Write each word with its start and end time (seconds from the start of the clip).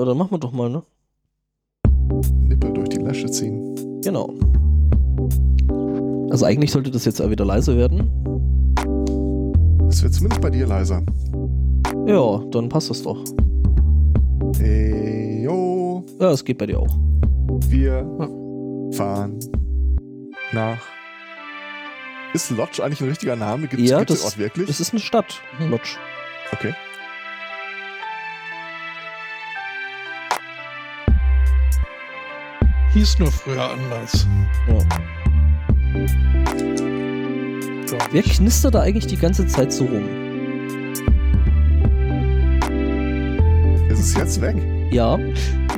Ja, 0.00 0.06
dann 0.06 0.16
machen 0.16 0.30
wir 0.30 0.38
doch 0.38 0.52
mal, 0.52 0.70
ne? 0.70 0.82
Nippel 2.48 2.72
durch 2.72 2.88
die 2.88 2.96
Lasche 3.00 3.30
ziehen. 3.30 3.74
Genau. 4.02 4.30
Also 6.30 6.46
eigentlich 6.46 6.70
sollte 6.72 6.90
das 6.90 7.04
jetzt 7.04 7.20
auch 7.20 7.28
wieder 7.28 7.44
leise 7.44 7.76
werden. 7.76 8.08
Es 9.90 10.02
wird 10.02 10.14
zumindest 10.14 10.40
bei 10.40 10.48
dir 10.48 10.66
leiser. 10.66 11.02
Ja, 12.06 12.42
dann 12.50 12.70
passt 12.70 12.88
das 12.88 13.02
doch. 13.02 13.22
Hey, 14.56 15.42
yo, 15.44 16.02
Ja, 16.18 16.30
es 16.30 16.42
geht 16.42 16.56
bei 16.56 16.64
dir 16.66 16.78
auch. 16.80 16.96
wir 17.68 17.98
fahren 18.92 19.38
nach. 20.54 20.78
Ist 22.32 22.50
Lodge 22.52 22.82
eigentlich 22.82 23.02
ein 23.02 23.08
richtiger 23.10 23.36
Name? 23.36 23.66
Gibt 23.68 23.82
Ja, 23.82 23.98
es 24.00 24.06
den 24.06 24.14
das- 24.14 24.24
Ort 24.24 24.38
wirklich? 24.38 24.66
Das 24.66 24.80
ist 24.80 24.92
eine 24.94 25.00
Stadt, 25.00 25.42
Mhm. 25.58 25.72
Lodge. 25.72 25.98
okay. 26.54 26.72
Hieß 32.92 33.18
nur 33.18 33.30
früher 33.30 33.70
anders. 33.70 34.26
Ja. 34.68 34.78
Wer 38.12 38.22
knistert 38.22 38.74
da 38.74 38.80
eigentlich 38.80 39.06
die 39.06 39.16
ganze 39.16 39.46
Zeit 39.46 39.72
so 39.72 39.84
rum? 39.84 40.04
Ist 43.88 44.00
es 44.00 44.14
jetzt 44.16 44.40
weg? 44.40 44.56
Ja, 44.90 45.16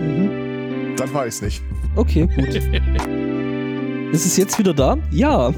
Mhm. 0.01 0.97
Dann 0.97 1.13
weiß 1.15 1.37
ich 1.37 1.43
nicht. 1.43 1.63
okay, 1.97 2.27
gut. 2.27 2.55
ist 4.13 4.27
es 4.27 4.37
jetzt 4.37 4.59
wieder 4.59 4.75
da? 4.75 4.97
Ja. 5.11 5.53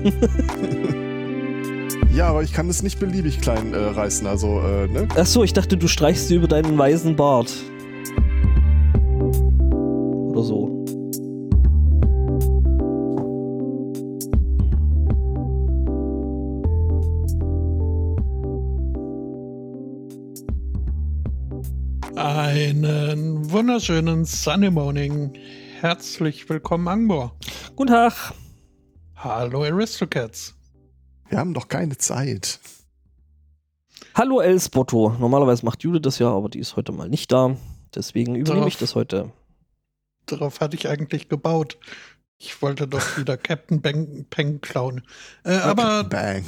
Ja, 2.15 2.29
aber 2.29 2.43
ich 2.43 2.53
kann 2.53 2.69
das 2.69 2.83
nicht 2.83 3.01
beliebig 3.01 3.41
klein 3.41 3.73
äh, 3.75 3.77
reißen. 3.77 4.27
Also, 4.27 4.61
äh, 4.61 4.87
ne? 4.87 5.09
Ach 5.17 5.27
so, 5.27 5.43
ich 5.43 5.53
dachte, 5.53 5.77
du 5.77 5.89
streichst 5.89 6.29
sie 6.29 6.37
über 6.37 6.47
deinen 6.47 6.77
weißen 6.79 7.17
Bart. 7.17 7.53
Einen 22.39 23.49
wunderschönen 23.53 24.25
Sunny 24.25 24.69
Morning. 24.69 25.33
Herzlich 25.81 26.49
willkommen, 26.49 26.89
Angbor. 26.89 27.37
Guten 27.77 27.93
Tag. 27.93 28.33
Hallo, 29.15 29.63
Aristocats. 29.63 30.53
Wir 31.29 31.39
haben 31.39 31.55
doch 31.55 31.69
keine 31.69 31.97
Zeit. 31.97 32.59
Hallo 34.17 34.41
Elsbotto. 34.41 35.11
Normalerweise 35.21 35.65
macht 35.65 35.85
Jude 35.85 36.01
das 36.01 36.19
ja, 36.19 36.29
aber 36.29 36.49
die 36.49 36.59
ist 36.59 36.75
heute 36.75 36.91
mal 36.91 37.09
nicht 37.09 37.31
da. 37.31 37.57
Deswegen 37.95 38.35
übernehme 38.35 38.63
Darauf- 38.63 38.67
ich 38.73 38.79
das 38.79 38.97
heute. 38.97 39.31
Darauf 40.27 40.59
hatte 40.59 40.75
ich 40.75 40.89
eigentlich 40.89 41.29
gebaut. 41.29 41.79
Ich 42.39 42.61
wollte 42.63 42.89
doch 42.89 43.17
wieder 43.17 43.37
Captain 43.37 43.81
Bang, 43.81 44.27
Peng 44.29 44.61
klauen. 44.61 45.03
Äh, 45.45 45.53
aber 45.59 46.03
Bang. 46.03 46.45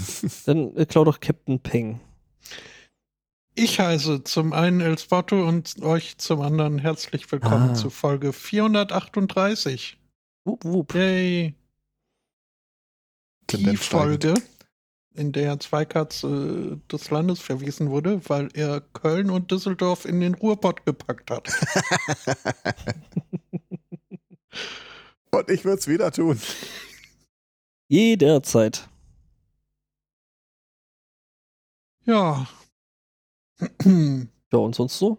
Dann 0.47 0.75
äh, 0.77 0.85
klau 0.85 1.05
doch 1.05 1.21
Captain 1.21 1.61
Peng. 1.61 2.01
Ich 3.57 3.81
heiße 3.81 4.23
zum 4.25 4.53
einen 4.53 4.81
Elsbotto 4.81 5.47
und 5.49 5.83
euch 5.83 6.19
zum 6.19 6.41
anderen 6.43 6.79
herzlich 6.79 7.31
willkommen 7.33 7.71
Ah. 7.71 7.75
zu 7.75 7.91
Folge 7.91 8.33
438. 8.33 9.99
Wupp, 10.45 10.65
wupp. 10.65 10.95
Yay. 10.95 11.55
Die. 13.51 13.77
Folge, 13.77 14.35
in 15.15 15.33
der 15.33 15.59
Zweikatz 15.61 16.23
äh, 16.25 16.77
des 16.93 17.11
Landes 17.11 17.41
verwiesen 17.41 17.91
wurde, 17.91 18.21
weil 18.29 18.49
er 18.55 18.81
Köln 18.81 19.31
und 19.31 19.51
Düsseldorf 19.51 20.05
in 20.05 20.21
den 20.21 20.35
Ruhrpott 20.35 20.85
gepackt 20.85 21.31
hat. 21.31 21.49
Und 25.33 25.51
ich 25.51 25.65
würde 25.65 25.79
es 25.79 25.87
wieder 25.89 26.11
tun. 26.13 26.41
Jederzeit. 27.89 28.89
Ja. 32.05 32.49
Ja, 34.53 34.59
und 34.59 34.75
sonst 34.75 34.99
so? 34.99 35.19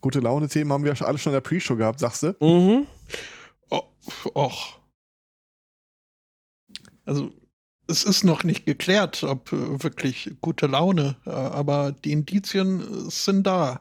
Gute 0.00 0.20
Laune-Themen 0.20 0.72
haben 0.72 0.84
wir 0.84 0.92
ja 0.92 1.06
alle 1.06 1.18
schon 1.18 1.32
in 1.32 1.34
der 1.34 1.40
Pre-Show 1.40 1.76
gehabt, 1.76 2.00
sagst 2.00 2.22
du? 2.22 2.34
Mhm. 2.40 2.86
Oh, 3.70 3.82
och. 4.34 4.80
Also, 7.04 7.32
es 7.86 8.04
ist 8.04 8.24
noch 8.24 8.44
nicht 8.44 8.64
geklärt, 8.64 9.22
ob 9.22 9.52
äh, 9.52 9.82
wirklich 9.82 10.36
gute 10.40 10.66
Laune, 10.66 11.16
äh, 11.26 11.30
aber 11.30 11.92
die 11.92 12.12
Indizien 12.12 12.80
äh, 12.80 13.10
sind 13.10 13.46
da. 13.46 13.80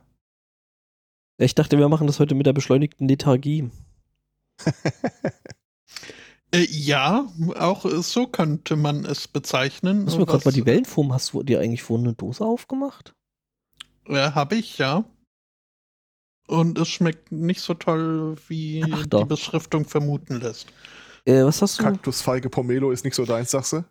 Ich 1.37 1.55
dachte, 1.55 1.77
wir 1.77 1.89
machen 1.89 2.07
das 2.07 2.19
heute 2.19 2.35
mit 2.35 2.45
der 2.45 2.53
beschleunigten 2.53 3.07
Lethargie. 3.07 3.69
Äh, 6.53 6.67
ja, 6.69 7.31
auch 7.57 7.85
so 8.01 8.27
könnte 8.27 8.75
man 8.75 9.05
es 9.05 9.29
bezeichnen. 9.29 10.03
Müssen 10.03 10.19
wir 10.19 10.25
gerade 10.25 10.43
mal 10.43 10.51
die 10.51 10.65
Wellenform. 10.65 11.13
Hast 11.13 11.31
du 11.31 11.43
dir 11.43 11.61
eigentlich 11.61 11.81
vorhin 11.81 12.07
eine 12.07 12.15
Dose 12.15 12.43
aufgemacht? 12.43 13.15
Ja, 14.11 14.35
habe 14.35 14.55
ich, 14.55 14.77
ja. 14.77 15.05
Und 16.47 16.77
es 16.77 16.89
schmeckt 16.89 17.31
nicht 17.31 17.61
so 17.61 17.73
toll, 17.73 18.35
wie 18.49 18.83
Ach 18.91 19.03
die 19.03 19.07
doch. 19.09 19.25
Beschriftung 19.27 19.85
vermuten 19.85 20.41
lässt. 20.41 20.67
Äh, 21.25 21.43
was 21.45 21.61
hast 21.61 21.79
du? 21.79 21.83
Kaktusfeige 21.83 22.49
Pomelo 22.49 22.91
ist 22.91 23.05
nicht 23.05 23.15
so 23.15 23.25
deins, 23.25 23.51
sagst 23.51 23.73
du? 23.73 23.85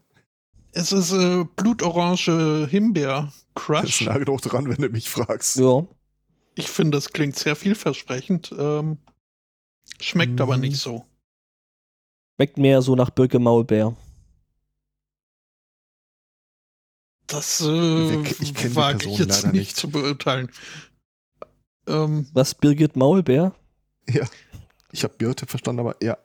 Es 0.72 0.92
ist 0.92 1.12
äh, 1.12 1.44
blutorange 1.56 2.66
Himbeer 2.69 3.32
Das 3.54 3.54
Crush. 3.54 4.03
nagelt 4.03 4.28
hoch 4.28 4.41
dran, 4.41 4.69
wenn 4.69 4.76
du 4.76 4.88
mich 4.91 5.09
fragst. 5.09 5.56
Ja. 5.56 5.86
Ich 6.54 6.69
finde, 6.69 6.98
das 6.98 7.12
klingt 7.12 7.36
sehr 7.36 7.56
vielversprechend. 7.56 8.53
Ähm, 8.59 8.98
schmeckt 10.00 10.41
aber 10.41 10.56
Mhm. 10.56 10.62
nicht 10.62 10.76
so. 10.76 11.06
Schmeckt 12.36 12.59
mehr 12.59 12.82
so 12.82 12.94
nach 12.94 13.10
Birke 13.10 13.38
Maulbeer. 13.38 13.97
Das 17.30 17.60
äh, 17.60 18.22
ich 18.22 18.54
kenn 18.54 18.70
die 18.70 18.76
wage 18.76 18.98
Person 18.98 19.12
ich 19.12 19.18
jetzt 19.18 19.42
leider 19.42 19.52
nicht, 19.52 19.60
nicht. 19.60 19.76
zu 19.76 19.88
beurteilen. 19.91 20.50
Ähm, 21.86 22.26
Was, 22.32 22.54
Birgit 22.54 22.96
Maulbeer? 22.96 23.54
Ja. 24.08 24.26
Ich 24.92 25.04
habe 25.04 25.14
Birte 25.16 25.46
verstanden, 25.46 25.80
aber 25.80 25.96
ja. 26.02 26.18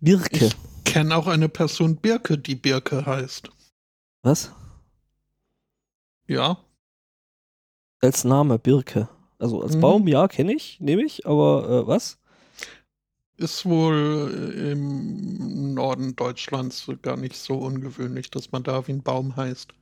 Birke. 0.00 0.46
ich 0.46 0.56
kenne 0.84 1.16
auch 1.16 1.26
eine 1.26 1.48
Person 1.48 1.96
Birke, 1.96 2.38
die 2.38 2.54
Birke 2.54 3.04
heißt. 3.04 3.50
Was? 4.22 4.52
Ja. 6.28 6.58
Als 8.00 8.24
Name 8.24 8.58
Birke. 8.58 9.08
Also 9.38 9.62
als 9.62 9.74
Mhm. 9.76 9.80
Baum, 9.80 10.08
ja, 10.08 10.28
kenne 10.28 10.54
ich, 10.54 10.78
nehme 10.80 11.02
ich, 11.04 11.26
aber 11.26 11.68
äh, 11.84 11.86
was? 11.86 12.18
Ist 13.36 13.66
wohl 13.66 14.52
äh, 14.54 14.72
im 14.72 15.74
Norden 15.74 16.14
Deutschlands 16.16 16.88
gar 17.02 17.16
nicht 17.16 17.36
so 17.36 17.54
ungewöhnlich, 17.58 18.30
dass 18.30 18.52
man 18.52 18.62
da 18.62 18.86
wie 18.86 18.92
ein 18.92 19.02
Baum 19.02 19.36
heißt. 19.36 19.72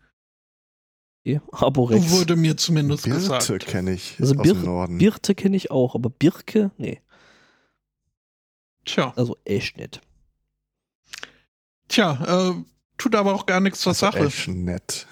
Arborex. 1.53 2.11
Wurde 2.11 2.37
mir 2.37 2.57
zumindest 2.57 3.05
Birte 3.05 3.19
gesagt. 3.19 3.67
kenne 3.67 3.93
ich 3.93 4.17
Also 4.21 4.35
aus 4.37 4.47
dem 4.47 4.63
Norden. 4.63 4.99
Birte 4.99 5.35
kenne 5.35 5.57
ich 5.57 5.71
auch, 5.71 5.95
aber 5.95 6.11
Birke, 6.11 6.71
nee. 6.77 7.01
Tja, 8.85 9.13
Also 9.17 9.37
echt 9.45 9.79
nicht. 9.79 10.01
tja, 11.89 12.51
äh, 12.51 12.55
tut 12.99 13.15
aber 13.15 13.35
auch 13.35 13.47
gar 13.47 13.61
nichts 13.61 13.81
zur 13.81 13.91
Also 13.91 14.07
Sache. 14.07 14.27
echt 14.27 14.49
nett. 14.49 15.07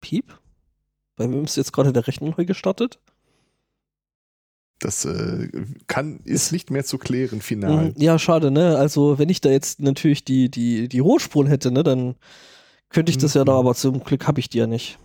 Piep? 0.00 0.38
Bei 1.16 1.30
wem 1.30 1.44
ist 1.44 1.56
jetzt 1.56 1.72
gerade 1.72 1.92
der 1.92 2.06
Rechner 2.06 2.34
neu 2.36 2.44
gestartet? 2.44 2.98
Das 4.80 5.04
äh, 5.04 5.48
kann, 5.86 6.20
ist 6.24 6.52
nicht 6.52 6.70
mehr 6.70 6.84
zu 6.84 6.98
klären, 6.98 7.40
final. 7.40 7.90
Mhm. 7.90 7.94
Ja, 7.96 8.18
schade, 8.18 8.50
ne? 8.50 8.76
Also, 8.76 9.18
wenn 9.18 9.28
ich 9.28 9.40
da 9.40 9.50
jetzt 9.50 9.80
natürlich 9.80 10.24
die, 10.24 10.50
die, 10.50 10.88
die 10.88 10.98
Rohspuren 10.98 11.46
hätte, 11.46 11.70
ne, 11.70 11.82
dann 11.82 12.16
könnte 12.94 13.10
ich 13.10 13.18
das 13.18 13.34
ja 13.34 13.42
Mhm. 13.42 13.46
da, 13.46 13.58
aber 13.58 13.74
zum 13.74 14.02
Glück 14.02 14.26
habe 14.26 14.40
ich 14.40 14.48
die 14.48 14.58
ja 14.58 14.66
nicht. 14.66 14.98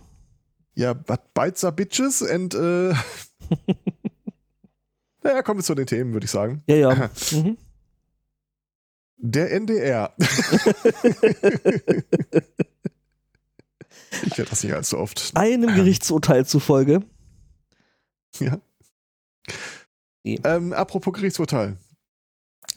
Ja, 0.74 0.94
but 0.94 1.34
bites 1.34 1.64
are 1.64 1.74
bitches 1.74 2.22
and 2.22 2.54
äh, 2.54 2.90
naja, 5.22 5.42
kommen 5.42 5.60
wir 5.60 5.64
zu 5.64 5.74
den 5.74 5.86
Themen, 5.86 6.12
würde 6.12 6.24
ich 6.24 6.30
sagen. 6.30 6.62
Ja, 6.66 6.76
ja. 6.76 7.10
mhm. 7.32 7.56
Der 9.22 9.52
NDR. 9.52 10.14
ich 10.18 10.28
werde 14.38 14.48
das 14.50 14.64
nicht 14.64 14.72
allzu 14.72 14.96
oft. 14.96 15.32
Einem 15.34 15.68
Gerichtsurteil 15.74 16.46
zufolge. 16.46 17.02
Ja. 18.38 18.58
Nee. 20.22 20.38
Ähm, 20.44 20.72
apropos 20.72 21.12
Gerichtsurteil. 21.12 21.76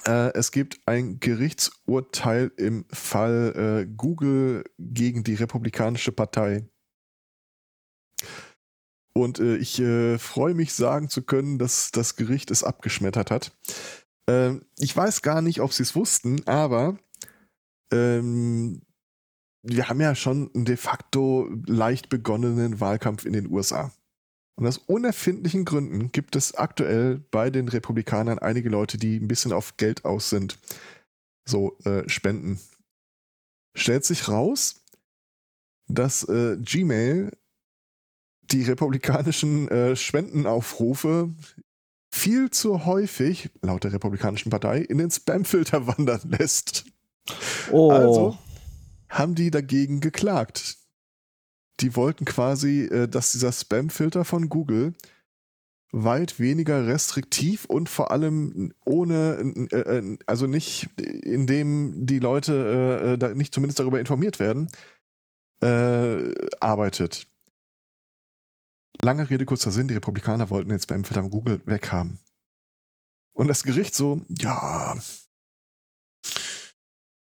Äh, 0.06 0.34
es 0.34 0.52
gibt 0.52 0.80
ein 0.86 1.20
Gerichtsurteil 1.20 2.52
im 2.58 2.86
Fall 2.92 3.86
äh, 3.88 3.94
Google 3.96 4.64
gegen 4.78 5.24
die 5.24 5.36
Republikanische 5.36 6.12
Partei. 6.12 6.68
Und 9.16 9.40
äh, 9.40 9.58
ich 9.58 9.80
äh, 9.80 10.18
freue 10.18 10.56
mich 10.56 10.74
sagen 10.74 11.08
zu 11.10 11.22
können, 11.22 11.60
dass 11.60 11.92
das 11.92 12.16
Gericht 12.16 12.52
es 12.52 12.64
abgeschmettert 12.64 13.30
hat. 13.32 13.56
Ähm, 14.28 14.66
ich 14.78 14.96
weiß 14.96 15.22
gar 15.22 15.42
nicht, 15.42 15.62
ob 15.62 15.72
sie 15.72 15.84
es 15.84 15.96
wussten, 15.96 16.46
aber 16.48 16.98
ähm, 17.92 18.82
wir 19.62 19.88
haben 19.88 20.02
ja 20.02 20.16
schon 20.16 20.52
einen 20.54 20.66
de 20.66 20.78
facto 20.78 21.48
leicht 21.68 22.10
begonnenen 22.10 22.80
Wahlkampf 22.80 23.26
in 23.26 23.34
den 23.34 23.50
USA. 23.52 23.94
Und 24.56 24.68
aus 24.68 24.78
unerfindlichen 24.78 25.66
Gründen 25.66 26.12
gibt 26.12 26.36
es 26.36 26.56
aktuell 26.56 27.24
bei 27.32 27.50
den 27.50 27.68
Republikanern 27.68 28.40
einige 28.40 28.70
Leute, 28.70 28.98
die 28.98 29.18
ein 29.18 29.28
bisschen 29.28 29.52
auf 29.52 29.78
Geld 29.78 30.06
aus 30.06 30.30
sind. 30.30 30.60
So 31.46 31.78
äh, 31.86 32.08
Spenden. 32.08 32.60
Stellt 33.76 34.06
sich 34.06 34.28
raus, 34.28 34.84
dass 35.88 36.28
äh, 36.30 36.58
Gmail 36.58 37.32
die 38.52 38.64
republikanischen 38.64 39.68
äh, 39.70 39.96
Spendenaufrufe 39.96 41.34
viel 42.14 42.52
zu 42.52 42.86
häufig, 42.86 43.50
laut 43.62 43.84
der 43.84 43.94
Republikanischen 43.94 44.52
Partei, 44.52 44.82
in 44.82 45.00
den 45.00 45.10
Spamfilter 45.10 45.88
wandern 45.98 46.22
lässt. 46.30 46.86
Oh. 47.72 47.92
Also 47.92 48.38
haben 49.10 49.34
die 49.34 49.50
dagegen 49.50 50.00
geklagt. 50.00 50.78
Die 51.80 51.96
wollten 51.96 52.26
quasi, 52.26 52.84
äh, 52.86 53.08
dass 53.08 53.32
dieser 53.32 53.52
Spamfilter 53.52 54.26
von 54.26 54.50
Google 54.50 54.94
weit 55.94 56.40
weniger 56.40 56.88
restriktiv 56.88 57.66
und 57.66 57.88
vor 57.88 58.10
allem 58.12 58.74
ohne, 58.84 59.54
äh, 59.72 59.78
äh, 59.78 60.18
also 60.26 60.48
nicht, 60.48 60.90
indem 61.00 62.08
die 62.08 62.20
Leute 62.20 63.18
äh, 63.22 63.36
nicht 63.36 63.54
zumindest 63.54 63.80
darüber 63.80 64.00
informiert 64.00 64.40
werden, 64.40 64.70
arbeitet. 66.60 67.26
Lange 69.02 69.30
Rede, 69.30 69.46
kurzer 69.46 69.72
Sinn, 69.72 69.88
die 69.88 69.94
Republikaner 69.94 70.50
wollten 70.50 70.72
den 70.72 70.80
Spamfilter 70.82 71.22
von 71.22 71.32
Google 71.32 71.62
weghaben. 71.64 72.20
Und 73.32 73.48
das 73.48 73.64
Gericht 73.64 73.96
so, 73.96 74.26
ja, 74.28 74.98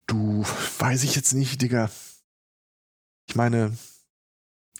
du, 0.06 0.44
weiß 0.44 1.04
ich 1.06 1.16
jetzt 1.16 1.34
nicht, 1.34 1.60
Digga. 1.60 1.90
Ich 3.28 3.36
meine, 3.36 3.76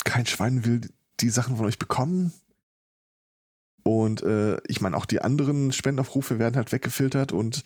kein 0.06 0.26
Schwein 0.26 0.66
will 0.66 0.82
die 1.20 1.30
Sachen 1.30 1.58
von 1.58 1.66
euch 1.66 1.80
bekommen. 1.80 2.34
Und 3.84 4.22
äh, 4.24 4.58
ich 4.68 4.82
meine, 4.82 4.98
auch 4.98 5.06
die 5.06 5.22
anderen 5.22 5.72
Spendenaufrufe 5.72 6.40
werden 6.40 6.56
halt 6.56 6.72
weggefiltert 6.72 7.32
und 7.32 7.64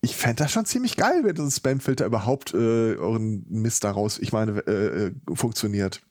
ich 0.00 0.16
fände 0.16 0.44
das 0.44 0.52
schon 0.52 0.64
ziemlich 0.64 0.96
geil, 0.96 1.24
wenn 1.24 1.34
das 1.34 1.56
Spamfilter 1.56 2.06
überhaupt 2.06 2.54
äh, 2.54 2.96
euren 2.96 3.44
Mist 3.48 3.82
daraus, 3.82 4.18
ich 4.18 4.32
meine, 4.32 4.60
äh, 4.66 5.06
äh, 5.06 5.14
funktioniert. 5.34 6.02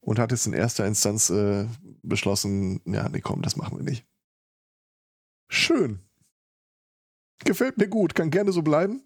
Und 0.00 0.18
hat 0.18 0.32
jetzt 0.32 0.46
in 0.46 0.52
erster 0.52 0.86
Instanz 0.86 1.30
äh, 1.30 1.66
beschlossen, 2.02 2.80
ja, 2.86 3.08
nee, 3.08 3.20
komm, 3.20 3.42
das 3.42 3.56
machen 3.56 3.78
wir 3.78 3.84
nicht. 3.84 4.06
Schön. 5.48 6.00
Gefällt 7.44 7.78
mir 7.78 7.88
gut, 7.88 8.14
kann 8.14 8.30
gerne 8.30 8.52
so 8.52 8.62
bleiben. 8.62 9.02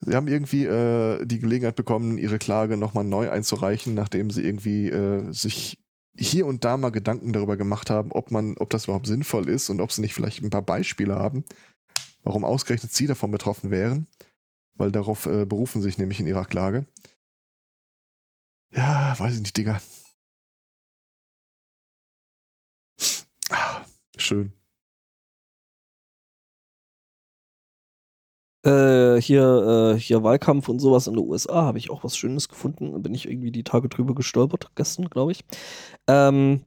Sie 0.00 0.14
haben 0.14 0.28
irgendwie 0.28 0.64
äh, 0.64 1.24
die 1.26 1.40
Gelegenheit 1.40 1.76
bekommen, 1.76 2.18
ihre 2.18 2.38
Klage 2.38 2.76
nochmal 2.76 3.04
neu 3.04 3.30
einzureichen, 3.30 3.94
nachdem 3.94 4.30
sie 4.30 4.42
irgendwie 4.42 4.88
äh, 4.88 5.32
sich 5.32 5.78
hier 6.16 6.46
und 6.46 6.64
da 6.64 6.76
mal 6.76 6.90
Gedanken 6.90 7.32
darüber 7.32 7.56
gemacht 7.56 7.90
haben, 7.90 8.12
ob 8.12 8.30
man, 8.30 8.56
ob 8.58 8.70
das 8.70 8.84
überhaupt 8.84 9.06
sinnvoll 9.06 9.48
ist 9.48 9.70
und 9.70 9.80
ob 9.80 9.92
sie 9.92 10.00
nicht 10.00 10.14
vielleicht 10.14 10.42
ein 10.42 10.50
paar 10.50 10.62
Beispiele 10.62 11.14
haben, 11.14 11.44
warum 12.22 12.44
ausgerechnet 12.44 12.92
sie 12.92 13.06
davon 13.06 13.30
betroffen 13.30 13.70
wären, 13.70 14.06
weil 14.74 14.92
darauf 14.92 15.26
äh, 15.26 15.44
berufen 15.44 15.82
sich 15.82 15.98
nämlich 15.98 16.20
in 16.20 16.26
ihrer 16.26 16.44
Klage. 16.44 16.86
Ja, 18.70 19.18
weiß 19.18 19.34
ich 19.34 19.40
nicht, 19.40 19.56
Digga. 19.56 19.80
Ah, 23.50 23.84
schön. 24.16 24.57
Äh, 28.64 29.20
hier, 29.20 29.94
äh, 29.94 30.00
hier 30.00 30.24
Wahlkampf 30.24 30.68
und 30.68 30.80
sowas 30.80 31.06
in 31.06 31.14
den 31.14 31.24
USA 31.24 31.62
habe 31.62 31.78
ich 31.78 31.90
auch 31.90 32.02
was 32.02 32.16
Schönes 32.16 32.48
gefunden. 32.48 32.92
Da 32.92 32.98
bin 32.98 33.14
ich 33.14 33.28
irgendwie 33.28 33.52
die 33.52 33.62
Tage 33.62 33.88
drüber 33.88 34.14
gestolpert, 34.14 34.70
gestern, 34.74 35.08
glaube 35.08 35.32
ich. 35.32 35.44
Ähm, 36.08 36.64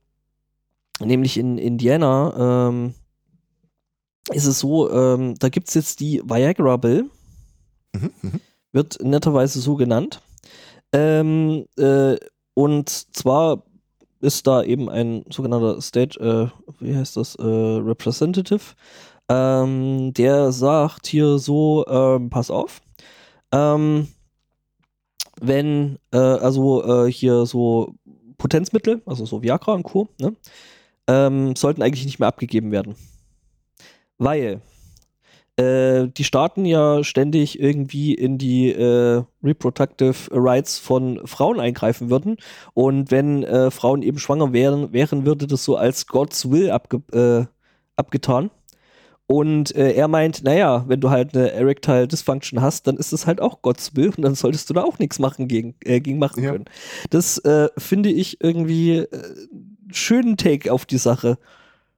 nämlich 0.99 1.37
in 1.37 1.57
Indiana 1.57 2.69
ähm, 2.69 2.93
ist 4.31 4.45
es 4.45 4.59
so, 4.59 4.89
ähm, 4.91 5.35
da 5.39 5.49
gibt 5.49 5.67
es 5.67 5.73
jetzt 5.73 5.99
die 5.99 6.21
Viagra 6.23 6.77
Bill. 6.77 7.09
Mhm, 7.93 8.11
mhm. 8.21 8.39
Wird 8.71 9.03
netterweise 9.03 9.59
so 9.59 9.75
genannt. 9.75 10.21
Ähm, 10.93 11.65
äh, 11.77 12.15
und 12.53 12.89
zwar 12.89 13.63
ist 14.21 14.45
da 14.47 14.63
eben 14.63 14.89
ein 14.89 15.25
sogenannter 15.29 15.81
State, 15.81 16.19
äh, 16.19 16.47
wie 16.79 16.95
heißt 16.95 17.17
das, 17.17 17.35
äh, 17.35 17.43
Representative, 17.43 18.75
ähm, 19.31 20.13
der 20.13 20.51
sagt 20.51 21.07
hier 21.07 21.37
so, 21.39 21.85
ähm, 21.87 22.29
pass 22.29 22.51
auf, 22.51 22.81
ähm, 23.53 24.09
wenn, 25.39 25.99
äh, 26.11 26.17
also 26.17 27.05
äh, 27.05 27.11
hier 27.11 27.45
so 27.45 27.95
Potenzmittel, 28.37 29.01
also 29.05 29.25
so 29.25 29.41
Viagra 29.41 29.73
und 29.73 29.83
Co., 29.83 30.09
ne, 30.19 30.35
ähm, 31.07 31.55
sollten 31.55 31.81
eigentlich 31.81 32.05
nicht 32.05 32.19
mehr 32.19 32.27
abgegeben 32.27 32.71
werden. 32.71 32.95
Weil 34.17 34.61
äh, 35.55 36.09
die 36.09 36.25
Staaten 36.25 36.65
ja 36.65 37.03
ständig 37.03 37.59
irgendwie 37.59 38.13
in 38.13 38.37
die 38.37 38.71
äh, 38.71 39.23
Reproductive 39.43 40.29
Rights 40.31 40.77
von 40.77 41.25
Frauen 41.25 41.59
eingreifen 41.59 42.09
würden. 42.09 42.37
Und 42.73 43.11
wenn 43.11 43.43
äh, 43.43 43.71
Frauen 43.71 44.01
eben 44.01 44.19
schwanger 44.19 44.51
wären, 44.51 44.91
wären, 44.91 45.25
würde 45.25 45.47
das 45.47 45.63
so 45.63 45.77
als 45.77 46.07
God's 46.07 46.51
Will 46.51 46.69
abge 46.69 47.01
äh, 47.13 47.45
abgetan. 47.95 48.51
Und 49.31 49.73
äh, 49.75 49.93
er 49.93 50.07
meint, 50.07 50.43
naja, 50.43 50.83
wenn 50.87 50.99
du 50.99 51.09
halt 51.09 51.35
eine 51.35 51.51
Erectile 51.51 52.07
Dysfunction 52.07 52.61
hast, 52.61 52.85
dann 52.87 52.97
ist 52.97 53.13
es 53.13 53.25
halt 53.27 53.39
auch 53.39 53.61
Gottes 53.61 53.95
Will 53.95 54.09
und 54.09 54.21
dann 54.23 54.35
solltest 54.35 54.69
du 54.69 54.73
da 54.73 54.83
auch 54.83 54.99
nichts 54.99 55.19
machen 55.19 55.47
gegen, 55.47 55.75
äh, 55.85 56.01
gegen 56.01 56.19
machen 56.19 56.43
Ja. 56.43 56.51
können. 56.51 56.65
Das 57.09 57.37
äh, 57.39 57.69
finde 57.77 58.09
ich 58.09 58.41
irgendwie 58.43 58.97
äh, 58.97 59.47
schönen 59.91 60.37
Take 60.37 60.71
auf 60.73 60.85
die 60.85 60.97
Sache. 60.97 61.37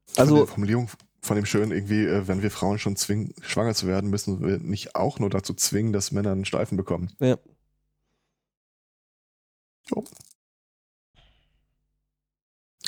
von 0.07 0.21
Also, 0.24 0.35
der 0.38 0.47
Formulierung 0.47 0.89
von 1.21 1.35
dem 1.38 1.45
schön 1.45 1.71
irgendwie, 1.71 2.06
äh, 2.06 2.27
wenn 2.27 2.41
wir 2.44 2.51
Frauen 2.51 2.77
schon 2.77 2.95
zwingen, 2.97 3.33
schwanger 3.41 3.74
zu 3.74 3.88
werden, 3.88 4.09
müssen 4.09 4.45
wir 4.45 4.59
nicht 4.59 4.95
auch 4.95 5.19
nur 5.19 5.29
dazu 5.29 5.53
zwingen, 5.53 5.94
dass 5.94 6.12
Männer 6.12 6.33
einen 6.33 6.45
Steifen 6.45 6.77
bekommen. 6.77 7.09
ja. 7.19 7.38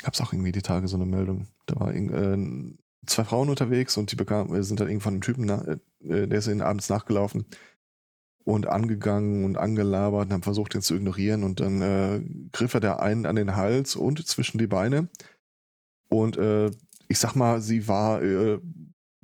Gab's 0.02 0.20
auch 0.20 0.32
irgendwie 0.32 0.52
die 0.52 0.62
Tage 0.62 0.88
so 0.88 0.96
eine 0.96 1.06
Meldung. 1.06 1.48
Da 1.66 1.80
war 1.80 1.92
irgend- 1.94 2.12
äh, 2.12 2.76
zwei 3.06 3.24
Frauen 3.24 3.48
unterwegs 3.48 3.96
und 3.96 4.12
die 4.12 4.16
bekam, 4.16 4.54
äh, 4.54 4.62
sind 4.62 4.80
dann 4.80 4.88
irgendwann 4.88 5.14
einem 5.14 5.22
Typen, 5.22 5.46
na, 5.46 5.62
äh, 5.64 6.26
der 6.26 6.38
ist 6.38 6.48
ihnen 6.48 6.62
abends 6.62 6.88
nachgelaufen 6.88 7.46
und 8.44 8.66
angegangen 8.66 9.44
und 9.44 9.56
angelabert 9.56 10.26
und 10.26 10.32
haben 10.32 10.42
versucht, 10.42 10.74
ihn 10.74 10.82
zu 10.82 10.94
ignorieren 10.94 11.42
und 11.42 11.60
dann 11.60 11.82
äh, 11.82 12.20
griff 12.52 12.74
er 12.74 12.80
der 12.80 13.00
einen 13.00 13.26
an 13.26 13.36
den 13.36 13.56
Hals 13.56 13.96
und 13.96 14.26
zwischen 14.26 14.58
die 14.58 14.66
Beine 14.66 15.08
und 16.08 16.36
äh, 16.36 16.70
ich 17.08 17.18
sag 17.18 17.34
mal, 17.34 17.60
sie 17.60 17.88
war 17.88 18.22
äh, 18.22 18.58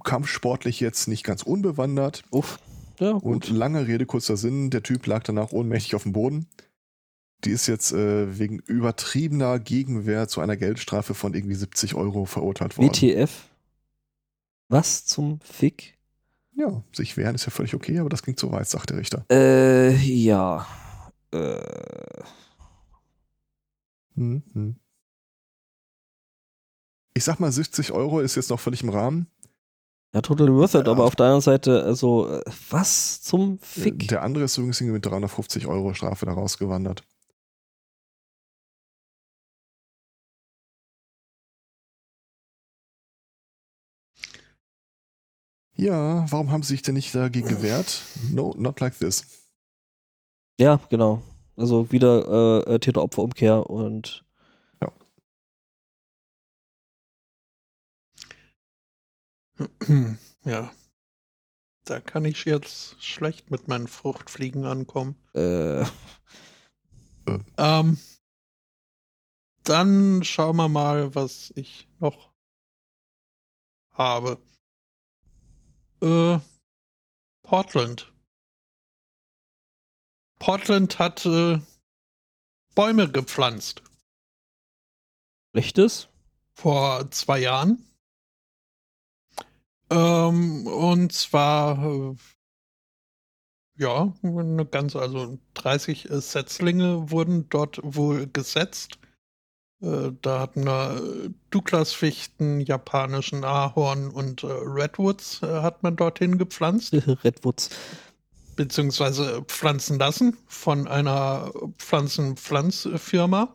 kampfsportlich 0.05 0.81
jetzt 0.81 1.09
nicht 1.09 1.25
ganz 1.25 1.43
unbewandert 1.43 2.25
Uff. 2.31 2.59
Ja, 2.99 3.13
und 3.13 3.49
lange 3.49 3.87
Rede, 3.87 4.07
kurzer 4.07 4.37
Sinn, 4.37 4.71
der 4.71 4.83
Typ 4.83 5.07
lag 5.07 5.23
danach 5.25 5.51
ohnmächtig 5.53 5.95
auf 5.95 6.05
dem 6.05 6.13
Boden. 6.13 6.47
Die 7.45 7.51
ist 7.51 7.67
jetzt 7.67 7.93
äh, 7.93 8.39
wegen 8.39 8.61
übertriebener 8.61 9.59
Gegenwehr 9.59 10.29
zu 10.29 10.41
einer 10.41 10.57
Geldstrafe 10.57 11.15
von 11.15 11.35
irgendwie 11.35 11.57
70 11.57 11.95
Euro 11.95 12.25
verurteilt 12.25 12.79
worden. 12.79 12.91
WTF? 12.91 13.49
Was 14.73 15.05
zum 15.05 15.39
Fick? 15.41 15.99
Ja, 16.55 16.83
sich 16.95 17.19
wehren 17.19 17.35
ist 17.35 17.45
ja 17.45 17.51
völlig 17.51 17.75
okay, 17.75 17.99
aber 17.99 18.09
das 18.09 18.23
klingt 18.23 18.39
zu 18.39 18.51
weit, 18.53 18.67
sagt 18.69 18.89
der 18.89 18.97
Richter. 18.97 19.27
Äh, 19.31 19.95
ja. 19.97 20.67
Äh, 21.31 22.23
Hm, 24.15 24.43
hm. 24.53 24.77
Ich 27.15 27.25
sag 27.25 27.39
mal, 27.41 27.53
70 27.53 27.93
Euro 27.93 28.21
ist 28.21 28.35
jetzt 28.35 28.49
noch 28.51 28.61
völlig 28.61 28.83
im 28.83 28.89
Rahmen. 28.91 29.27
ja, 30.15 30.21
totally 30.23 30.53
worth 30.53 30.75
it, 30.75 30.87
Ja. 30.87 30.93
aber 30.93 31.05
auf 31.05 31.17
der 31.17 31.27
anderen 31.27 31.41
Seite, 31.43 31.83
also, 31.85 32.29
äh, 32.29 32.43
was 32.71 33.21
zum 33.23 33.55
Äh, 33.57 33.59
Fick? 33.65 34.09
Der 34.09 34.23
andere 34.23 34.45
ist 34.45 34.57
übrigens 34.59 34.81
mit 34.83 35.05
350 35.05 35.67
Euro 35.67 35.93
Strafe 35.95 36.27
da 36.27 36.33
rausgewandert. 36.33 37.03
Ja, 45.75 46.31
warum 46.31 46.51
haben 46.51 46.63
sie 46.63 46.75
sich 46.75 46.83
denn 46.83 46.95
nicht 46.95 47.15
dagegen 47.15 47.49
gewehrt? 47.49 48.03
No, 48.31 48.55
not 48.57 48.81
like 48.81 48.99
this. 48.99 49.49
Ja, 50.61 50.81
genau. 50.91 51.23
Also 51.57 51.91
wieder 51.91 52.65
äh, 52.67 52.75
äh, 52.75 52.79
Täter-Opfer-Umkehr 52.79 53.69
und 53.69 54.25
Ja. 54.81 54.93
Da 61.85 62.01
kann 62.01 62.25
ich 62.25 62.45
jetzt 62.45 63.03
schlecht 63.03 63.51
mit 63.51 63.67
meinen 63.67 63.89
Fruchtfliegen 63.89 64.65
ankommen. 64.67 65.17
äh, 65.35 65.85
Ähm, 67.57 67.99
dann 69.65 70.23
schauen 70.23 70.57
wir 70.57 70.69
mal, 70.69 71.15
was 71.15 71.53
ich 71.57 71.89
noch 71.99 72.33
habe. 73.93 74.39
Äh, 76.03 76.41
Portland. 77.45 78.13
Portland 80.41 80.99
hat 80.99 81.25
äh, 81.25 81.61
Bäume 82.75 83.09
gepflanzt. 83.09 83.83
Echtes? 85.53 86.09
Vor 86.55 87.09
zwei 87.13 87.39
Jahren. 87.39 87.87
Ähm, 89.91 90.67
und 90.67 91.13
zwar, 91.13 91.85
äh, 91.85 92.17
ja, 93.79 94.13
eine 94.23 94.67
ganze, 94.67 95.01
also 95.01 95.39
30 95.55 96.11
äh, 96.11 96.21
Setzlinge 96.21 97.13
wurden 97.13 97.49
dort 97.49 97.79
wohl 97.83 98.27
gesetzt. 98.27 98.99
Äh, 99.83 100.13
da 100.23 100.41
hatten 100.41 100.65
wir 100.65 100.97
äh, 100.97 101.31
Douglas-Fichten, 101.51 102.61
japanischen 102.61 103.45
Ahorn 103.45 104.11
und 104.11 104.45
äh, 104.45 104.47
Redwoods 104.47 105.43
hat 105.43 105.83
man 105.83 105.97
dorthin 105.97 106.39
gepflanzt. 106.39 106.93
Redwoods. 107.25 107.71
Beziehungsweise 108.55 109.43
pflanzen 109.43 109.99
lassen 109.99 110.37
von 110.47 110.87
einer 110.87 111.53
Pflanzenpflanzfirma. 111.79 113.55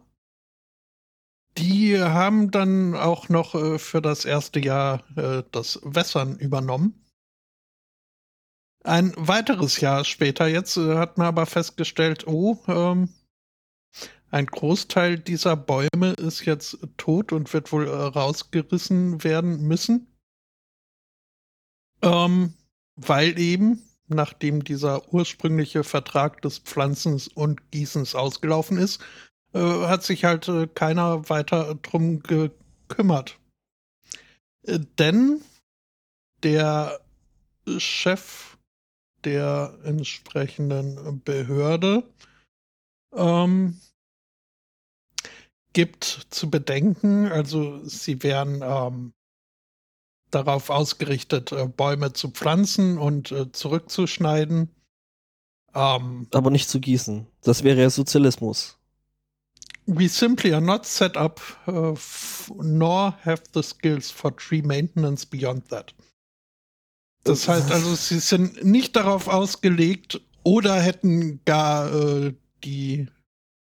Die 1.57 1.99
haben 1.99 2.51
dann 2.51 2.95
auch 2.95 3.29
noch 3.29 3.51
für 3.79 4.01
das 4.01 4.25
erste 4.25 4.59
Jahr 4.59 5.03
das 5.51 5.79
Wässern 5.83 6.37
übernommen. 6.37 7.03
Ein 8.83 9.13
weiteres 9.17 9.81
Jahr 9.81 10.03
später 10.03 10.47
jetzt 10.47 10.77
hat 10.77 11.17
man 11.17 11.27
aber 11.27 11.45
festgestellt, 11.45 12.27
oh, 12.27 12.57
ähm, 12.67 13.09
ein 14.29 14.45
Großteil 14.45 15.17
dieser 15.17 15.55
Bäume 15.55 16.13
ist 16.17 16.45
jetzt 16.45 16.77
tot 16.97 17.31
und 17.31 17.53
wird 17.53 17.71
wohl 17.71 17.87
äh, 17.87 17.91
rausgerissen 17.91 19.23
werden 19.23 19.61
müssen. 19.67 20.07
Ähm, 22.01 22.53
weil 22.95 23.39
eben, 23.39 23.81
nachdem 24.07 24.63
dieser 24.63 25.13
ursprüngliche 25.13 25.83
Vertrag 25.83 26.41
des 26.41 26.59
Pflanzens 26.59 27.27
und 27.27 27.71
Gießens 27.71 28.15
ausgelaufen 28.15 28.77
ist, 28.77 29.01
äh, 29.53 29.59
hat 29.59 30.03
sich 30.03 30.25
halt 30.25 30.47
äh, 30.49 30.67
keiner 30.67 31.29
weiter 31.29 31.75
drum 31.75 32.21
gekümmert. 32.21 33.39
Äh, 34.63 34.79
denn 34.99 35.41
der 36.43 36.99
Chef 37.77 38.57
der 39.23 39.77
entsprechenden 39.83 41.21
Behörde 41.23 42.03
ähm, 43.13 43.79
gibt 45.77 46.25
zu 46.31 46.49
bedenken, 46.49 47.27
also 47.27 47.85
sie 47.85 48.23
wären 48.23 48.63
ähm, 48.63 49.13
darauf 50.31 50.71
ausgerichtet, 50.71 51.51
äh, 51.51 51.67
Bäume 51.67 52.13
zu 52.13 52.31
pflanzen 52.31 52.97
und 52.97 53.31
äh, 53.31 53.51
zurückzuschneiden. 53.51 54.71
Ähm, 55.75 56.27
Aber 56.31 56.49
nicht 56.49 56.67
zu 56.67 56.79
gießen. 56.79 57.27
Das 57.43 57.63
wäre 57.63 57.79
ja 57.79 57.91
Sozialismus. 57.91 58.79
We 59.85 60.09
simply 60.09 60.51
are 60.51 60.63
not 60.63 60.87
set 60.87 61.15
up 61.15 61.39
uh, 61.67 61.95
nor 62.59 63.15
have 63.23 63.43
the 63.53 63.61
skills 63.61 64.09
for 64.09 64.35
tree 64.35 64.63
maintenance 64.63 65.27
beyond 65.27 65.69
that. 65.69 65.93
Das 67.23 67.47
heißt 67.47 67.71
also, 67.71 67.93
sie 67.93 68.17
sind 68.17 68.65
nicht 68.65 68.95
darauf 68.95 69.27
ausgelegt 69.27 70.21
oder 70.41 70.81
hätten 70.81 71.39
gar 71.45 71.93
äh, 71.93 72.33
die 72.63 73.09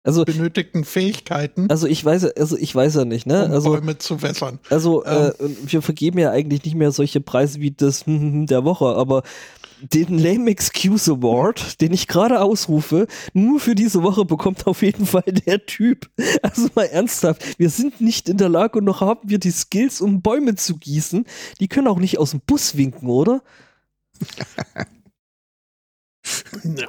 also, 0.05 0.25
benötigten 0.25 0.85
Fähigkeiten. 0.85 1.71
Also 1.71 1.87
ich 1.87 2.05
weiß, 2.05 2.25
also 2.37 2.57
ich 2.57 2.75
weiß 2.75 2.97
ja 2.97 3.05
nicht, 3.05 3.27
ne? 3.27 3.47
Um 3.47 3.53
also 3.53 3.71
Bäume 3.71 3.99
zu 3.99 4.21
wässern. 4.21 4.59
Also 4.69 5.05
ähm, 5.05 5.33
äh, 5.39 5.49
wir 5.65 5.81
vergeben 5.81 6.19
ja 6.19 6.31
eigentlich 6.31 6.65
nicht 6.65 6.75
mehr 6.75 6.91
solche 6.91 7.21
Preise 7.21 7.61
wie 7.61 7.71
das 7.71 8.05
der 8.07 8.65
Woche, 8.65 8.87
aber 8.87 9.23
den 9.83 10.19
Lame 10.19 10.51
Excuse 10.51 11.11
Award, 11.11 11.81
den 11.81 11.93
ich 11.93 12.09
gerade 12.09 12.41
ausrufe, 12.41 13.07
nur 13.33 13.61
für 13.61 13.75
diese 13.75 14.03
Woche 14.03 14.25
bekommt 14.25 14.67
auf 14.67 14.83
jeden 14.83 15.07
Fall 15.07 15.25
der 15.25 15.67
Typ. 15.67 16.11
Also 16.43 16.69
mal 16.75 16.85
ernsthaft, 16.85 17.59
wir 17.59 17.71
sind 17.71 18.01
nicht 18.01 18.29
in 18.29 18.37
der 18.37 18.49
Lage 18.49 18.79
und 18.79 18.85
noch 18.85 19.01
haben 19.01 19.29
wir 19.29 19.39
die 19.39 19.51
Skills, 19.51 20.01
um 20.01 20.23
Bäume 20.23 20.55
zu 20.57 20.77
gießen. 20.77 21.27
Die 21.61 21.69
können 21.69 21.87
auch 21.87 21.99
nicht 21.99 22.19
aus 22.19 22.33
dem 22.33 22.41
Bus 22.41 22.77
winken, 22.77 23.09
oder? 23.09 23.43
ja. 26.65 26.89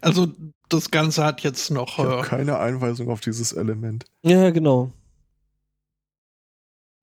Also 0.00 0.28
das 0.72 0.90
Ganze 0.90 1.24
hat 1.24 1.42
jetzt 1.42 1.70
noch. 1.70 1.98
Äh, 1.98 2.22
keine 2.22 2.58
Einweisung 2.58 3.08
auf 3.10 3.20
dieses 3.20 3.52
Element. 3.52 4.04
Ja, 4.22 4.50
genau. 4.50 4.92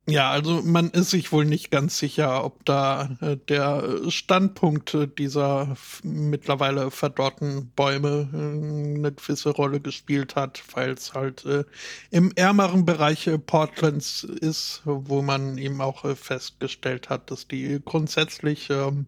Ja, 0.10 0.32
also 0.32 0.64
man 0.64 0.90
ist 0.90 1.12
sich 1.12 1.32
wohl 1.32 1.46
nicht 1.46 1.70
ganz 1.70 2.00
sicher, 2.00 2.44
ob 2.44 2.66
da 2.66 3.16
äh, 3.22 3.38
der 3.38 4.10
Standpunkt 4.10 4.98
dieser 5.20 5.76
mittlerweile 6.04 6.90
verdorrten 6.90 7.72
Bäume 7.76 8.28
äh, 8.34 8.98
eine 8.98 9.12
gewisse 9.12 9.52
Rolle 9.52 9.80
gespielt 9.80 10.36
hat, 10.36 10.64
weil 10.74 10.92
es 10.92 11.14
halt 11.14 11.46
äh, 11.46 11.64
im 12.10 12.32
ärmeren 12.36 12.86
Bereich 12.86 13.28
äh, 13.28 13.38
Portlands 13.38 14.24
ist, 14.24 14.82
wo 14.84 15.22
man 15.22 15.60
eben 15.60 15.80
auch 15.80 16.04
äh, 16.06 16.16
festgestellt 16.16 17.10
hat, 17.10 17.30
dass 17.30 17.48
die 17.48 17.80
grundsätzlich 17.84 18.72
ähm, 18.72 19.06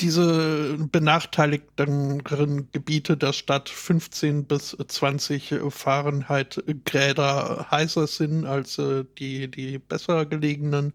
diese 0.00 0.76
benachteiligten 0.90 2.24
Gebiete 2.72 3.16
der 3.16 3.32
Stadt 3.32 3.68
15 3.68 4.46
bis 4.46 4.76
20 4.76 5.54
Fahrenheit 5.68 6.62
Gräder 6.84 7.66
heißer 7.70 8.06
sind 8.06 8.46
als 8.46 8.78
äh, 8.78 9.04
die, 9.18 9.50
die 9.50 9.78
besser 9.78 10.26
gelegenen, 10.26 10.94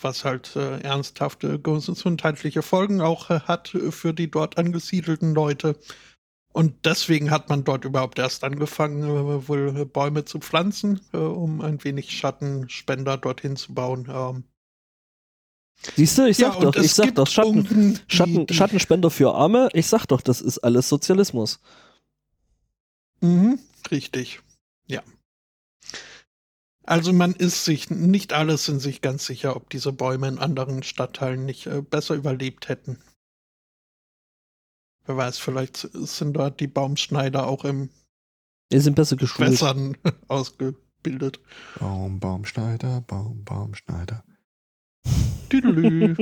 was 0.00 0.24
halt 0.24 0.56
äh, 0.56 0.80
ernsthafte 0.80 1.58
gesundheitliche 1.58 2.62
Folgen 2.62 3.00
auch 3.00 3.30
äh, 3.30 3.40
hat 3.40 3.68
für 3.90 4.14
die 4.14 4.30
dort 4.30 4.58
angesiedelten 4.58 5.34
Leute. 5.34 5.78
Und 6.52 6.86
deswegen 6.86 7.30
hat 7.30 7.50
man 7.50 7.64
dort 7.64 7.84
überhaupt 7.84 8.18
erst 8.18 8.42
angefangen, 8.42 9.46
wohl 9.46 9.84
Bäume 9.84 10.24
zu 10.24 10.38
pflanzen, 10.38 11.00
um 11.12 11.60
ein 11.60 11.84
wenig 11.84 12.12
Schattenspender 12.12 13.18
dorthin 13.18 13.56
zu 13.56 13.74
bauen. 13.74 14.06
Siehst 15.94 16.18
du, 16.18 16.26
ich 16.26 16.36
sag 16.36 16.54
ja, 16.54 16.60
doch, 16.60 16.76
ich 16.76 16.92
sag 16.92 17.14
doch, 17.14 17.26
Schatten, 17.26 18.00
Schatten, 18.08 18.48
Schattenspender 18.52 19.10
für 19.10 19.34
Arme, 19.34 19.68
ich 19.72 19.86
sag 19.86 20.06
doch, 20.06 20.20
das 20.20 20.40
ist 20.40 20.58
alles 20.58 20.88
Sozialismus. 20.88 21.60
Mhm, 23.20 23.58
richtig. 23.90 24.40
Ja. 24.86 25.02
Also 26.84 27.12
man 27.12 27.34
ist 27.34 27.64
sich, 27.64 27.90
nicht 27.90 28.32
alle 28.32 28.58
sind 28.58 28.80
sich 28.80 29.00
ganz 29.00 29.26
sicher, 29.26 29.56
ob 29.56 29.70
diese 29.70 29.92
Bäume 29.92 30.28
in 30.28 30.38
anderen 30.38 30.82
Stadtteilen 30.82 31.44
nicht 31.44 31.66
äh, 31.66 31.82
besser 31.82 32.14
überlebt 32.14 32.68
hätten. 32.68 32.98
Wer 35.04 35.16
weiß, 35.16 35.38
vielleicht 35.38 35.88
sind 35.92 36.34
dort 36.34 36.58
die 36.58 36.66
Baumschneider 36.66 37.46
auch 37.46 37.64
im 37.64 37.90
die 38.72 38.80
sind 38.80 38.94
besser 38.94 39.16
geschult. 39.16 39.52
Wässern 39.52 39.96
ausgebildet. 40.28 41.40
Baum, 41.78 42.18
Baumschneider, 42.18 43.00
Baum, 43.02 43.44
Baumschneider. 43.44 44.24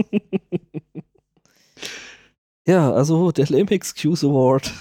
ja, 2.66 2.92
also 2.92 3.32
der 3.32 3.46
Lame 3.48 3.70
Excuse 3.70 4.26
Award. 4.26 4.72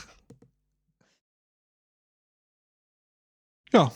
Ja. 3.71 3.91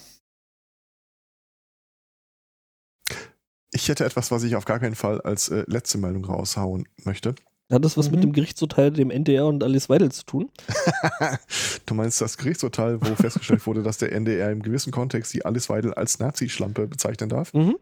Ich 3.71 3.89
hätte 3.89 4.05
etwas, 4.05 4.31
was 4.31 4.43
ich 4.43 4.55
auf 4.55 4.65
gar 4.65 4.79
keinen 4.79 4.95
Fall 4.95 5.21
als 5.21 5.49
äh, 5.49 5.63
letzte 5.67 5.97
Meldung 5.99 6.25
raushauen 6.25 6.87
möchte. 7.03 7.35
Hat 7.71 7.83
das 7.83 7.97
was 7.97 8.07
mhm. 8.07 8.15
mit 8.15 8.23
dem 8.23 8.33
Gerichtsurteil, 8.33 8.91
dem 8.91 9.11
NDR 9.11 9.45
und 9.45 9.61
Alice 9.61 9.89
Weidel 9.89 10.11
zu 10.11 10.23
tun? 10.25 10.49
du 11.85 11.93
meinst 11.93 12.21
das 12.21 12.37
Gerichtsurteil, 12.37 12.99
wo 13.01 13.13
festgestellt 13.15 13.65
wurde, 13.67 13.83
dass 13.83 13.97
der 13.97 14.13
NDR 14.13 14.51
im 14.51 14.61
gewissen 14.61 14.91
Kontext 14.91 15.33
die 15.33 15.43
Alice 15.43 15.69
Weidel 15.69 15.93
als 15.93 16.17
Nazi-Schlampe 16.19 16.87
bezeichnen 16.87 17.29
darf? 17.29 17.53
Mhm. 17.53 17.77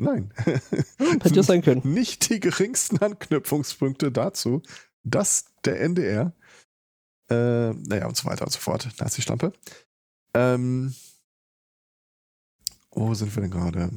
Nein. 0.00 0.32
Hätte 0.36 1.34
ja 1.34 1.42
sein 1.42 1.60
können. 1.60 1.82
Nicht 1.84 2.30
die 2.30 2.40
geringsten 2.40 2.98
Anknüpfungspunkte 2.98 4.10
dazu, 4.10 4.62
dass 5.04 5.44
der 5.64 5.80
NDR, 5.82 6.32
äh, 7.30 7.74
naja, 7.74 8.06
und 8.06 8.16
so 8.16 8.24
weiter 8.24 8.44
und 8.44 8.50
so 8.50 8.58
fort, 8.58 8.88
Nazi-Schlampe. 8.98 9.52
Ähm, 10.32 10.94
wo 12.92 13.12
sind 13.12 13.34
wir 13.36 13.42
denn 13.42 13.50
gerade? 13.50 13.90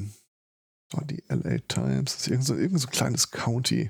Oh, 0.96 1.02
die 1.06 1.24
LA 1.30 1.60
Times, 1.70 2.18
das 2.18 2.22
ist 2.22 2.28
irgend 2.28 2.46
so, 2.46 2.56
irgend 2.56 2.82
so 2.82 2.88
ein 2.88 2.92
kleines 2.92 3.32
County. 3.32 3.90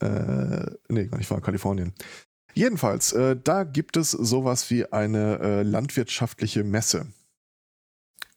Äh, 0.00 0.66
nee, 0.88 1.06
gar 1.06 1.18
nicht 1.18 1.30
war 1.30 1.40
Kalifornien. 1.40 1.92
Jedenfalls, 2.54 3.12
äh, 3.12 3.36
da 3.36 3.64
gibt 3.64 3.96
es 3.96 4.12
sowas 4.12 4.70
wie 4.70 4.86
eine 4.92 5.40
äh, 5.40 5.62
landwirtschaftliche 5.62 6.62
Messe. 6.62 7.08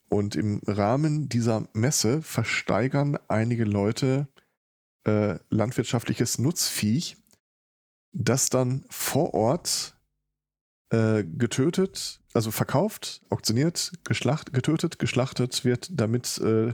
Und 0.10 0.36
im 0.36 0.62
Rahmen 0.66 1.28
dieser 1.28 1.68
Messe 1.74 2.22
versteigern 2.22 3.18
einige 3.28 3.66
Leute 3.66 4.28
äh, 5.06 5.38
landwirtschaftliches 5.50 6.40
Nutzviech, 6.40 7.18
das 8.14 8.50
dann 8.50 8.86
vor 8.90 9.34
Ort 9.34 9.98
äh, 10.92 11.24
getötet, 11.24 12.22
also 12.34 12.52
verkauft, 12.52 13.22
auktioniert, 13.30 13.94
geschlacht, 14.06 14.54
getötet, 14.54 15.00
geschlachtet 15.00 15.66
wird, 15.66 15.90
damit 15.92 16.38
äh, 16.38 16.74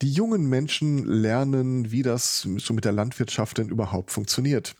die 0.00 0.12
jungen 0.12 0.48
Menschen 0.48 1.04
lernen, 1.04 1.92
wie 1.92 2.02
das 2.02 2.48
so 2.56 2.72
mit 2.72 2.84
der 2.84 2.92
Landwirtschaft 2.92 3.58
denn 3.58 3.68
überhaupt 3.68 4.10
funktioniert. 4.10 4.74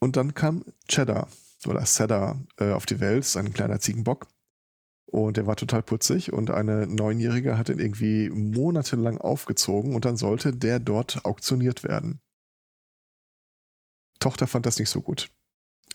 Und 0.00 0.16
dann 0.16 0.34
kam 0.34 0.64
Cheddar 0.88 1.28
oder 1.66 1.84
Cheddar 1.84 2.42
äh, 2.58 2.72
auf 2.72 2.86
die 2.86 3.00
Welt, 3.00 3.36
ein 3.36 3.52
kleiner 3.52 3.78
Ziegenbock 3.78 4.26
Und 5.06 5.36
der 5.36 5.46
war 5.46 5.56
total 5.56 5.82
putzig 5.82 6.32
und 6.32 6.50
eine 6.50 6.86
Neunjährige 6.86 7.56
hat 7.56 7.68
ihn 7.68 7.78
irgendwie 7.78 8.28
monatelang 8.28 9.18
aufgezogen 9.18 9.94
und 9.94 10.04
dann 10.04 10.16
sollte 10.16 10.52
der 10.52 10.80
dort 10.80 11.24
auktioniert 11.24 11.84
werden. 11.84 12.20
Tochter 14.18 14.46
fand 14.46 14.66
das 14.66 14.78
nicht 14.78 14.90
so 14.90 15.02
gut. 15.02 15.30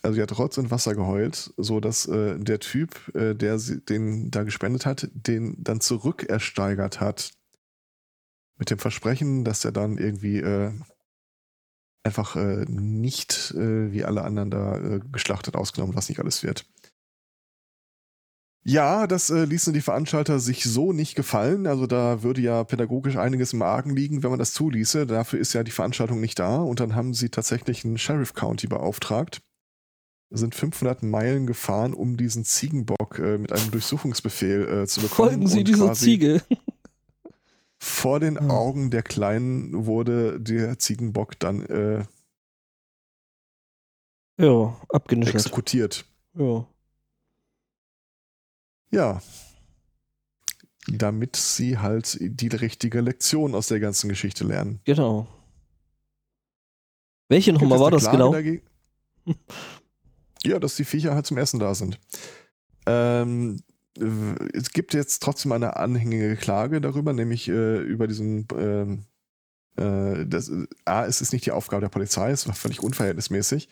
Also 0.01 0.15
sie 0.15 0.21
hat 0.21 0.37
Rotz 0.37 0.57
und 0.57 0.71
Wasser 0.71 0.95
geheult, 0.95 1.53
so 1.57 1.79
dass 1.79 2.07
äh, 2.07 2.39
der 2.39 2.59
Typ, 2.59 3.13
äh, 3.13 3.35
der 3.35 3.59
sie, 3.59 3.81
den 3.81 4.31
da 4.31 4.43
gespendet 4.43 4.85
hat, 4.85 5.09
den 5.13 5.61
dann 5.61 5.81
zurückersteigert 5.81 6.99
hat. 6.99 7.31
Mit 8.57 8.69
dem 8.69 8.79
Versprechen, 8.79 9.43
dass 9.43 9.65
er 9.65 9.71
dann 9.71 9.97
irgendwie 9.97 10.37
äh, 10.37 10.71
einfach 12.03 12.35
äh, 12.35 12.65
nicht 12.67 13.53
äh, 13.55 13.91
wie 13.91 14.03
alle 14.03 14.23
anderen 14.23 14.49
da 14.49 14.77
äh, 14.77 14.99
geschlachtet 15.11 15.55
ausgenommen, 15.55 15.95
was 15.95 16.09
nicht 16.09 16.19
alles 16.19 16.43
wird. 16.43 16.65
Ja, 18.63 19.07
das 19.07 19.31
äh, 19.31 19.43
ließen 19.45 19.73
die 19.73 19.81
Veranstalter 19.81 20.39
sich 20.39 20.63
so 20.65 20.93
nicht 20.93 21.15
gefallen. 21.15 21.65
Also 21.65 21.87
da 21.87 22.21
würde 22.21 22.41
ja 22.41 22.63
pädagogisch 22.63 23.17
einiges 23.17 23.53
im 23.53 23.63
Argen 23.63 23.95
liegen, 23.95 24.21
wenn 24.21 24.29
man 24.29 24.37
das 24.39 24.53
zuließe. 24.53 25.07
Dafür 25.07 25.39
ist 25.39 25.53
ja 25.53 25.63
die 25.63 25.71
Veranstaltung 25.71 26.19
nicht 26.21 26.37
da. 26.37 26.57
Und 26.57 26.79
dann 26.79 26.95
haben 26.95 27.13
sie 27.15 27.29
tatsächlich 27.29 27.83
einen 27.85 27.97
Sheriff 27.97 28.35
County 28.35 28.67
beauftragt, 28.67 29.41
sind 30.29 30.53
500 30.53 31.01
Meilen 31.01 31.47
gefahren, 31.47 31.93
um 31.95 32.17
diesen 32.17 32.45
Ziegenbock 32.45 33.17
äh, 33.17 33.39
mit 33.39 33.51
einem 33.51 33.71
Durchsuchungsbefehl 33.71 34.67
äh, 34.83 34.87
zu 34.87 35.01
bekommen. 35.01 35.29
Folgen 35.29 35.47
Sie 35.47 35.63
dieser 35.63 35.93
Ziege. 35.93 36.43
Vor 37.83 38.19
den 38.19 38.39
Hm. 38.39 38.51
Augen 38.51 38.91
der 38.91 39.01
Kleinen 39.01 39.87
wurde 39.87 40.39
der 40.39 40.77
Ziegenbock 40.77 41.39
dann 41.39 41.65
äh, 41.65 42.05
Ja, 44.39 44.79
abgenischelt. 44.89 45.35
exekutiert. 45.35 46.05
Ja. 46.35 46.67
Ja. 48.91 49.21
Damit 50.87 51.35
sie 51.35 51.77
halt 51.77 52.17
die 52.19 52.47
richtige 52.47 53.01
Lektion 53.01 53.55
aus 53.55 53.67
der 53.67 53.79
ganzen 53.79 54.09
Geschichte 54.09 54.43
lernen. 54.43 54.79
Genau. 54.83 55.27
Welche 57.29 57.53
Nummer 57.53 57.79
war 57.79 57.91
das 57.91 58.09
genau? 58.09 58.31
dagegen? 58.31 58.63
Ja, 60.43 60.57
dass 60.57 60.75
die 60.75 60.85
Viecher 60.85 61.13
halt 61.13 61.27
zum 61.27 61.37
Essen 61.37 61.59
da 61.59 61.75
sind. 61.75 61.99
Ähm, 62.87 63.61
äh, 63.95 64.03
es 64.53 64.71
gibt 64.71 64.95
jetzt 64.95 65.21
trotzdem 65.21 65.51
eine 65.51 65.75
anhängige 65.77 66.35
Klage 66.35 66.81
darüber, 66.81 67.13
nämlich 67.13 67.47
äh, 67.47 67.79
über 67.81 68.07
diesen. 68.07 68.47
ähm, 68.57 69.05
äh, 69.77 70.25
das, 70.25 70.51
A, 70.85 71.05
es 71.05 71.21
ist 71.21 71.31
nicht 71.31 71.45
die 71.45 71.51
Aufgabe 71.51 71.81
der 71.81 71.89
Polizei, 71.89 72.31
es 72.31 72.47
war 72.47 72.55
völlig 72.55 72.81
unverhältnismäßig. 72.81 73.69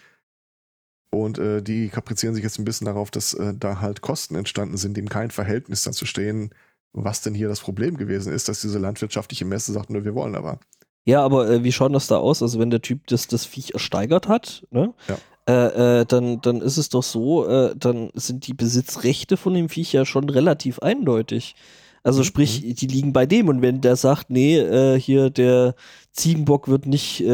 Und 1.12 1.40
äh, 1.40 1.62
die 1.62 1.90
kaprizieren 1.90 2.36
sich 2.36 2.44
jetzt 2.44 2.60
ein 2.60 2.66
bisschen 2.66 2.86
darauf, 2.86 3.10
dass 3.10 3.34
äh, 3.34 3.54
da 3.58 3.82
halt 3.82 4.02
Kosten 4.02 4.36
entstanden 4.36 4.78
sind, 4.78 4.98
in 4.98 5.10
kein 5.10 5.32
Verhältnis 5.32 5.84
dazu 5.84 6.06
stehen, 6.06 6.52
was 6.94 7.22
denn 7.22 7.34
hier 7.34 7.48
das 7.48 7.62
Problem 7.62 7.98
gewesen 7.98 8.32
ist, 8.32 8.48
dass 8.48 8.62
diese 8.62 8.80
landwirtschaftliche 8.80 9.46
Messe 9.46 9.74
sagt, 9.74 9.90
nur 9.90 10.06
wir 10.06 10.16
wollen 10.16 10.36
aber. 10.36 10.60
Ja, 11.06 11.24
aber 11.24 11.50
äh, 11.50 11.64
wie 11.64 11.72
schaut 11.72 11.94
das 11.96 12.08
da 12.08 12.18
aus? 12.18 12.44
Also 12.44 12.60
wenn 12.60 12.70
der 12.70 12.82
Typ 12.82 13.08
das, 13.08 13.28
das 13.28 13.46
Viech 13.46 13.74
ersteigert 13.74 14.28
hat, 14.28 14.68
ne? 14.70 14.94
Ja. 15.08 15.18
Äh, 15.48 16.02
äh, 16.02 16.06
dann, 16.06 16.42
dann 16.42 16.62
ist 16.62 16.78
es 16.78 16.90
doch 16.90 17.02
so, 17.02 17.48
äh, 17.48 17.74
dann 17.76 18.12
sind 18.14 18.46
die 18.46 18.54
Besitzrechte 18.54 19.36
von 19.36 19.56
dem 19.56 19.68
Viech 19.68 19.92
ja 19.94 20.06
schon 20.06 20.30
relativ 20.30 20.78
eindeutig. 20.80 21.56
Also 22.04 22.20
Mhm. 22.20 22.26
sprich, 22.26 22.76
die 22.76 22.88
liegen 22.88 23.14
bei 23.14 23.26
dem 23.26 23.48
und 23.50 23.62
wenn 23.62 23.82
der 23.82 23.96
sagt, 23.96 24.30
nee, 24.30 24.58
äh, 24.58 25.00
hier 25.00 25.30
der 25.30 25.76
Ziegenbock 26.14 26.68
wird 26.68 26.86
nicht 26.86 27.22
äh, 27.22 27.26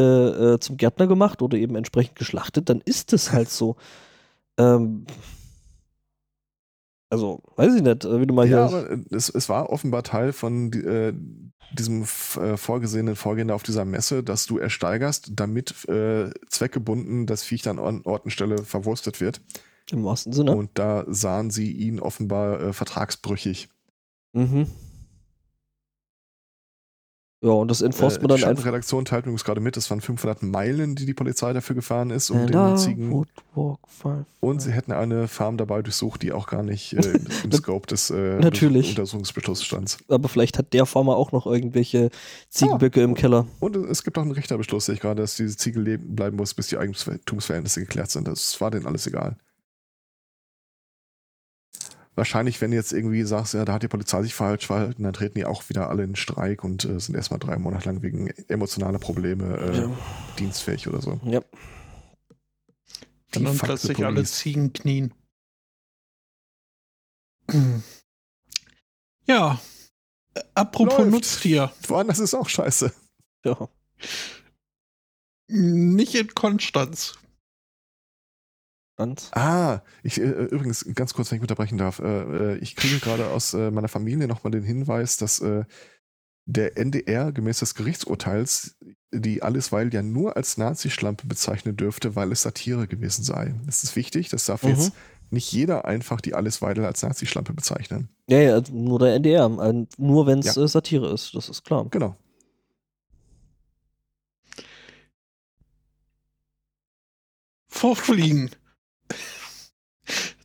äh, 0.53 0.60
zum 0.60 0.77
Gärtner 0.77 1.07
gemacht 1.07 1.41
oder 1.41 1.57
eben 1.57 1.75
entsprechend 1.75 2.15
geschlachtet, 2.15 2.69
dann 2.69 2.81
ist 2.81 3.13
es 3.13 3.31
halt 3.31 3.50
so. 3.50 3.75
ähm, 4.57 5.05
also, 7.12 7.41
weiß 7.55 7.75
ich 7.75 7.81
nicht, 7.84 8.03
äh, 8.03 8.19
wie 8.19 8.25
du 8.27 8.34
mal 8.34 8.48
Ja, 8.50 8.67
hier. 8.67 8.77
aber 8.79 8.89
äh, 8.91 8.98
es, 9.12 9.29
es 9.29 9.48
war 9.48 9.69
offenbar 9.69 10.03
Teil 10.03 10.34
von 10.34 10.74
äh, 10.74 11.13
diesem 11.72 12.03
äh, 12.03 12.57
vorgesehenen 12.57 13.15
Vorgehen 13.15 13.51
auf 13.51 13.63
dieser 13.63 13.86
Messe, 13.86 14.24
dass 14.24 14.45
du 14.48 14.57
ersteigerst, 14.57 15.31
damit 15.35 15.87
äh, 15.87 16.31
zweckgebunden 16.50 17.25
das 17.27 17.44
Viech 17.44 17.61
dann 17.61 17.79
an 17.79 18.01
Ort 18.05 18.25
und 18.25 18.31
Stelle 18.31 18.57
verwurstet 18.63 19.22
wird. 19.22 19.42
Im 19.92 20.03
wahrsten 20.03 20.33
Sinne. 20.33 20.55
Und 20.55 20.72
da 20.75 21.05
sahen 21.07 21.51
sie 21.51 21.72
ihn 21.72 22.00
offenbar 22.00 22.74
vertragsbrüchig. 22.74 23.70
Mhm. 24.35 24.67
Ja, 27.45 27.51
und 27.51 27.69
das 27.69 27.81
enforst 27.81 28.17
Äh, 28.17 28.21
man 28.21 28.29
dann 28.29 28.37
die 28.37 28.45
einfach. 28.45 28.65
Redaktion 28.65 29.05
teilt 29.05 29.25
übrigens 29.25 29.43
gerade 29.43 29.61
mit, 29.61 29.77
es 29.77 29.91
waren 29.91 30.01
500 30.01 30.41
Meilen, 30.41 30.95
die 30.95 31.05
die 31.05 31.13
Polizei 31.13 31.53
dafür 31.53 31.75
gefahren 31.75 32.09
ist, 32.09 32.31
um 32.31 32.39
And 32.39 32.50
den 32.50 32.74
I 32.74 32.75
Ziegen. 32.75 33.25
Und 34.39 34.61
sie 34.63 34.71
hätten 34.71 34.91
eine 34.91 35.27
Farm 35.27 35.55
dabei 35.57 35.83
durchsucht, 35.83 36.24
die 36.24 36.31
auch 36.31 36.48
gar 36.48 36.63
nicht 36.63 36.93
äh, 36.93 37.19
im, 37.43 37.51
Scope 37.51 37.85
des 37.85 38.09
äh, 38.09 38.39
Natürlich. 38.39 38.89
Untersuchungsbeschlusses 38.89 39.63
stand. 39.63 39.98
Aber 40.07 40.27
vielleicht 40.27 40.57
hat 40.57 40.74
der 40.74 40.87
Farmer 40.87 41.17
auch 41.17 41.31
noch 41.33 41.45
irgendwelche 41.45 42.09
Ziegenböcke 42.50 43.03
im 43.03 43.13
Keller. 43.13 43.45
Und 43.59 43.75
es 43.75 44.03
gibt 44.03 44.17
auch 44.17 44.24
einen 44.24 44.31
Richterbeschluss, 44.31 44.85
sehe 44.87 44.95
ich 44.95 45.01
gerade, 45.01 45.21
dass 45.21 45.35
diese 45.35 45.55
Ziege 45.55 45.79
leben 45.79 46.15
bleiben 46.15 46.37
muss, 46.37 46.55
bis 46.55 46.67
die 46.67 46.77
Eigentumsverhältnisse 46.79 47.81
geklärt 47.81 48.09
sind. 48.09 48.27
Das 48.27 48.59
war 48.59 48.71
denen 48.71 48.87
alles 48.87 49.05
egal. 49.05 49.37
Wahrscheinlich, 52.16 52.62
wenn 52.62 52.72
du 52.72 52.78
jetzt 52.78 52.94
irgendwie 52.94 53.24
sagst, 53.24 53.54
ja, 53.54 53.66
da 53.66 53.74
hat 53.74 53.84
die 53.84 53.90
Polizei 53.90 54.24
sich 54.24 54.34
falsch 54.34 54.66
verhalten, 54.68 55.04
dann 55.04 55.12
treten 55.14 55.36
die 55.38 55.46
auch 55.46 55.68
wieder 55.70 55.90
alle 55.90 56.04
in 56.04 56.16
Streik 56.16 56.64
und 56.64 56.86
äh, 56.86 56.98
sind 57.00 57.14
erstmal 57.16 57.40
drei 57.40 57.58
Monate 57.58 57.90
lang 57.90 58.01
wegen 58.01 58.28
emotionaler 58.48 59.00
Probleme 59.00 59.58
äh, 59.58 59.78
Ja. 59.82 59.92
dienstfähig 60.40 60.88
oder 60.88 61.01
so. 61.01 61.20
ja. 61.25 61.42
Die 63.34 63.44
dann 63.44 63.58
plötzlich 63.58 64.06
alle. 64.06 64.24
Ziegen 64.24 64.72
knien. 64.74 65.14
Ja. 69.28 69.60
Äh, 70.36 70.42
Apropos 70.54 71.00
Läuft. 71.00 71.12
Nutztier. 71.12 71.72
Woanders 71.88 72.20
ist 72.20 72.34
auch 72.36 72.48
scheiße. 72.48 72.94
ja. 73.44 73.68
Nicht 75.48 76.14
in 76.16 76.28
Konstanz. 76.36 77.16
Und? 78.98 79.29
Ah, 79.34 79.81
ich, 80.03 80.20
äh, 80.22 80.24
übrigens, 80.24 80.86
ganz 80.96 81.14
kurz, 81.14 81.29
wenn 81.31 81.38
ich 81.38 81.42
unterbrechen 81.42 81.77
darf. 81.77 82.00
Äh, 82.00 82.53
äh, 82.53 82.58
ich 82.60 82.75
kriege 82.75 83.00
gerade 83.00 83.27
aus 83.29 83.53
äh, 83.53 83.70
meiner 83.72 83.90
Familie 83.90 84.27
nochmal 84.27 84.51
den 84.51 84.64
Hinweis, 84.64 85.18
dass 85.18 85.42
äh, 85.42 85.66
der 86.46 86.77
NDR 86.77 87.31
gemäß 87.31 87.60
des 87.60 87.75
Gerichtsurteils 87.75 88.77
die 89.14 89.42
Allesweil 89.44 89.94
ja 89.94 90.01
nur 90.01 90.38
als 90.38 90.58
Nazi-Schlampe 90.58 91.27
bezeichnen 91.27 91.75
dürfte, 91.75 92.16
weil 92.16 92.31
es 92.31 92.44
Satire 92.44 92.88
gewesen 92.88 93.24
sei. 93.24 93.55
Das 93.66 93.84
ist 93.84 93.96
wichtig, 93.96 94.29
das 94.29 94.46
darf 94.46 94.64
Mhm. 94.64 94.70
jetzt 94.70 94.94
nicht 95.31 95.51
jeder 95.51 95.86
einfach 95.86 96.22
die 96.22 96.36
Allesweidel 96.36 96.86
als 96.86 97.01
Nazi-Schlampe 97.01 97.53
bezeichnen. 97.53 98.10
Ja, 98.29 98.40
ja, 98.40 98.62
nur 98.72 99.00
der 99.00 99.16
NDR. 99.16 99.46
äh, 99.60 99.86
Nur 99.98 100.27
wenn 100.27 100.40
es 100.40 100.55
Ja. 100.55 100.64
äh, 100.64 100.68
Satire 100.68 101.12
ist, 101.14 101.34
das 101.36 101.50
ist 101.50 101.64
klar. 101.64 101.88
Genau. 101.90 102.16
Fruchtfliegen. 107.68 108.50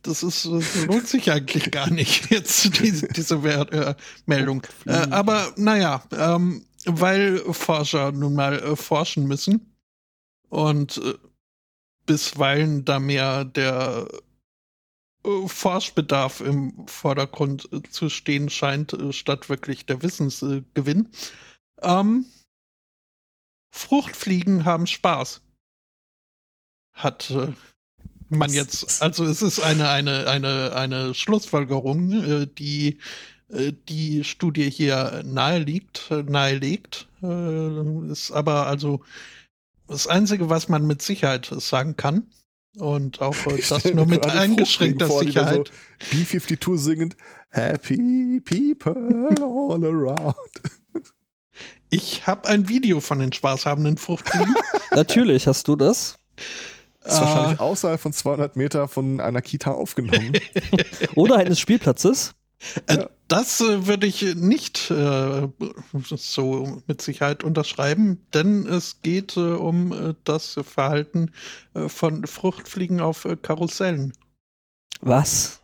Das 0.03 0.23
ist, 0.23 0.45
das 0.45 0.85
lohnt 0.85 1.07
sich 1.07 1.31
eigentlich 1.31 1.69
gar 1.71 1.89
nicht, 1.91 2.31
jetzt 2.31 2.79
diese, 2.79 3.07
diese 3.07 3.43
Wer- 3.43 3.71
äh, 3.71 3.95
Meldung. 4.25 4.63
Äh, 4.85 5.07
aber 5.11 5.53
naja, 5.57 6.03
ähm, 6.11 6.65
weil 6.85 7.37
Forscher 7.53 8.11
nun 8.11 8.33
mal 8.33 8.57
äh, 8.59 8.75
forschen 8.75 9.27
müssen 9.27 9.75
und 10.49 10.97
äh, 10.97 11.13
bisweilen 12.07 12.83
da 12.83 12.99
mehr 12.99 13.45
der 13.45 14.07
äh, 15.23 15.47
Forschbedarf 15.47 16.41
im 16.41 16.87
Vordergrund 16.87 17.69
äh, 17.71 17.83
zu 17.83 18.09
stehen 18.09 18.49
scheint, 18.49 18.97
statt 19.11 19.49
wirklich 19.49 19.85
der 19.85 20.01
Wissensgewinn. 20.01 21.09
Ähm, 21.83 22.25
Fruchtfliegen 23.73 24.65
haben 24.65 24.87
Spaß. 24.87 25.41
Hat 26.93 27.31
man 28.31 28.51
jetzt, 28.51 29.01
also 29.01 29.25
es 29.25 29.41
ist 29.41 29.59
eine, 29.59 29.89
eine, 29.89 30.27
eine, 30.27 30.73
eine 30.75 31.13
Schlussfolgerung, 31.13 32.11
äh, 32.11 32.47
die 32.47 32.97
äh, 33.51 33.73
die 33.89 34.23
Studie 34.23 34.69
hier 34.69 35.23
naheliegt, 35.25 36.09
nahelegt. 36.09 37.07
Äh, 37.21 38.11
ist 38.11 38.31
aber 38.31 38.67
also 38.67 39.01
das 39.87 40.07
Einzige, 40.07 40.49
was 40.49 40.69
man 40.69 40.87
mit 40.87 41.01
Sicherheit 41.01 41.51
sagen 41.57 41.95
kann. 41.95 42.27
Und 42.77 43.21
auch 43.21 43.35
das 43.69 43.85
nur 43.85 44.05
mit 44.05 44.25
eingeschränkter 44.25 45.09
Sicherheit. 45.09 45.71
B-52 46.11 46.77
singend 46.77 47.17
Happy 47.49 48.41
people 48.45 49.35
all 49.41 49.83
around. 49.83 50.35
Ich 51.89 52.25
habe 52.25 52.47
ein 52.47 52.69
Video 52.69 53.01
von 53.01 53.19
den 53.19 53.33
spaßhabenden 53.33 53.97
Fruchtfliegen. 53.97 54.55
Natürlich 54.91 55.47
hast 55.47 55.67
du 55.67 55.75
das. 55.75 56.17
Das 57.03 57.15
ist 57.15 57.21
wahrscheinlich 57.21 57.59
Äh, 57.59 57.63
außerhalb 57.63 57.99
von 57.99 58.13
200 58.13 58.55
Meter 58.55 58.87
von 58.87 59.19
einer 59.19 59.41
Kita 59.41 59.71
aufgenommen. 59.71 60.33
Oder 61.15 61.37
eines 61.37 61.59
Spielplatzes. 61.59 62.33
Äh, 62.87 63.05
Das 63.27 63.59
äh, 63.61 63.87
würde 63.87 64.05
ich 64.07 64.35
nicht 64.35 64.91
äh, 64.91 65.47
so 66.03 66.81
mit 66.85 67.01
Sicherheit 67.01 67.43
unterschreiben, 67.43 68.25
denn 68.33 68.67
es 68.67 69.01
geht 69.01 69.35
äh, 69.37 69.39
um 69.39 70.15
das 70.23 70.59
Verhalten 70.63 71.31
von 71.87 72.27
Fruchtfliegen 72.27 73.01
auf 73.01 73.27
Karussellen. 73.41 74.13
Was? 75.01 75.59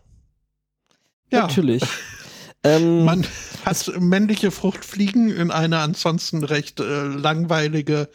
Ja, 1.31 1.41
Natürlich. 1.41 1.83
ähm, 2.63 3.05
man 3.05 3.25
hat 3.65 3.91
männliche 3.99 4.49
Fruchtfliegen 4.51 5.29
in 5.29 5.51
eine 5.51 5.79
ansonsten 5.79 6.43
recht 6.43 6.79
äh, 6.79 7.03
langweilige, 7.03 8.09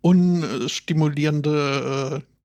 unstimulierende 0.00 2.22
äh, 2.22 2.35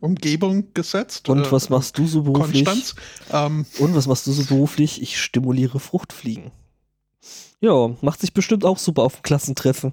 Umgebung 0.00 0.72
gesetzt. 0.74 1.28
und 1.28 1.46
äh, 1.46 1.52
was 1.52 1.70
machst 1.70 1.98
du 1.98 2.06
so 2.06 2.22
beruflich? 2.22 2.64
Konstanz. 2.64 2.94
Ähm, 3.32 3.66
Und 3.78 3.94
was 3.94 4.06
machst 4.06 4.26
du 4.26 4.32
so 4.32 4.44
beruflich? 4.44 5.02
Ich 5.02 5.20
stimuliere 5.20 5.80
Fruchtfliegen. 5.80 6.50
Ja, 7.60 7.88
macht 8.00 8.20
sich 8.20 8.32
bestimmt 8.32 8.64
auch 8.64 8.78
super 8.78 9.02
auf 9.02 9.16
dem 9.16 9.22
Klassentreffen. 9.22 9.92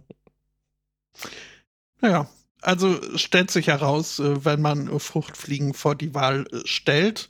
Naja, 2.02 2.30
also 2.62 3.00
stellt 3.18 3.52
sich 3.52 3.68
heraus, 3.68 4.20
äh, 4.20 4.46
wenn 4.46 4.62
man 4.62 5.00
Fruchtfliegen 5.00 5.74
vor 5.74 5.96
die 5.96 6.14
Wahl 6.14 6.46
äh, 6.52 6.60
stellt, 6.66 7.30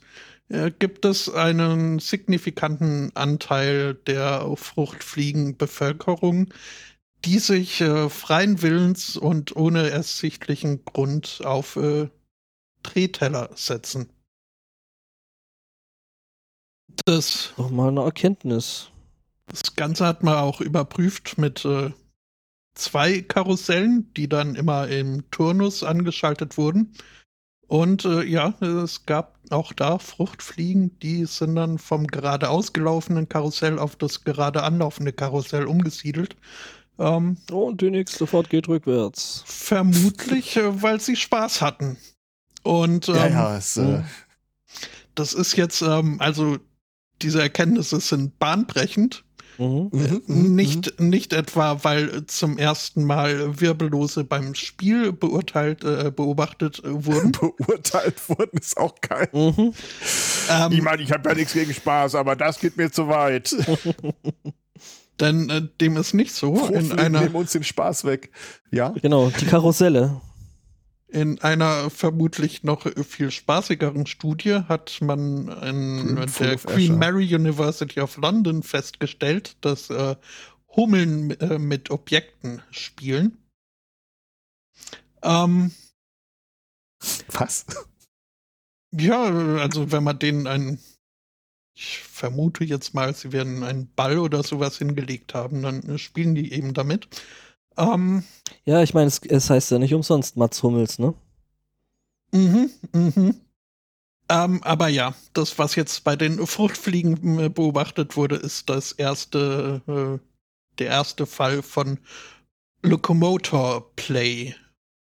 gibt 0.78 1.04
es 1.04 1.28
einen 1.28 1.98
signifikanten 1.98 3.10
Anteil 3.16 3.94
der 3.94 4.48
Fruchtfliegenbevölkerung, 4.54 6.54
die 7.24 7.40
sich 7.40 7.78
freien 7.78 8.62
Willens 8.62 9.16
und 9.16 9.56
ohne 9.56 9.90
ersichtlichen 9.90 10.84
Grund 10.84 11.40
auf 11.42 11.76
Drehteller 12.86 13.50
setzen. 13.54 14.08
Das 17.04 17.52
Doch 17.56 17.70
mal 17.70 17.88
eine 17.88 18.02
Erkenntnis. 18.02 18.90
das 19.46 19.76
Ganze 19.76 20.06
hat 20.06 20.22
man 20.22 20.36
auch 20.38 20.60
überprüft 20.60 21.38
mit 21.38 21.64
äh, 21.64 21.90
zwei 22.74 23.20
Karussellen, 23.22 24.12
die 24.14 24.28
dann 24.28 24.54
immer 24.54 24.88
im 24.88 25.30
Turnus 25.30 25.82
angeschaltet 25.82 26.56
wurden. 26.56 26.94
Und 27.68 28.04
äh, 28.04 28.22
ja, 28.24 28.54
es 28.60 29.06
gab 29.06 29.38
auch 29.50 29.72
da 29.72 29.98
Fruchtfliegen, 29.98 30.98
die 31.00 31.24
sind 31.26 31.56
dann 31.56 31.78
vom 31.78 32.06
gerade 32.06 32.48
ausgelaufenen 32.48 33.28
Karussell 33.28 33.78
auf 33.78 33.96
das 33.96 34.22
gerade 34.24 34.62
anlaufende 34.62 35.12
Karussell 35.12 35.66
umgesiedelt. 35.66 36.36
Ähm, 36.98 37.36
Und 37.50 37.80
die 37.82 37.90
nächste 37.90 38.26
Fahrt 38.26 38.50
geht 38.50 38.68
rückwärts. 38.68 39.44
vermutlich, 39.46 40.56
äh, 40.56 40.82
weil 40.82 41.00
sie 41.00 41.16
Spaß 41.16 41.60
hatten. 41.60 41.98
Und 42.66 43.08
ähm, 43.08 43.14
ja, 43.14 43.28
ja, 43.28 43.56
es, 43.56 43.76
äh, 43.76 44.02
das 45.14 45.32
ist 45.32 45.56
jetzt, 45.56 45.82
ähm, 45.82 46.16
also 46.20 46.58
diese 47.22 47.40
Erkenntnisse 47.40 48.00
sind 48.00 48.38
bahnbrechend. 48.38 49.24
Mhm. 49.58 49.88
mhm, 49.90 50.22
mhm, 50.26 50.54
Nicht, 50.54 51.00
nicht 51.00 51.32
etwa, 51.32 51.82
weil 51.82 52.26
zum 52.26 52.58
ersten 52.58 53.04
Mal 53.04 53.58
Wirbellose 53.58 54.24
beim 54.24 54.54
Spiel 54.54 55.12
beurteilt, 55.12 55.82
äh, 55.82 56.12
beobachtet 56.14 56.82
äh, 56.84 56.88
mhm. 56.88 57.04
wurden. 57.06 57.32
beurteilt 57.32 58.28
worden 58.28 58.58
ist 58.58 58.76
auch 58.76 58.94
geil. 59.00 59.28
Mhm. 59.32 59.72
ähm, 60.50 60.72
Ich 60.72 60.82
meine, 60.82 61.02
ich 61.02 61.12
habe 61.12 61.28
ja 61.28 61.34
nichts 61.34 61.54
gegen 61.54 61.72
Spaß, 61.72 62.16
aber 62.16 62.36
das 62.36 62.58
geht 62.58 62.76
mir 62.76 62.90
zu 62.90 63.08
weit. 63.08 63.54
denn 65.20 65.48
äh, 65.48 65.62
dem 65.80 65.96
ist 65.96 66.12
nicht 66.12 66.34
so. 66.34 66.66
In 66.66 66.92
einer, 66.92 67.20
nehmen 67.22 67.36
uns 67.36 67.52
den 67.52 67.64
Spaß 67.64 68.04
weg. 68.04 68.30
Ja? 68.70 68.90
Genau, 69.00 69.30
die 69.30 69.46
Karusselle. 69.46 70.20
In 71.16 71.40
einer 71.40 71.88
vermutlich 71.88 72.62
noch 72.62 72.86
viel 73.06 73.30
spaßigeren 73.30 74.04
Studie 74.04 74.60
hat 74.68 75.00
man 75.00 75.48
in 75.48 76.28
full 76.28 76.46
der 76.48 76.56
Queen. 76.58 76.98
Mary 76.98 77.34
University 77.34 78.02
of 78.02 78.18
London 78.18 78.62
festgestellt, 78.62 79.56
dass 79.62 79.88
äh, 79.88 80.16
Hummeln 80.68 81.30
äh, 81.40 81.58
mit 81.58 81.90
Objekten 81.90 82.60
spielen. 82.70 83.38
Ähm, 85.22 85.72
Was? 87.28 87.64
Ja, 88.92 89.24
also 89.58 89.90
wenn 89.92 90.04
man 90.04 90.18
denen 90.18 90.46
einen, 90.46 90.78
ich 91.74 92.00
vermute 92.00 92.62
jetzt 92.62 92.92
mal, 92.92 93.14
sie 93.14 93.32
werden 93.32 93.62
einen 93.62 93.90
Ball 93.94 94.18
oder 94.18 94.42
sowas 94.42 94.76
hingelegt 94.76 95.32
haben, 95.32 95.62
dann 95.62 95.98
spielen 95.98 96.34
die 96.34 96.52
eben 96.52 96.74
damit. 96.74 97.08
Ähm, 97.78 98.24
Ja, 98.64 98.82
ich 98.82 98.94
meine, 98.94 99.06
es, 99.08 99.20
es 99.20 99.50
heißt 99.50 99.70
ja 99.70 99.78
nicht 99.78 99.94
umsonst 99.94 100.36
Mats 100.36 100.62
Hummels, 100.62 100.98
ne? 100.98 101.14
mhm, 102.32 102.70
mhm. 102.92 103.40
Ähm, 104.28 104.62
aber 104.64 104.88
ja, 104.88 105.14
das, 105.34 105.58
was 105.58 105.76
jetzt 105.76 106.02
bei 106.02 106.16
den 106.16 106.44
Fruchtfliegen 106.46 107.38
äh, 107.38 107.48
beobachtet 107.48 108.16
wurde, 108.16 108.36
ist 108.36 108.68
das 108.68 108.92
erste, 108.92 109.82
äh, 109.86 110.26
der 110.78 110.86
erste 110.88 111.26
Fall 111.26 111.62
von 111.62 111.98
Locomotor 112.82 113.94
Play, 113.96 114.54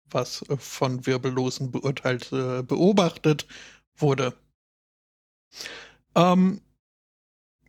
was 0.09 0.41
äh, 0.49 0.57
von 0.57 1.05
Wirbellosen 1.05 1.71
beurteilt, 1.71 2.31
äh, 2.33 2.63
beobachtet 2.63 3.47
wurde. 3.97 4.33
Ähm, 6.15 6.61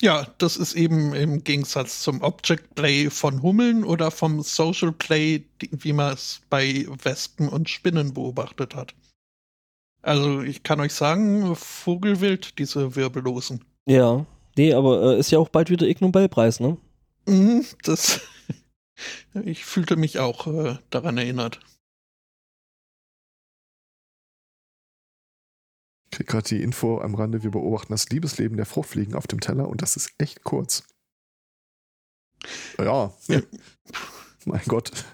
ja, 0.01 0.27
das 0.39 0.57
ist 0.57 0.75
eben 0.75 1.15
im 1.15 1.45
Gegensatz 1.45 2.03
zum 2.03 2.23
Object 2.23 2.75
Play 2.75 3.11
von 3.11 3.43
Hummeln 3.43 3.85
oder 3.85 4.11
vom 4.11 4.43
Social 4.43 4.93
Play, 4.93 5.45
wie 5.71 5.93
man 5.93 6.15
es 6.15 6.41
bei 6.51 6.87
Wespen 7.03 7.49
und 7.49 7.69
Spinnen 7.69 8.15
beobachtet 8.15 8.75
hat. 8.75 8.95
Also 10.03 10.41
ich 10.43 10.63
kann 10.63 10.81
euch 10.81 10.95
sagen, 10.95 11.55
Vogelwild, 11.57 12.59
diese 12.59 12.95
Wirbellosen. 12.95 13.65
Ja. 13.87 14.25
Nee, 14.57 14.73
aber 14.73 15.15
äh, 15.15 15.19
ist 15.19 15.31
ja 15.31 15.39
auch 15.39 15.49
bald 15.49 15.71
wieder 15.71 15.87
Ig 15.87 16.01
Nobelpreis, 16.01 16.61
ne? 16.61 16.77
Mhm, 17.27 17.65
das. 17.83 18.21
ich 19.45 19.65
fühlte 19.65 19.97
mich 19.97 20.19
auch 20.19 20.47
äh, 20.47 20.77
daran 20.91 21.19
erinnert. 21.19 21.61
Ich 26.11 26.17
krieg 26.17 26.27
gerade 26.27 26.49
die 26.49 26.63
Info 26.63 27.01
am 27.01 27.15
Rande, 27.15 27.43
wir 27.43 27.51
beobachten 27.51 27.93
das 27.93 28.09
Liebesleben 28.09 28.57
der 28.57 28.65
Fruchtfliegen 28.65 29.15
auf 29.15 29.27
dem 29.27 29.41
Teller 29.41 29.69
und 29.69 29.83
das 29.83 29.95
ist 29.97 30.13
echt 30.17 30.43
kurz. 30.43 30.85
Ja. 32.79 33.13
Ja. 33.27 33.43
mein 34.47 34.63
Gott. 34.67 35.05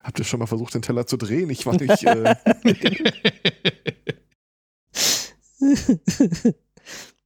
Habt 0.00 0.18
ihr 0.18 0.24
schon 0.24 0.40
mal 0.40 0.46
versucht, 0.46 0.74
den 0.74 0.82
Teller 0.82 1.06
zu 1.06 1.16
drehen? 1.16 1.48
Ich 1.50 1.64
war 1.64 1.74
nicht. 1.74 2.02
Äh, 2.02 2.34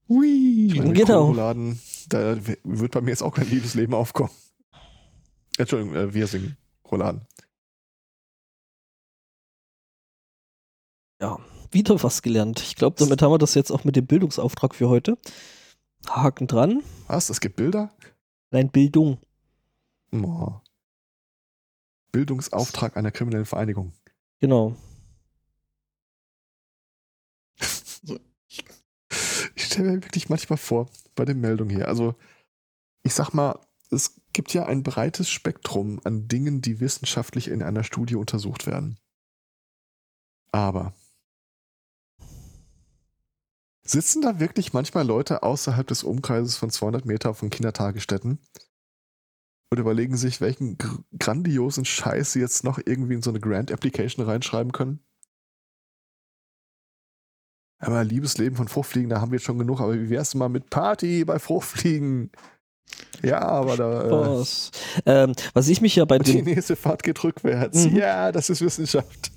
Hui, 0.08 0.74
meine 0.76 0.92
genau. 0.92 1.22
Kohlrouladen, 1.22 1.80
da 2.08 2.36
wird 2.64 2.92
bei 2.92 3.00
mir 3.00 3.10
jetzt 3.10 3.22
auch 3.22 3.34
kein 3.34 3.48
Liebesleben 3.48 3.94
aufkommen. 3.94 4.30
Entschuldigung, 5.56 5.94
äh, 5.94 6.12
wir 6.12 6.26
singen 6.26 6.58
Rouladen. 6.90 7.26
Ja, 11.20 11.38
wieder 11.74 12.02
was 12.02 12.22
gelernt. 12.22 12.60
Ich 12.60 12.76
glaube, 12.76 12.96
damit 12.98 13.20
haben 13.20 13.32
wir 13.32 13.38
das 13.38 13.54
jetzt 13.54 13.70
auch 13.70 13.84
mit 13.84 13.96
dem 13.96 14.06
Bildungsauftrag 14.06 14.74
für 14.74 14.88
heute. 14.88 15.18
Haken 16.08 16.46
dran. 16.46 16.82
Was? 17.06 17.30
Es 17.30 17.40
gibt 17.40 17.56
Bilder? 17.56 17.90
Nein, 18.50 18.70
Bildung. 18.70 19.18
Oh. 20.12 20.60
Bildungsauftrag 22.12 22.96
einer 22.96 23.10
kriminellen 23.10 23.46
Vereinigung. 23.46 23.92
Genau. 24.40 24.76
Ich 29.56 29.66
stelle 29.66 29.90
mir 29.90 30.02
wirklich 30.04 30.28
manchmal 30.28 30.56
vor, 30.56 30.88
bei 31.14 31.24
den 31.24 31.40
Meldungen 31.40 31.74
hier. 31.74 31.88
Also, 31.88 32.14
ich 33.02 33.14
sag 33.14 33.32
mal, 33.32 33.58
es 33.90 34.20
gibt 34.32 34.52
ja 34.52 34.66
ein 34.66 34.82
breites 34.82 35.28
Spektrum 35.28 36.00
an 36.04 36.28
Dingen, 36.28 36.60
die 36.60 36.80
wissenschaftlich 36.80 37.48
in 37.48 37.62
einer 37.62 37.84
Studie 37.84 38.16
untersucht 38.16 38.66
werden. 38.66 38.98
Aber 40.52 40.94
sitzen 43.86 44.22
da 44.22 44.40
wirklich 44.40 44.72
manchmal 44.72 45.06
Leute 45.06 45.42
außerhalb 45.42 45.86
des 45.86 46.02
Umkreises 46.02 46.56
von 46.56 46.70
200 46.70 47.04
Meter 47.04 47.34
von 47.34 47.50
Kindertagesstätten 47.50 48.38
und 49.70 49.78
überlegen 49.78 50.16
sich, 50.16 50.40
welchen 50.40 50.78
gr 50.78 50.98
grandiosen 51.18 51.84
Scheiß 51.84 52.32
sie 52.32 52.40
jetzt 52.40 52.64
noch 52.64 52.78
irgendwie 52.84 53.14
in 53.14 53.22
so 53.22 53.30
eine 53.30 53.40
Grant 53.40 53.70
Application 53.70 54.24
reinschreiben 54.24 54.72
können? 54.72 55.00
Aber 57.78 58.02
Liebesleben 58.02 58.56
von 58.56 58.68
Fruchtfliegen, 58.68 59.10
da 59.10 59.20
haben 59.20 59.30
wir 59.30 59.36
jetzt 59.36 59.44
schon 59.44 59.58
genug. 59.58 59.80
Aber 59.80 59.94
wie 59.94 60.08
wär's 60.08 60.34
mal 60.34 60.48
mit 60.48 60.70
Party 60.70 61.24
bei 61.24 61.38
Fruchtfliegen? 61.38 62.30
Ja, 63.22 63.40
aber 63.40 63.76
da. 63.76 64.04
Äh, 64.04 64.10
Was, 64.10 64.70
ähm, 65.06 65.32
was 65.52 65.68
ich 65.68 65.80
mich 65.80 65.96
ja 65.96 66.04
bei 66.04 66.18
die 66.18 66.32
dem, 66.32 66.44
nächste 66.44 66.76
Fahrt 66.76 67.02
geht 67.02 67.22
rückwärts. 67.22 67.86
Mhm. 67.86 67.96
Ja, 67.96 68.32
das 68.32 68.48
ist 68.48 68.60
Wissenschaft. 68.60 69.32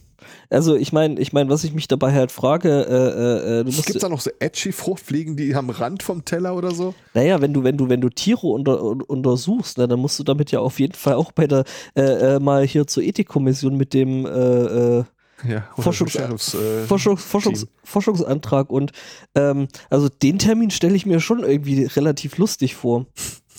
Also 0.50 0.76
ich 0.76 0.92
meine, 0.94 1.20
ich 1.20 1.34
meine, 1.34 1.50
was 1.50 1.64
ich 1.64 1.74
mich 1.74 1.88
dabei 1.88 2.14
halt 2.14 2.32
frage, 2.32 2.70
äh, 2.70 3.60
äh, 3.60 3.64
du 3.64 3.72
musst, 3.72 3.86
Gibt 3.86 3.96
es 3.98 4.02
da 4.02 4.10
noch 4.10 4.22
so 4.22 4.30
edgy 4.40 4.72
Fruchtfliegen, 4.72 5.36
die 5.36 5.54
am 5.56 5.70
Rand 5.70 6.04
vom 6.04 6.26
Teller 6.26 6.56
oder 6.56 6.72
so? 6.72 6.94
naja, 7.14 7.40
wenn 7.42 7.54
du, 7.54 7.64
wenn 7.64 7.78
du, 7.78 7.90
wenn 7.90 8.02
du 8.02 8.10
Tiere 8.10 8.48
unter, 8.48 8.84
un- 8.84 9.02
untersuchst, 9.02 9.78
ne, 9.78 9.88
dann 9.88 10.00
musst 10.00 10.18
du 10.20 10.24
damit 10.24 10.52
ja 10.52 10.60
auf 10.60 10.80
jeden 10.80 10.94
Fall 10.94 11.14
auch 11.16 11.32
bei 11.32 11.48
der, 11.48 11.64
äh, 11.96 12.36
äh, 12.36 12.40
mal 12.40 12.66
hier 12.66 12.88
zur 12.88 13.04
Ethikkommission 13.04 13.76
mit 13.78 13.94
dem, 13.94 14.26
äh, 14.26 14.30
äh, 14.30 15.04
Ja, 15.48 15.68
Forschungs- 15.78 16.10
Sheriffs, 16.12 16.54
äh, 16.56 16.84
Forschungs 16.88 17.24
Forschungs 17.24 17.68
Forschungsantrag 17.84 18.70
und 18.72 18.92
ähm, 19.36 19.68
also 19.90 20.10
den 20.10 20.40
Termin 20.40 20.72
stelle 20.72 20.96
ich 20.96 21.06
mir 21.06 21.20
schon 21.20 21.44
irgendwie 21.44 21.84
relativ 21.86 22.38
lustig 22.38 22.76
vor. 22.76 23.06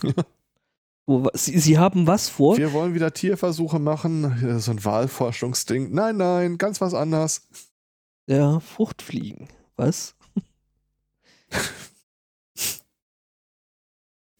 Sie, 1.33 1.59
sie 1.59 1.79
haben 1.79 2.07
was 2.07 2.29
vor? 2.29 2.59
Wir 2.59 2.73
wollen 2.75 2.92
wieder 2.94 3.14
Tierversuche 3.14 3.79
machen. 3.79 4.59
So 4.61 4.71
ein 4.73 4.85
Wahlforschungsding. 4.85 5.90
Nein, 5.92 6.18
nein, 6.18 6.59
ganz 6.59 6.83
was 6.83 6.92
anders. 6.92 7.49
Ja, 8.27 8.61
Fruchtfliegen. 8.61 9.49
Was? 9.77 10.14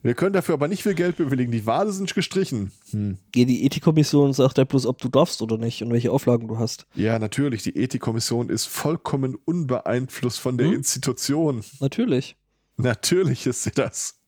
Wir 0.00 0.14
können 0.14 0.33
dafür 0.33 0.54
aber 0.54 0.68
nicht 0.68 0.85
viel 0.85 0.94
Geld 0.94 1.16
bewilligen. 1.16 1.50
Die 1.50 1.66
Wale 1.66 1.90
sind 1.90 2.14
gestrichen. 2.14 2.70
Hm. 2.90 3.18
Ja, 3.35 3.44
Die 3.44 3.64
Ethikkommission 3.64 4.33
sagt 4.33 4.57
ja 4.59 4.64
bloß, 4.64 4.87
ob 4.87 4.98
du 4.98 5.09
darfst 5.09 5.42
oder 5.42 5.59
nicht 5.59 5.83
und 5.83 5.90
welche 5.90 6.12
Auflagen 6.12 6.46
du 6.46 6.59
hast. 6.59 6.87
Ja, 6.94 7.18
natürlich. 7.18 7.64
Die 7.64 7.76
Ethikkommission 7.76 8.48
ist 8.48 8.66
vollkommen 8.66 9.35
unbeeinflusst 9.44 10.38
von 10.38 10.57
der 10.57 10.68
Hm? 10.68 10.74
Institution. 10.74 11.64
Natürlich. 11.81 12.37
Natürlich 12.76 13.46
ist 13.46 13.64
sie 13.64 13.72
das. 13.72 14.20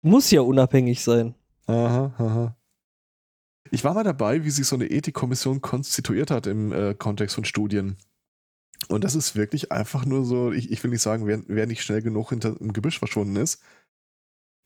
Muss 0.00 0.30
ja 0.30 0.40
unabhängig 0.40 1.02
sein. 1.02 1.34
Aha, 1.70 2.14
aha. 2.18 2.56
Ich 3.70 3.84
war 3.84 3.94
mal 3.94 4.02
dabei, 4.02 4.44
wie 4.44 4.50
sich 4.50 4.66
so 4.66 4.74
eine 4.74 4.90
Ethikkommission 4.90 5.60
konstituiert 5.60 6.32
hat 6.32 6.48
im 6.48 6.72
äh, 6.72 6.94
Kontext 6.94 7.36
von 7.36 7.44
Studien. 7.44 7.96
Und 8.88 9.04
das 9.04 9.14
ist 9.14 9.36
wirklich 9.36 9.70
einfach 9.70 10.04
nur 10.04 10.24
so, 10.24 10.50
ich, 10.50 10.72
ich 10.72 10.82
will 10.82 10.90
nicht 10.90 11.02
sagen, 11.02 11.26
wer, 11.26 11.42
wer 11.46 11.66
nicht 11.66 11.82
schnell 11.82 12.02
genug 12.02 12.30
hinter 12.30 12.54
dem 12.56 12.72
Gebüsch 12.72 12.98
verschwunden 12.98 13.36
ist, 13.36 13.62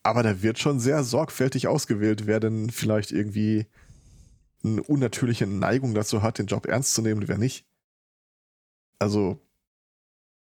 aber 0.02 0.22
da 0.22 0.40
wird 0.42 0.58
schon 0.58 0.80
sehr 0.80 1.04
sorgfältig 1.04 1.66
ausgewählt, 1.66 2.26
wer 2.26 2.40
denn 2.40 2.70
vielleicht 2.70 3.12
irgendwie 3.12 3.66
eine 4.62 4.82
unnatürliche 4.82 5.46
Neigung 5.46 5.94
dazu 5.94 6.22
hat, 6.22 6.38
den 6.38 6.46
Job 6.46 6.64
ernst 6.66 6.94
zu 6.94 7.02
nehmen 7.02 7.22
und 7.22 7.28
wer 7.28 7.38
nicht. 7.38 7.66
Also, 8.98 9.40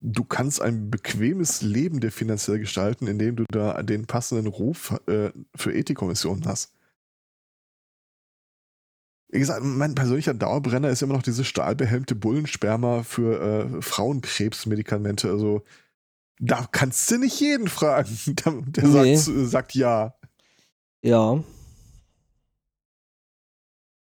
du 0.00 0.24
kannst 0.24 0.60
ein 0.60 0.90
bequemes 0.90 1.62
Leben 1.62 2.00
dir 2.00 2.12
finanziell 2.12 2.58
gestalten, 2.58 3.06
indem 3.06 3.36
du 3.36 3.44
da 3.50 3.82
den 3.82 4.06
passenden 4.06 4.46
Ruf 4.46 4.94
äh, 5.06 5.30
für 5.54 5.72
Ethikkommissionen 5.74 6.44
hast. 6.46 6.72
Wie 9.28 9.40
gesagt, 9.40 9.62
mein 9.64 9.94
persönlicher 9.94 10.34
Dauerbrenner 10.34 10.88
ist 10.88 11.02
immer 11.02 11.14
noch 11.14 11.22
diese 11.22 11.44
stahlbehelmte 11.44 12.14
Bullensperma 12.14 13.02
für 13.02 13.40
äh, 13.78 13.82
Frauenkrebsmedikamente. 13.82 15.28
Also, 15.30 15.62
da 16.38 16.66
kannst 16.70 17.10
du 17.10 17.18
nicht 17.18 17.40
jeden 17.40 17.66
fragen, 17.68 18.16
der, 18.26 18.84
Nee. 18.84 19.16
sagt, 19.16 19.48
sagt 19.48 19.74
ja. 19.74 20.14
Ja. 21.02 21.42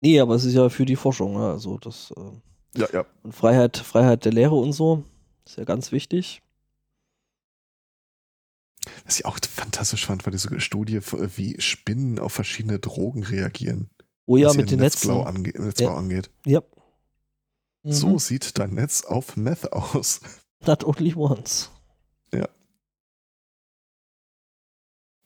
Nee, 0.00 0.18
aber 0.20 0.34
es 0.34 0.44
ist 0.44 0.54
ja 0.54 0.68
für 0.68 0.84
die 0.86 0.96
Forschung, 0.96 1.34
ne? 1.34 1.50
also 1.52 1.78
das 1.78 2.12
äh, 2.16 2.80
Ja, 2.80 2.88
ja. 2.92 3.04
und 3.22 3.34
Freiheit, 3.34 3.76
Freiheit 3.76 4.24
der 4.24 4.32
Lehre 4.32 4.54
und 4.54 4.72
so 4.72 5.04
ist 5.44 5.57
ja 5.57 5.64
ganz 5.64 5.92
wichtig. 5.92 6.42
Was 9.05 9.18
ich 9.18 9.24
auch 9.26 9.38
fantastisch 9.38 10.07
fand, 10.07 10.24
war 10.26 10.31
diese 10.33 10.61
Studie, 10.61 11.00
wie 11.37 11.61
Spinnen 11.61 12.18
auf 12.18 12.33
verschiedene 12.33 12.78
Drogen 12.78 13.22
reagieren. 13.22 13.90
Oh 14.26 14.37
ja, 14.37 14.52
mit 14.55 14.70
den 14.70 14.81
Netzen. 14.81 15.09
Netzblau, 15.09 15.22
ange 15.22 15.50
Netzbau 15.50 15.85
Ja. 15.85 15.94
angeht. 15.96 16.31
Ja, 16.46 16.62
So 17.85 18.11
Mhm. 18.11 18.18
sieht 18.18 18.59
dein 18.59 18.74
Netz 18.74 19.02
auf 19.05 19.37
Meth 19.37 19.72
aus. 19.72 20.20
not 20.66 20.85
only 20.85 21.14
once. 21.14 21.70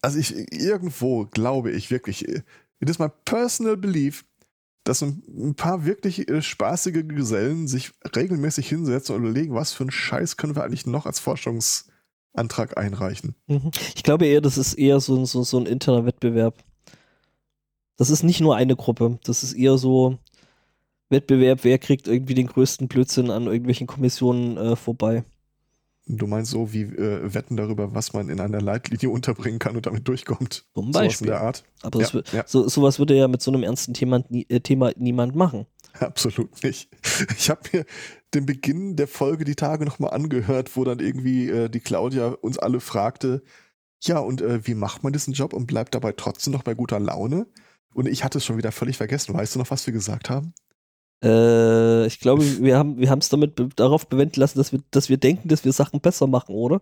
Also 0.03 0.19
ich 0.19 0.53
irgendwo 0.53 1.25
glaube 1.27 1.73
ich 1.73 1.91
wirklich, 1.91 2.29
it 2.29 2.45
is 2.89 2.99
my 3.01 3.09
personal 3.25 3.77
belief, 3.77 4.25
dass 4.89 5.03
ein, 5.03 5.55
paar 5.57 5.85
wirklich 5.85 6.29
äh, 6.29 6.41
spaßige 6.43 7.07
Gesellen 7.07 7.69
sich 7.69 7.93
regelmäßig 8.15 8.69
hinsetzen 8.69 9.15
und 9.17 9.23
überlegen, 9.25 9.55
was 9.55 9.73
für 9.73 9.83
einen 9.85 9.91
Scheiß 9.91 10.37
können 10.37 10.55
wir 10.57 10.65
eigentlich 10.65 10.87
noch 10.87 11.07
als 11.07 11.19
Forschungsantrag 11.21 12.77
einreichen. 12.79 13.35
Mhm. 13.47 13.71
Ich 13.95 14.03
glaube 14.03 14.27
eher, 14.27 14.41
das 14.41 14.59
ist 14.59 14.75
eher 14.75 15.01
so, 15.01 15.17
ein- 15.17 15.27
so, 15.27 15.43
so 15.43 15.59
ein 15.59 15.67
interner 15.67 16.07
Wettbewerb. 16.07 16.63
Das 17.97 18.11
ist 18.11 18.23
nicht 18.23 18.41
nur 18.41 18.57
eine 18.57 18.77
Gruppe, 18.77 19.19
das 19.25 19.43
ist 19.43 19.55
eher 19.55 19.79
so 19.79 20.19
Wettbewerb, 21.09 21.61
wer 21.63 21.79
kriegt 21.79 22.09
irgendwie 22.09 22.35
den 22.35 22.47
größten 22.49 22.89
Blödsinn 22.89 23.31
an 23.31 23.47
irgendwelchen 23.47 23.87
Kommissionen 23.87 24.57
äh, 24.57 24.77
vorbei. 24.77 25.25
Du 26.09 26.27
meinst 26.29 26.53
so 26.53 26.73
wie 26.73 26.83
äh, 26.83 27.35
Wetten 27.35 27.57
darüber, 27.57 27.95
was 27.95 28.13
man 28.13 28.29
in 28.29 28.39
einer 28.41 28.61
Leitlinie 28.61 29.11
unterbringen 29.15 29.59
kann 29.59 29.77
und 29.77 29.87
damit 29.87 30.07
durchkommt. 30.07 30.65
Zum 30.75 30.93
Sowas 30.93 31.03
in 31.03 31.09
Beispiel. 31.09 31.27
der 31.27 31.41
Art. 31.41 31.65
Aber 31.83 31.99
das, 32.01 32.13
ja, 32.13 32.21
wür- 32.21 32.37
ja, 32.37 32.45
so, 32.47 32.69
sowas 32.69 32.99
würde 32.99 33.17
ja 33.17 33.27
mit 33.29 33.43
so 33.43 33.51
einem 33.51 33.63
ernsten 33.65 33.93
Thema, 33.95 34.23
äh, 34.31 34.61
Thema 34.61 34.93
niemand 34.97 35.35
machen. 35.35 35.67
absolut 35.99 36.63
nicht. 36.63 36.89
Ich 37.39 37.51
habe 37.51 37.61
mir 37.73 37.85
den 38.35 38.47
Beginn 38.47 38.97
der 38.97 39.09
Folge 39.09 39.45
die 39.45 39.55
Tage 39.57 39.85
nochmal 39.85 40.11
angehört, 40.11 40.77
wo 40.77 40.85
dann 40.85 41.01
irgendwie 41.01 41.49
äh, 41.49 41.69
die 41.69 41.81
Claudia 41.81 42.29
uns 42.29 42.59
alle 42.59 42.81
fragte, 42.81 43.43
ja, 44.03 44.19
und 44.19 44.43
äh, 44.43 44.67
wie 44.67 44.75
macht 44.75 45.03
man 45.03 45.13
diesen 45.13 45.33
Job 45.33 45.55
und 45.55 45.67
bleibt 45.67 45.95
dabei 45.95 46.13
trotzdem 46.13 46.53
noch 46.53 46.63
bei 46.63 46.75
guter 46.75 47.01
Laune? 47.01 47.47
Und 47.95 48.07
ich 48.07 48.23
hatte 48.25 48.39
es 48.39 48.45
schon 48.45 48.59
wieder 48.59 48.71
völlig 48.73 48.99
vergessen. 48.99 49.33
Weißt 49.35 49.55
du 49.55 49.59
noch, 49.59 49.71
was 49.71 49.87
wir 49.87 49.93
gesagt 49.95 50.29
haben? 50.29 50.53
Äh, 51.23 52.07
ich 52.07 52.21
glaube, 52.21 52.45
wir 52.63 52.79
haben 52.79 52.99
wir 52.99 53.11
es 53.11 53.29
damit 53.29 53.55
be 53.55 53.69
darauf 53.75 54.09
bewenden 54.09 54.41
lassen, 54.41 54.59
dass 54.59 54.73
wir, 54.73 54.81
dass 54.91 55.09
wir 55.09 55.17
denken, 55.17 55.49
dass 55.49 55.65
wir 55.65 55.73
Sachen 55.73 56.01
besser 56.01 56.27
machen, 56.27 56.55
oder? 56.55 56.81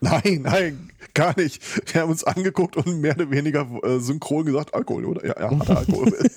Nein, 0.00 0.42
nein, 0.42 0.90
gar 1.14 1.38
nicht. 1.38 1.62
Wir 1.92 2.02
haben 2.02 2.10
uns 2.10 2.24
angeguckt 2.24 2.76
und 2.76 3.00
mehr 3.00 3.14
oder 3.14 3.30
weniger 3.30 3.66
äh, 3.82 3.98
synchron 3.98 4.44
gesagt, 4.44 4.74
Alkohol, 4.74 5.06
oder? 5.06 5.26
Ja, 5.26 5.40
ja, 5.40 5.58
hat 5.58 5.70
Alkohol. 5.70 6.12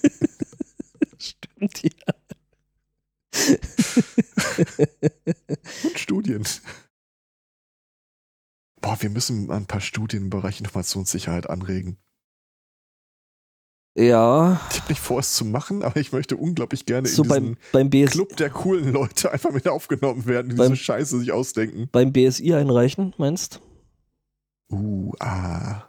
Stimmt, 1.17 1.83
ja. 1.83 1.89
und 5.83 5.99
Studien. 5.99 6.43
Boah, 8.81 8.97
wir 9.01 9.09
müssen 9.09 9.51
ein 9.51 9.65
paar 9.65 9.81
Studien 9.81 10.23
im 10.23 10.29
Bereich 10.29 10.59
Informationssicherheit 10.59 11.49
anregen. 11.49 11.97
Ja, 13.99 14.61
Ich 14.71 14.79
habe 14.79 14.89
nicht 14.89 15.01
vor, 15.01 15.19
es 15.19 15.33
zu 15.33 15.43
machen, 15.43 15.83
aber 15.83 15.97
ich 15.99 16.13
möchte 16.13 16.37
unglaublich 16.37 16.85
gerne 16.85 17.07
so 17.07 17.23
in 17.23 17.29
beim, 17.29 17.57
beim, 17.73 17.89
BS, 17.89 18.11
Club 18.11 18.37
der 18.37 18.49
coolen 18.49 18.93
Leute 18.93 19.31
einfach 19.31 19.51
mit 19.51 19.67
aufgenommen 19.67 20.25
werden, 20.25 20.51
die 20.51 20.55
Beim- 20.55 20.71
diese 20.71 20.83
Scheiße 20.83 21.19
sich 21.19 21.31
ausdenken. 21.33 21.89
beim 21.91 22.13
BSI 22.13 22.53
einreichen, 22.53 23.13
meinst 23.17 23.61
Uh, 24.71 25.13
ah. 25.19 25.83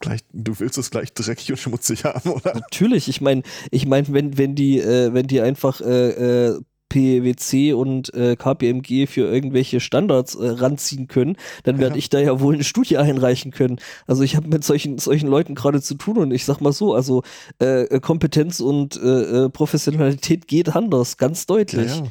Gleich, 0.00 0.20
du 0.32 0.58
willst 0.60 0.76
es 0.78 0.90
gleich 0.90 1.14
dreckig 1.14 1.50
und 1.50 1.56
schmutzig 1.56 2.04
haben, 2.04 2.30
oder? 2.30 2.54
Natürlich, 2.54 3.08
ich 3.08 3.20
meine, 3.20 3.42
ich 3.70 3.86
meine, 3.86 4.06
wenn, 4.12 4.36
wenn 4.36 4.54
die, 4.54 4.78
äh, 4.78 5.12
wenn 5.14 5.26
die 5.26 5.40
einfach 5.40 5.80
äh, 5.80 6.48
äh, 6.48 6.60
PwC 6.92 7.72
und 7.72 8.12
äh, 8.12 8.36
KPMG 8.36 9.06
für 9.06 9.22
irgendwelche 9.32 9.80
Standards 9.80 10.34
äh, 10.34 10.46
ranziehen 10.46 11.08
können, 11.08 11.36
dann 11.64 11.78
werde 11.78 11.94
Ja. 11.94 11.98
ich 11.98 12.10
da 12.10 12.20
ja 12.20 12.38
wohl 12.40 12.52
eine 12.54 12.64
Studie 12.64 12.98
einreichen 12.98 13.50
können. 13.50 13.78
Also 14.06 14.22
ich 14.22 14.36
habe 14.36 14.48
mit 14.48 14.62
solchen, 14.62 14.98
solchen 14.98 15.28
Leuten 15.28 15.54
gerade 15.54 15.80
zu 15.80 15.94
tun 15.94 16.18
und 16.18 16.32
ich 16.32 16.44
sag 16.44 16.60
mal 16.60 16.72
so, 16.72 16.94
also 16.94 17.22
äh, 17.62 17.84
äh, 17.84 18.00
Kompetenz 18.00 18.60
und 18.60 18.96
äh, 18.96 19.44
äh, 19.46 19.48
Professionalität 19.48 20.46
geht 20.48 20.76
anders, 20.76 21.16
ganz 21.16 21.46
deutlich. 21.46 22.02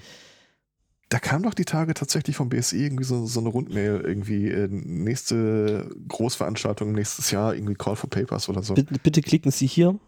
Da 1.09 1.19
kam 1.19 1.43
doch 1.43 1.53
die 1.53 1.65
Tage 1.65 1.93
tatsächlich 1.93 2.37
vom 2.37 2.49
BSI 2.49 2.85
irgendwie 2.85 3.03
so, 3.03 3.25
so 3.25 3.41
eine 3.41 3.49
Rundmail, 3.49 4.01
irgendwie 4.03 4.47
äh, 4.47 4.67
nächste 4.71 5.89
Großveranstaltung 6.07 6.93
nächstes 6.93 7.29
Jahr, 7.31 7.53
irgendwie 7.53 7.75
Call 7.75 7.97
for 7.97 8.09
Papers 8.09 8.47
oder 8.49 8.63
so. 8.63 8.73
Bitte, 8.73 8.95
bitte 9.03 9.21
klicken 9.21 9.51
Sie 9.51 9.67
hier. 9.67 9.99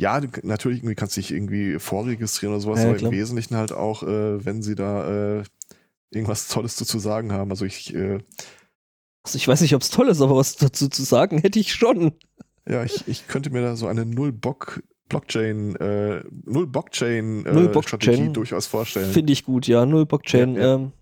Ja, 0.00 0.18
du, 0.18 0.28
natürlich 0.44 0.78
irgendwie 0.78 0.94
kannst 0.94 1.16
du 1.16 1.20
dich 1.20 1.30
irgendwie 1.30 1.78
vorregistrieren 1.78 2.54
oder 2.54 2.62
sowas, 2.62 2.80
Ja, 2.80 2.86
aber 2.88 2.96
klar. 2.96 3.12
im 3.12 3.18
Wesentlichen 3.18 3.56
halt 3.56 3.72
auch, 3.72 4.02
äh, 4.02 4.42
wenn 4.44 4.62
sie 4.62 4.74
da 4.74 5.40
äh, 5.40 5.44
irgendwas 6.10 6.48
Tolles 6.48 6.76
dazu 6.76 6.98
sagen 6.98 7.32
haben. 7.32 7.50
Also 7.50 7.66
ich, 7.66 7.94
äh, 7.94 8.18
Also 9.22 9.36
ich 9.36 9.46
weiß 9.46 9.60
nicht, 9.60 9.74
ob 9.74 9.82
es 9.82 9.90
toll 9.90 10.08
ist, 10.08 10.22
aber 10.22 10.36
was 10.36 10.56
dazu 10.56 10.88
zu 10.88 11.02
sagen 11.02 11.38
hätte 11.38 11.58
ich 11.58 11.74
schon. 11.74 12.12
ja, 12.66 12.82
ich, 12.82 13.06
ich 13.08 13.28
könnte 13.28 13.50
mir 13.50 13.60
da 13.60 13.76
so 13.76 13.88
eine 13.88 14.06
Null-Bock 14.06 14.82
Blockchain, 15.10 15.76
äh, 15.76 16.22
Null-Blockchain 16.46 17.44
äh, 17.44 17.52
Null-Blockchain. 17.52 18.00
Strategie 18.00 18.32
durchaus 18.32 18.66
vorstellen. 18.68 19.12
Finde 19.12 19.32
ich 19.34 19.44
gut, 19.44 19.66
ja. 19.66 19.84
Null 19.84 20.06
Blockchain. 20.06 20.54
Ja, 20.54 20.60
ja. 20.62 20.74
Ähm, 20.76 20.92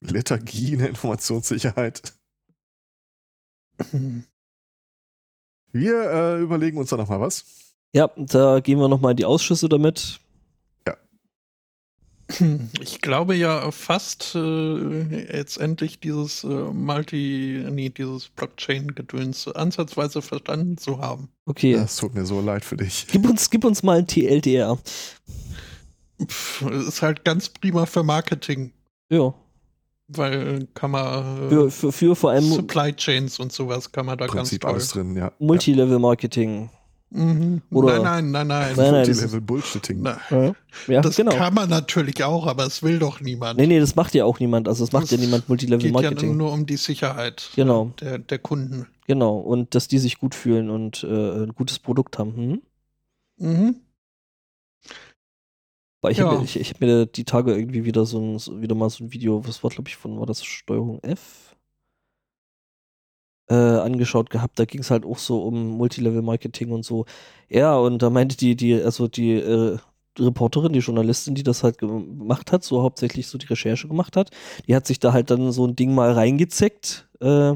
Lethargie 0.00 0.72
in 0.72 0.80
der 0.80 0.88
Informationssicherheit. 0.88 2.14
Wir 5.78 6.10
äh, 6.10 6.40
überlegen 6.40 6.78
uns 6.78 6.90
da 6.90 6.96
nochmal 6.96 7.20
was. 7.20 7.44
ja, 7.94 8.10
da 8.16 8.60
gehen 8.60 8.78
wir 8.78 8.88
nochmal 8.88 9.12
in 9.12 9.16
die 9.18 9.24
Ausschüsse 9.24 9.68
damit. 9.68 10.20
Ich 12.80 13.00
glaube 13.02 13.36
ja 13.36 13.70
fast 13.70 14.34
äh, 14.34 15.36
jetzt 15.36 15.58
endlich 15.58 16.00
dieses 16.00 16.42
äh, 16.42 16.48
Multi, 16.48 17.64
nee, 17.70 17.88
dieses 17.88 18.28
Blockchain-Gedöns 18.30 19.46
ansatzweise 19.46 20.22
verstanden 20.22 20.76
zu 20.76 20.98
haben. 20.98 21.28
Okay. 21.46 21.74
Das 21.74 21.96
tut 21.96 22.14
mir 22.14 22.26
so 22.26 22.40
leid 22.40 22.64
für 22.64 22.76
dich. 22.76 23.06
Gib 23.12 23.28
uns, 23.30 23.48
gib 23.48 23.64
uns 23.64 23.84
mal 23.84 23.98
ein 23.98 24.08
TLDR. 24.08 24.76
Pff, 26.26 26.62
ist 26.62 27.00
halt 27.00 27.24
ganz 27.24 27.48
prima 27.48 27.86
für 27.86 28.02
Marketing, 28.02 28.72
Ja. 29.08 29.32
Weil 30.08 30.66
kann 30.74 30.90
man 30.92 31.48
Für, 31.48 31.66
äh, 31.66 31.70
für, 31.70 31.92
für 31.92 32.16
vor 32.16 32.30
allem 32.30 32.44
Supply 32.44 32.92
Chains 32.94 33.38
und 33.40 33.52
sowas 33.52 33.90
kann 33.92 34.06
man 34.06 34.18
da 34.18 34.26
Prinzip 34.26 34.62
ganz 34.62 34.72
alles 34.74 34.88
toll. 34.88 35.02
drin, 35.04 35.16
ja. 35.16 35.32
Multilevel-Marketing. 35.38 36.70
Mhm. 37.10 37.62
Oder- 37.70 38.02
nein, 38.02 38.30
nein, 38.32 38.46
nein, 38.48 38.74
nein. 38.76 38.92
Nein, 38.92 39.96
nein, 40.00 40.16
Ja, 40.30 40.54
ja 40.92 41.00
das 41.00 41.16
genau. 41.16 41.34
kann 41.36 41.54
man 41.54 41.70
natürlich 41.70 42.22
auch, 42.24 42.46
aber 42.46 42.66
es 42.66 42.82
will 42.82 42.98
doch 42.98 43.20
niemand. 43.20 43.58
Nee, 43.60 43.66
nee, 43.68 43.78
das 43.78 43.94
macht 43.94 44.14
ja 44.14 44.24
auch 44.24 44.40
niemand. 44.40 44.66
Also 44.68 44.82
es 44.84 44.92
macht 44.92 45.04
Das 45.04 45.12
ja 45.12 45.18
niemand 45.18 45.46
geht 45.46 45.62
ja 45.62 45.68
Multilevel-Marketing. 45.68 46.36
nur 46.36 46.52
um 46.52 46.66
die 46.66 46.76
Sicherheit 46.76 47.50
Genau. 47.54 47.92
der, 48.00 48.18
der 48.18 48.38
Kunden. 48.40 48.86
Genau. 49.06 49.36
Und 49.38 49.74
dass 49.76 49.86
die 49.86 49.98
sich 49.98 50.18
gut 50.18 50.34
fühlen 50.34 50.68
und 50.68 51.04
äh, 51.04 51.44
ein 51.44 51.52
gutes 51.54 51.78
Produkt 51.78 52.18
haben. 52.18 52.34
Hm? 52.36 52.62
Mhm. 53.38 53.76
Weil 56.06 56.12
ich 56.12 56.18
Ja. 56.18 56.26
habe 56.26 56.36
mir, 56.38 56.44
ich, 56.44 56.54
ich 56.54 56.70
hab 56.70 56.80
mir 56.80 57.06
die 57.06 57.24
Tage 57.24 57.52
irgendwie 57.56 57.84
wieder 57.84 58.06
so 58.06 58.20
ein, 58.20 58.38
so, 58.38 58.60
wieder 58.62 58.76
mal 58.76 58.88
so 58.90 59.02
ein 59.02 59.12
Video, 59.12 59.44
was 59.44 59.64
war 59.64 59.70
glaube 59.70 59.88
ich 59.88 59.96
von, 59.96 60.20
war 60.20 60.26
das 60.26 60.44
Steuerung 60.44 61.00
F? 61.02 61.56
Äh, 63.50 63.54
angeschaut 63.54 64.30
gehabt. 64.30 64.56
Da 64.60 64.66
ging 64.66 64.82
es 64.82 64.92
halt 64.92 65.04
auch 65.04 65.18
so 65.18 65.42
um 65.42 65.76
Multilevel-Marketing 65.78 66.70
und 66.70 66.84
so. 66.84 67.06
Ja, 67.48 67.76
und 67.76 68.02
da 68.02 68.10
meinte 68.10 68.36
die, 68.36 68.54
die, 68.54 68.74
also 68.80 69.08
die 69.08 69.32
äh, 69.32 69.78
Reporterin, 70.16 70.72
die 70.72 70.78
Journalistin, 70.78 71.34
die 71.34 71.42
das 71.42 71.64
halt 71.64 71.78
gemacht 71.78 72.52
hat, 72.52 72.62
so 72.62 72.82
hauptsächlich 72.82 73.26
so 73.26 73.36
die 73.36 73.46
Recherche 73.46 73.88
gemacht 73.88 74.16
hat, 74.16 74.30
die 74.68 74.76
hat 74.76 74.86
sich 74.86 75.00
da 75.00 75.12
halt 75.12 75.30
dann 75.32 75.50
so 75.50 75.66
ein 75.66 75.74
Ding 75.74 75.92
mal 75.92 76.12
reingezeckt 76.12 77.08
äh, 77.20 77.54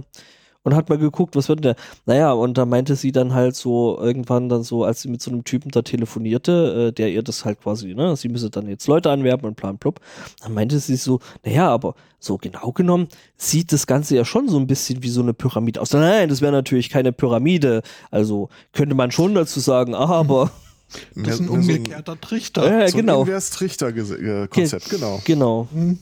und 0.62 0.75
hat 0.75 0.88
mal 0.88 0.99
geguckt, 0.99 1.37
was 1.37 1.49
wird 1.49 1.61
denn 1.61 1.75
der. 1.75 1.77
Naja, 2.07 2.33
und 2.33 2.59
da 2.59 2.66
meinte 2.66 2.96
sie 2.96 3.12
dann 3.12 3.35
halt 3.35 3.57
so 3.57 3.99
irgendwann 3.99 4.49
dann 4.49 4.62
so, 4.62 4.85
als 4.85 5.03
sie 5.03 5.09
mit 5.09 5.23
so 5.23 5.31
einem 5.31 5.44
Typen 5.44 5.70
da 5.70 5.83
telefonierte, 5.83 6.88
äh, 6.88 6.92
der 6.92 7.11
ihr 7.11 7.23
das 7.23 7.44
halt 7.44 7.61
quasi, 7.61 7.94
ne, 7.94 8.16
sie 8.16 8.29
müsse 8.29 8.51
dann 8.51 8.68
jetzt 8.68 8.87
Leute 8.87 9.11
anwerben 9.11 9.46
und 9.46 9.57
plan 9.57 9.79
plupp, 9.79 10.01
dann 10.42 10.55
meinte 10.55 10.79
sie 10.79 10.96
so, 10.96 11.20
naja, 11.44 11.68
aber 11.68 11.94
so 12.18 12.37
genau 12.37 12.73
genommen 12.73 13.09
sieht 13.37 13.73
das 13.73 13.87
Ganze 13.87 14.16
ja 14.16 14.25
schon 14.25 14.49
so 14.49 14.59
ein 14.59 14.66
bisschen 14.66 15.03
wie 15.03 15.09
so 15.09 15.23
eine 15.23 15.33
Pyramide 15.35 15.81
aus. 15.81 15.92
Nein, 15.92 16.29
das 16.29 16.40
wäre 16.42 16.53
natürlich 16.53 16.90
keine 16.90 17.12
Pyramide. 17.12 17.83
Also 18.11 18.51
könnte 18.73 18.94
man 18.94 19.11
schon 19.11 19.35
dazu 19.35 19.61
sagen, 19.61 19.94
ah, 19.94 20.07
aber 20.07 20.51
Das 21.14 21.35
ist 21.35 21.40
ein 21.40 21.46
so 21.46 21.53
umgekehrter 21.53 22.20
Trichter. 22.20 22.64
Ja, 22.64 22.88
so 22.88 22.96
ein 22.96 23.01
genau. 23.01 23.20
Invers-Trichter-Konzept, 23.23 24.90
genau. 24.90 25.20
genau. 25.25 25.68
Hm. 25.73 25.99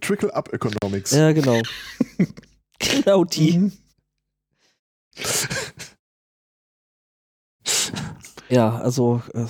Trickle-Up-Economics. 0.00 1.12
Ja, 1.12 1.32
genau. 1.32 1.60
genau 2.78 3.24
die. 3.24 3.58
Mhm. 3.58 3.72
Ja, 8.48 8.78
also 8.78 9.22
äh, 9.34 9.44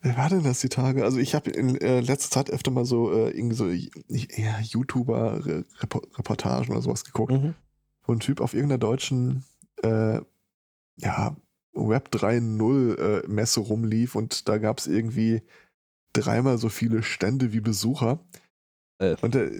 Wer 0.00 0.16
war 0.16 0.28
denn 0.28 0.44
das 0.44 0.60
die 0.60 0.68
Tage? 0.68 1.02
Also 1.02 1.18
ich 1.18 1.34
habe 1.34 1.50
in 1.50 1.74
äh, 1.80 1.98
letzter 1.98 2.30
Zeit 2.30 2.50
öfter 2.50 2.70
mal 2.70 2.84
so 2.84 3.12
äh, 3.12 3.30
irgendwie 3.30 3.56
so 3.56 3.68
ja, 4.08 4.60
YouTuber-Reportagen 4.60 6.70
oder 6.70 6.80
sowas 6.80 7.04
geguckt, 7.04 7.32
mhm. 7.32 7.56
wo 8.04 8.12
ein 8.12 8.20
Typ 8.20 8.40
auf 8.40 8.54
irgendeiner 8.54 8.78
deutschen 8.78 9.44
äh, 9.82 10.20
ja, 10.98 11.36
Web 11.72 12.10
3.0 12.12 12.98
äh, 12.98 13.26
Messe 13.26 13.58
rumlief 13.58 14.14
und 14.14 14.48
da 14.48 14.58
gab 14.58 14.78
es 14.78 14.86
irgendwie 14.86 15.42
dreimal 16.12 16.58
so 16.58 16.68
viele 16.68 17.02
Stände 17.02 17.52
wie 17.52 17.60
Besucher. 17.60 18.20
Äh. 18.98 19.16
Und 19.22 19.34
er 19.34 19.50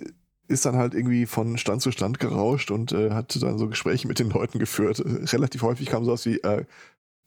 ist 0.48 0.64
dann 0.64 0.76
halt 0.76 0.94
irgendwie 0.94 1.26
von 1.26 1.58
Stand 1.58 1.82
zu 1.82 1.90
Stand 1.90 2.20
gerauscht 2.20 2.70
und 2.70 2.92
äh, 2.92 3.10
hat 3.10 3.40
dann 3.42 3.58
so 3.58 3.68
Gespräche 3.68 4.06
mit 4.08 4.18
den 4.18 4.30
Leuten 4.30 4.58
geführt. 4.58 5.02
Relativ 5.32 5.62
häufig 5.62 5.88
kam 5.88 6.04
sowas 6.04 6.26
wie, 6.26 6.38
äh, 6.38 6.64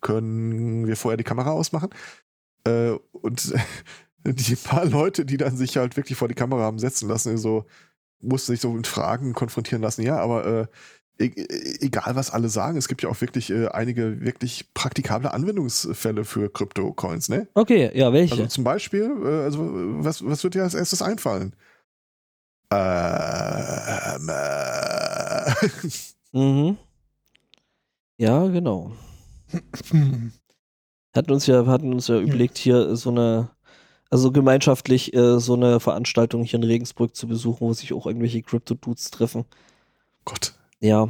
können 0.01 0.87
wir 0.87 0.95
vorher 0.95 1.17
die 1.17 1.23
Kamera 1.23 1.51
ausmachen? 1.51 1.89
Äh, 2.65 2.91
und 3.11 3.53
die 4.25 4.55
paar 4.55 4.85
Leute, 4.85 5.25
die 5.25 5.37
dann 5.37 5.57
sich 5.57 5.77
halt 5.77 5.97
wirklich 5.97 6.17
vor 6.17 6.27
die 6.27 6.35
Kamera 6.35 6.61
haben 6.61 6.79
setzen 6.79 7.07
lassen, 7.07 7.37
so 7.37 7.65
mussten 8.21 8.53
sich 8.53 8.61
so 8.61 8.71
mit 8.71 8.87
Fragen 8.87 9.33
konfrontieren 9.33 9.81
lassen. 9.81 10.03
Ja, 10.03 10.19
aber 10.19 10.69
äh, 11.19 11.25
e 11.25 11.45
egal, 11.81 12.15
was 12.15 12.31
alle 12.31 12.49
sagen, 12.49 12.77
es 12.77 12.87
gibt 12.87 13.01
ja 13.01 13.09
auch 13.09 13.19
wirklich 13.21 13.49
äh, 13.49 13.67
einige 13.67 14.21
wirklich 14.21 14.73
praktikable 14.73 15.33
Anwendungsfälle 15.33 16.25
für 16.25 16.49
Krypto-Coins, 16.49 17.29
ne? 17.29 17.47
okay, 17.53 17.91
ja, 17.93 18.11
welche? 18.13 18.33
Also 18.33 18.47
zum 18.47 18.63
Beispiel, 18.63 19.11
äh, 19.23 19.43
also 19.43 19.59
was, 20.03 20.25
was 20.25 20.43
wird 20.43 20.55
dir 20.55 20.63
als 20.63 20.75
erstes 20.75 21.01
einfallen? 21.01 21.53
Ähm, 22.71 24.29
äh, 24.29 25.55
mhm. 26.31 26.77
Ja, 28.17 28.47
genau. 28.47 28.91
Hm. 29.89 30.33
Hatten 31.15 31.31
uns 31.31 31.47
ja, 31.47 31.65
hatten 31.65 31.91
uns 31.91 32.07
ja 32.07 32.19
überlegt, 32.19 32.59
hier 32.59 32.95
so 32.95 33.09
eine, 33.09 33.49
also 34.11 34.31
gemeinschaftlich 34.31 35.11
äh, 35.15 35.39
so 35.39 35.55
eine 35.55 35.79
Veranstaltung 35.79 36.43
hier 36.43 36.59
in 36.59 36.63
Regensburg 36.63 37.15
zu 37.15 37.27
besuchen, 37.27 37.61
wo 37.61 37.73
sich 37.73 37.93
auch 37.93 38.05
irgendwelche 38.05 38.43
Crypto-Dudes 38.43 39.09
treffen. 39.09 39.45
Gott. 40.23 40.53
Ja. 40.79 41.09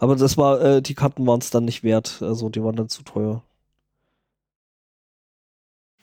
Aber 0.00 0.16
das 0.16 0.36
war, 0.36 0.60
äh, 0.60 0.82
die 0.82 0.94
Karten 0.94 1.24
waren 1.24 1.40
es 1.40 1.50
dann 1.50 1.64
nicht 1.64 1.84
wert. 1.84 2.20
Also 2.20 2.48
die 2.48 2.64
waren 2.64 2.74
dann 2.74 2.88
zu 2.88 3.04
teuer. 3.04 3.44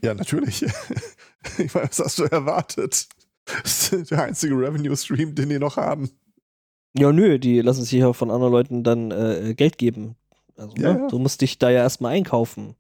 Ja, 0.02 0.14
natürlich. 0.14 0.62
ich 1.58 1.74
meine, 1.74 1.90
was 1.90 2.00
hast 2.00 2.20
du 2.20 2.24
erwartet? 2.24 3.10
Das 3.64 3.92
ist 3.94 4.12
der 4.12 4.24
einzige 4.24 4.56
Revenue-Stream, 4.56 5.36
den 5.36 5.50
die 5.50 5.60
noch 5.60 5.78
haben. 5.78 6.10
Ja, 6.98 7.12
nö, 7.12 7.38
die 7.40 7.62
lassen 7.62 7.84
sich 7.84 8.00
ja 8.00 8.14
von 8.14 8.32
anderen 8.32 8.52
Leuten 8.52 8.84
dann 8.84 9.12
äh, 9.12 9.54
Geld 9.56 9.78
geben. 9.78 10.16
Also, 10.56 10.76
Ja, 10.78 10.94
ne? 10.94 11.00
ja. 11.02 11.08
Du 11.08 11.20
musst 11.20 11.42
dich 11.42 11.60
da 11.60 11.70
ja 11.70 11.82
erstmal 11.82 12.14
einkaufen. 12.14 12.76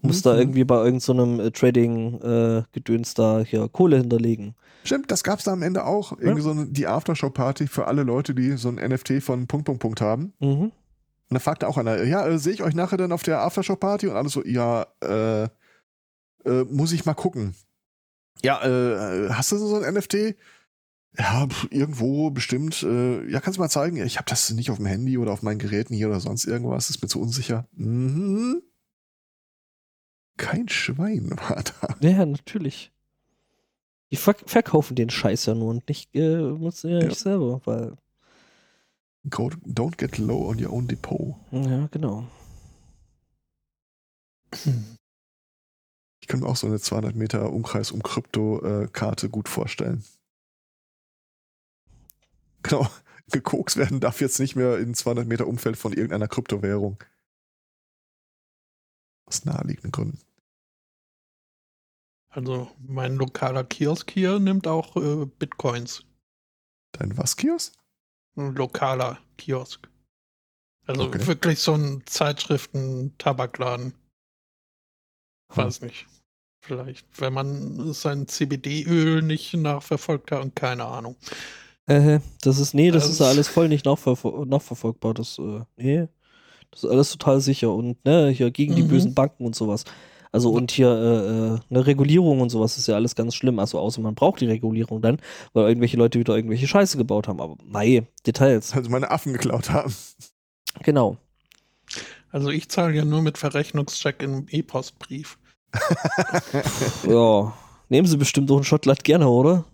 Du 0.00 0.06
musst 0.08 0.24
da 0.26 0.34
Mhm. 0.34 0.38
irgendwie 0.38 0.64
bei 0.64 0.76
irgendeinem 0.76 1.36
so 1.38 1.42
äh, 1.42 1.50
Trading-Gedöns 1.50 3.14
da 3.14 3.40
hier 3.40 3.68
Kohle 3.68 3.96
hinterlegen. 3.98 4.54
Stimmt, 4.84 5.10
das 5.10 5.24
gab 5.24 5.40
es 5.40 5.44
da 5.44 5.52
am 5.52 5.62
Ende 5.62 5.84
auch. 5.84 6.12
Irgendwie 6.18 6.40
so 6.40 6.50
eine, 6.52 6.66
die 6.66 6.86
Aftershow-Party 6.86 7.66
für 7.66 7.86
alle 7.88 8.04
Leute, 8.04 8.34
die 8.34 8.52
so 8.52 8.68
ein 8.68 8.76
NFT 8.76 9.20
von 9.22 9.46
Punkt, 9.48 9.66
Punkt, 9.66 9.82
Punkt 9.82 10.00
haben. 10.00 10.32
Mhm. 10.38 10.70
Und 11.30 11.34
da 11.34 11.40
fragte 11.40 11.66
auch 11.68 11.76
einer, 11.76 12.04
ja, 12.04 12.26
äh, 12.26 12.38
sehe 12.38 12.52
ich 12.54 12.62
euch 12.62 12.74
nachher 12.74 12.96
dann 12.96 13.12
auf 13.12 13.22
der 13.24 13.42
Aftershow-Party? 13.42 14.06
Und 14.06 14.16
alles 14.16 14.32
so, 14.32 14.44
ja, 14.44 14.86
äh, 15.02 15.42
äh, 16.44 16.64
muss 16.70 16.92
ich 16.92 17.04
mal 17.04 17.14
gucken. 17.14 17.54
Ja, 18.42 18.62
äh, 18.64 19.30
hast 19.30 19.52
du 19.52 19.58
so 19.58 19.76
ein 19.80 19.94
NFT? 19.94 20.36
Ja, 21.18 21.46
pf, 21.48 21.66
irgendwo 21.70 22.30
bestimmt. 22.30 22.82
Äh, 22.82 23.28
ja, 23.30 23.40
kannst 23.40 23.56
du 23.56 23.62
mal 23.62 23.68
zeigen? 23.68 23.96
Ja, 23.96 24.04
ich 24.04 24.16
habe 24.18 24.28
das 24.28 24.50
nicht 24.50 24.70
auf 24.70 24.76
dem 24.76 24.86
Handy 24.86 25.18
oder 25.18 25.32
auf 25.32 25.42
meinen 25.42 25.58
Geräten 25.58 25.94
hier 25.94 26.08
oder 26.08 26.20
sonst 26.20 26.44
irgendwas. 26.44 26.90
Ist 26.90 27.02
mir 27.02 27.08
zu 27.08 27.20
unsicher. 27.20 27.66
Mhm. 27.72 28.62
Kein 30.36 30.68
Schwein 30.68 31.30
war 31.30 31.62
da. 31.64 31.96
Ja, 32.00 32.24
natürlich. 32.24 32.92
Die 34.12 34.16
verk 34.16 34.38
verkaufen 34.46 34.94
den 34.94 35.10
Scheiß 35.10 35.46
ja 35.46 35.54
nur 35.54 35.68
und 35.70 35.88
nicht, 35.88 36.14
äh, 36.14 36.36
nutzen 36.36 36.90
ja 36.90 37.00
Ja. 37.00 37.08
nicht 37.08 37.18
selber, 37.18 37.60
weil. 37.64 37.96
Go, 39.28 39.50
don't 39.66 39.96
get 39.98 40.16
low 40.18 40.48
on 40.48 40.64
your 40.64 40.72
own 40.72 40.86
depot. 40.86 41.34
Ja, 41.50 41.88
genau. 41.90 42.28
Ich 46.20 46.28
könnte 46.28 46.44
mir 46.44 46.50
auch 46.50 46.56
so 46.56 46.66
eine 46.66 46.80
200 46.80 47.14
Meter 47.14 47.52
Umkreis 47.52 47.90
um 47.90 48.02
Krypto-Karte 48.02 49.30
gut 49.30 49.48
vorstellen. 49.48 50.04
Genau. 52.62 52.88
Gekokst 53.30 53.76
werden 53.76 54.00
darf 54.00 54.22
jetzt 54.22 54.40
nicht 54.40 54.56
mehr 54.56 54.78
in 54.78 54.94
200 54.94 55.26
Meter 55.26 55.46
Umfeld 55.46 55.76
von 55.76 55.92
irgendeiner 55.92 56.28
Kryptowährung. 56.28 57.02
Aus 59.26 59.44
naheliegenden 59.44 59.92
Gründen. 59.92 60.18
Also 62.30 62.70
mein 62.78 63.16
lokaler 63.16 63.64
Kiosk 63.64 64.10
hier 64.10 64.38
nimmt 64.38 64.66
auch 64.66 64.96
äh, 64.96 65.26
Bitcoins. 65.26 66.04
Dein 66.92 67.18
was, 67.18 67.36
Kiosk? 67.36 67.74
Ein 68.36 68.54
lokaler 68.54 69.18
Kiosk. 69.36 69.88
Also 70.86 71.02
Okay. 71.04 71.26
wirklich 71.26 71.58
so 71.60 71.74
ein 71.74 72.02
Zeitschriften-Tabakladen. 72.06 73.92
Weiß 75.54 75.80
nicht. 75.82 76.06
Vielleicht, 76.60 77.06
wenn 77.20 77.32
man 77.32 77.92
sein 77.92 78.26
CBD-Öl 78.28 79.22
nicht 79.22 79.54
nachverfolgt 79.54 80.32
hat 80.32 80.42
und 80.42 80.54
keine 80.56 80.84
Ahnung. 80.84 81.16
Äh, 81.86 82.20
das 82.42 82.58
ist, 82.58 82.74
nee, 82.74 82.90
das 82.90 83.04
Also- 83.04 83.12
ist 83.14 83.20
ja 83.20 83.26
alles 83.26 83.48
voll 83.48 83.68
nicht 83.68 83.86
nachverfol 83.86 84.44
nachverfolgbar. 84.46 85.14
Das, 85.14 85.38
äh, 85.38 85.60
nee. 85.76 86.08
Das 86.70 86.84
ist 86.84 86.90
alles 86.90 87.10
total 87.12 87.40
sicher 87.40 87.72
und, 87.72 88.04
ne, 88.04 88.28
hier 88.28 88.50
gegen 88.50 88.76
die 88.76 88.82
Mhm. 88.82 88.88
bösen 88.88 89.14
Banken 89.14 89.46
und 89.46 89.54
sowas. 89.54 89.84
Also 90.30 90.50
und 90.50 90.70
hier 90.70 90.88
äh, 90.90 91.54
äh, 91.54 91.58
eine 91.70 91.86
Regulierung 91.86 92.42
und 92.42 92.50
sowas 92.50 92.76
ist 92.76 92.86
ja 92.88 92.96
alles 92.96 93.14
ganz 93.14 93.34
schlimm. 93.34 93.58
Also 93.58 93.78
außer 93.78 94.02
man 94.02 94.14
braucht 94.14 94.42
die 94.42 94.46
Regulierung 94.46 95.00
dann, 95.00 95.16
weil 95.54 95.68
irgendwelche 95.68 95.96
Leute 95.96 96.18
wieder 96.18 96.36
irgendwelche 96.36 96.68
Scheiße 96.68 96.98
gebaut 96.98 97.28
haben. 97.28 97.40
Aber 97.40 97.56
mei, 97.64 98.06
Details. 98.26 98.74
Also 98.74 98.90
meine 98.90 99.10
Affen 99.10 99.32
geklaut 99.32 99.70
haben. 99.70 99.94
Genau. 100.82 101.16
Also 102.30 102.50
ich 102.50 102.68
zahle 102.68 102.94
ja 102.94 103.04
nur 103.04 103.22
mit 103.22 103.38
Verrechnungscheck 103.38 104.22
im 104.22 104.46
E-Postbrief. 104.50 105.38
Ja. 107.06 107.52
Nehmen 107.90 108.06
sie 108.06 108.16
bestimmt 108.18 108.50
auch 108.50 108.58
in 108.58 108.64
Schottland 108.64 109.02
gerne, 109.04 109.28
oder? 109.28 109.64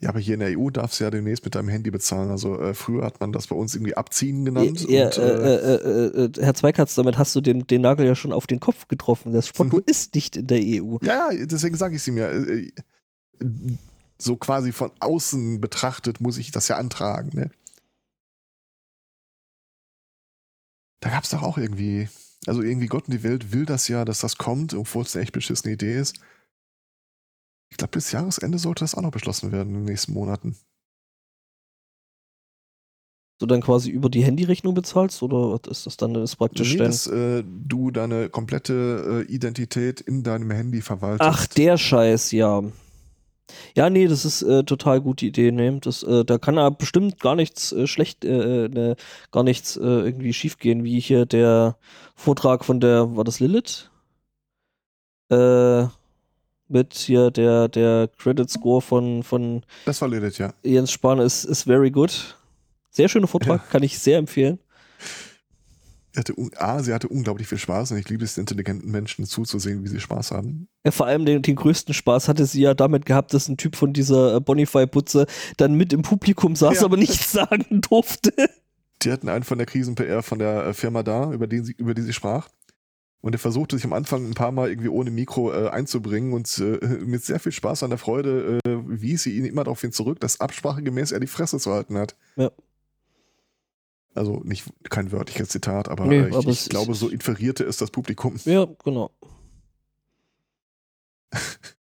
Ja, 0.00 0.10
aber 0.10 0.20
hier 0.20 0.34
in 0.34 0.40
der 0.40 0.56
EU 0.56 0.70
darfst 0.70 1.00
du 1.00 1.04
ja 1.04 1.10
demnächst 1.10 1.44
mit 1.44 1.56
deinem 1.56 1.68
Handy 1.68 1.90
bezahlen. 1.90 2.30
Also 2.30 2.60
äh, 2.60 2.74
früher 2.74 3.04
hat 3.04 3.18
man 3.20 3.32
das 3.32 3.48
bei 3.48 3.56
uns 3.56 3.74
irgendwie 3.74 3.96
abziehen 3.96 4.44
genannt. 4.44 4.88
Ja, 4.88 5.06
und, 5.06 5.18
äh, 5.18 5.22
äh, 5.22 5.56
äh, 5.56 5.74
äh, 5.74 6.24
äh, 6.26 6.30
Herr 6.40 6.54
Zweikatz, 6.54 6.94
damit 6.94 7.18
hast 7.18 7.34
du 7.34 7.40
den, 7.40 7.66
den 7.66 7.80
Nagel 7.82 8.06
ja 8.06 8.14
schon 8.14 8.32
auf 8.32 8.46
den 8.46 8.60
Kopf 8.60 8.86
getroffen. 8.86 9.32
Das 9.32 9.48
Spotto 9.48 9.78
Mhm. 9.78 9.82
ist 9.86 10.14
nicht 10.14 10.36
in 10.36 10.46
der 10.46 10.60
EU. 10.60 10.98
ja, 11.02 11.28
deswegen 11.32 11.76
sage 11.76 11.96
ich 11.96 12.02
es 12.02 12.08
ihm 12.08 12.16
ja. 12.18 12.30
So 14.20 14.36
quasi 14.36 14.72
von 14.72 14.90
außen 15.00 15.60
betrachtet 15.60 16.20
muss 16.20 16.38
ich 16.38 16.50
das 16.52 16.68
ja 16.68 16.76
antragen. 16.76 17.30
Ne? 17.34 17.50
Da 21.00 21.10
gab 21.10 21.24
es 21.24 21.30
doch 21.30 21.42
auch 21.42 21.58
irgendwie, 21.58 22.08
also 22.46 22.62
irgendwie 22.62 22.86
Gott 22.86 23.06
und 23.06 23.14
die 23.14 23.22
Welt 23.22 23.52
will 23.52 23.66
das 23.66 23.88
ja, 23.88 24.04
dass 24.04 24.20
das 24.20 24.36
kommt, 24.36 24.74
obwohl 24.74 25.02
es 25.02 25.14
eine 25.14 25.22
echt 25.22 25.32
beschissene 25.32 25.74
Idee 25.74 25.98
ist. 25.98 26.20
Ich 27.70 27.76
glaube, 27.76 27.92
bis 27.92 28.12
Jahresende 28.12 28.58
sollte 28.58 28.84
das 28.84 28.94
auch 28.94 29.02
noch 29.02 29.10
beschlossen 29.10 29.52
werden 29.52 29.74
in 29.74 29.80
den 29.80 29.84
nächsten 29.84 30.12
Monaten. 30.12 30.56
du 33.38 33.46
dann 33.46 33.60
quasi 33.60 33.90
über 33.90 34.08
die 34.08 34.22
Handyrechnung 34.22 34.74
bezahlst 34.74 35.22
oder 35.22 35.52
was 35.52 35.70
ist 35.70 35.86
das 35.86 35.96
dann? 35.96 36.14
Das 36.14 36.36
praktisch 36.36 36.72
Nee, 36.72 36.78
dass 36.78 37.06
äh, 37.06 37.44
du 37.46 37.90
deine 37.90 38.28
komplette 38.28 39.24
äh, 39.28 39.32
Identität 39.32 40.00
in 40.00 40.22
deinem 40.22 40.50
Handy 40.50 40.82
verwaltest. 40.82 41.28
Ach, 41.28 41.46
der 41.46 41.78
Scheiß, 41.78 42.32
ja. 42.32 42.62
Ja, 43.74 43.90
nee, 43.90 44.06
das 44.08 44.24
ist 44.24 44.42
äh, 44.42 44.64
total 44.64 45.00
gute 45.00 45.26
Idee. 45.26 45.50
Ne? 45.52 45.78
Das, 45.80 46.02
äh, 46.02 46.24
da 46.24 46.38
kann 46.38 46.58
aber 46.58 46.76
bestimmt 46.76 47.20
gar 47.20 47.34
nichts 47.34 47.72
äh, 47.72 47.86
schlecht, 47.86 48.24
äh, 48.24 48.64
äh, 48.64 48.68
ne, 48.68 48.96
gar 49.30 49.42
nichts 49.42 49.76
äh, 49.76 49.80
irgendwie 49.80 50.32
schiefgehen, 50.32 50.84
wie 50.84 51.00
hier 51.00 51.26
der 51.26 51.76
Vortrag 52.14 52.64
von 52.64 52.80
der, 52.80 53.16
war 53.16 53.24
das 53.24 53.40
Lilith? 53.40 53.90
Mit 55.30 56.94
hier 56.94 57.30
der, 57.30 57.68
der 57.68 58.08
Credit 58.16 58.48
Score 58.48 58.80
von, 58.80 59.22
von 59.22 59.62
Das 59.84 60.00
war 60.00 60.08
Lilith, 60.08 60.38
ja. 60.38 60.54
Jens 60.62 60.90
Spahn 60.90 61.18
ist, 61.18 61.44
ist 61.44 61.64
very 61.64 61.90
good. 61.90 62.38
Sehr 62.88 63.08
schöner 63.10 63.26
Vortrag, 63.26 63.68
kann 63.70 63.82
ich 63.82 63.98
sehr 63.98 64.16
empfehlen. 64.18 64.58
Sie 66.18 66.32
hatte, 66.32 66.34
A, 66.60 66.82
sie 66.82 66.92
hatte 66.92 67.06
unglaublich 67.08 67.46
viel 67.46 67.58
Spaß 67.58 67.92
und 67.92 67.98
ich 67.98 68.08
liebe 68.08 68.24
es, 68.24 68.38
intelligenten 68.38 68.90
Menschen 68.90 69.24
zuzusehen, 69.24 69.84
wie 69.84 69.88
sie 69.88 70.00
Spaß 70.00 70.32
haben. 70.32 70.68
Ja, 70.84 70.90
vor 70.90 71.06
allem 71.06 71.24
den, 71.24 71.42
den 71.42 71.54
größten 71.54 71.94
Spaß 71.94 72.26
hatte 72.26 72.44
sie 72.44 72.62
ja 72.62 72.74
damit 72.74 73.06
gehabt, 73.06 73.32
dass 73.34 73.48
ein 73.48 73.56
Typ 73.56 73.76
von 73.76 73.92
dieser 73.92 74.34
äh, 74.36 74.40
Bonify-Putze 74.40 75.26
dann 75.58 75.74
mit 75.74 75.92
im 75.92 76.02
Publikum 76.02 76.56
saß, 76.56 76.78
Ja. 76.80 76.84
aber 76.84 76.96
nichts 76.96 77.30
sagen 77.32 77.80
durfte. 77.82 78.32
Die 79.02 79.12
hatten 79.12 79.28
einen 79.28 79.44
von 79.44 79.58
der 79.58 79.66
Krisen-PR 79.68 80.22
von 80.24 80.40
der 80.40 80.66
äh, 80.66 80.74
Firma 80.74 81.04
da, 81.04 81.30
über, 81.32 81.46
den 81.46 81.62
sie, 81.64 81.72
über 81.74 81.94
die 81.94 82.02
sie 82.02 82.12
sprach. 82.12 82.48
Und 83.20 83.34
er 83.34 83.38
versuchte 83.38 83.76
sich 83.76 83.84
am 83.84 83.92
Anfang 83.92 84.26
ein 84.26 84.34
paar 84.34 84.50
Mal 84.52 84.70
irgendwie 84.70 84.88
ohne 84.88 85.10
Mikro 85.12 85.52
äh, 85.52 85.68
einzubringen 85.68 86.32
und 86.32 86.52
äh, 86.58 86.84
mit 87.04 87.24
sehr 87.24 87.38
viel 87.38 87.52
Spaß 87.52 87.84
an 87.84 87.90
der 87.90 87.98
Freude 87.98 88.58
äh, 88.66 88.76
wies 88.86 89.22
sie 89.22 89.36
ihn 89.36 89.44
immer 89.44 89.62
darauf 89.62 89.80
hin 89.80 89.92
zurück, 89.92 90.18
dass 90.18 90.40
absprachegemäß 90.40 91.12
er 91.12 91.20
die 91.20 91.26
Fresse 91.28 91.58
zu 91.58 91.72
halten 91.72 91.96
hat. 91.96 92.16
Ja. 92.34 92.50
Also 94.18 94.40
nicht 94.44 94.64
kein 94.90 95.12
wörtliches 95.12 95.48
Zitat, 95.48 95.88
aber 95.88 96.06
Nee, 96.06 96.20
äh, 96.20 96.28
ich, 96.28 96.34
aber 96.36 96.50
ich 96.50 96.68
glaube, 96.68 96.94
so 96.94 97.08
inferierte 97.08 97.64
es 97.64 97.76
das 97.78 97.90
Publikum. 97.90 98.36
Ja, 98.44 98.66
genau. 98.84 99.10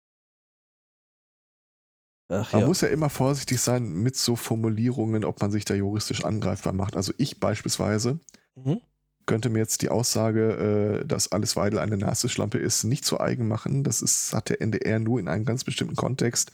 Ach 2.28 2.52
Man 2.52 2.62
ja. 2.62 2.66
muss 2.66 2.80
ja 2.80 2.88
immer 2.88 3.08
vorsichtig 3.08 3.60
sein 3.60 3.92
mit 4.02 4.16
so 4.16 4.34
Formulierungen, 4.34 5.24
ob 5.24 5.40
man 5.40 5.50
sich 5.52 5.64
da 5.64 5.74
juristisch 5.74 6.24
angreifbar 6.24 6.72
macht. 6.72 6.96
Also 6.96 7.12
ich 7.18 7.38
beispielsweise 7.40 8.18
Mhm. 8.56 8.80
könnte 9.26 9.48
mir 9.50 9.58
jetzt 9.60 9.82
die 9.82 9.90
Aussage, 9.90 11.00
äh, 11.02 11.06
dass 11.06 11.30
Alice 11.30 11.56
Weidel 11.56 11.78
eine 11.78 11.96
Nazischlampe 11.98 12.58
ist, 12.58 12.84
nicht 12.84 13.04
zu 13.04 13.20
eigen 13.20 13.46
machen. 13.48 13.84
Das 13.84 14.02
ist, 14.02 14.32
hat 14.32 14.48
der 14.48 14.60
NDR 14.60 14.98
nur 14.98 15.20
in 15.20 15.28
einem 15.28 15.44
ganz 15.44 15.62
bestimmten 15.62 15.94
Kontext 15.96 16.50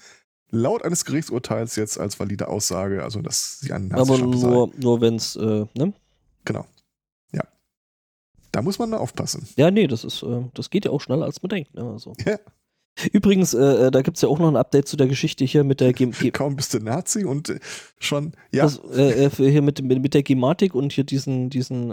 laut 0.53 0.85
eines 0.85 1.05
Gerichtsurteils 1.05 1.75
jetzt 1.77 1.99
als 1.99 2.21
valide 2.21 2.47
Aussage, 2.47 3.03
also 3.03 3.21
dass 3.21 3.59
sie 3.61 3.73
eine 3.73 3.93
Aber 3.95 4.05
Nazischlampe 4.05 4.39
sei. 4.39 4.49
nur, 4.49 4.71
nur 4.79 5.01
wenn 5.01 5.17
es, 5.17 5.35
äh, 5.35 5.67
ne? 5.75 5.93
Genau. 6.45 6.67
Ja. 7.33 7.43
Da 8.53 8.63
muss 8.63 8.79
man 8.79 8.91
mal 8.91 8.99
aufpassen. 8.99 9.49
Ja, 9.57 9.71
nee, 9.71 9.89
das 9.89 10.05
ist, 10.05 10.23
äh, 10.23 10.45
das 10.55 10.71
geht 10.71 10.85
ja 10.85 10.91
auch 10.93 11.01
schneller, 11.01 11.25
als 11.25 11.43
man 11.43 11.49
denkt. 11.49 11.75
Ne? 11.75 11.83
Also. 11.83 12.13
Ja. 12.25 12.39
Übrigens, 13.13 13.55
äh, 13.55 13.87
äh, 13.87 13.91
da 13.91 14.03
gibt 14.03 14.19
es 14.19 14.23
ja 14.23 14.29
auch 14.29 14.39
noch 14.39 14.49
ein 14.49 14.57
Update 14.57 14.87
zu 14.87 14.99
der 14.99 15.07
Geschichte 15.07 15.47
hier 15.47 15.65
mit 15.65 15.81
der 15.81 15.95
Ge 15.95 16.11
Kaum 16.33 16.57
bist 16.57 16.75
du 16.75 16.79
Nazi 16.79 17.25
und 17.25 17.49
äh, 17.49 17.59
schon, 17.99 18.35
ja, 18.53 18.65
das, 18.65 18.81
äh, 18.95 19.25
äh, 19.25 19.31
hier 19.31 19.63
mit, 19.63 19.83
mit, 19.83 20.03
mit 20.03 20.13
der 20.13 20.23
Gematik 20.23 20.75
und 20.75 20.93
hier 20.93 21.05
diesen, 21.05 21.49
diesen 21.49 21.91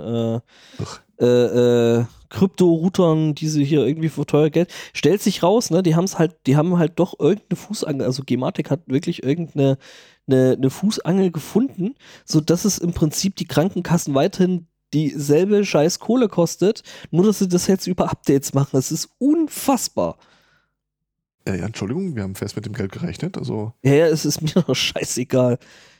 äh, 1.19 1.25
äh, 1.25 1.99
äh, 1.99 2.05
Krypto-Routern, 2.29 3.33
die 3.33 3.47
sie 3.47 3.65
hier 3.65 3.85
irgendwie 3.85 4.09
für 4.09 4.25
teuer 4.25 4.49
Geld, 4.49 4.71
stellt 4.93 5.21
sich 5.21 5.41
raus, 5.41 5.71
ne, 5.71 5.81
die 5.81 5.95
haben 5.95 6.03
es 6.03 6.19
halt, 6.19 6.35
die 6.45 6.55
haben 6.55 6.77
halt 6.77 6.99
doch 6.99 7.19
irgendeine 7.19 7.57
Fußangel, 7.57 8.05
also 8.05 8.23
Gematik 8.23 8.69
hat 8.69 8.81
wirklich 8.85 9.23
irgendeine 9.23 9.77
eine, 10.27 10.55
eine 10.57 10.69
Fußangel 10.69 11.31
gefunden, 11.31 11.95
sodass 12.23 12.65
es 12.65 12.77
im 12.77 12.93
Prinzip 12.93 13.35
die 13.35 13.47
Krankenkassen 13.47 14.13
weiterhin 14.13 14.67
dieselbe 14.93 15.65
scheiß 15.65 15.99
Kohle 15.99 16.29
kostet, 16.29 16.83
nur 17.11 17.25
dass 17.25 17.39
sie 17.39 17.47
das 17.47 17.67
jetzt 17.67 17.87
über 17.87 18.09
Updates 18.09 18.53
machen. 18.53 18.69
Das 18.73 18.91
ist 18.91 19.09
unfassbar. 19.17 20.17
äh, 21.45 21.59
ja, 21.59 21.65
Entschuldigung, 21.65 22.15
wir 22.15 22.23
haben 22.23 22.35
fest 22.35 22.55
mit 22.55 22.65
dem 22.65 22.73
Geld 22.73 22.91
gerechnet. 22.91 23.37
Also, 23.37 23.73
Ja, 23.83 23.93
ja, 23.93 24.07
es 24.07 24.25
ist 24.25 24.41
mir 24.41 24.49
doch 24.67 24.75
scheißegal. 24.75 25.57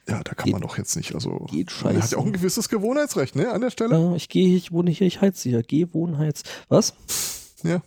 Ja, 0.10 0.24
da 0.24 0.34
kann 0.34 0.45
Geht- 0.45 0.53
man 0.53 0.62
doch 0.62 0.78
jetzt 0.78 0.95
nicht, 0.95 1.14
also, 1.14 1.45
geht 1.51 1.72
man 1.84 1.93
hat 1.95 2.01
scheiße. 2.01 2.16
ja 2.16 2.22
auch 2.22 2.26
ein 2.26 2.34
gewisses 2.34 2.68
Gewohnheitsrecht, 2.70 3.36
ne, 3.36 3.49
an 3.51 3.62
der 3.62 3.70
Stelle. 3.70 3.97
Ja, 3.99 4.16
ich 4.16 4.28
gehe, 4.30 4.55
ich 4.55 4.72
wohne 4.72 4.91
hier, 4.91 5.07
ich 5.07 5.22
heiz 5.22 5.41
hier. 5.43 5.62
Geh, 5.64 5.88
wohn, 5.93 6.18
heiz. 6.18 6.43
Was? 6.68 6.93
Ja. 7.64 7.82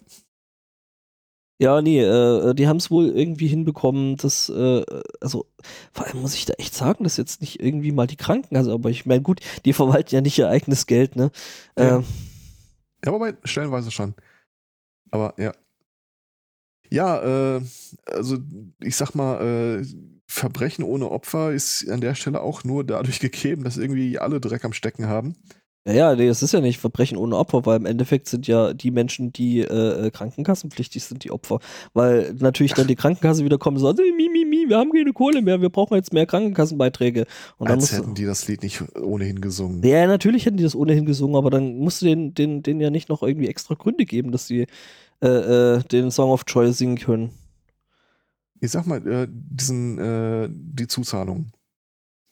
Ja, 1.60 1.80
nee, 1.80 2.00
äh, 2.02 2.54
die 2.54 2.66
haben 2.66 2.78
es 2.78 2.90
wohl 2.90 3.06
irgendwie 3.10 3.46
hinbekommen, 3.46 4.16
dass, 4.16 4.48
äh, 4.48 4.84
also, 5.20 5.46
vor 5.92 6.06
allem 6.06 6.20
muss 6.20 6.34
ich 6.34 6.44
da 6.44 6.54
echt 6.54 6.74
sagen, 6.74 7.04
dass 7.04 7.16
jetzt 7.16 7.40
nicht 7.40 7.60
irgendwie 7.60 7.92
mal 7.92 8.08
die 8.08 8.16
Krankenkasse, 8.16 8.72
aber 8.72 8.90
ich 8.90 9.06
meine, 9.06 9.22
gut, 9.22 9.40
die 9.64 9.72
verwalten 9.72 10.12
ja 10.14 10.20
nicht 10.20 10.38
ihr 10.38 10.48
eigenes 10.48 10.86
Geld, 10.86 11.14
ne? 11.14 11.30
Ja. 11.78 11.98
Äh, 11.98 12.02
Ja, 13.04 13.12
wobei, 13.12 13.34
stellenweise 13.44 13.90
schon. 13.90 14.14
Aber 15.10 15.34
ja. 15.38 15.52
Ja, 16.90 17.56
äh, 17.56 17.60
also 18.06 18.38
ich 18.80 18.96
sag 18.96 19.14
mal, 19.14 19.80
äh, 19.80 19.86
Verbrechen 20.32 20.82
ohne 20.82 21.10
Opfer 21.10 21.52
ist 21.52 21.88
an 21.90 22.00
der 22.00 22.14
Stelle 22.14 22.40
auch 22.40 22.64
nur 22.64 22.84
dadurch 22.84 23.20
gegeben, 23.20 23.64
dass 23.64 23.76
irgendwie 23.76 24.18
alle 24.18 24.40
Dreck 24.40 24.64
am 24.64 24.72
Stecken 24.72 25.06
haben. 25.06 25.36
ja, 25.86 25.92
ja, 25.92 26.16
nee, 26.16 26.26
das 26.26 26.42
ist 26.42 26.52
ja 26.52 26.62
nicht 26.62 26.78
Verbrechen 26.80 27.18
ohne 27.18 27.36
Opfer, 27.36 27.66
weil 27.66 27.76
im 27.76 27.84
Endeffekt 27.84 28.28
sind 28.28 28.46
ja 28.46 28.72
die 28.72 28.90
Menschen, 28.90 29.34
die 29.34 29.60
äh, 29.60 30.06
äh, 30.06 30.10
krankenkassenpflichtig 30.10 31.04
sind, 31.04 31.24
die 31.24 31.32
Opfer. 31.32 31.58
Weil 31.92 32.32
natürlich 32.38 32.72
dann 32.72 32.86
die 32.86 32.96
Krankenkasse 32.96 33.44
wieder 33.44 33.58
kommt 33.58 33.76
und 33.76 33.82
sagt, 33.82 33.98
mi, 33.98 34.30
mi, 34.30 34.46
mi, 34.46 34.70
wir 34.70 34.78
haben 34.78 34.90
keine 34.90 35.12
Kohle 35.12 35.42
mehr, 35.42 35.60
wir 35.60 35.68
brauchen 35.68 35.96
jetzt 35.96 36.14
mehr 36.14 36.24
Krankenkassenbeiträge. 36.24 37.26
Und 37.58 37.68
Als 37.68 37.82
musst 37.82 37.92
hätten 37.92 38.14
die 38.14 38.24
das 38.24 38.48
Lied 38.48 38.62
nicht 38.62 38.82
ohnehin 38.96 39.42
gesungen. 39.42 39.82
Ja, 39.84 40.06
natürlich 40.06 40.46
hätten 40.46 40.56
die 40.56 40.64
das 40.64 40.74
ohnehin 40.74 41.04
gesungen, 41.04 41.36
aber 41.36 41.50
dann 41.50 41.76
musst 41.76 42.00
du 42.00 42.06
denen, 42.06 42.32
denen, 42.32 42.62
denen 42.62 42.80
ja 42.80 42.88
nicht 42.88 43.10
noch 43.10 43.22
irgendwie 43.22 43.48
extra 43.48 43.74
Gründe 43.74 44.06
geben, 44.06 44.32
dass 44.32 44.46
sie 44.46 44.66
äh, 45.22 45.28
äh, 45.28 45.82
den 45.82 46.10
Song 46.10 46.30
of 46.30 46.44
Joy 46.46 46.72
singen 46.72 46.96
können. 46.96 47.32
Ich 48.62 48.70
sag 48.70 48.86
mal, 48.86 49.04
äh, 49.08 49.26
diesen, 49.28 49.98
äh, 49.98 50.48
die 50.48 50.86
Zuzahlung, 50.86 51.50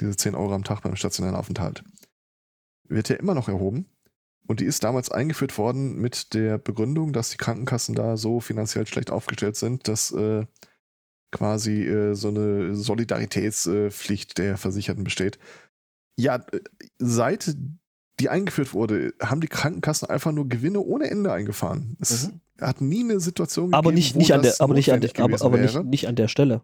diese 0.00 0.16
10 0.16 0.36
Euro 0.36 0.54
am 0.54 0.62
Tag 0.62 0.80
beim 0.82 0.94
stationären 0.94 1.36
Aufenthalt, 1.36 1.82
wird 2.88 3.08
ja 3.08 3.16
immer 3.16 3.34
noch 3.34 3.48
erhoben. 3.48 3.86
Und 4.46 4.60
die 4.60 4.64
ist 4.64 4.84
damals 4.84 5.10
eingeführt 5.10 5.58
worden 5.58 6.00
mit 6.00 6.32
der 6.34 6.58
Begründung, 6.58 7.12
dass 7.12 7.30
die 7.30 7.36
Krankenkassen 7.36 7.96
da 7.96 8.16
so 8.16 8.38
finanziell 8.38 8.86
schlecht 8.86 9.10
aufgestellt 9.10 9.56
sind, 9.56 9.88
dass 9.88 10.12
äh, 10.12 10.46
quasi 11.32 11.84
äh, 11.84 12.14
so 12.14 12.28
eine 12.28 12.76
Solidaritätspflicht 12.76 14.38
der 14.38 14.56
Versicherten 14.56 15.02
besteht. 15.02 15.40
Ja, 16.16 16.36
äh, 16.36 16.60
seit 16.98 17.56
die 18.20 18.28
eingeführt 18.28 18.72
wurde, 18.72 19.14
haben 19.20 19.40
die 19.40 19.48
Krankenkassen 19.48 20.08
einfach 20.08 20.30
nur 20.30 20.48
Gewinne 20.48 20.80
ohne 20.80 21.10
Ende 21.10 21.32
eingefahren. 21.32 21.96
Es 21.98 22.28
Mhm. 22.28 22.40
Hat 22.60 22.80
nie 22.80 23.04
eine 23.04 23.20
Situation 23.20 23.72
Aber 23.72 23.90
gegeben, 23.90 23.96
nicht, 23.96 24.14
wo 24.14 24.18
nicht 24.18 24.34
an 24.34 24.42
der, 24.42 24.54
aber 24.58 24.74
nicht 24.74 24.92
an 24.92 25.00
der, 25.00 25.10
aber, 25.18 25.42
aber 25.42 25.58
nicht, 25.58 25.84
nicht 25.84 26.08
an 26.08 26.16
der 26.16 26.28
Stelle. 26.28 26.62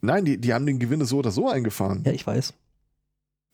Nein, 0.00 0.24
die, 0.24 0.38
die 0.38 0.52
haben 0.52 0.66
den 0.66 0.78
Gewinne 0.78 1.04
so 1.04 1.18
oder 1.18 1.30
so 1.30 1.48
eingefahren. 1.48 2.02
Ja, 2.04 2.12
ich 2.12 2.26
weiß. 2.26 2.54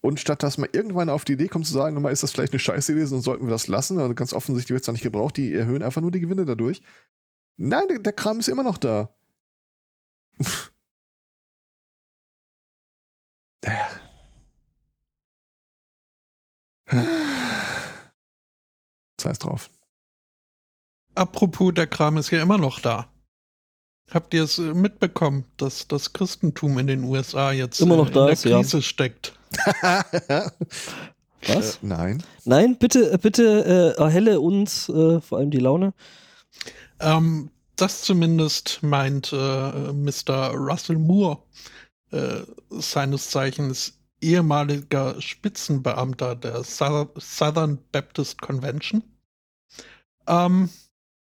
Und 0.01 0.21
statt 0.21 0.43
dass 0.43 0.59
man 0.59 0.71
irgendwann 0.73 1.09
auf 1.11 1.25
die 1.25 1.33
Idee 1.33 1.49
kommt 1.49 1.67
zu 1.67 1.73
sagen, 1.73 2.01
mal 2.01 2.11
ist 2.11 2.23
das 2.23 2.33
vielleicht 2.33 2.53
eine 2.53 2.61
Scheiße 2.61 2.95
gewesen 2.95 3.17
und 3.17 3.23
sollten 3.23 3.47
wir 3.47 3.51
das 3.51 3.67
lassen, 3.67 3.99
also 3.99 4.15
ganz 4.15 4.33
offensichtlich 4.33 4.71
wird 4.75 4.83
es 4.83 4.87
da 4.87 4.93
nicht 4.93 5.03
gebraucht, 5.03 5.37
die 5.37 5.53
erhöhen 5.53 5.83
einfach 5.83 6.01
nur 6.01 6.13
die 6.13 6.21
Gewinne 6.21 6.45
dadurch. 6.45 6.81
Nein, 7.57 7.89
der, 7.89 7.99
der 7.99 8.13
Kram 8.13 8.39
ist 8.39 8.49
immer 8.49 8.63
noch 8.63 8.79
da. 8.79 9.13
Scheiß 19.21 19.39
drauf. 19.41 19.69
Apropos, 21.19 21.75
der 21.75 21.87
Kram 21.87 22.17
ist 22.17 22.31
ja 22.31 22.41
immer 22.41 22.59
noch 22.59 22.81
da. 22.81 23.09
Habt 24.11 24.33
ihr 24.35 24.45
es 24.45 24.59
äh, 24.59 24.73
mitbekommen, 24.73 25.45
dass 25.57 25.89
das 25.89 26.13
Christentum 26.13 26.79
in 26.79 26.87
den 26.87 27.05
USA 27.05 27.53
jetzt 27.53 27.81
Immer 27.81 27.97
noch 27.97 28.11
äh, 28.11 28.13
da 28.13 28.21
in 28.21 28.27
der 28.27 28.33
ist, 28.35 28.45
ja. 28.45 28.57
Krise 28.59 28.83
steckt? 28.83 29.35
Was? 31.47 31.77
Äh, 31.77 31.79
nein. 31.83 32.23
Nein, 32.45 32.77
bitte, 32.79 33.11
äh, 33.13 33.19
bitte 33.19 33.95
äh, 33.99 34.01
erhelle 34.01 34.41
uns 34.41 34.89
äh, 34.89 35.21
vor 35.21 35.39
allem 35.39 35.51
die 35.51 35.59
Laune. 35.59 35.93
Ähm, 37.01 37.51
das 37.77 38.03
zumindest 38.03 38.83
meint 38.83 39.33
äh, 39.33 39.37
Mr. 39.93 40.53
Russell 40.55 40.99
Moore, 40.99 41.39
äh, 42.13 42.41
seines 42.71 43.31
Zeichens 43.31 43.99
ehemaliger 44.21 45.21
Spitzenbeamter 45.21 46.35
der 46.35 46.65
South- 46.65 47.11
Southern 47.19 47.79
Baptist 47.93 48.41
Convention. 48.41 49.03
Ähm, 50.27 50.71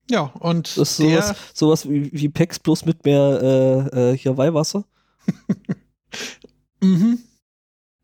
ja, 0.10 0.24
und 0.40 0.78
Das 0.78 0.92
ist 0.92 0.98
sowas, 0.98 1.36
sowas 1.54 1.90
wie, 1.90 2.12
wie 2.12 2.30
Pex 2.30 2.60
bloß 2.60 2.86
mit 2.86 3.06
mehr 3.06 3.90
äh, 3.94 4.12
äh, 4.12 4.18
hier 4.18 4.38
Weihwasser. 4.38 4.86
mhm, 6.82 7.20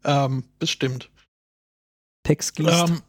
ähm, 0.04 0.44
bestimmt. 0.60 1.10
Pex 2.24 2.54
gießt. 2.54 2.90
Ähm, 2.90 3.02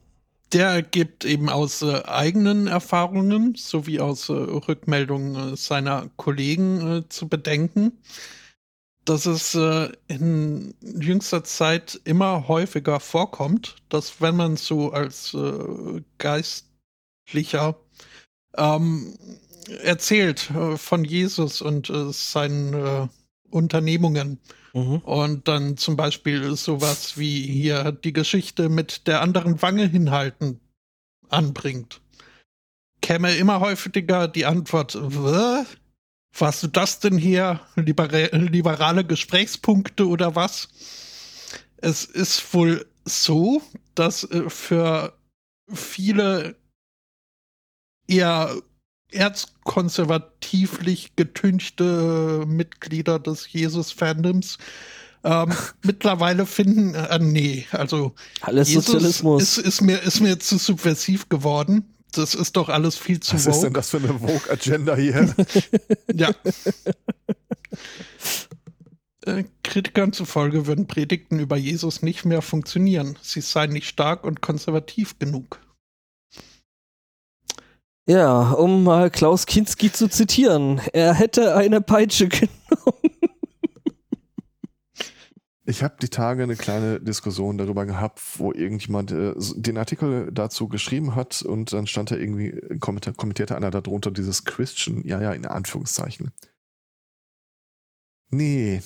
der 0.52 0.82
gibt 0.82 1.24
eben 1.24 1.48
aus 1.48 1.82
äh, 1.82 2.02
eigenen 2.04 2.66
Erfahrungen 2.66 3.54
sowie 3.54 4.00
aus 4.00 4.28
äh, 4.28 4.32
Rückmeldungen 4.32 5.52
äh, 5.52 5.56
seiner 5.56 6.10
Kollegen 6.16 6.98
äh, 6.98 7.08
zu 7.08 7.28
bedenken, 7.28 7.92
dass 9.04 9.26
es 9.26 9.54
in 10.08 10.74
jüngster 10.80 11.42
Zeit 11.42 12.00
immer 12.04 12.48
häufiger 12.48 13.00
vorkommt, 13.00 13.76
dass 13.88 14.20
wenn 14.20 14.36
man 14.36 14.56
so 14.56 14.92
als 14.92 15.36
Geistlicher 16.18 17.76
ähm, 18.56 19.14
erzählt 19.82 20.50
äh, 20.50 20.76
von 20.76 21.04
Jesus 21.04 21.62
und 21.62 21.90
äh, 21.90 22.12
seinen 22.12 22.74
äh, 22.74 23.08
Unternehmungen 23.50 24.38
mhm. 24.72 24.98
und 24.98 25.48
dann 25.48 25.76
zum 25.76 25.96
Beispiel 25.96 26.54
sowas 26.56 27.18
wie 27.18 27.42
hier 27.42 27.92
die 27.92 28.12
Geschichte 28.12 28.68
mit 28.68 29.06
der 29.06 29.20
anderen 29.20 29.60
Wange 29.62 29.86
hinhalten 29.86 30.60
anbringt, 31.28 32.00
käme 33.00 33.34
immer 33.36 33.60
häufiger 33.60 34.28
die 34.28 34.46
Antwort, 34.46 34.96
was? 35.00 35.66
Was 36.38 36.60
du 36.60 36.68
das 36.68 37.00
denn 37.00 37.18
hier? 37.18 37.60
Libera 37.74 38.36
liberale 38.36 39.04
Gesprächspunkte 39.04 40.06
oder 40.06 40.36
was? 40.36 40.68
Es 41.78 42.04
ist 42.04 42.54
wohl 42.54 42.86
so, 43.04 43.62
dass 43.94 44.24
äh, 44.24 44.48
für 44.48 45.12
viele 45.72 46.56
eher 48.10 48.54
erzkonservativlich 49.12 51.16
getünchte 51.16 52.44
Mitglieder 52.46 53.18
des 53.18 53.52
Jesus-Fandoms 53.52 54.58
ähm, 55.24 55.52
mittlerweile 55.82 56.46
finden, 56.46 56.94
äh, 56.94 57.18
nee, 57.18 57.66
also 57.72 58.14
alles 58.40 58.68
Jesus 58.68 58.86
Sozialismus 58.86 59.42
ist, 59.42 59.58
ist, 59.58 59.80
mir, 59.82 60.02
ist 60.02 60.20
mir 60.20 60.38
zu 60.38 60.58
subversiv 60.58 61.28
geworden. 61.28 61.94
Das 62.12 62.34
ist 62.34 62.56
doch 62.56 62.68
alles 62.68 62.96
viel 62.96 63.20
zu 63.20 63.34
Was 63.34 63.44
Vogue. 63.44 63.56
ist 63.56 63.62
denn 63.62 63.72
das 63.72 63.90
für 63.90 63.98
eine 63.98 64.18
Vogue-Agenda 64.18 64.96
hier? 64.96 65.34
ja. 66.14 66.30
Äh, 69.26 69.44
Kritikern 69.62 70.14
zufolge 70.14 70.66
würden 70.66 70.86
Predigten 70.86 71.40
über 71.40 71.58
Jesus 71.58 72.00
nicht 72.00 72.24
mehr 72.24 72.40
funktionieren. 72.40 73.18
Sie 73.20 73.42
seien 73.42 73.70
nicht 73.70 73.86
stark 73.86 74.24
und 74.24 74.40
konservativ 74.40 75.18
genug. 75.18 75.60
Ja, 78.10 78.50
um 78.54 78.82
mal 78.82 79.08
Klaus 79.08 79.46
Kinski 79.46 79.92
zu 79.92 80.08
zitieren, 80.08 80.80
er 80.92 81.14
hätte 81.14 81.54
eine 81.54 81.80
Peitsche 81.80 82.26
genommen. 82.28 82.50
Ich 85.64 85.84
habe 85.84 85.94
die 86.02 86.08
Tage 86.08 86.42
eine 86.42 86.56
kleine 86.56 86.98
Diskussion 86.98 87.56
darüber 87.56 87.86
gehabt, 87.86 88.20
wo 88.40 88.52
irgendjemand 88.52 89.12
äh, 89.12 89.34
den 89.54 89.78
Artikel 89.78 90.32
dazu 90.32 90.66
geschrieben 90.66 91.14
hat 91.14 91.42
und 91.42 91.72
dann 91.72 91.86
stand 91.86 92.10
da 92.10 92.16
irgendwie, 92.16 92.60
kommentierte 92.80 93.54
einer 93.54 93.70
darunter 93.70 94.10
dieses 94.10 94.44
Christian, 94.44 95.06
ja, 95.06 95.22
ja, 95.22 95.30
in 95.30 95.46
Anführungszeichen. 95.46 96.32
Nee. 98.30 98.82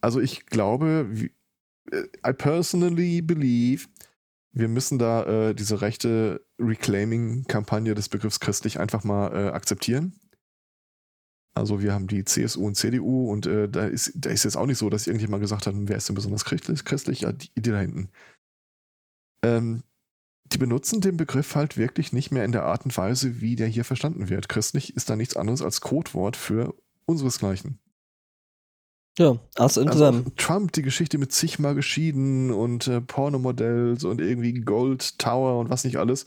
Also 0.00 0.20
ich 0.20 0.46
glaube, 0.46 1.28
äh, 1.90 2.04
I 2.26 2.32
personally 2.32 3.20
believe, 3.20 3.88
wir 4.52 4.68
müssen 4.68 4.98
da 4.98 5.24
äh, 5.24 5.54
diese 5.54 5.80
rechte 5.80 6.44
Reclaiming-Kampagne 6.58 7.94
des 7.94 8.08
Begriffs 8.08 8.40
christlich 8.40 8.78
einfach 8.78 9.02
mal 9.04 9.32
äh, 9.34 9.48
akzeptieren. 9.50 10.18
Also 11.54 11.82
wir 11.82 11.92
haben 11.92 12.06
die 12.06 12.24
CSU 12.24 12.66
und 12.66 12.76
CDU 12.76 13.30
und 13.30 13.46
äh, 13.46 13.68
da, 13.68 13.86
ist, 13.86 14.12
da 14.14 14.30
ist 14.30 14.44
jetzt 14.44 14.56
auch 14.56 14.66
nicht 14.66 14.78
so, 14.78 14.88
dass 14.88 15.06
irgendjemand 15.06 15.42
gesagt 15.42 15.66
hat, 15.66 15.74
wer 15.76 15.96
ist 15.96 16.08
denn 16.08 16.14
besonders 16.14 16.44
christlich? 16.44 16.84
christlich? 16.84 17.22
Ja, 17.22 17.32
die, 17.32 17.50
die 17.54 17.70
da 17.70 17.78
hinten. 17.78 18.10
Ähm, 19.44 19.82
die 20.46 20.58
benutzen 20.58 21.00
den 21.00 21.16
Begriff 21.16 21.54
halt 21.54 21.76
wirklich 21.76 22.12
nicht 22.12 22.30
mehr 22.30 22.44
in 22.44 22.52
der 22.52 22.64
Art 22.64 22.84
und 22.84 22.96
Weise, 22.96 23.40
wie 23.40 23.56
der 23.56 23.68
hier 23.68 23.84
verstanden 23.84 24.28
wird. 24.28 24.48
Christlich 24.48 24.96
ist 24.96 25.08
da 25.08 25.16
nichts 25.16 25.36
anderes 25.36 25.62
als 25.62 25.80
Codewort 25.80 26.36
für 26.36 26.74
unseresgleichen. 27.06 27.78
Ja, 29.18 29.38
aus 29.56 29.76
also 29.76 30.22
Trump, 30.36 30.72
die 30.72 30.82
Geschichte 30.82 31.18
mit 31.18 31.32
zigmal 31.32 31.74
geschieden 31.74 32.50
und 32.50 32.86
äh, 32.88 33.00
Pornomodells 33.02 34.04
und 34.04 34.20
irgendwie 34.20 34.54
Gold 34.54 35.18
Tower 35.18 35.58
und 35.58 35.68
was 35.68 35.84
nicht 35.84 35.98
alles, 35.98 36.26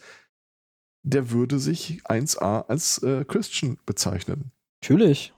der 1.01 1.31
würde 1.31 1.57
sich 1.57 2.03
1A 2.05 2.67
als 2.67 3.01
äh, 3.01 3.25
Christian 3.25 3.77
bezeichnen. 3.85 4.51
Natürlich. 4.81 5.33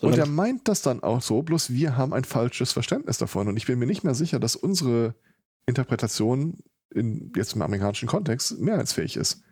und 0.00 0.18
er 0.18 0.26
meint 0.26 0.68
das 0.68 0.82
dann 0.82 1.02
auch 1.02 1.22
so, 1.22 1.42
bloß 1.42 1.70
wir 1.70 1.96
haben 1.96 2.12
ein 2.12 2.24
falsches 2.24 2.72
Verständnis 2.72 3.16
davon. 3.16 3.48
Und 3.48 3.56
ich 3.56 3.66
bin 3.66 3.78
mir 3.78 3.86
nicht 3.86 4.04
mehr 4.04 4.14
sicher, 4.14 4.38
dass 4.38 4.56
unsere 4.56 5.14
Interpretation 5.64 6.58
in, 6.90 7.32
jetzt 7.36 7.54
im 7.54 7.62
amerikanischen 7.62 8.08
Kontext 8.08 8.58
mehrheitsfähig 8.58 9.16
ist. 9.16 9.42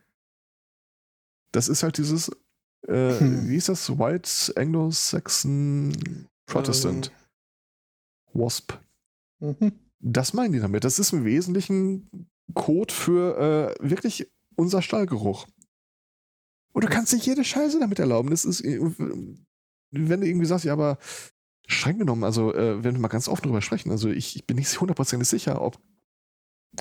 Das 1.53 1.69
ist 1.69 1.83
halt 1.83 1.97
dieses, 1.97 2.31
äh, 2.87 3.19
hm. 3.19 3.49
wie 3.49 3.57
ist 3.57 3.71
das? 3.71 3.99
White 3.99 4.53
Anglo-Saxon 4.57 6.29
Protestant. 6.49 7.13
Ähm. 8.35 8.41
WASP. 8.41 8.79
Mhm. 9.41 9.73
Das 10.01 10.33
meinen 10.33 10.53
die 10.53 10.61
damit. 10.61 10.85
Das 10.85 10.99
ist 10.99 11.13
im 11.13 11.25
Wesentlichen 11.25 12.09
Code 12.55 12.93
für 12.93 13.77
äh, 13.81 13.89
wirklich 13.89 14.31
unser 14.57 14.83
Stallgeruch. 14.83 15.47
Und 16.73 16.85
du 16.85 16.89
kannst 16.89 17.13
nicht 17.13 17.27
jede 17.27 17.45
Scheiße 17.45 17.81
damit 17.81 17.99
erlauben. 17.99 18.31
Das 18.31 18.45
ist, 18.45 18.61
äh, 18.61 18.79
wenn 18.79 20.21
du 20.21 20.27
irgendwie 20.27 20.47
sagst, 20.47 20.65
ja, 20.65 20.73
aber 20.73 20.99
streng 21.67 21.99
genommen, 21.99 22.25
also 22.25 22.55
äh, 22.55 22.83
wenn 22.83 22.95
wir 22.95 23.01
mal 23.01 23.09
ganz 23.09 23.29
offen 23.29 23.43
drüber 23.43 23.63
sprechen, 23.63 23.91
also 23.91 24.09
ich, 24.09 24.37
ich 24.37 24.47
bin 24.47 24.57
nicht 24.57 24.81
hundertprozentig 24.81 25.29
sicher, 25.29 25.61
ob 25.61 25.79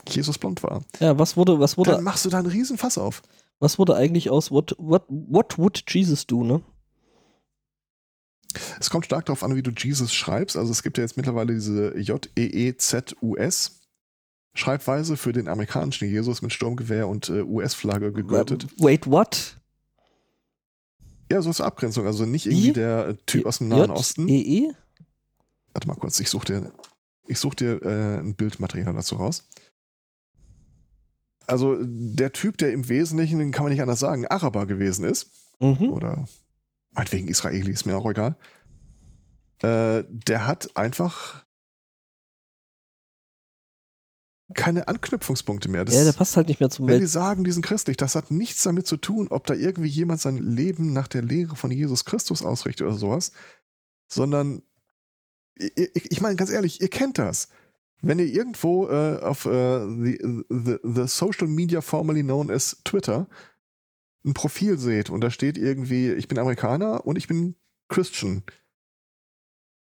Jesus 0.08 0.38
blond 0.38 0.64
war. 0.64 0.84
Ja, 1.00 1.18
was 1.18 1.38
wurde, 1.38 1.60
was 1.60 1.78
wurde. 1.78 1.92
Dann 1.92 2.04
machst 2.04 2.26
du 2.26 2.30
da 2.30 2.40
einen 2.40 2.48
riesen 2.48 2.78
Fass 2.78 2.98
auf. 2.98 3.24
Was 3.60 3.80
wurde 3.80 3.96
eigentlich 3.96 4.30
aus 4.30 4.52
What, 4.52 4.76
what, 4.78 5.06
what 5.08 5.58
would 5.58 5.84
Jesus 5.88 6.28
do, 6.28 6.44
ne? 6.44 6.62
Es 8.80 8.90
kommt 8.90 9.06
stark 9.06 9.26
darauf 9.26 9.44
an, 9.44 9.56
wie 9.56 9.64
du 9.64 9.72
Jesus 9.72 10.14
schreibst. 10.14 10.58
Also 10.58 10.72
es 10.72 10.84
gibt 10.84 10.98
ja 10.98 11.04
jetzt 11.04 11.18
mittlerweile 11.18 11.54
diese 11.54 11.98
J-E-E-Z-U-S 11.98 13.82
Schreibweise 14.58 15.18
für 15.18 15.34
den 15.34 15.48
amerikanischen 15.48 16.10
Jesus 16.10 16.42
mit 16.42 16.52
Sturmgewehr 16.52 17.08
und 17.08 17.30
äh, 17.30 17.44
US-Flagge 17.44 18.12
gegürtet. 18.12 18.68
Wait, 18.78 19.06
what? 19.06 19.56
Ja, 21.32 21.42
so 21.42 21.50
ist 21.50 21.62
Abgrenzung. 21.62 22.08
Also 22.08 22.26
nicht 22.26 22.48
irgendwie 22.48 22.70
I? 22.70 22.74
der 22.74 23.18
Typ 23.26 23.46
aus 23.46 23.60
dem 23.60 23.68
Nahen 23.68 23.92
Osten. 23.92 24.28
E, 24.28 24.40
e 24.42 24.72
Warte 25.74 25.88
mal 25.88 25.96
kurz, 25.96 26.20
ich 26.20 26.30
suche 26.30 26.46
dir, 26.46 26.72
ich 27.28 27.38
such 27.38 27.54
dir 27.56 27.82
äh, 27.84 28.20
ein 28.20 28.34
Bildmaterial 28.34 28.94
dazu 28.94 29.16
raus. 29.16 29.48
Also 31.46 31.78
der 31.80 32.34
Typ, 32.34 32.58
der 32.58 32.74
im 32.74 32.90
Wesentlichen, 32.90 33.52
kann 33.52 33.64
man 33.64 33.72
nicht 33.72 33.82
anders 33.82 34.00
sagen, 34.00 34.26
Araber 34.26 34.66
gewesen 34.66 35.06
ist. 35.06 35.30
Mhm. 35.60 35.92
Oder 35.92 36.28
meinetwegen 36.98 37.28
Israeli, 37.28 37.72
ist 37.72 37.86
mir 37.86 37.96
auch 37.96 38.10
egal. 38.10 38.36
Äh, 39.62 40.04
der 40.10 40.48
hat 40.48 40.76
einfach 40.76 41.46
keine 44.54 44.88
Anknüpfungspunkte 44.88 45.70
mehr. 45.70 45.86
Das, 45.86 45.94
ja, 45.94 46.04
der 46.04 46.14
passt 46.14 46.38
halt 46.38 46.48
nicht 46.48 46.60
mehr 46.60 46.70
zum 46.70 46.88
Wenn 46.88 46.94
Welt. 46.94 47.04
die 47.04 47.08
sagen, 47.08 47.44
die 47.44 47.52
sind 47.52 47.66
christlich, 47.66 47.98
das 47.98 48.16
hat 48.16 48.32
nichts 48.32 48.64
damit 48.64 48.88
zu 48.88 48.98
tun, 48.98 49.28
ob 49.30 49.46
da 49.46 49.54
irgendwie 49.54 49.90
jemand 49.90 50.22
sein 50.22 50.38
Leben 50.38 50.94
nach 50.94 51.08
der 51.08 51.22
Lehre 51.22 51.56
von 51.56 51.70
Jesus 51.70 52.06
Christus 52.06 52.44
ausrichtet 52.44 52.88
oder 52.88 52.96
sowas, 52.96 53.32
sondern 54.08 54.64
ich, 55.56 56.12
ich 56.12 56.22
meine 56.22 56.36
ganz 56.36 56.50
ehrlich, 56.50 56.82
ihr 56.82 56.90
kennt 56.90 57.18
das. 57.18 57.50
Wenn 58.02 58.20
ihr 58.20 58.28
irgendwo 58.28 58.88
äh, 58.88 59.20
auf 59.22 59.46
äh, 59.46 59.86
the, 59.86 60.44
the, 60.50 60.78
the 60.84 61.08
Social 61.08 61.48
Media 61.48 61.82
formerly 61.82 62.24
known 62.24 62.50
as 62.50 62.78
Twitter 62.84 63.28
ein 64.28 64.34
Profil 64.34 64.78
seht 64.78 65.10
und 65.10 65.22
da 65.22 65.32
steht 65.32 65.58
irgendwie, 65.58 66.12
ich 66.12 66.28
bin 66.28 66.38
Amerikaner 66.38 67.06
und 67.06 67.18
ich 67.18 67.28
bin 67.28 67.56
Christian, 67.88 68.44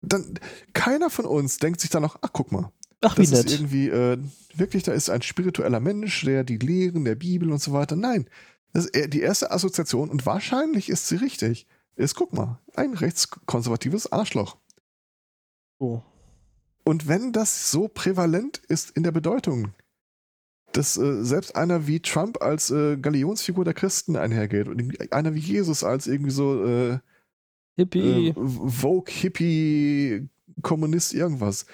dann 0.02 0.40
keiner 0.74 1.10
von 1.10 1.26
uns 1.26 1.58
denkt 1.58 1.82
sich 1.82 1.90
dann 1.90 2.04
noch, 2.04 2.18
ach 2.22 2.30
guck 2.32 2.52
mal, 2.52 2.72
Ach, 3.02 3.16
das 3.16 3.32
nett. 3.32 3.46
ist 3.46 3.54
irgendwie, 3.54 3.90
äh, 3.90 4.18
wirklich, 4.56 4.84
da 4.84 4.94
ist 4.94 5.10
ein 5.10 5.22
spiritueller 5.22 5.80
Mensch, 5.80 6.24
der 6.24 6.44
die 6.44 6.58
Lehren 6.58 7.06
der 7.06 7.16
Bibel 7.16 7.52
und 7.52 7.62
so 7.62 7.72
weiter. 7.72 7.96
Nein, 7.96 8.30
das 8.74 8.86
ist 8.86 9.14
die 9.14 9.22
erste 9.22 9.52
Assoziation 9.52 10.10
und 10.10 10.26
wahrscheinlich 10.26 10.90
ist 10.90 11.08
sie 11.08 11.16
richtig. 11.16 11.68
Ist, 11.96 12.16
guck 12.16 12.34
mal, 12.34 12.60
ein 12.76 12.94
rechtskonservatives 12.94 14.12
Arschloch. 14.12 14.58
Oh. 15.80 16.02
Und 16.86 17.08
wenn 17.08 17.34
das 17.34 17.72
so 17.72 17.88
prävalent 17.88 18.58
ist 18.68 18.92
in 18.92 19.04
der 19.04 19.12
Bedeutung, 19.12 19.74
dass 20.80 20.98
äh, 20.98 21.24
selbst 21.24 21.56
einer 21.56 21.88
wie 21.88 22.00
Trump 22.00 22.42
als 22.42 22.72
äh, 22.72 22.98
Galionsfigur 22.98 23.66
der 23.66 23.74
Christen 23.74 24.16
einhergeht 24.16 24.68
und 24.68 25.12
einer 25.12 25.34
wie 25.36 25.40
Jesus 25.40 25.84
als 25.84 26.08
irgendwie 26.08 26.32
so 26.32 26.66
äh, 26.66 27.00
Hippie, 27.76 28.30
äh, 28.30 28.34
Vogue, 28.36 29.14
Hippie, 29.14 30.28
Kommunist, 30.62 31.14
irgendwas 31.14 31.66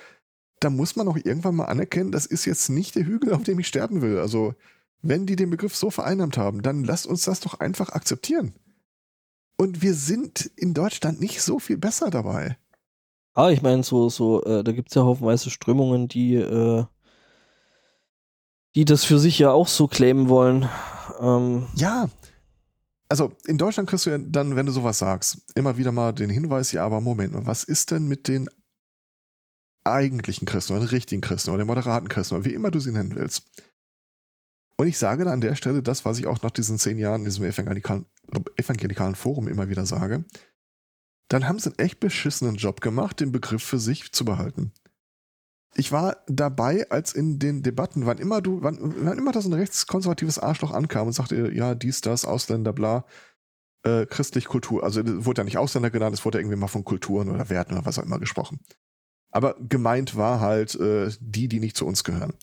da 0.59 0.69
muss 0.69 0.95
man 0.95 1.07
auch 1.07 1.17
irgendwann 1.17 1.55
mal 1.55 1.65
anerkennen, 1.65 2.11
das 2.11 2.25
ist 2.25 2.45
jetzt 2.45 2.69
nicht 2.69 2.95
der 2.95 3.05
Hügel, 3.05 3.33
auf 3.33 3.43
dem 3.43 3.59
ich 3.59 3.67
sterben 3.67 4.01
will. 4.01 4.19
Also, 4.19 4.55
wenn 5.01 5.25
die 5.25 5.35
den 5.35 5.49
Begriff 5.49 5.75
so 5.75 5.89
vereinnahmt 5.89 6.37
haben, 6.37 6.61
dann 6.61 6.83
lasst 6.83 7.05
uns 7.05 7.25
das 7.25 7.39
doch 7.39 7.59
einfach 7.59 7.89
akzeptieren. 7.89 8.53
Und 9.57 9.81
wir 9.81 9.93
sind 9.93 10.51
in 10.55 10.73
Deutschland 10.73 11.19
nicht 11.19 11.41
so 11.41 11.59
viel 11.59 11.77
besser 11.77 12.09
dabei. 12.09 12.57
Ah, 13.33 13.49
ich 13.49 13.61
meine, 13.61 13.83
so, 13.83 14.09
so, 14.09 14.43
äh, 14.43 14.63
da 14.63 14.71
gibt 14.71 14.89
es 14.89 14.95
ja 14.95 15.03
haufenweise 15.03 15.49
Strömungen, 15.49 16.07
die, 16.07 16.35
äh, 16.35 16.85
die 18.75 18.85
das 18.85 19.03
für 19.05 19.19
sich 19.19 19.39
ja 19.39 19.51
auch 19.51 19.67
so 19.67 19.87
claimen 19.87 20.29
wollen. 20.29 20.69
Ähm. 21.19 21.67
Ja, 21.75 22.09
also 23.09 23.31
in 23.45 23.57
Deutschland 23.57 23.89
kriegst 23.89 24.05
du 24.05 24.09
ja 24.09 24.17
dann, 24.17 24.55
wenn 24.55 24.65
du 24.65 24.71
sowas 24.71 24.99
sagst, 24.99 25.37
immer 25.55 25.77
wieder 25.77 25.91
mal 25.91 26.11
den 26.11 26.29
Hinweis, 26.29 26.71
ja, 26.71 26.85
aber 26.85 27.01
Moment 27.01 27.33
was 27.45 27.63
ist 27.63 27.91
denn 27.91 28.07
mit 28.07 28.27
den 28.27 28.49
eigentlichen 29.83 30.47
Christen 30.47 30.73
oder 30.73 30.81
den 30.81 30.89
richtigen 30.89 31.21
Christen 31.21 31.51
oder 31.51 31.59
den 31.59 31.67
moderaten 31.67 32.09
Christen 32.09 32.35
oder 32.35 32.45
wie 32.45 32.53
immer 32.53 32.71
du 32.71 32.79
sie 32.79 32.91
nennen 32.91 33.15
willst? 33.15 33.43
Und 34.77 34.87
ich 34.87 34.97
sage 34.97 35.23
da 35.23 35.31
an 35.31 35.41
der 35.41 35.55
Stelle 35.55 35.81
das, 35.81 36.03
was 36.03 36.19
ich 36.19 36.27
auch 36.27 36.41
nach 36.41 36.51
diesen 36.51 36.79
zehn 36.79 36.97
Jahren 36.97 37.21
in 37.21 37.25
diesem 37.25 37.45
evangelikalen, 37.45 38.05
evangelikalen 38.57 39.15
Forum 39.15 39.47
immer 39.47 39.69
wieder 39.69 39.85
sage. 39.85 40.25
Dann 41.29 41.47
haben 41.47 41.59
sie 41.59 41.69
einen 41.69 41.79
echt 41.79 41.99
beschissenen 41.99 42.55
Job 42.55 42.81
gemacht, 42.81 43.19
den 43.19 43.31
Begriff 43.31 43.63
für 43.63 43.79
sich 43.79 44.11
zu 44.11 44.25
behalten. 44.25 44.73
Ich 45.77 45.91
war 45.91 46.17
dabei, 46.27 46.89
als 46.89 47.13
in 47.13 47.37
den 47.37 47.61
Debatten, 47.61 48.05
wann 48.05 48.17
immer 48.17 48.41
du, 48.41 48.63
wann, 48.63 48.77
wann 48.81 49.17
immer 49.17 49.33
da 49.33 49.41
so 49.41 49.49
ein 49.49 49.53
rechtskonservatives 49.53 50.39
Arschloch 50.39 50.71
ankam 50.71 51.07
und 51.07 51.13
sagte, 51.13 51.51
ja, 51.53 51.75
dies, 51.75 52.01
das, 52.01 52.23
Ausländer, 52.23 52.71
bla, 52.71 53.05
äh, 53.83 54.05
christlich 54.05 54.45
Kultur. 54.45 54.83
Also 54.83 55.01
wurde 55.25 55.41
ja 55.41 55.45
nicht 55.45 55.57
Ausländer 55.57 55.89
genannt, 55.89 56.15
es 56.15 56.25
wurde 56.25 56.37
ja 56.37 56.41
irgendwie 56.41 56.57
mal 56.57 56.67
von 56.67 56.85
Kulturen 56.85 57.29
oder 57.29 57.49
Werten 57.49 57.73
oder 57.73 57.85
was 57.85 57.99
auch 57.99 58.03
immer 58.03 58.19
gesprochen. 58.19 58.59
Aber 59.31 59.55
gemeint 59.59 60.15
war 60.15 60.39
halt 60.39 60.75
äh, 60.75 61.11
die, 61.19 61.49
die 61.49 61.59
nicht 61.59 61.75
zu 61.75 61.85
uns 61.85 62.03
gehören. 62.03 62.33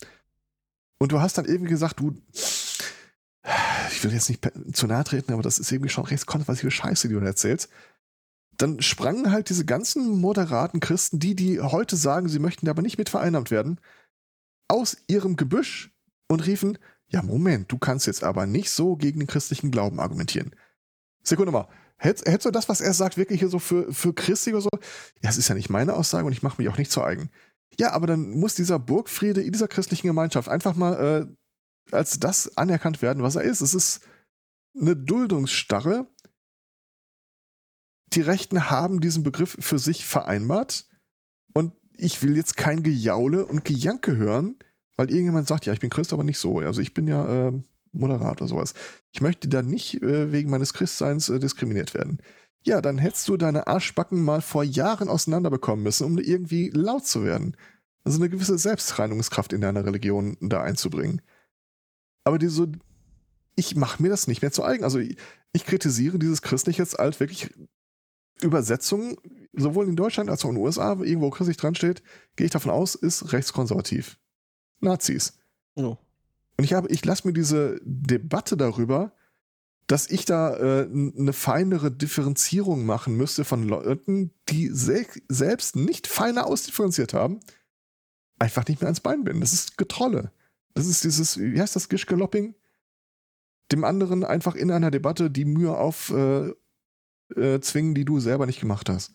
Und 0.98 1.10
du 1.10 1.20
hast 1.20 1.38
dann 1.38 1.46
irgendwie 1.46 1.70
gesagt, 1.70 2.00
du, 2.00 2.14
ich 3.90 4.04
will 4.04 4.12
jetzt 4.12 4.28
nicht 4.28 4.46
zu 4.72 4.86
nahe 4.86 5.04
treten, 5.04 5.32
aber 5.32 5.42
das 5.42 5.58
ist 5.58 5.72
irgendwie 5.72 5.88
schon 5.88 6.04
recht 6.04 6.26
konservative 6.26 6.70
Scheiße, 6.70 7.08
die 7.08 7.14
du 7.14 7.20
erzählst. 7.20 7.70
Dann 8.56 8.80
sprangen 8.80 9.30
halt 9.30 9.48
diese 9.48 9.64
ganzen 9.64 10.20
moderaten 10.20 10.80
Christen, 10.80 11.18
die, 11.18 11.34
die 11.34 11.60
heute 11.60 11.96
sagen, 11.96 12.28
sie 12.28 12.38
möchten 12.38 12.68
aber 12.68 12.82
nicht 12.82 12.98
mit 12.98 13.08
vereinnahmt 13.08 13.50
werden, 13.50 13.80
aus 14.68 14.96
ihrem 15.06 15.36
Gebüsch 15.36 15.90
und 16.28 16.46
riefen, 16.46 16.78
ja, 17.08 17.22
Moment, 17.22 17.70
du 17.70 17.78
kannst 17.78 18.06
jetzt 18.06 18.24
aber 18.24 18.46
nicht 18.46 18.70
so 18.70 18.96
gegen 18.96 19.20
den 19.20 19.26
christlichen 19.26 19.70
Glauben 19.70 20.00
argumentieren. 20.00 20.54
Sekunde 21.22 21.52
mal, 21.52 21.68
hältst, 21.96 22.26
hältst 22.26 22.46
du 22.46 22.50
das, 22.50 22.68
was 22.68 22.80
er 22.80 22.94
sagt, 22.94 23.16
wirklich 23.16 23.40
hier 23.40 23.48
so 23.48 23.58
für, 23.58 23.92
für 23.92 24.14
christlich 24.14 24.54
oder 24.54 24.62
so? 24.62 24.70
Ja, 25.22 25.30
es 25.30 25.36
ist 25.36 25.48
ja 25.48 25.54
nicht 25.54 25.70
meine 25.70 25.94
Aussage 25.94 26.26
und 26.26 26.32
ich 26.32 26.42
mache 26.42 26.60
mich 26.60 26.70
auch 26.70 26.78
nicht 26.78 26.90
zu 26.90 27.02
eigen. 27.02 27.30
Ja, 27.78 27.92
aber 27.92 28.06
dann 28.06 28.30
muss 28.30 28.54
dieser 28.54 28.78
Burgfriede 28.78 29.42
in 29.42 29.52
dieser 29.52 29.68
christlichen 29.68 30.06
Gemeinschaft 30.06 30.48
einfach 30.48 30.74
mal 30.74 31.26
äh, 31.30 31.94
als 31.94 32.18
das 32.18 32.56
anerkannt 32.56 33.02
werden, 33.02 33.22
was 33.22 33.36
er 33.36 33.42
ist. 33.42 33.60
Es 33.60 33.74
ist 33.74 34.00
eine 34.78 34.96
Duldungsstarre. 34.96 36.06
Die 38.12 38.20
Rechten 38.20 38.70
haben 38.70 39.00
diesen 39.00 39.22
Begriff 39.22 39.56
für 39.58 39.78
sich 39.78 40.04
vereinbart 40.04 40.86
und 41.54 41.72
ich 41.96 42.22
will 42.22 42.36
jetzt 42.36 42.56
kein 42.56 42.82
Gejaule 42.82 43.46
und 43.46 43.64
Gejanke 43.64 44.16
hören, 44.16 44.56
weil 44.96 45.10
irgendjemand 45.10 45.48
sagt, 45.48 45.66
ja, 45.66 45.72
ich 45.72 45.80
bin 45.80 45.90
Christ, 45.90 46.12
aber 46.12 46.24
nicht 46.24 46.38
so. 46.38 46.58
Also 46.58 46.80
ich 46.80 46.94
bin 46.94 47.06
ja 47.06 47.48
äh, 47.48 47.52
moderat 47.92 48.40
oder 48.40 48.48
sowas. 48.48 48.74
Ich 49.12 49.20
möchte 49.20 49.48
da 49.48 49.62
nicht 49.62 50.02
äh, 50.02 50.32
wegen 50.32 50.50
meines 50.50 50.74
Christseins 50.74 51.28
äh, 51.28 51.38
diskriminiert 51.38 51.94
werden 51.94 52.20
ja, 52.64 52.80
dann 52.80 52.98
hättest 52.98 53.28
du 53.28 53.36
deine 53.36 53.66
Arschbacken 53.66 54.22
mal 54.22 54.40
vor 54.40 54.62
Jahren 54.62 55.08
auseinanderbekommen 55.08 55.82
müssen, 55.82 56.06
um 56.06 56.18
irgendwie 56.18 56.70
laut 56.70 57.06
zu 57.06 57.24
werden. 57.24 57.56
Also 58.04 58.18
eine 58.18 58.30
gewisse 58.30 58.58
Selbstreinigungskraft 58.58 59.52
in 59.52 59.60
deiner 59.60 59.84
Religion 59.84 60.36
da 60.40 60.62
einzubringen. 60.62 61.22
Aber 62.24 62.38
die 62.38 62.48
so, 62.48 62.68
ich 63.56 63.74
mache 63.76 64.02
mir 64.02 64.08
das 64.08 64.28
nicht 64.28 64.42
mehr 64.42 64.52
zu 64.52 64.64
eigen. 64.64 64.84
Also 64.84 64.98
ich, 64.98 65.16
ich 65.52 65.64
kritisiere 65.64 66.18
dieses 66.18 66.42
christlich 66.42 66.78
jetzt 66.78 66.98
alt 66.98 67.20
wirklich 67.20 67.52
Übersetzung, 68.42 69.18
sowohl 69.52 69.88
in 69.88 69.96
Deutschland 69.96 70.30
als 70.30 70.44
auch 70.44 70.48
in 70.50 70.56
den 70.56 70.64
USA, 70.64 70.98
wo 70.98 71.04
irgendwo 71.04 71.30
christlich 71.30 71.56
dran 71.56 71.74
steht, 71.74 72.02
gehe 72.36 72.46
ich 72.46 72.52
davon 72.52 72.70
aus, 72.70 72.94
ist 72.94 73.32
rechtskonservativ. 73.32 74.18
Nazis. 74.80 75.38
Oh. 75.74 75.96
Und 76.56 76.64
ich 76.64 76.72
habe, 76.74 76.88
ich 76.88 77.04
lasse 77.04 77.26
mir 77.26 77.32
diese 77.32 77.80
Debatte 77.84 78.56
darüber, 78.56 79.12
dass 79.86 80.08
ich 80.08 80.24
da 80.24 80.56
äh, 80.56 80.88
eine 80.90 81.32
feinere 81.32 81.90
Differenzierung 81.90 82.86
machen 82.86 83.16
müsste 83.16 83.44
von 83.44 83.66
Leuten, 83.66 84.32
die 84.48 84.68
se 84.68 85.06
selbst 85.28 85.76
nicht 85.76 86.06
feiner 86.06 86.46
ausdifferenziert 86.46 87.14
haben, 87.14 87.40
einfach 88.38 88.66
nicht 88.66 88.80
mehr 88.80 88.88
ans 88.88 89.00
Bein 89.00 89.24
binden. 89.24 89.40
Das 89.40 89.52
ist 89.52 89.76
Getrolle. 89.76 90.32
Das 90.74 90.86
ist 90.86 91.04
dieses, 91.04 91.38
wie 91.38 91.60
heißt 91.60 91.76
das, 91.76 91.88
Gischgalopping? 91.88 92.54
Dem 93.70 93.84
anderen 93.84 94.24
einfach 94.24 94.54
in 94.54 94.70
einer 94.70 94.90
Debatte 94.90 95.30
die 95.30 95.44
Mühe 95.44 95.76
aufzwingen, 95.76 96.50
äh, 96.50 96.54
äh, 97.36 97.60
die 97.94 98.04
du 98.04 98.20
selber 98.20 98.46
nicht 98.46 98.60
gemacht 98.60 98.88
hast. 98.88 99.14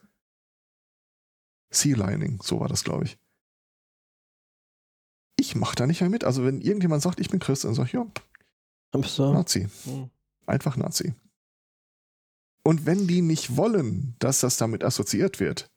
Sea-Lining, 1.70 2.39
so 2.41 2.59
war 2.59 2.68
das, 2.68 2.84
glaube 2.84 3.05
ich. 3.05 3.18
Ich 5.39 5.55
mache 5.55 5.76
da 5.76 5.86
nicht 5.86 6.01
mehr 6.01 6.09
mit. 6.09 6.24
Also, 6.24 6.43
wenn 6.45 6.61
irgendjemand 6.61 7.03
sagt, 7.03 7.20
ich 7.20 7.30
bin 7.30 7.39
Christ, 7.39 7.65
dann 7.65 7.74
sage 7.74 7.88
ich, 7.88 7.93
ja, 7.93 8.07
Nazi. 9.34 9.68
Hm 9.84 10.09
einfach 10.47 10.78
Nazi. 10.78 11.13
Und 12.63 12.86
wenn 12.86 13.07
die 13.07 13.22
nicht 13.22 13.55
wollen, 13.55 14.15
dass 14.20 14.39
das 14.39 14.57
damit 14.57 14.84
assoziiert 14.84 15.39
wird, 15.39 15.72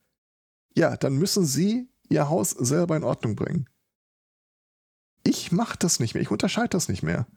ja, 0.75 0.97
dann 0.97 1.17
müssen 1.17 1.45
sie 1.45 1.89
ihr 2.09 2.29
Haus 2.29 2.51
selber 2.51 2.97
in 2.97 3.03
Ordnung 3.03 3.35
bringen. 3.35 3.69
Ich 5.23 5.51
mache 5.51 5.77
das 5.77 5.99
nicht 5.99 6.13
mehr, 6.13 6.23
ich 6.23 6.31
unterscheide 6.31 6.69
das 6.69 6.89
nicht 6.89 7.03
mehr. 7.03 7.27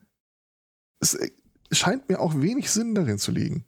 Es 1.00 1.14
äh, 1.14 1.30
scheint 1.70 2.08
mir 2.08 2.20
auch 2.20 2.40
wenig 2.40 2.70
Sinn 2.70 2.94
darin 2.94 3.18
zu 3.18 3.30
liegen. 3.30 3.66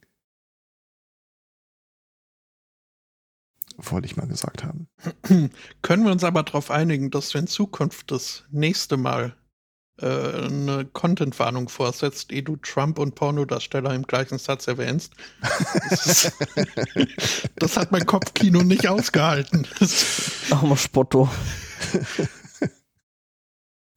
Wollte 3.77 4.07
ich 4.07 4.17
mal 4.17 4.27
gesagt 4.27 4.63
haben. 4.63 4.87
Können 5.83 6.03
wir 6.03 6.11
uns 6.11 6.23
aber 6.23 6.41
darauf 6.41 6.71
einigen, 6.71 7.11
dass 7.11 7.33
wir 7.33 7.41
in 7.41 7.47
Zukunft 7.47 8.11
das 8.11 8.43
nächste 8.49 8.97
Mal 8.97 9.35
äh, 9.99 10.05
eine 10.05 10.85
Content-Warnung 10.85 11.69
vorsetzt, 11.69 12.31
ehe 12.31 12.41
du 12.41 12.55
Trump 12.57 12.97
und 12.97 13.13
Pornodarsteller 13.13 13.93
im 13.93 14.03
gleichen 14.03 14.39
Satz 14.39 14.67
erwähnst. 14.67 15.13
Das, 15.89 16.31
das 17.55 17.77
hat 17.77 17.91
mein 17.91 18.07
Kopfkino 18.07 18.63
nicht 18.63 18.87
ausgehalten. 18.87 19.67
Armer 20.49 20.77
Spotto. 20.77 21.29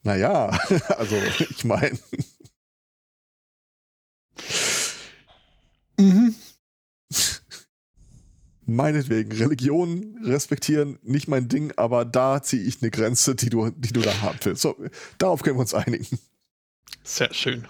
naja, 0.02 0.48
also 0.88 1.16
ich 1.48 1.64
meine. 1.64 1.98
Mhm 5.98 6.34
meinetwegen, 8.74 9.32
Religion 9.32 10.18
respektieren, 10.24 10.98
nicht 11.02 11.28
mein 11.28 11.48
Ding, 11.48 11.72
aber 11.76 12.04
da 12.04 12.42
ziehe 12.42 12.62
ich 12.62 12.82
eine 12.82 12.90
Grenze, 12.90 13.34
die 13.34 13.50
du, 13.50 13.70
die 13.70 13.92
du 13.92 14.00
da 14.00 14.20
haben 14.22 14.38
willst. 14.42 14.62
So, 14.62 14.76
darauf 15.18 15.42
können 15.42 15.56
wir 15.56 15.62
uns 15.62 15.74
einigen. 15.74 16.18
Sehr 17.02 17.32
schön. 17.32 17.66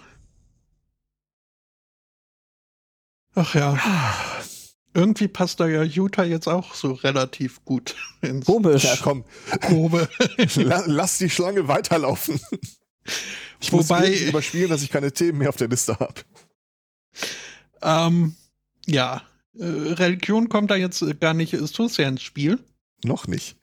Ach 3.33 3.55
ja. 3.55 3.77
Irgendwie 4.93 5.29
passt 5.29 5.61
da 5.61 5.67
ja 5.67 5.83
Utah 5.83 6.25
jetzt 6.25 6.47
auch 6.47 6.75
so 6.75 6.91
relativ 6.91 7.63
gut 7.63 7.95
ins 8.21 8.45
Komisch. 8.45 8.83
Ja, 8.83 8.97
komm. 9.01 9.23
Probe. 9.61 10.09
Lass 10.85 11.17
die 11.17 11.29
Schlange 11.29 11.67
weiterlaufen. 11.67 12.39
Ich 13.61 13.71
Wobei, 13.71 14.09
muss 14.09 14.21
überspielen, 14.21 14.69
dass 14.69 14.83
ich 14.83 14.89
keine 14.89 15.13
Themen 15.13 15.37
mehr 15.37 15.49
auf 15.49 15.55
der 15.55 15.69
Liste 15.69 15.97
habe. 15.99 16.21
Ähm, 17.81 18.35
ja, 18.85 19.21
Religion 19.57 20.49
kommt 20.49 20.71
da 20.71 20.75
jetzt 20.75 21.01
äh, 21.01 21.13
gar 21.13 21.33
nicht 21.33 21.55
so 21.57 21.87
sehr 21.87 22.07
ins 22.07 22.21
Spiel. 22.21 22.59
Noch 23.03 23.27
nicht. 23.27 23.57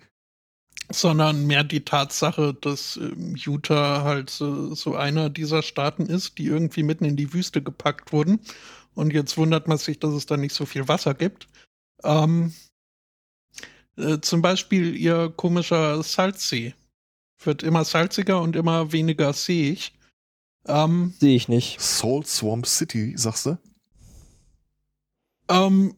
Sondern 0.91 1.47
mehr 1.47 1.65
die 1.65 1.85
Tatsache, 1.85 2.55
dass 2.55 2.97
äh, 2.97 3.13
Utah 3.35 4.03
halt 4.03 4.31
so, 4.31 4.75
so 4.75 4.95
einer 4.95 5.31
dieser 5.31 5.63
Staaten 5.63 6.07
ist, 6.07 6.39
die 6.39 6.47
irgendwie 6.47 6.83
mitten 6.83 7.05
in 7.05 7.17
die 7.17 7.33
Wüste 7.33 7.63
gepackt 7.63 8.13
wurden. 8.13 8.41
Und 8.95 9.13
jetzt 9.13 9.37
wundert 9.37 9.69
man 9.69 9.79
sich, 9.79 9.99
dass 10.01 10.13
es 10.13 10.27
da 10.27 10.37
nicht 10.37 10.55
so 10.55 10.67
viel 10.67 10.89
Wasser 10.89 11.15
gibt. 11.15 11.49
Ähm, 12.03 12.53
äh, 13.97 14.19
zum 14.21 14.43
Beispiel 14.43 14.97
ihr 14.97 15.33
komischer 15.37 16.03
Salzsee. 16.03 16.75
Wird 17.43 17.63
immer 17.63 17.85
salziger 17.85 18.41
und 18.41 18.57
immer 18.57 18.93
weniger 18.93 19.33
seeig. 19.33 19.93
Ähm, 20.67 21.15
Sehe 21.19 21.37
ich 21.37 21.49
nicht. 21.49 21.81
Salt 21.81 22.27
Swamp 22.27 22.67
City, 22.67 23.15
sagst 23.17 23.47
du? 23.47 23.59
Ähm, 25.49 25.95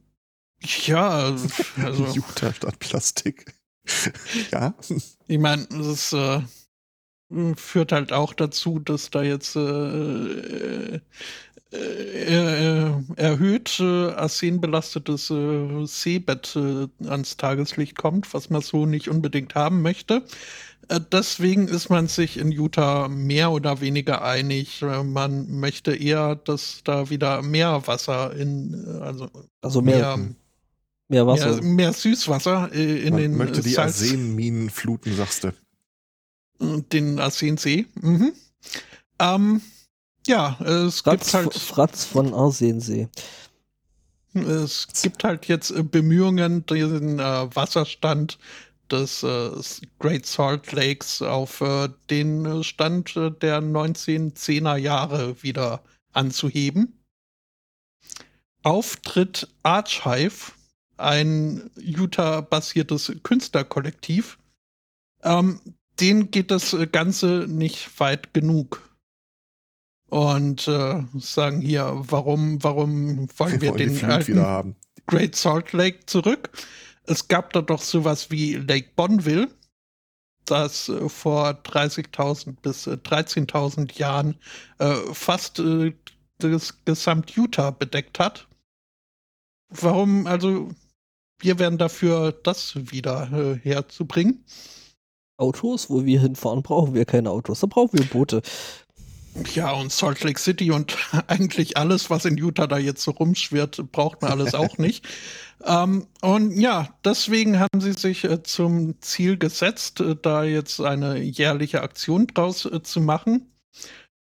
ja, 0.62 1.34
also. 1.76 2.04
Jutta 2.14 2.52
statt 2.52 2.78
Plastik. 2.78 3.54
ja. 4.52 4.74
Ich 5.26 5.38
meine, 5.38 5.66
das 5.70 6.12
äh, 6.12 6.40
führt 7.56 7.92
halt 7.92 8.12
auch 8.12 8.34
dazu, 8.34 8.78
dass 8.78 9.10
da 9.10 9.22
jetzt 9.22 9.56
äh, 9.56 9.60
äh, 10.96 11.00
äh 11.72 12.92
erhöht 13.16 13.78
äh, 13.80 14.10
arsenbelastetes 14.10 15.30
äh, 15.30 15.86
Seebett 15.86 16.56
äh, 16.56 16.88
ans 17.08 17.36
Tageslicht 17.36 17.96
kommt, 17.96 18.32
was 18.34 18.50
man 18.50 18.60
so 18.60 18.86
nicht 18.86 19.08
unbedingt 19.08 19.54
haben 19.54 19.82
möchte. 19.82 20.24
Äh, 20.88 21.00
deswegen 21.12 21.68
ist 21.68 21.88
man 21.88 22.08
sich 22.08 22.36
in 22.36 22.52
Utah 22.52 23.08
mehr 23.08 23.50
oder 23.50 23.80
weniger 23.80 24.22
einig. 24.22 24.82
Äh, 24.82 25.02
man 25.02 25.60
möchte 25.60 25.94
eher, 25.94 26.36
dass 26.36 26.80
da 26.84 27.10
wieder 27.10 27.42
mehr 27.42 27.86
Wasser 27.86 28.34
in, 28.34 28.84
äh, 28.86 29.02
also, 29.02 29.28
also 29.60 29.82
mehr, 29.82 30.16
mehr, 30.16 30.34
mehr 31.08 31.26
Wasser. 31.26 31.62
Mehr, 31.62 31.74
mehr 31.74 31.92
Süßwasser 31.92 32.72
in 32.72 33.10
man 33.10 33.22
den 33.22 33.36
möchte 33.36 33.62
die 33.62 33.70
Salz 33.70 34.00
Arsenminen 34.00 34.70
fluten, 34.70 35.14
sagst 35.16 35.44
du. 35.44 35.52
Den 36.60 37.18
Arsensee. 37.18 37.86
Mhm. 38.00 38.32
Ähm, 39.18 39.62
ja, 40.26 40.58
es 40.60 41.00
Franz, 41.00 41.32
gibt 41.32 41.34
halt. 41.34 41.54
Franz 41.54 42.04
von 42.04 42.34
Arseensee. 42.34 43.08
Es 44.32 44.86
gibt 45.02 45.24
halt 45.24 45.46
jetzt 45.46 45.72
Bemühungen, 45.90 46.64
den 46.66 47.18
äh, 47.18 47.56
Wasserstand 47.56 48.38
des 48.92 49.22
äh, 49.22 49.50
Great 49.98 50.26
Salt 50.26 50.72
Lakes 50.72 51.22
auf 51.22 51.60
äh, 51.60 51.88
den 52.10 52.62
Stand 52.64 53.14
der 53.16 53.60
1910er 53.62 54.76
Jahre 54.76 55.42
wieder 55.42 55.82
anzuheben. 56.12 57.00
Auftritt 58.62 59.48
Archive, 59.62 60.52
ein 60.96 61.70
Utah-basiertes 61.76 63.12
Künstlerkollektiv. 63.22 64.38
Ähm, 65.22 65.60
denen 65.98 66.30
geht 66.30 66.50
das 66.50 66.76
Ganze 66.92 67.46
nicht 67.48 68.00
weit 68.00 68.34
genug. 68.34 68.90
Und 70.08 70.66
äh, 70.66 71.02
sagen 71.18 71.60
hier, 71.60 71.92
warum, 71.94 72.62
warum 72.64 73.28
wollen 73.38 73.60
wir, 73.60 73.70
wollen 73.70 73.78
die 73.78 73.98
den 73.98 74.10
alten. 74.10 74.76
Great 75.06 75.36
Salt 75.36 75.72
Lake 75.72 76.06
zurück? 76.06 76.50
Es 77.10 77.26
gab 77.26 77.52
da 77.52 77.60
doch 77.60 77.82
sowas 77.82 78.30
wie 78.30 78.54
Lake 78.54 78.90
Bonneville, 78.94 79.48
das 80.44 80.88
äh, 80.88 81.08
vor 81.08 81.48
30.000 81.48 82.54
bis 82.62 82.86
äh, 82.86 82.92
13.000 82.92 83.98
Jahren 83.98 84.36
äh, 84.78 84.94
fast 85.12 85.58
äh, 85.58 85.92
das 86.38 86.84
gesamt 86.84 87.32
Utah 87.32 87.72
bedeckt 87.72 88.20
hat. 88.20 88.46
Warum, 89.70 90.28
also, 90.28 90.70
wir 91.40 91.58
werden 91.58 91.78
dafür, 91.78 92.30
das 92.30 92.76
wieder 92.92 93.28
äh, 93.32 93.58
herzubringen. 93.58 94.44
Autos, 95.36 95.90
wo 95.90 96.04
wir 96.04 96.20
hinfahren, 96.20 96.62
brauchen 96.62 96.94
wir 96.94 97.06
keine 97.06 97.30
Autos. 97.30 97.58
Da 97.58 97.66
brauchen 97.66 97.98
wir 97.98 98.06
Boote. 98.06 98.40
Ja, 99.54 99.72
und 99.72 99.92
Salt 99.92 100.22
Lake 100.24 100.40
City 100.40 100.70
und 100.70 100.96
eigentlich 101.28 101.76
alles, 101.76 102.10
was 102.10 102.24
in 102.24 102.36
Utah 102.36 102.66
da 102.66 102.78
jetzt 102.78 103.02
so 103.02 103.12
rumschwirrt, 103.12 103.92
braucht 103.92 104.22
man 104.22 104.32
alles 104.32 104.54
auch 104.54 104.78
nicht. 104.78 105.06
Ähm, 105.64 106.06
und 106.20 106.58
ja, 106.58 106.88
deswegen 107.04 107.58
haben 107.58 107.80
sie 107.80 107.92
sich 107.92 108.24
äh, 108.24 108.42
zum 108.42 109.00
Ziel 109.00 109.36
gesetzt, 109.36 110.00
äh, 110.00 110.16
da 110.20 110.44
jetzt 110.44 110.80
eine 110.80 111.18
jährliche 111.18 111.82
Aktion 111.82 112.26
draus 112.26 112.64
äh, 112.64 112.82
zu 112.82 113.00
machen, 113.00 113.52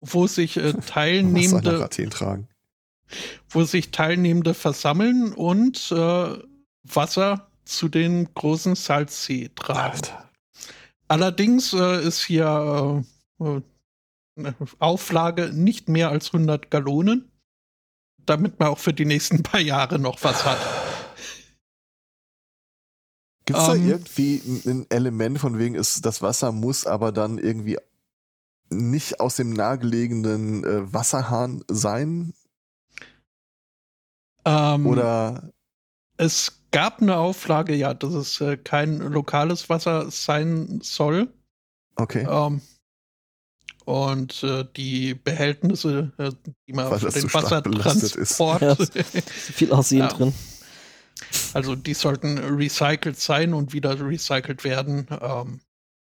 wo 0.01 0.27
sich 0.27 0.57
äh, 0.57 0.73
Teilnehmende, 0.87 1.89
wo 3.49 3.65
sich 3.65 3.91
Teilnehmende 3.91 4.55
versammeln 4.55 5.33
und 5.33 5.93
äh, 5.93 6.39
Wasser 6.83 7.51
zu 7.65 7.89
den 7.89 8.33
großen 8.35 8.75
Salzsee 8.75 9.51
tragen. 9.55 9.93
Alter. 9.93 10.31
Allerdings 11.07 11.73
äh, 11.73 12.03
ist 12.05 12.25
hier 12.25 13.05
Auflage 14.79 15.51
nicht 15.53 15.89
mehr 15.89 16.11
als 16.11 16.33
100 16.33 16.71
Gallonen, 16.71 17.31
damit 18.27 18.59
man 18.59 18.69
auch 18.69 18.79
für 18.79 18.93
die 18.93 19.05
nächsten 19.05 19.43
paar 19.43 19.61
Jahre 19.61 19.99
noch 19.99 20.23
was 20.23 20.45
hat. 20.45 20.59
Gibt 23.47 23.59
es 23.59 23.67
da 23.67 23.75
Ähm. 23.75 23.87
irgendwie 23.89 24.37
ein- 24.47 24.71
ein 24.71 24.87
Element 24.91 25.39
von 25.39 25.59
wegen, 25.59 25.75
ist, 25.75 26.05
das 26.07 26.23
Wasser 26.23 26.53
muss 26.53 26.87
aber 26.87 27.11
dann 27.13 27.39
irgendwie 27.39 27.79
nicht 28.71 29.19
aus 29.21 29.37
dem 29.37 29.53
nahegelegenen 29.53 30.65
äh, 30.65 30.93
Wasserhahn 30.93 31.65
sein? 31.69 32.33
Ähm, 34.45 34.87
Oder 34.87 35.51
es 36.17 36.63
gab 36.71 37.01
eine 37.03 37.17
Auflage, 37.17 37.75
ja, 37.75 37.95
dass 37.95 38.15
es 38.15 38.41
äh, 38.41 38.57
kein 38.57 38.99
lokales 38.99 39.69
Wasser 39.69 40.11
sein 40.11 40.81
soll. 40.83 41.33
okay, 41.97 42.27
Ähm, 42.29 42.61
und 43.91 44.45
äh, 44.45 44.65
die 44.77 45.15
Behältnisse, 45.15 46.13
äh, 46.17 46.31
die 46.69 46.73
man 46.73 46.89
Weil 46.93 47.01
für 47.01 47.11
den 47.11 47.23
so. 47.23 47.35
Wassertransport, 47.35 48.63
So 48.79 49.53
viel 49.53 49.73
Arsen 49.73 49.99
Ja. 49.99 50.07
drin. 50.09 50.33
also 51.55 51.75
die 51.75 51.95
sollten 51.95 52.39
recycelt 52.39 53.19
sein 53.19 53.53
und 53.53 53.73
wieder 53.73 53.99
recycelt 54.01 54.63
werden. 54.63 55.09
Ähm, 55.21 55.61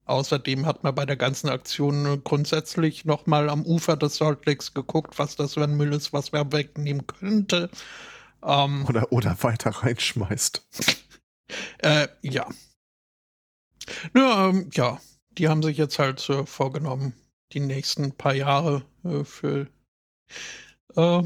außerdem 0.05 0.65
hat 0.65 0.83
man 0.83 0.95
bei 0.95 1.05
der 1.05 1.15
ganzen 1.15 1.47
Aktion 1.47 2.05
äh, 2.07 2.17
grundsätzlich 2.23 3.05
nochmal 3.05 3.51
am 3.51 3.63
Ufer 3.63 3.95
des 3.97 4.15
Salt 4.15 4.47
Lakes 4.47 4.73
geguckt, 4.73 5.19
was 5.19 5.35
das 5.35 5.53
für 5.53 5.63
ein 5.63 5.77
Müll 5.77 5.93
ist, 5.93 6.11
was 6.11 6.31
man 6.31 6.51
wegnehmen 6.51 7.05
könnte. 7.05 7.69
Ähm, 8.43 8.85
oder, 8.89 9.11
oder 9.11 9.37
weiter 9.43 9.69
reinschmeißt. 9.69 10.65
Äh, 11.77 12.07
ja. 12.23 12.47
Ja, 14.15 14.49
ähm, 14.49 14.71
ja, 14.73 14.99
die 15.37 15.47
haben 15.47 15.61
sich 15.61 15.77
jetzt 15.77 15.99
halt 15.99 16.27
äh, 16.29 16.43
vorgenommen, 16.47 17.13
die 17.53 17.59
nächsten 17.59 18.11
paar 18.13 18.33
Jahre 18.33 18.85
äh, 19.03 19.23
für 19.23 19.67
äh, 20.95 21.23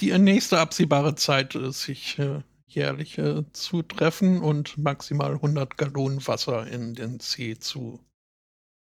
die 0.00 0.16
nächste 0.18 0.60
absehbare 0.60 1.14
Zeit 1.14 1.54
äh, 1.54 1.72
sich 1.72 2.18
äh, 2.18 2.42
jährlich 2.66 3.18
äh, 3.18 3.44
zu 3.52 3.82
treffen 3.82 4.42
und 4.42 4.78
maximal 4.78 5.32
100 5.34 5.76
Gallonen 5.76 6.26
Wasser 6.26 6.66
in 6.66 6.94
den 6.94 7.18
See 7.20 7.58
zu 7.58 8.00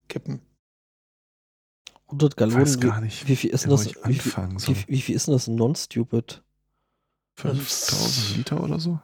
kippen. 0.08 0.40
100 2.06 2.32
Ich 2.32 2.36
Gallonen. 2.36 2.62
weiß 2.62 2.80
gar 2.80 3.00
wie, 3.00 3.04
nicht, 3.04 3.28
wie 3.28 3.36
viel 3.36 3.50
ist 3.50 3.64
denn 3.64 3.70
das? 3.70 3.86
Wie 3.86 4.18
wie, 4.18 4.88
wie 4.88 5.02
viel 5.02 5.14
ist 5.14 5.26
denn 5.26 5.34
das 5.34 5.46
non-stupid? 5.46 6.42
5000 7.36 8.36
Liter 8.36 8.62
oder 8.62 8.80
so? 8.80 9.00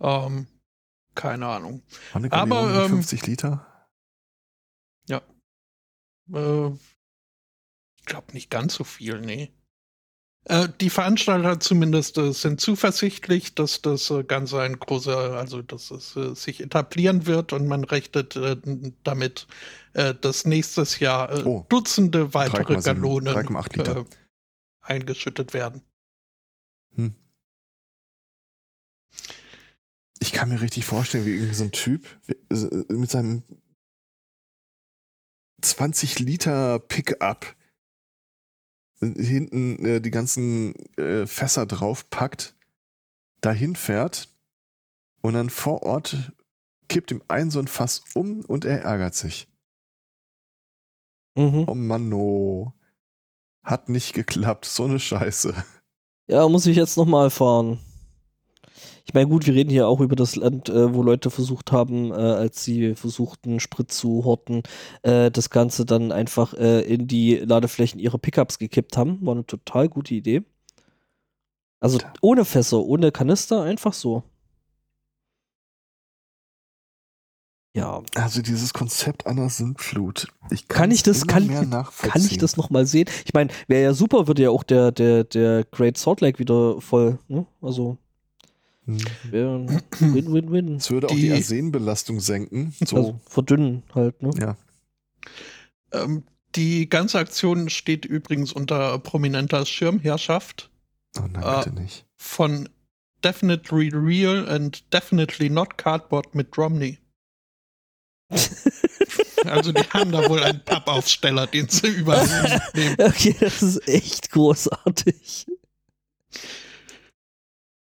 Ähm, 0.00 0.46
keine 1.14 1.46
Ahnung. 1.46 1.82
Aber, 2.30 2.84
ähm, 2.84 2.90
50 2.90 3.26
Liter? 3.26 3.66
Äh, 6.32 6.68
ich 7.98 8.04
glaube 8.04 8.32
nicht 8.32 8.50
ganz 8.50 8.74
so 8.74 8.84
viel, 8.84 9.20
nee. 9.20 9.52
Äh, 10.48 10.68
die 10.80 10.90
Veranstalter 10.90 11.58
zumindest 11.58 12.18
äh, 12.18 12.32
sind 12.32 12.60
zuversichtlich, 12.60 13.56
dass 13.56 13.82
das 13.82 14.10
äh, 14.10 14.22
Ganze 14.22 14.60
ein 14.60 14.78
großer, 14.78 15.32
also 15.36 15.60
dass 15.60 15.90
es 15.90 16.14
äh, 16.14 16.34
sich 16.36 16.60
etablieren 16.60 17.26
wird 17.26 17.52
und 17.52 17.66
man 17.66 17.82
rechnet 17.82 18.36
äh, 18.36 18.56
damit, 19.02 19.46
dass 20.20 20.44
nächstes 20.44 20.98
Jahr 21.00 21.46
Oh. 21.46 21.64
Dutzende 21.70 22.34
weitere 22.34 22.74
3,7, 22.74 22.84
Gallonen 22.84 23.34
3,8 23.34 23.76
Liter. 23.78 23.96
äh, 24.00 24.04
eingeschüttet 24.82 25.54
werden. 25.54 25.80
Ich 30.18 30.32
kann 30.32 30.50
mir 30.50 30.60
richtig 30.60 30.84
vorstellen, 30.84 31.24
wie 31.24 31.34
irgendwie 31.34 31.54
so 31.54 31.64
ein 31.64 31.72
Typ 31.72 32.06
mit 32.88 33.10
seinem 33.10 33.42
20 35.66 36.18
Liter 36.18 36.78
Pickup 36.78 37.56
hinten 39.00 39.84
äh, 39.84 40.00
die 40.00 40.10
ganzen 40.10 40.74
äh, 40.96 41.26
Fässer 41.26 41.66
draufpackt, 41.66 42.54
dahin 43.40 43.76
fährt 43.76 44.28
und 45.20 45.34
dann 45.34 45.50
vor 45.50 45.82
Ort 45.82 46.32
kippt 46.88 47.10
ihm 47.10 47.22
ein 47.28 47.50
so 47.50 47.58
ein 47.58 47.68
Fass 47.68 48.04
um 48.14 48.44
und 48.44 48.64
er 48.64 48.82
ärgert 48.82 49.14
sich. 49.14 49.48
Mhm. 51.36 51.64
Oh 51.68 51.74
Mann, 51.74 52.12
oh. 52.12 52.72
Hat 53.62 53.88
nicht 53.88 54.14
geklappt, 54.14 54.64
so 54.64 54.84
eine 54.84 55.00
Scheiße. 55.00 55.54
Ja, 56.28 56.48
muss 56.48 56.66
ich 56.66 56.76
jetzt 56.76 56.96
nochmal 56.96 57.30
fahren. 57.30 57.78
Ich 59.08 59.14
meine, 59.14 59.28
gut, 59.28 59.46
wir 59.46 59.54
reden 59.54 59.70
hier 59.70 59.86
auch 59.86 60.00
über 60.00 60.16
das 60.16 60.34
Land, 60.34 60.68
äh, 60.68 60.92
wo 60.92 61.00
Leute 61.02 61.30
versucht 61.30 61.70
haben, 61.70 62.10
äh, 62.10 62.14
als 62.14 62.64
sie 62.64 62.96
versuchten, 62.96 63.60
Sprit 63.60 63.92
zu 63.92 64.24
horten, 64.24 64.64
äh, 65.02 65.30
das 65.30 65.48
Ganze 65.50 65.86
dann 65.86 66.10
einfach 66.10 66.54
äh, 66.54 66.80
in 66.80 67.06
die 67.06 67.36
Ladeflächen 67.36 68.00
ihrer 68.00 68.18
Pickups 68.18 68.58
gekippt 68.58 68.96
haben. 68.96 69.24
War 69.24 69.34
eine 69.34 69.46
total 69.46 69.88
gute 69.88 70.12
Idee. 70.14 70.42
Also 71.78 71.98
ohne 72.20 72.44
Fässer, 72.44 72.80
ohne 72.82 73.12
Kanister, 73.12 73.62
einfach 73.62 73.92
so. 73.92 74.24
Ja, 77.76 78.02
Also 78.14 78.40
dieses 78.42 78.72
Konzept 78.72 79.26
einer 79.26 79.50
Sintflut. 79.50 80.28
Ich 80.50 80.66
Kann 80.66 80.90
ich 80.90 81.02
das- 81.02 81.26
kann- 81.26 81.46
mehr 81.46 81.62
kann 82.00 82.22
ich 82.24 82.38
das 82.38 82.56
nochmal 82.56 82.86
sehen? 82.86 83.06
Ich 83.26 83.34
meine, 83.34 83.50
wäre 83.68 83.82
ja 83.84 83.92
super, 83.94 84.26
würde 84.26 84.42
ja 84.44 84.50
auch 84.50 84.62
der, 84.64 84.90
der, 84.92 85.24
der 85.24 85.62
Great 85.64 85.98
Salt 85.98 86.22
Lake 86.22 86.38
wieder 86.38 86.80
voll, 86.80 87.18
ne? 87.28 87.46
Also, 87.60 87.98
Win-Win-Win. 88.86 90.76
Es 90.76 90.90
würde 90.90 91.08
auch 91.08 91.14
Die- 91.14 91.22
die 91.22 91.32
Arsenbelastung 91.32 92.20
senken. 92.20 92.74
So, 92.84 92.96
Also 92.96 93.20
verdünnen 93.28 93.82
halt, 93.94 94.22
ne? 94.22 94.30
ja. 94.40 94.56
Ähm, 95.92 96.24
die 96.54 96.88
ganze 96.88 97.18
Aktion 97.18 97.68
steht 97.68 98.04
übrigens 98.04 98.52
unter 98.52 98.98
prominenter 98.98 99.66
Schirmherrschaft 99.66 100.70
Oh 101.18 101.22
nein, 101.32 101.42
Ah. 101.44 101.62
bitte 101.64 101.74
nicht. 101.80 102.04
von 102.16 102.68
Definitely 103.24 103.88
Real 103.92 104.48
and 104.48 104.84
Definitely 104.92 105.48
Not 105.50 105.78
Cardboard 105.78 106.34
mit 106.34 106.56
Romney. 106.56 106.98
Also 109.44 109.70
die 109.70 109.82
haben 109.90 110.10
da 110.10 110.28
wohl 110.28 110.42
einen 110.42 110.64
Pappaufsteller, 110.64 111.46
den 111.46 111.68
sie 111.68 111.86
übernehmen. 111.86 112.60
Okay, 112.98 113.36
das 113.38 113.62
ist 113.62 113.86
echt 113.86 114.32
großartig. 114.32 115.46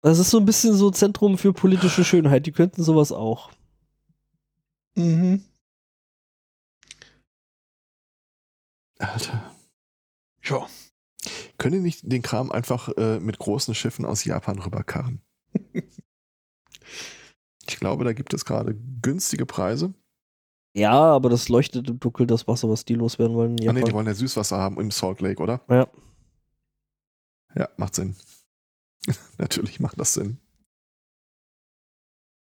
Das 0.01 0.17
ist 0.19 0.29
so 0.29 0.37
ein 0.39 0.45
bisschen 0.45 0.73
so 0.75 0.91
Zentrum 0.91 1.37
für 1.37 1.53
politische 1.53 2.03
Schönheit. 2.03 2.45
Die 2.45 2.51
könnten 2.51 2.83
sowas 2.83 3.11
auch. 3.11 3.51
Mhm. 4.95 5.43
Alter. 8.97 9.55
Ja. 10.43 10.67
Können 11.57 11.75
die 11.75 11.81
nicht 11.81 12.01
den 12.03 12.21
Kram 12.21 12.51
einfach 12.51 12.89
äh, 12.97 13.19
mit 13.19 13.39
großen 13.39 13.75
Schiffen 13.75 14.05
aus 14.05 14.23
Japan 14.23 14.59
rüberkarren? 14.59 15.21
ich 17.67 17.77
glaube, 17.77 18.05
da 18.05 18.13
gibt 18.13 18.33
es 18.33 18.45
gerade 18.45 18.75
günstige 19.01 19.45
Preise. 19.45 19.93
Ja, 20.73 20.93
aber 20.93 21.29
das 21.29 21.49
leuchtet 21.49 21.89
im 21.89 21.99
Dunkeln 21.99 22.27
das 22.27 22.47
Wasser, 22.47 22.69
was 22.69 22.85
die 22.85 22.93
loswerden 22.93 23.35
wollen. 23.35 23.57
in 23.57 23.67
Ah, 23.67 23.73
nee, 23.73 23.81
die 23.81 23.91
wollen 23.91 24.07
ja 24.07 24.13
Süßwasser 24.13 24.57
haben 24.57 24.79
im 24.79 24.91
Salt 24.91 25.19
Lake, 25.19 25.41
oder? 25.41 25.61
Ja. 25.67 25.87
Ja, 27.55 27.67
macht 27.77 27.95
Sinn. 27.95 28.15
Natürlich 29.37 29.79
macht 29.79 29.99
das 29.99 30.13
Sinn. 30.13 30.39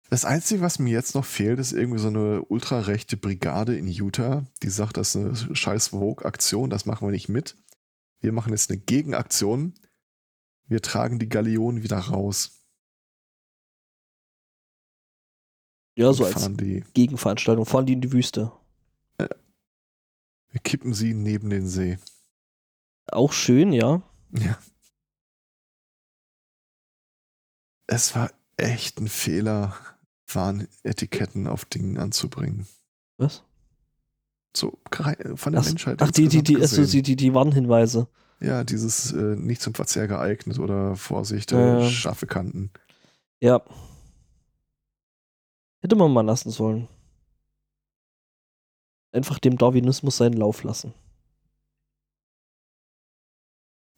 Das 0.10 0.26
Einzige, 0.26 0.62
was 0.62 0.78
mir 0.78 0.92
jetzt 0.92 1.16
noch 1.16 1.24
fehlt, 1.24 1.58
ist 1.60 1.72
irgendwie 1.72 2.00
so 2.00 2.10
eine 2.10 2.42
ultrarechte 2.44 3.16
Brigade 3.16 3.78
in 3.78 3.88
Utah, 3.88 4.46
die 4.62 4.70
sagt, 4.70 4.98
das 4.98 5.16
ist 5.16 5.46
eine 5.46 5.56
scheiß 5.56 5.90
Vogue-Aktion, 5.90 6.70
das 6.70 6.86
machen 6.86 7.08
wir 7.08 7.12
nicht 7.12 7.30
mit. 7.30 7.56
Wir 8.20 8.34
machen 8.34 8.52
jetzt 8.52 8.70
eine 8.70 8.80
Gegenaktion. 8.80 9.74
Wir 10.68 10.82
tragen 10.82 11.18
die 11.18 11.30
Galeonen 11.30 11.84
wieder 11.84 11.98
raus. 11.98 12.62
ja, 15.96 16.14
so 16.14 16.26
als 16.26 16.48
die. 16.58 16.84
Gegenveranstaltung. 16.94 17.66
Fahren 17.66 17.86
die 17.86 17.94
in 17.94 18.02
die 18.02 18.12
Wüste. 18.12 18.52
Wir 19.18 20.60
kippen 20.62 20.94
sie 20.94 21.14
neben 21.14 21.50
den 21.50 21.68
See. 21.68 21.98
Auch 23.08 23.32
schön, 23.32 23.72
ja. 23.72 24.02
Ja. 24.32 24.58
Es 27.94 28.16
war 28.16 28.32
echt 28.56 29.02
ein 29.02 29.10
Fehler, 29.10 29.76
Warnetiketten 30.26 31.46
auf 31.46 31.66
Dingen 31.66 31.98
anzubringen. 31.98 32.66
Was? 33.18 33.44
So 34.56 34.80
von 35.36 35.52
der 35.52 35.62
Ach, 35.62 35.66
Menschheit. 35.66 36.02
ach 36.02 36.10
die, 36.10 36.30
die, 36.30 36.42
die, 36.42 36.56
also 36.56 36.86
die, 36.86 37.02
die, 37.02 37.18
die 37.18 37.34
Warnhinweise. 37.34 38.08
Ja, 38.40 38.64
dieses 38.64 39.12
äh, 39.12 39.36
nicht 39.36 39.62
zum 39.62 39.74
Verzehr 39.74 40.08
geeignet 40.08 40.58
oder 40.58 40.96
Vorsicht, 40.96 41.52
äh, 41.52 41.90
scharfe 41.90 42.28
Kanten. 42.28 42.72
Ja. 43.42 43.62
Hätte 45.82 45.98
man 45.98 46.14
mal 46.14 46.22
lassen 46.26 46.50
sollen. 46.50 46.88
Einfach 49.12 49.38
dem 49.38 49.58
Darwinismus 49.58 50.16
seinen 50.16 50.38
Lauf 50.38 50.64
lassen. 50.64 50.94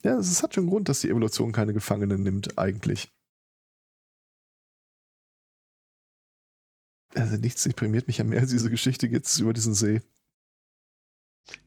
Ja, 0.04 0.18
es 0.18 0.42
hat 0.42 0.56
schon 0.56 0.68
Grund, 0.68 0.90
dass 0.90 1.02
die 1.02 1.10
Evolution 1.10 1.52
keine 1.52 1.74
Gefangenen 1.74 2.24
nimmt, 2.24 2.58
eigentlich. 2.58 3.12
Also 7.16 7.38
nichts 7.38 7.64
deprimiert 7.64 8.08
mich 8.08 8.18
ja 8.18 8.24
mehr 8.24 8.42
als 8.42 8.50
diese 8.50 8.70
Geschichte 8.70 9.08
jetzt 9.08 9.40
über 9.40 9.54
diesen 9.54 9.74
See. 9.74 10.02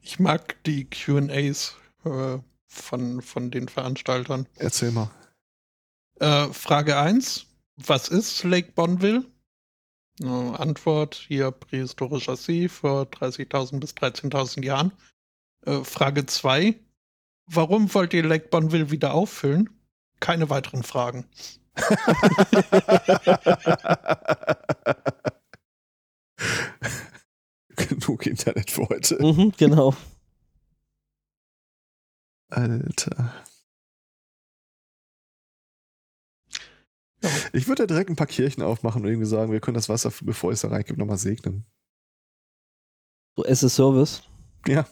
Ich 0.01 0.19
mag 0.19 0.61
die 0.63 0.89
QAs 0.89 1.75
äh, 2.03 2.37
von, 2.65 3.21
von 3.21 3.51
den 3.51 3.69
Veranstaltern. 3.69 4.47
Erzähl 4.55 4.91
mal. 4.91 5.11
Äh, 6.19 6.47
Frage 6.47 6.97
1. 6.97 7.45
Was 7.77 8.09
ist 8.09 8.43
Lake 8.43 8.71
Bonneville? 8.73 9.23
Äh, 10.21 10.25
Antwort 10.25 11.15
hier 11.15 11.51
prähistorischer 11.51 12.35
See 12.35 12.67
vor 12.67 13.03
30.000 13.03 13.79
bis 13.79 13.91
13.000 13.91 14.65
Jahren. 14.65 14.91
Äh, 15.65 15.83
Frage 15.83 16.25
2. 16.25 16.75
Warum 17.45 17.93
wollt 17.93 18.13
ihr 18.13 18.23
Lake 18.23 18.49
Bonneville 18.49 18.91
wieder 18.91 19.13
auffüllen? 19.13 19.69
Keine 20.19 20.49
weiteren 20.49 20.83
Fragen. 20.83 21.25
Genug 27.75 28.25
Internet 28.25 28.71
für 28.71 28.87
heute. 28.89 29.21
Mhm, 29.21 29.53
genau. 29.57 29.95
Alter. 32.49 33.33
Ja. 37.23 37.29
Ich 37.51 37.67
würde 37.67 37.83
da 37.83 37.87
direkt 37.87 38.09
ein 38.09 38.15
paar 38.15 38.27
Kirchen 38.27 38.61
aufmachen 38.61 39.01
und 39.01 39.07
irgendwie 39.07 39.27
sagen, 39.27 39.51
wir 39.51 39.59
können 39.59 39.75
das 39.75 39.89
Wasser, 39.89 40.11
bevor 40.21 40.51
es 40.51 40.61
da 40.61 40.69
reingibt, 40.69 40.99
nochmal 40.99 41.17
segnen. 41.17 41.65
So 43.35 43.43
as 43.45 43.63
a 43.63 43.69
Service. 43.69 44.23
Ja. 44.67 44.87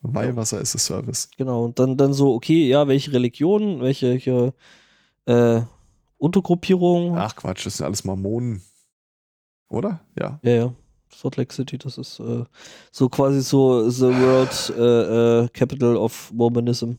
Weihwasser 0.00 0.60
ist 0.60 0.74
das 0.74 0.86
Service. 0.86 1.30
Genau. 1.36 1.64
Und 1.64 1.78
dann, 1.78 1.96
dann 1.96 2.12
so, 2.12 2.34
okay, 2.34 2.68
ja, 2.68 2.86
welche 2.86 3.12
Religion, 3.12 3.80
welche, 3.80 4.10
welche 4.10 4.54
äh, 5.26 5.62
Untergruppierung. 6.18 7.16
Ach 7.16 7.34
Quatsch, 7.34 7.66
das 7.66 7.78
sind 7.78 7.86
alles 7.86 8.04
Mormonen. 8.04 8.62
Oder? 9.68 10.00
Ja. 10.18 10.38
Ja, 10.42 10.52
ja. 10.52 10.74
Salt 11.12 11.36
Lake 11.36 11.54
City, 11.54 11.78
das 11.78 11.98
ist 11.98 12.20
äh, 12.20 12.44
so 12.92 13.08
quasi 13.08 13.40
so 13.40 13.88
the 13.88 14.06
world 14.06 14.74
äh, 14.76 15.44
äh, 15.44 15.48
capital 15.48 15.96
of 15.96 16.32
Mormonism. 16.32 16.98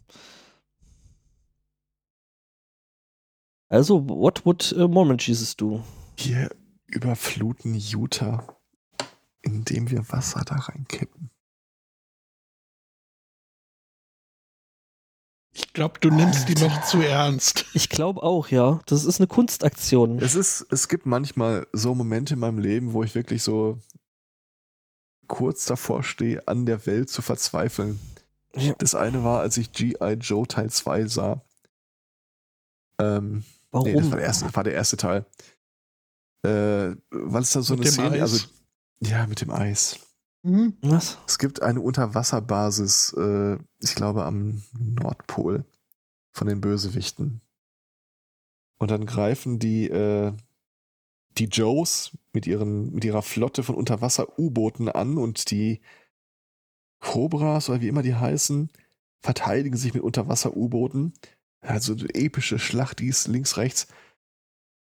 Also, 3.70 4.00
what 4.08 4.46
would 4.46 4.74
uh, 4.74 4.88
Mormon 4.88 5.18
Jesus 5.18 5.56
do? 5.56 5.84
Wir 6.16 6.50
überfluten 6.88 7.76
Utah, 7.76 8.58
indem 9.42 9.92
wir 9.92 10.10
Wasser 10.10 10.44
da 10.46 10.56
reinkippen. 10.56 11.30
Ich 15.58 15.74
glaube, 15.74 16.00
du 16.00 16.12
nimmst 16.12 16.48
die 16.50 16.56
Alter. 16.56 16.68
noch 16.68 16.84
zu 16.86 17.02
ernst. 17.02 17.66
Ich 17.74 17.90
glaube 17.90 18.22
auch, 18.22 18.50
ja. 18.50 18.80
Das 18.86 19.06
ist 19.06 19.20
eine 19.20 19.26
Kunstaktion. 19.26 20.20
Es 20.20 20.36
ist, 20.36 20.68
es 20.70 20.88
gibt 20.88 21.08
manchmal 21.08 21.66
so 21.74 21.96
Momente 21.96 22.36
in 22.36 22.40
meinem 22.40 22.60
Leben, 22.60 22.94
wo 22.94 23.02
ich 23.04 23.16
wirklich 23.16 23.42
so 23.42 23.80
kurz 25.28 25.66
davor 25.66 26.04
stehe, 26.04 26.48
an 26.48 26.68
der 26.68 26.86
Welt 26.86 27.10
zu 27.10 27.24
verzweifeln. 27.24 28.00
Ja. 28.56 28.76
Das 28.78 28.94
eine 28.94 29.24
war, 29.24 29.40
als 29.40 29.58
ich 29.58 29.72
G.I. 29.72 30.14
Joe 30.20 30.48
Teil 30.48 30.70
2 30.70 31.08
sah. 31.08 31.42
Ähm, 33.02 33.44
Warum? 33.72 33.88
nee, 33.88 33.96
das 33.96 34.12
war 34.12 34.18
der 34.18 34.26
erste, 34.26 34.56
war 34.56 34.64
der 34.64 34.74
erste 34.74 34.98
Teil. 34.98 35.26
Äh, 36.46 36.96
weil 37.10 37.42
es 37.42 37.52
da 37.52 37.64
so 37.64 37.74
Mit 37.76 37.82
eine 37.82 37.90
dem 37.90 37.94
Szene, 37.94 38.12
Eis. 38.12 38.22
also 38.22 38.48
ja, 39.00 39.26
mit 39.26 39.42
dem 39.42 39.50
Eis. 39.50 40.00
Mhm. 40.48 40.78
Was? 40.82 41.18
Es 41.28 41.40
gibt 41.40 41.62
eine 41.62 41.82
Unterwasserbasis, 41.82 43.14
äh, 43.18 43.58
ich 43.80 43.96
glaube 43.96 44.24
am 44.24 44.64
Nordpol 44.80 45.66
von 46.32 46.48
den 46.48 46.62
Bösewichten. 46.62 47.42
Und 48.78 48.92
dann 48.92 49.06
greifen 49.06 49.60
die, 49.60 49.90
äh, 49.90 50.32
die 51.38 51.46
Joes 51.46 52.18
mit, 52.32 52.48
ihren, 52.48 52.94
mit 52.94 53.04
ihrer 53.04 53.24
Flotte 53.24 53.62
von 53.62 53.76
Unterwasser-U-Booten 53.76 54.88
an 54.88 55.18
und 55.18 55.52
die 55.52 55.82
Cobras 57.00 57.70
oder 57.70 57.82
wie 57.82 57.90
immer 57.90 58.02
die 58.02 58.16
heißen, 58.16 58.70
verteidigen 59.20 59.76
sich 59.76 59.94
mit 59.94 60.04
Unterwasser-U-Booten. 60.04 61.14
Also 61.60 61.94
eine 61.94 62.08
epische 62.14 62.58
Schlacht, 62.58 63.00
die 63.00 63.08
ist 63.08 63.28
links, 63.28 63.58
rechts. 63.58 63.88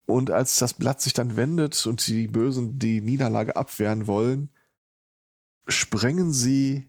Und 0.08 0.32
als 0.32 0.58
das 0.58 0.74
Blatt 0.74 1.00
sich 1.00 1.14
dann 1.14 1.36
wendet 1.38 1.86
und 1.86 2.08
die 2.08 2.28
Bösen 2.28 2.80
die 2.80 3.02
Niederlage 3.02 3.56
abwehren 3.56 4.08
wollen, 4.08 4.50
sprengen 5.68 6.32
sie 6.32 6.88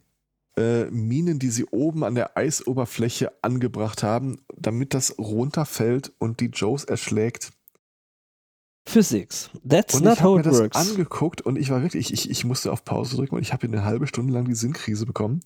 äh, 0.57 0.85
Minen, 0.91 1.39
die 1.39 1.51
sie 1.51 1.65
oben 1.67 2.05
an 2.05 2.15
der 2.15 2.37
Eisoberfläche 2.37 3.33
angebracht 3.43 4.03
haben, 4.03 4.41
damit 4.57 4.95
das 4.95 5.19
runterfällt 5.19 6.13
und 6.19 6.41
die 6.41 6.47
Joes 6.47 6.85
erschlägt. 6.85 7.53
Physics. 8.87 9.51
That's 9.67 9.95
Und 9.95 10.05
not 10.05 10.15
ich 10.15 10.21
habe 10.21 10.29
how 10.31 10.35
mir 10.37 10.41
it 10.41 10.47
das 10.47 10.59
works. 10.61 10.77
angeguckt 10.77 11.41
und 11.41 11.57
ich 11.57 11.71
war 11.71 11.83
wirklich, 11.83 12.13
ich, 12.13 12.31
ich 12.31 12.45
musste 12.45 12.71
auf 12.71 12.85
Pause 12.85 13.17
drücken 13.17 13.35
und 13.37 13.43
ich 13.43 13.53
habe 13.53 13.67
eine 13.67 13.85
halbe 13.85 14.07
Stunde 14.07 14.33
lang 14.33 14.45
die 14.45 14.55
Sinnkrise 14.55 15.07
bekommen. 15.07 15.41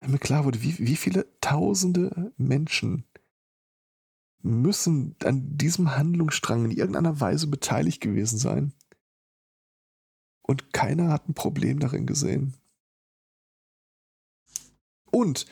Weil 0.00 0.10
mir 0.10 0.18
klar 0.18 0.44
wurde, 0.44 0.62
wie, 0.62 0.78
wie 0.78 0.96
viele 0.96 1.26
tausende 1.40 2.32
Menschen 2.36 3.04
müssen 4.42 5.16
an 5.24 5.56
diesem 5.56 5.96
Handlungsstrang 5.96 6.66
in 6.66 6.70
irgendeiner 6.70 7.20
Weise 7.20 7.46
beteiligt 7.46 8.00
gewesen 8.00 8.38
sein. 8.38 8.72
Und 10.50 10.72
keiner 10.72 11.10
hat 11.12 11.28
ein 11.28 11.34
Problem 11.34 11.78
darin 11.78 12.06
gesehen. 12.06 12.54
Und 15.12 15.46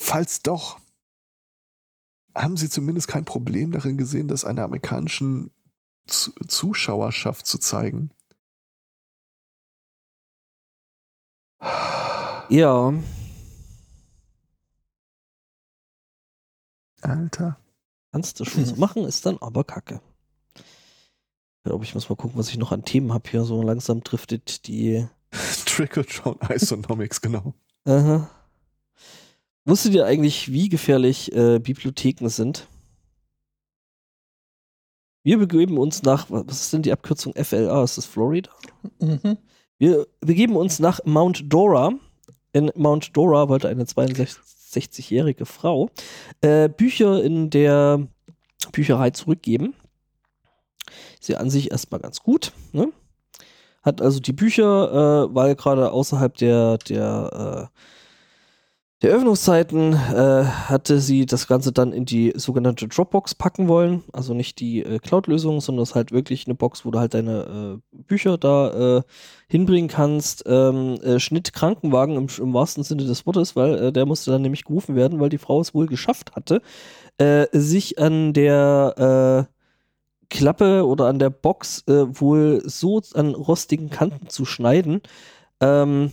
falls 0.00 0.40
doch, 0.40 0.80
haben 2.34 2.56
sie 2.56 2.70
zumindest 2.70 3.08
kein 3.08 3.26
Problem 3.26 3.72
darin 3.72 3.98
gesehen, 3.98 4.26
das 4.26 4.46
einer 4.46 4.64
amerikanischen 4.64 5.50
Zu- 6.06 6.32
Zuschauerschaft 6.48 7.46
zu 7.46 7.58
zeigen. 7.58 8.10
Ja. 12.48 12.94
Alter. 17.02 17.60
Kannst 18.12 18.40
du 18.40 18.46
schon 18.46 18.64
so 18.64 18.76
machen, 18.76 19.04
ist 19.04 19.26
dann 19.26 19.36
aber 19.42 19.62
kacke. 19.64 20.00
Ich 21.66 21.68
glaube, 21.68 21.84
ich 21.84 21.94
muss 21.94 22.08
mal 22.08 22.14
gucken, 22.14 22.38
was 22.38 22.48
ich 22.48 22.58
noch 22.58 22.70
an 22.70 22.84
Themen 22.84 23.12
habe 23.12 23.28
hier. 23.28 23.42
So 23.42 23.60
langsam 23.60 24.04
driftet 24.04 24.68
die. 24.68 25.04
Trickle-Down 25.66 26.38
Isonomics, 26.48 27.20
genau. 27.20 27.54
Aha. 27.84 28.30
Wusstet 29.64 29.94
ihr 29.94 30.06
eigentlich, 30.06 30.52
wie 30.52 30.68
gefährlich 30.68 31.34
äh, 31.34 31.58
Bibliotheken 31.58 32.28
sind? 32.28 32.68
Wir 35.24 35.38
begeben 35.38 35.76
uns 35.76 36.04
nach, 36.04 36.26
was 36.28 36.60
ist 36.60 36.72
denn 36.72 36.82
die 36.82 36.92
Abkürzung 36.92 37.34
FLA? 37.34 37.82
Ist 37.82 37.98
das 37.98 38.06
Florida? 38.06 38.52
Mhm. 39.00 39.36
Wir 39.76 40.06
begeben 40.20 40.54
uns 40.54 40.78
nach 40.78 41.00
Mount 41.04 41.52
Dora 41.52 41.94
in 42.52 42.70
Mount 42.76 43.16
Dora 43.16 43.48
wollte 43.48 43.68
eine 43.68 43.84
62-jährige 43.84 45.46
Frau 45.46 45.90
äh, 46.42 46.68
Bücher 46.68 47.22
in 47.24 47.50
der 47.50 48.06
Bücherei 48.70 49.10
zurückgeben. 49.10 49.74
Ist 51.20 51.28
ja 51.28 51.38
an 51.38 51.50
sich 51.50 51.70
erstmal 51.70 52.00
ganz 52.00 52.20
gut. 52.20 52.52
Ne? 52.72 52.92
Hat 53.82 54.02
also 54.02 54.20
die 54.20 54.32
Bücher, 54.32 55.26
äh, 55.28 55.34
weil 55.34 55.54
gerade 55.54 55.92
außerhalb 55.92 56.36
der, 56.36 56.78
der 56.78 57.70
äh, 57.72 57.78
der 59.02 59.10
Öffnungszeiten 59.10 59.92
äh, 59.92 60.44
hatte 60.44 61.00
sie 61.00 61.26
das 61.26 61.46
Ganze 61.46 61.70
dann 61.70 61.92
in 61.92 62.06
die 62.06 62.32
sogenannte 62.34 62.88
Dropbox 62.88 63.34
packen 63.34 63.68
wollen. 63.68 64.02
Also 64.10 64.32
nicht 64.32 64.58
die 64.58 64.82
äh, 64.82 64.98
Cloud-Lösung, 64.98 65.60
sondern 65.60 65.82
es 65.82 65.90
ist 65.90 65.94
halt 65.94 66.12
wirklich 66.12 66.46
eine 66.46 66.54
Box, 66.54 66.86
wo 66.86 66.90
du 66.90 66.98
halt 66.98 67.12
deine 67.12 67.80
äh, 67.92 67.96
Bücher 68.04 68.38
da 68.38 68.96
äh, 68.98 69.02
hinbringen 69.48 69.88
kannst. 69.88 70.44
Ähm, 70.46 70.94
äh, 71.02 71.20
Schnitt 71.20 71.52
Krankenwagen 71.52 72.16
im, 72.16 72.28
im, 72.38 72.54
wahrsten 72.54 72.84
Sinne 72.84 73.04
des 73.04 73.26
Wortes, 73.26 73.54
weil 73.54 73.92
der 73.92 74.06
musste 74.06 74.30
dann 74.30 74.40
nämlich 74.40 74.64
gerufen 74.64 74.96
werden, 74.96 75.20
weil 75.20 75.28
die 75.28 75.36
Frau 75.36 75.60
es 75.60 75.74
wohl 75.74 75.86
geschafft 75.86 76.34
hatte, 76.34 76.62
sich 77.52 77.98
an 77.98 78.34
der 78.34 79.48
Klappe 80.28 80.86
oder 80.86 81.06
an 81.06 81.18
der 81.18 81.30
Box 81.30 81.84
wohl 81.86 82.62
so 82.64 83.00
an 83.14 83.34
rostigen 83.34 83.90
Kanten 83.90 84.28
zu 84.28 84.44
schneiden. 84.44 85.00
Ähm, 85.60 86.10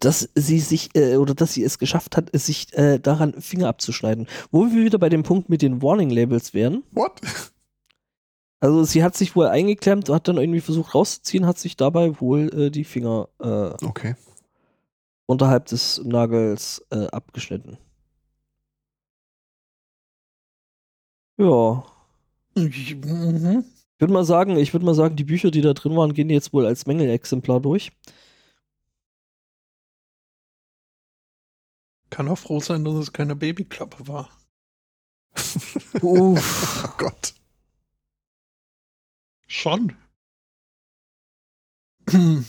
dass 0.00 0.28
sie 0.34 0.60
sich 0.60 0.94
äh, 0.94 1.16
oder 1.16 1.34
dass 1.34 1.54
sie 1.54 1.62
es 1.64 1.78
geschafft 1.78 2.16
hat, 2.16 2.30
sich 2.32 2.72
äh, 2.76 2.98
daran 2.98 3.40
Finger 3.40 3.68
abzuschneiden. 3.68 4.26
Wo 4.50 4.66
wir 4.66 4.84
wieder 4.84 4.98
bei 4.98 5.08
dem 5.08 5.22
Punkt 5.22 5.48
mit 5.48 5.62
den 5.62 5.82
Warning 5.82 6.10
Labels 6.10 6.54
wären. 6.54 6.82
What? 6.92 7.20
Also 8.58 8.84
sie 8.84 9.04
hat 9.04 9.14
sich 9.14 9.36
wohl 9.36 9.48
eingeklemmt, 9.48 10.08
hat 10.08 10.28
dann 10.28 10.38
irgendwie 10.38 10.62
versucht 10.62 10.94
rauszuziehen, 10.94 11.46
hat 11.46 11.58
sich 11.58 11.76
dabei 11.76 12.18
wohl 12.20 12.48
äh, 12.58 12.70
die 12.70 12.84
Finger 12.84 13.28
äh, 13.38 13.74
okay. 13.84 14.16
unterhalb 15.26 15.66
des 15.66 16.00
Nagels 16.02 16.82
äh, 16.90 17.06
abgeschnitten. 17.08 17.76
Ja. 21.36 21.84
Mhm. 22.56 23.64
Ich 23.96 24.00
würde 24.00 24.12
mal 24.12 24.24
sagen, 24.24 24.56
ich 24.56 24.72
würde 24.72 24.86
mal 24.86 24.94
sagen, 24.94 25.16
die 25.16 25.24
Bücher, 25.24 25.50
die 25.50 25.60
da 25.60 25.74
drin 25.74 25.96
waren, 25.96 26.14
gehen 26.14 26.30
jetzt 26.30 26.52
wohl 26.52 26.66
als 26.66 26.86
Mängelexemplar 26.86 27.60
durch. 27.60 27.92
Kann 32.10 32.28
auch 32.28 32.38
froh 32.38 32.60
sein, 32.60 32.84
dass 32.84 32.94
es 32.94 33.12
keine 33.12 33.36
Babyklappe 33.36 34.06
war. 34.08 34.30
Uff. 36.00 36.84
oh 36.88 36.94
Gott. 36.98 37.34
Schon. 39.46 39.96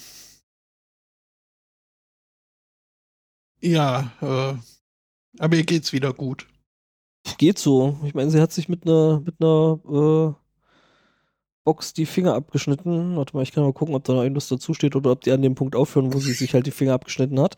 ja, 3.62 4.12
äh, 4.22 4.56
aber 5.40 5.56
ihr 5.56 5.66
geht's 5.66 5.94
wieder 5.94 6.14
gut. 6.14 6.48
Geht 7.38 7.60
so. 7.60 7.98
Ich 8.04 8.14
meine, 8.14 8.32
sie 8.32 8.42
hat 8.42 8.52
sich 8.52 8.70
mit 8.70 8.86
einer 8.86 9.20
mit 9.20 9.36
einer 9.40 9.80
äh, 9.90 10.48
Box 11.66 11.94
die 11.94 12.06
Finger 12.06 12.34
abgeschnitten. 12.34 13.18
Warte 13.18 13.36
mal, 13.36 13.44
ich 13.44 13.52
kann 13.52 13.64
mal 13.64 13.74
gucken, 13.74 13.94
ob 13.96 14.04
da 14.06 14.14
noch 14.14 14.24
irgendwas 14.24 14.48
dazu 14.48 14.74
steht 14.74 14.96
oder 14.96 15.12
ob 15.12 15.22
die 15.22 15.32
an 15.32 15.42
dem 15.42 15.56
Punkt 15.56 15.76
aufhören, 15.76 16.14
wo 16.14 16.20
sie 16.20 16.34
sich 16.34 16.54
halt 16.54 16.66
die 16.66 16.72
Finger 16.72 16.94
abgeschnitten 16.94 17.40
hat. 17.42 17.58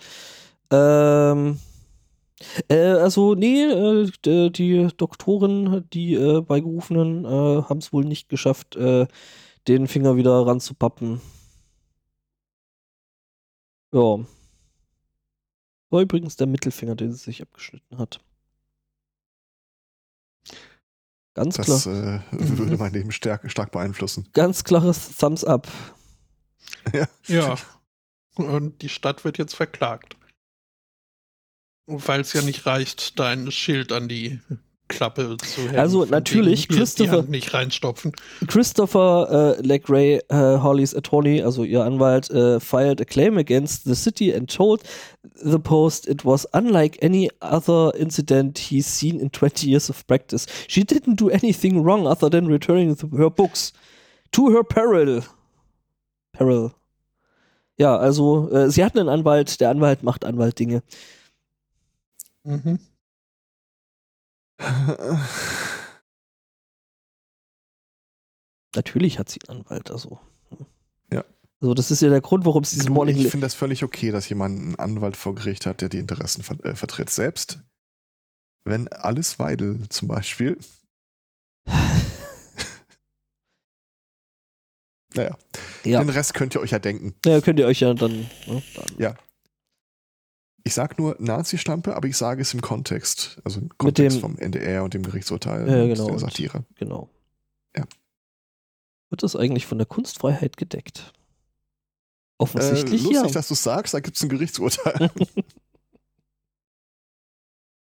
Ähm, 0.72 1.60
äh, 2.70 2.76
also, 2.76 3.36
nee, 3.36 3.64
äh, 3.66 4.50
die 4.50 4.88
Doktoren, 4.98 5.88
die 5.94 6.16
äh, 6.16 6.42
Beigerufenen, 6.42 7.26
äh, 7.26 7.28
haben 7.64 7.80
es 7.80 7.94
wohl 7.94 8.06
nicht 8.06 8.30
geschafft, 8.30 8.76
äh, 8.76 9.08
den 9.68 9.88
Finger 9.88 10.16
wieder 10.18 10.46
ranzupappen. 10.48 11.22
Ja. 13.94 14.20
War 15.92 16.02
übrigens 16.02 16.36
der 16.36 16.48
Mittelfinger, 16.48 16.96
den 16.96 17.12
sie 17.12 17.20
sich 17.24 17.42
abgeschnitten 17.42 17.98
hat. 18.00 18.20
Ganz 21.40 21.56
das, 21.56 21.84
klar. 21.84 22.22
Das 22.32 22.42
äh, 22.42 22.58
würde 22.58 22.76
mein 22.76 22.92
Leben 22.92 23.14
stark, 23.14 23.50
stark 23.50 23.72
beeinflussen. 23.72 24.28
Ganz 24.34 24.66
klares 24.66 25.16
Thumbs 25.18 25.44
up. 25.46 25.68
Ja. 26.94 27.08
ja. 27.28 27.58
Und 28.36 28.82
die 28.82 28.90
Stadt 28.90 29.26
wird 29.26 29.38
jetzt 29.38 29.54
verklagt. 29.54 30.16
Weil 31.88 32.22
es 32.22 32.32
ja 32.34 32.42
nicht 32.42 32.66
reicht, 32.66 33.20
dein 33.20 33.52
Schild 33.52 33.92
an 33.92 34.08
die 34.08 34.40
Klappe 34.90 35.38
zu. 35.38 35.62
Also 35.78 36.04
natürlich, 36.06 36.68
Christopher. 36.68 37.24
Nicht 37.24 37.54
reinstopfen. 37.54 38.12
Christopher 38.48 39.56
äh, 39.58 39.66
Legray, 39.66 40.18
äh, 40.28 40.60
Holly's 40.60 40.94
attorney, 40.94 41.42
also 41.42 41.64
ihr 41.64 41.84
Anwalt, 41.84 42.30
äh, 42.32 42.60
filed 42.60 43.00
a 43.00 43.06
claim 43.06 43.38
against 43.38 43.86
the 43.86 43.96
city 43.96 44.34
and 44.34 44.54
told 44.54 44.84
the 45.36 45.60
Post 45.60 46.08
it 46.08 46.26
was 46.26 46.46
unlike 46.54 47.02
any 47.02 47.30
other 47.40 47.94
incident 47.96 48.58
he's 48.58 48.88
seen 48.88 49.20
in 49.20 49.32
20 49.32 49.70
years 49.70 49.90
of 49.90 50.06
practice. 50.08 50.46
She 50.68 50.84
didn't 50.84 51.16
do 51.16 51.30
anything 51.30 51.84
wrong 51.84 52.06
other 52.06 52.30
than 52.30 52.48
returning 52.48 52.98
her 53.16 53.30
books 53.30 53.72
to 54.32 54.50
her 54.50 54.64
peril. 54.64 55.24
Peril. 56.34 56.72
Ja, 57.78 57.96
also 57.96 58.50
äh, 58.52 58.70
sie 58.70 58.84
hatten 58.84 59.00
einen 59.00 59.10
Anwalt, 59.10 59.62
der 59.62 59.70
Anwalt 59.70 60.04
macht 60.04 60.26
Anwalt-Dinge. 60.26 60.84
Mhm. 62.44 62.80
Natürlich 68.76 69.18
hat 69.18 69.30
sie 69.30 69.40
einen 69.48 69.62
Anwalt, 69.62 69.90
also. 69.90 70.20
Ja. 71.12 71.26
Also 71.62 71.74
das 71.74 71.92
ist 71.92 72.02
ja 72.02 72.10
der 72.10 72.22
Grund, 72.22 72.46
warum 72.46 72.64
es 72.64 72.72
diesen 72.72 72.94
Morning. 72.94 73.18
Ich 73.18 73.30
finde 73.30 73.46
das 73.46 73.56
völlig 73.56 73.84
okay, 73.84 74.12
dass 74.12 74.30
jemand 74.30 74.60
einen 74.60 74.76
Anwalt 74.76 75.18
vor 75.18 75.36
Gericht 75.36 75.66
hat, 75.66 75.82
der 75.82 75.90
die 75.90 76.00
Interessen 76.00 76.44
ver 76.44 76.64
äh, 76.64 76.76
vertritt. 76.76 77.10
Selbst 77.10 77.60
wenn 78.66 78.88
alles 78.90 79.40
Weidel 79.40 79.88
zum 79.90 80.08
Beispiel. 80.08 80.58
naja. 85.16 85.38
Ja. 85.84 86.04
Den 86.04 86.10
Rest 86.10 86.34
könnt 86.34 86.56
ihr 86.56 86.62
euch 86.62 86.72
ja 86.72 86.80
denken. 86.80 87.16
Ja, 87.26 87.42
könnt 87.42 87.60
ihr 87.60 87.66
euch 87.66 87.80
ja 87.80 87.94
dann. 87.94 88.30
Ne, 88.48 88.64
dann. 88.76 88.96
Ja. 88.98 89.16
Ich 90.64 90.74
sage 90.74 90.96
nur 90.98 91.16
Nazi-Stampe, 91.20 91.96
aber 91.96 92.08
ich 92.08 92.18
sage 92.18 92.42
es 92.42 92.54
im 92.54 92.62
Kontext. 92.62 93.40
Also 93.44 93.62
im 93.62 93.70
Kontext 93.78 94.18
dem, 94.18 94.22
vom 94.22 94.38
NDR 94.38 94.84
und 94.84 94.94
dem 94.94 95.04
Gerichtsurteil 95.04 95.68
ja, 95.68 95.88
genau, 95.88 96.08
der 96.08 96.20
Satire. 96.20 96.60
Und, 96.60 96.76
genau. 96.76 97.10
Ja. 97.76 97.86
Wird 99.10 99.24
das 99.24 99.36
eigentlich 99.36 99.66
von 99.66 99.78
der 99.78 99.88
Kunstfreiheit 99.88 100.58
gedeckt? 100.58 101.14
Offensichtlich 102.38 103.02
äh, 103.02 103.06
lustig, 103.06 103.28
ja. 103.28 103.32
dass 103.32 103.48
du 103.48 103.56
sagst, 103.56 103.94
da 103.94 104.00
gibt 104.00 104.16
es 104.16 104.24
ein 104.24 104.30
Gerichtsurteil. 104.30 105.12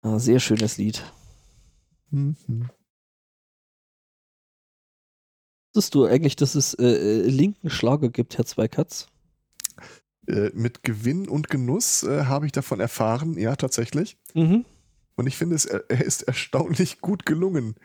ah, 0.01 0.19
sehr 0.19 0.39
schönes 0.39 0.77
Lied. 0.77 1.03
Mhm. 2.11 2.69
Wusstest 5.73 5.95
du 5.95 6.05
eigentlich, 6.05 6.35
dass 6.35 6.55
es 6.55 6.73
äh, 6.75 6.85
äh 6.85 7.27
linken 7.27 7.69
Schlager 7.69 8.09
gibt, 8.09 8.37
Herr 8.37 8.45
Zweikatz? 8.45 9.07
Äh, 10.25 10.51
mit 10.53 10.83
Gewinn 10.83 11.27
und 11.27 11.49
Genuss 11.49 12.03
äh, 12.03 12.25
habe 12.25 12.45
ich 12.45 12.53
davon 12.53 12.79
erfahren, 12.79 13.37
ja, 13.37 13.57
tatsächlich. 13.57 14.17
Mhm. 14.33 14.63
Und 15.15 15.27
ich 15.27 15.37
finde, 15.37 15.55
es, 15.55 15.65
er 15.65 16.03
ist 16.03 16.23
erstaunlich 16.23 17.01
gut 17.01 17.25
gelungen. 17.25 17.75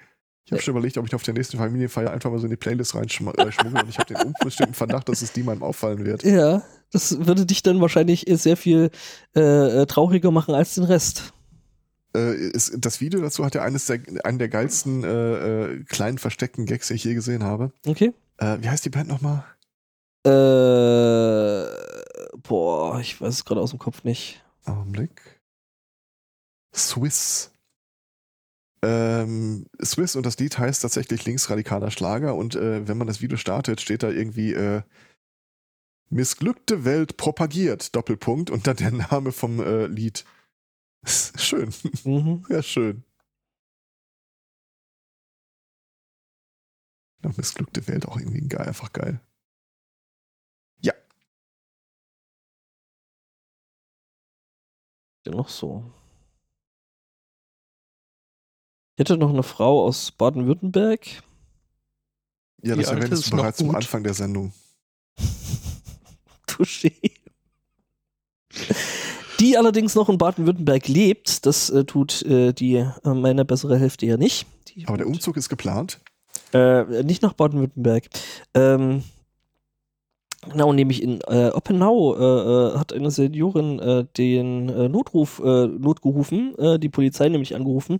Ich 0.44 0.52
habe 0.52 0.62
schon 0.62 0.72
überlegt, 0.72 0.96
ob 0.98 1.06
ich 1.06 1.14
auf 1.14 1.24
der 1.24 1.34
nächsten 1.34 1.58
Familienfeier 1.58 2.10
einfach 2.10 2.30
mal 2.30 2.38
so 2.38 2.46
in 2.46 2.50
die 2.50 2.56
Playlist 2.56 2.94
reinschmuggle 2.94 3.44
äh, 3.44 3.66
und 3.66 3.88
ich 3.88 3.98
habe 3.98 4.14
den 4.14 4.28
unbestimmten 4.28 4.74
Verdacht, 4.74 5.08
dass 5.08 5.20
es 5.20 5.32
die 5.32 5.42
mal 5.42 5.60
auffallen 5.60 6.06
wird. 6.06 6.22
Ja, 6.22 6.62
das 6.92 7.26
würde 7.26 7.44
dich 7.44 7.62
dann 7.62 7.80
wahrscheinlich 7.80 8.24
sehr 8.28 8.56
viel 8.56 8.90
äh, 9.34 9.84
trauriger 9.86 10.30
machen 10.30 10.54
als 10.54 10.76
den 10.76 10.84
Rest. 10.84 11.34
Äh, 12.16 12.34
ist, 12.34 12.72
das 12.78 13.00
Video 13.00 13.20
dazu 13.20 13.44
hat 13.44 13.56
ja 13.56 13.62
eines 13.62 13.86
der, 13.86 14.00
einen 14.24 14.38
der 14.38 14.48
geilsten 14.48 15.04
äh, 15.04 15.84
kleinen 15.86 16.18
versteckten 16.18 16.66
Gags, 16.66 16.86
die 16.88 16.94
ich 16.94 17.04
je 17.04 17.14
gesehen 17.14 17.42
habe. 17.42 17.72
Okay. 17.84 18.14
wie 18.38 18.68
heißt 18.70 18.84
die 18.84 18.90
Band 18.90 19.08
nochmal? 19.08 19.44
Äh, 20.24 21.87
boah, 22.48 22.98
ich 22.98 23.20
weiß 23.20 23.34
es 23.34 23.44
gerade 23.44 23.60
aus 23.60 23.70
dem 23.70 23.78
Kopf 23.78 24.04
nicht. 24.04 24.44
Augenblick. 24.64 25.40
Swiss. 26.74 27.52
Ähm, 28.82 29.66
Swiss 29.82 30.16
und 30.16 30.24
das 30.24 30.38
Lied 30.38 30.58
heißt 30.58 30.82
tatsächlich 30.82 31.24
linksradikaler 31.24 31.90
Schlager 31.90 32.34
und 32.34 32.54
äh, 32.54 32.86
wenn 32.86 32.96
man 32.96 33.06
das 33.06 33.20
Video 33.20 33.36
startet, 33.36 33.80
steht 33.80 34.02
da 34.02 34.10
irgendwie 34.10 34.52
äh, 34.52 34.82
Missglückte 36.10 36.86
Welt 36.86 37.18
propagiert, 37.18 37.94
Doppelpunkt 37.94 38.50
und 38.50 38.66
dann 38.66 38.76
der 38.76 38.92
Name 38.92 39.30
vom 39.30 39.60
äh, 39.60 39.86
Lied. 39.86 40.24
schön. 41.04 41.72
Mhm. 42.04 42.46
Ja, 42.48 42.62
schön. 42.62 43.04
Ja, 47.22 47.30
missglückte 47.36 47.86
Welt 47.88 48.06
auch 48.06 48.16
irgendwie 48.16 48.46
geil, 48.46 48.68
einfach 48.68 48.92
geil. 48.92 49.20
Denn 55.28 55.36
noch 55.36 55.48
so? 55.48 55.84
Ich 58.96 59.00
hätte 59.00 59.16
noch 59.16 59.30
eine 59.30 59.42
Frau 59.42 59.84
aus 59.84 60.10
Baden-Württemberg. 60.10 61.22
Ja, 62.62 62.74
das 62.74 62.88
erwähntest 62.88 63.30
du 63.30 63.36
bereits 63.36 63.60
am 63.60 63.74
Anfang 63.74 64.02
der 64.02 64.14
Sendung. 64.14 64.52
Touché. 66.48 66.92
die 69.38 69.56
allerdings 69.56 69.94
noch 69.94 70.08
in 70.08 70.18
Baden-Württemberg 70.18 70.88
lebt. 70.88 71.46
Das 71.46 71.70
äh, 71.70 71.84
tut 71.84 72.22
äh, 72.22 72.52
die 72.52 72.74
äh, 72.76 72.90
meine 73.04 73.44
bessere 73.44 73.78
Hälfte 73.78 74.06
ja 74.06 74.16
nicht. 74.16 74.46
Die 74.68 74.88
Aber 74.88 74.96
der 74.96 75.06
Umzug 75.06 75.36
ist 75.36 75.48
geplant. 75.48 76.00
Äh, 76.52 77.04
nicht 77.04 77.22
nach 77.22 77.34
Baden-Württemberg. 77.34 78.08
Ähm, 78.54 79.04
genau, 80.50 80.72
nämlich 80.72 81.02
in 81.02 81.20
äh, 81.28 81.50
Oppenau 81.50 82.14
äh, 82.14 82.74
äh, 82.74 82.78
hat 82.78 82.92
eine 82.92 83.10
Seniorin 83.10 83.78
äh, 83.78 84.04
den 84.16 84.68
äh, 84.68 84.88
Notruf 84.88 85.40
äh, 85.44 85.66
notgerufen, 85.66 86.54
die 86.80 86.88
Polizei 86.88 87.28
nämlich 87.28 87.54
angerufen, 87.54 87.98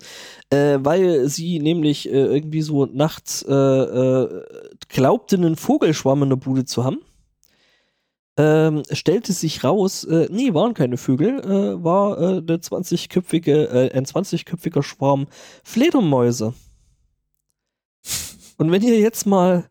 weil 0.51 1.29
sie 1.29 1.59
nämlich 1.59 2.09
irgendwie 2.09 2.63
so 2.63 2.87
nachts 2.87 3.45
glaubte, 3.45 5.37
einen 5.37 5.57
Vogelschwarm 5.57 6.23
in 6.23 6.31
der 6.31 6.37
Bude 6.37 6.65
zu 6.65 6.85
haben. 6.85 6.99
Ähm, 8.37 8.83
stellte 8.91 9.33
sich 9.33 9.65
raus, 9.65 10.07
nee, 10.31 10.55
waren 10.55 10.75
keine 10.75 10.97
Vögel, 10.97 11.43
war 11.83 12.19
eine 12.19 12.41
20-köpfige, 12.41 13.65
äh, 13.69 13.93
ein 13.93 14.05
20-köpfiger 14.05 14.83
Schwarm 14.83 15.27
Fledermäuse. 15.65 16.55
Und 18.57 18.73
wenn 18.73 18.83
ihr 18.83 18.99
jetzt 18.99 19.27
mal 19.27 19.69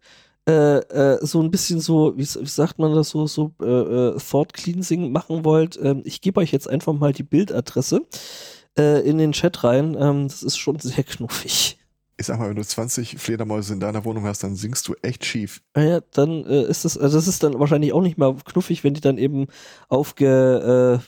äh, 0.48 0.78
äh, 0.78 1.26
so 1.26 1.42
ein 1.42 1.52
bisschen 1.52 1.82
so, 1.82 2.14
wie, 2.16 2.24
wie 2.24 2.48
sagt 2.48 2.80
man 2.80 2.96
das 2.96 3.10
so, 3.10 3.28
so 3.28 3.52
äh, 3.62 3.66
äh, 3.66 4.18
Thought 4.18 4.54
Cleansing 4.54 5.12
machen 5.12 5.44
wollt, 5.44 5.78
ähm, 5.82 6.02
ich 6.06 6.22
gebe 6.22 6.40
euch 6.40 6.54
jetzt 6.54 6.70
einfach 6.70 6.94
mal 6.94 7.12
die 7.12 7.24
Bildadresse 7.24 8.02
äh, 8.80 9.02
in 9.02 9.18
den 9.18 9.34
Chat 9.34 9.66
rein. 9.66 9.98
Ähm, 10.00 10.30
das 10.30 10.44
ist 10.44 10.58
schon 10.58 10.80
sehr 10.80 11.04
knuffig. 11.04 11.78
Ich 12.20 12.26
sag 12.26 12.40
mal, 12.40 12.50
wenn 12.50 12.56
du 12.56 12.66
20 12.66 13.20
Fledermäuse 13.20 13.74
in 13.74 13.80
deiner 13.80 14.06
Wohnung 14.06 14.24
hast, 14.24 14.42
dann 14.42 14.56
singst 14.56 14.88
du 14.88 14.96
echt 15.04 15.26
schief. 15.26 15.62
Naja, 15.76 16.00
dann 16.14 16.46
äh, 16.46 16.64
ist 16.64 16.86
das, 16.86 16.98
also 16.98 17.18
das 17.18 17.28
ist 17.28 17.44
dann 17.44 17.60
wahrscheinlich 17.60 17.92
auch 17.92 18.02
nicht 18.02 18.18
mehr 18.18 18.34
knuffig, 18.46 18.84
wenn 18.84 18.94
die 18.94 19.02
dann 19.02 19.18
eben 19.20 19.48
aufge, 19.90 21.02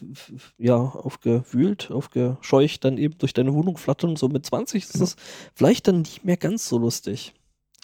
ja, 0.58 0.76
aufgewühlt, 0.76 1.90
aufgescheucht 1.92 2.84
dann 2.84 2.98
eben 2.98 3.18
durch 3.18 3.34
deine 3.34 3.54
Wohnung 3.54 3.78
flattern. 3.78 4.18
So 4.18 4.28
mit 4.28 4.46
20 4.46 4.84
ist 4.84 5.02
das 5.02 5.16
vielleicht 5.56 5.88
dann 5.88 6.02
nicht 6.02 6.26
mehr 6.26 6.38
ganz 6.38 6.68
so 6.68 6.78
lustig. 6.78 7.34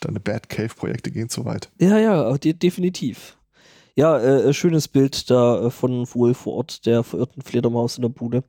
Deine 0.02 0.20
Bad 0.20 0.50
Cave-Projekte 0.50 1.12
gehen 1.12 1.30
zu 1.30 1.46
weit. 1.46 1.70
Ja, 1.80 1.98
ja, 1.98 2.38
de 2.38 2.54
definitiv. 2.54 3.38
Ja, 3.96 4.18
äh, 4.18 4.50
äh, 4.50 4.54
schönes 4.54 4.88
Bild 4.88 5.30
da 5.30 5.68
äh, 5.68 5.70
von 5.72 6.06
wohl 6.14 6.34
vor 6.34 6.54
Ort 6.54 6.86
der 6.86 7.04
verirrten 7.04 7.42
Fledermaus 7.42 7.98
in 7.98 8.02
der 8.02 8.10
Bude. 8.10 8.44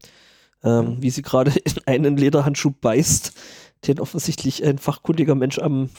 Ähm, 0.64 0.96
wie 1.00 1.10
sie 1.10 1.22
gerade 1.22 1.52
in 1.64 1.74
einen 1.86 2.16
Lederhandschuh 2.16 2.72
beißt, 2.80 3.32
den 3.86 4.00
offensichtlich 4.00 4.64
ein 4.64 4.78
fachkundiger 4.78 5.34
Mensch 5.34 5.58
am, 5.58 5.90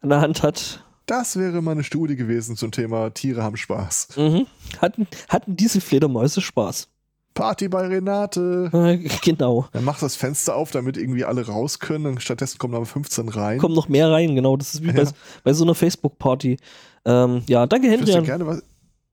an 0.00 0.08
der 0.08 0.20
Hand 0.20 0.42
hat. 0.42 0.84
Das 1.06 1.36
wäre 1.36 1.62
mal 1.62 1.72
eine 1.72 1.84
Studie 1.84 2.16
gewesen 2.16 2.56
zum 2.56 2.72
Thema 2.72 3.10
Tiere 3.10 3.42
haben 3.42 3.56
Spaß. 3.56 4.16
Mhm. 4.16 4.46
Hatten, 4.78 5.06
hatten 5.28 5.56
diese 5.56 5.80
Fledermäuse 5.80 6.40
Spaß? 6.40 6.88
Party 7.34 7.68
bei 7.68 7.86
Renate. 7.86 8.70
Äh, 8.72 9.08
genau. 9.22 9.66
Dann 9.72 9.84
mach 9.84 9.98
das 10.00 10.16
Fenster 10.16 10.54
auf, 10.56 10.70
damit 10.70 10.96
irgendwie 10.96 11.24
alle 11.24 11.46
raus 11.46 11.78
können. 11.78 12.06
Und 12.06 12.22
stattdessen 12.22 12.58
kommen 12.58 12.74
aber 12.74 12.86
15 12.86 13.28
rein. 13.28 13.58
Kommen 13.58 13.74
noch 13.74 13.88
mehr 13.88 14.10
rein, 14.10 14.34
genau. 14.34 14.56
Das 14.56 14.74
ist 14.74 14.82
wie 14.82 14.92
bei, 14.92 15.02
Ja. 15.02 15.10
bei 15.44 15.52
so 15.52 15.64
einer 15.64 15.74
Facebook-Party. 15.74 16.58
Ähm, 17.04 17.42
ja, 17.46 17.66
danke, 17.66 17.86
ich 17.88 17.94
wüsste 17.94 18.10
ja 18.10 18.16
Henry. 18.16 18.26
gerne, 18.26 18.46
was, 18.46 18.62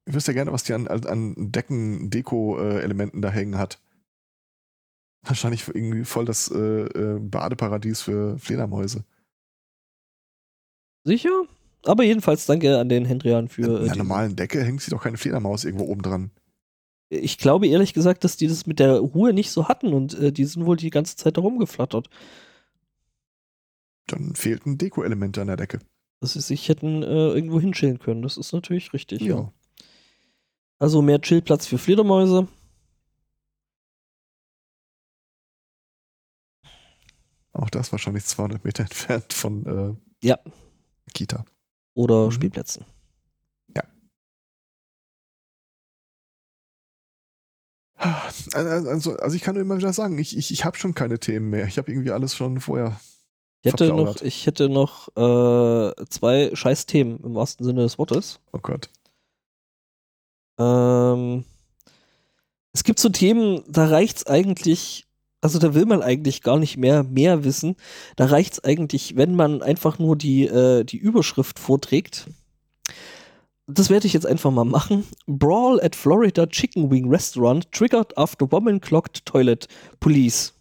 ich 0.05 0.13
wüsste 0.13 0.31
ja 0.31 0.35
gerne, 0.35 0.51
was 0.51 0.63
die 0.63 0.73
an, 0.73 0.87
an 0.87 1.35
Decken-Deko-Elementen 1.37 3.21
da 3.21 3.29
hängen 3.29 3.57
hat. 3.57 3.79
Wahrscheinlich 5.23 5.67
irgendwie 5.67 6.05
voll 6.05 6.25
das 6.25 6.49
äh, 6.49 6.57
äh, 6.57 7.19
Badeparadies 7.19 8.01
für 8.01 8.37
Fledermäuse. 8.39 9.03
Sicher? 11.03 11.43
Aber 11.85 12.03
jedenfalls 12.03 12.45
danke 12.45 12.77
an 12.77 12.89
den 12.89 13.05
Hendrian 13.05 13.47
für. 13.47 13.63
In 13.63 13.69
äh, 13.71 13.79
einer 13.85 13.93
die- 13.93 13.97
normalen 13.99 14.35
Decke 14.35 14.63
hängt 14.63 14.81
sie 14.81 14.91
doch 14.91 15.01
keine 15.03 15.17
Fledermaus 15.17 15.63
irgendwo 15.65 15.85
oben 15.85 16.01
dran. 16.01 16.31
Ich 17.09 17.37
glaube 17.39 17.67
ehrlich 17.67 17.93
gesagt, 17.93 18.23
dass 18.23 18.37
die 18.37 18.47
das 18.47 18.67
mit 18.67 18.79
der 18.79 18.99
Ruhe 18.99 19.33
nicht 19.33 19.51
so 19.51 19.67
hatten 19.67 19.93
und 19.93 20.13
äh, 20.13 20.31
die 20.31 20.45
sind 20.45 20.65
wohl 20.65 20.77
die 20.77 20.91
ganze 20.91 21.15
Zeit 21.15 21.37
da 21.37 21.41
rumgeflattert. 21.41 22.09
Dann 24.07 24.35
fehlten 24.35 24.77
Deko-Elemente 24.77 25.41
an 25.41 25.47
der 25.47 25.57
Decke. 25.57 25.79
Dass 26.21 26.33
sie 26.33 26.41
sich 26.41 26.69
hätten 26.69 27.01
äh, 27.03 27.29
irgendwo 27.29 27.59
hinschillen 27.59 27.99
können. 27.99 28.21
Das 28.21 28.37
ist 28.37 28.53
natürlich 28.53 28.93
richtig, 28.93 29.21
ja. 29.21 29.35
Ja. 29.37 29.53
Also 30.77 31.01
mehr 31.01 31.19
Chillplatz 31.19 31.65
für 31.65 31.77
Fledermäuse. 31.77 32.47
Auch 37.53 37.69
das 37.69 37.91
wahrscheinlich 37.91 38.25
200 38.25 38.63
Meter 38.63 38.83
entfernt 38.83 39.33
von 39.33 39.65
äh, 39.65 40.27
Ja. 40.27 40.39
Kita. 41.13 41.45
Oder 41.95 42.27
Mhm. 42.27 42.31
Spielplätzen. 42.31 42.85
Also, 47.99 48.89
also, 48.89 49.17
also 49.17 49.35
ich 49.35 49.41
kann 49.41 49.55
nur 49.55 49.61
immer 49.61 49.77
wieder 49.77 49.91
sagen, 49.91 50.17
ich, 50.17 50.37
ich, 50.37 50.51
ich 50.51 50.63
habe 50.63 50.77
schon 50.77 50.93
keine 50.93 51.19
Themen 51.19 51.49
mehr. 51.49 51.67
Ich 51.67 51.77
habe 51.77 51.91
irgendwie 51.91 52.11
alles 52.11 52.33
schon 52.33 52.61
vorher. 52.61 52.99
Ich 53.61 53.73
hätte 53.73 53.89
noch, 53.89 54.21
ich 54.21 54.45
hätte 54.45 54.69
noch 54.69 55.09
äh, 55.17 56.05
zwei 56.09 56.51
Scheiß-Themen 56.53 57.19
im 57.23 57.35
wahrsten 57.35 57.65
Sinne 57.65 57.81
des 57.81 57.97
Wortes. 57.97 58.39
Oh 58.53 58.59
Gott. 58.59 58.89
Ähm, 60.57 61.43
es 62.71 62.85
gibt 62.85 62.99
so 62.99 63.09
Themen, 63.09 63.63
da 63.67 63.87
reicht's 63.87 64.25
eigentlich, 64.27 65.05
also 65.41 65.59
da 65.59 65.73
will 65.73 65.85
man 65.85 66.01
eigentlich 66.01 66.41
gar 66.41 66.57
nicht 66.57 66.77
mehr 66.77 67.03
mehr 67.03 67.43
wissen. 67.43 67.75
Da 68.15 68.27
reicht's 68.27 68.63
eigentlich, 68.63 69.17
wenn 69.17 69.35
man 69.35 69.61
einfach 69.61 69.99
nur 69.99 70.15
die, 70.15 70.45
äh, 70.45 70.85
die 70.85 70.97
Überschrift 70.97 71.59
vorträgt. 71.59 72.27
Das 73.71 73.89
werde 73.89 74.07
ich 74.07 74.13
jetzt 74.13 74.25
einfach 74.25 74.51
mal 74.51 74.65
machen. 74.65 75.05
Brawl 75.27 75.79
at 75.81 75.95
Florida 75.95 76.47
Chicken 76.47 76.89
Wing 76.89 77.07
Restaurant 77.07 77.71
triggered 77.71 78.17
after 78.17 78.51
woman 78.51 78.81
clogged 78.81 79.25
toilet 79.25 79.67
police. 79.99 80.53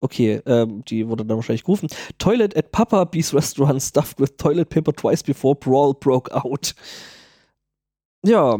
Okay, 0.00 0.40
ähm, 0.46 0.84
die 0.86 1.06
wurde 1.06 1.24
dann 1.24 1.36
wahrscheinlich 1.36 1.64
gerufen. 1.64 1.88
Toilet 2.18 2.56
at 2.56 2.72
Papa 2.72 3.04
Bee's 3.04 3.32
Restaurant 3.34 3.80
stuffed 3.80 4.18
with 4.18 4.36
toilet 4.36 4.68
paper 4.70 4.92
twice 4.92 5.22
before 5.22 5.54
brawl 5.54 5.94
broke 5.94 6.34
out. 6.34 6.74
Ja, 8.24 8.58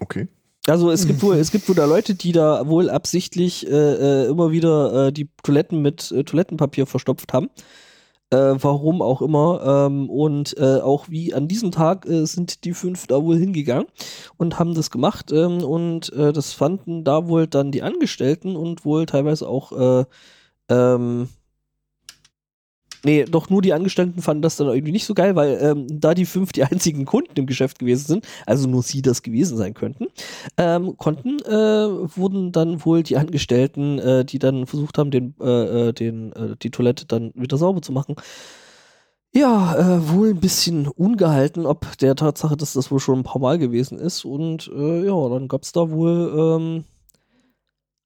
Okay. 0.00 0.28
also 0.66 0.90
es 0.90 1.06
gibt 1.06 1.22
wohl, 1.22 1.36
es 1.36 1.50
gibt 1.50 1.68
wohl 1.68 1.74
da 1.74 1.84
Leute, 1.86 2.14
die 2.14 2.32
da 2.32 2.66
wohl 2.68 2.90
absichtlich 2.90 3.66
äh, 3.66 3.70
äh, 3.70 4.26
immer 4.28 4.50
wieder 4.50 5.06
äh, 5.08 5.12
die 5.12 5.28
Toiletten 5.42 5.82
mit 5.82 6.10
äh, 6.12 6.24
Toilettenpapier 6.24 6.86
verstopft 6.86 7.32
haben. 7.32 7.48
Äh, 8.34 8.62
warum 8.62 9.00
auch 9.00 9.22
immer. 9.22 9.86
Ähm, 9.86 10.10
und 10.10 10.56
äh, 10.58 10.80
auch 10.80 11.08
wie 11.08 11.34
an 11.34 11.46
diesem 11.46 11.70
Tag 11.70 12.06
äh, 12.06 12.24
sind 12.24 12.64
die 12.64 12.74
fünf 12.74 13.06
da 13.06 13.22
wohl 13.22 13.38
hingegangen 13.38 13.86
und 14.36 14.58
haben 14.58 14.74
das 14.74 14.90
gemacht. 14.90 15.30
Ähm, 15.32 15.62
und 15.62 16.12
äh, 16.12 16.32
das 16.32 16.52
fanden 16.52 17.04
da 17.04 17.28
wohl 17.28 17.46
dann 17.46 17.70
die 17.70 17.82
Angestellten 17.82 18.56
und 18.56 18.84
wohl 18.84 19.06
teilweise 19.06 19.48
auch 19.48 19.72
äh, 19.72 20.04
ähm, 20.68 21.28
Nee, 23.04 23.24
doch 23.24 23.50
nur 23.50 23.60
die 23.60 23.74
Angestellten 23.74 24.22
fanden 24.22 24.42
das 24.42 24.56
dann 24.56 24.68
irgendwie 24.68 24.92
nicht 24.92 25.04
so 25.04 25.14
geil, 25.14 25.36
weil 25.36 25.58
ähm, 25.60 25.86
da 25.90 26.14
die 26.14 26.24
fünf 26.24 26.52
die 26.52 26.64
einzigen 26.64 27.04
Kunden 27.04 27.32
im 27.36 27.46
Geschäft 27.46 27.78
gewesen 27.78 28.06
sind, 28.06 28.26
also 28.46 28.68
nur 28.68 28.82
sie 28.82 29.02
das 29.02 29.22
gewesen 29.22 29.56
sein 29.56 29.74
könnten, 29.74 30.06
ähm, 30.56 30.96
konnten, 30.96 31.38
äh, 31.40 32.16
wurden 32.16 32.52
dann 32.52 32.84
wohl 32.84 33.02
die 33.02 33.16
Angestellten, 33.16 33.98
äh, 33.98 34.24
die 34.24 34.38
dann 34.38 34.66
versucht 34.66 34.98
haben, 34.98 35.10
den, 35.10 35.34
äh, 35.40 35.88
äh, 35.88 35.92
den, 35.92 36.32
äh, 36.32 36.56
die 36.62 36.70
Toilette 36.70 37.04
dann 37.06 37.32
wieder 37.34 37.58
sauber 37.58 37.82
zu 37.82 37.92
machen, 37.92 38.16
ja, 39.36 39.74
äh, 39.76 40.08
wohl 40.10 40.30
ein 40.30 40.40
bisschen 40.40 40.86
ungehalten, 40.86 41.66
ob 41.66 41.98
der 41.98 42.14
Tatsache, 42.14 42.56
dass 42.56 42.74
das 42.74 42.90
wohl 42.92 43.00
schon 43.00 43.18
ein 43.20 43.24
paar 43.24 43.40
Mal 43.40 43.58
gewesen 43.58 43.98
ist. 43.98 44.24
Und 44.24 44.70
äh, 44.72 45.04
ja, 45.04 45.28
dann 45.28 45.48
gab 45.48 45.64
es 45.64 45.72
da 45.72 45.90
wohl 45.90 46.32
ähm, 46.38 46.84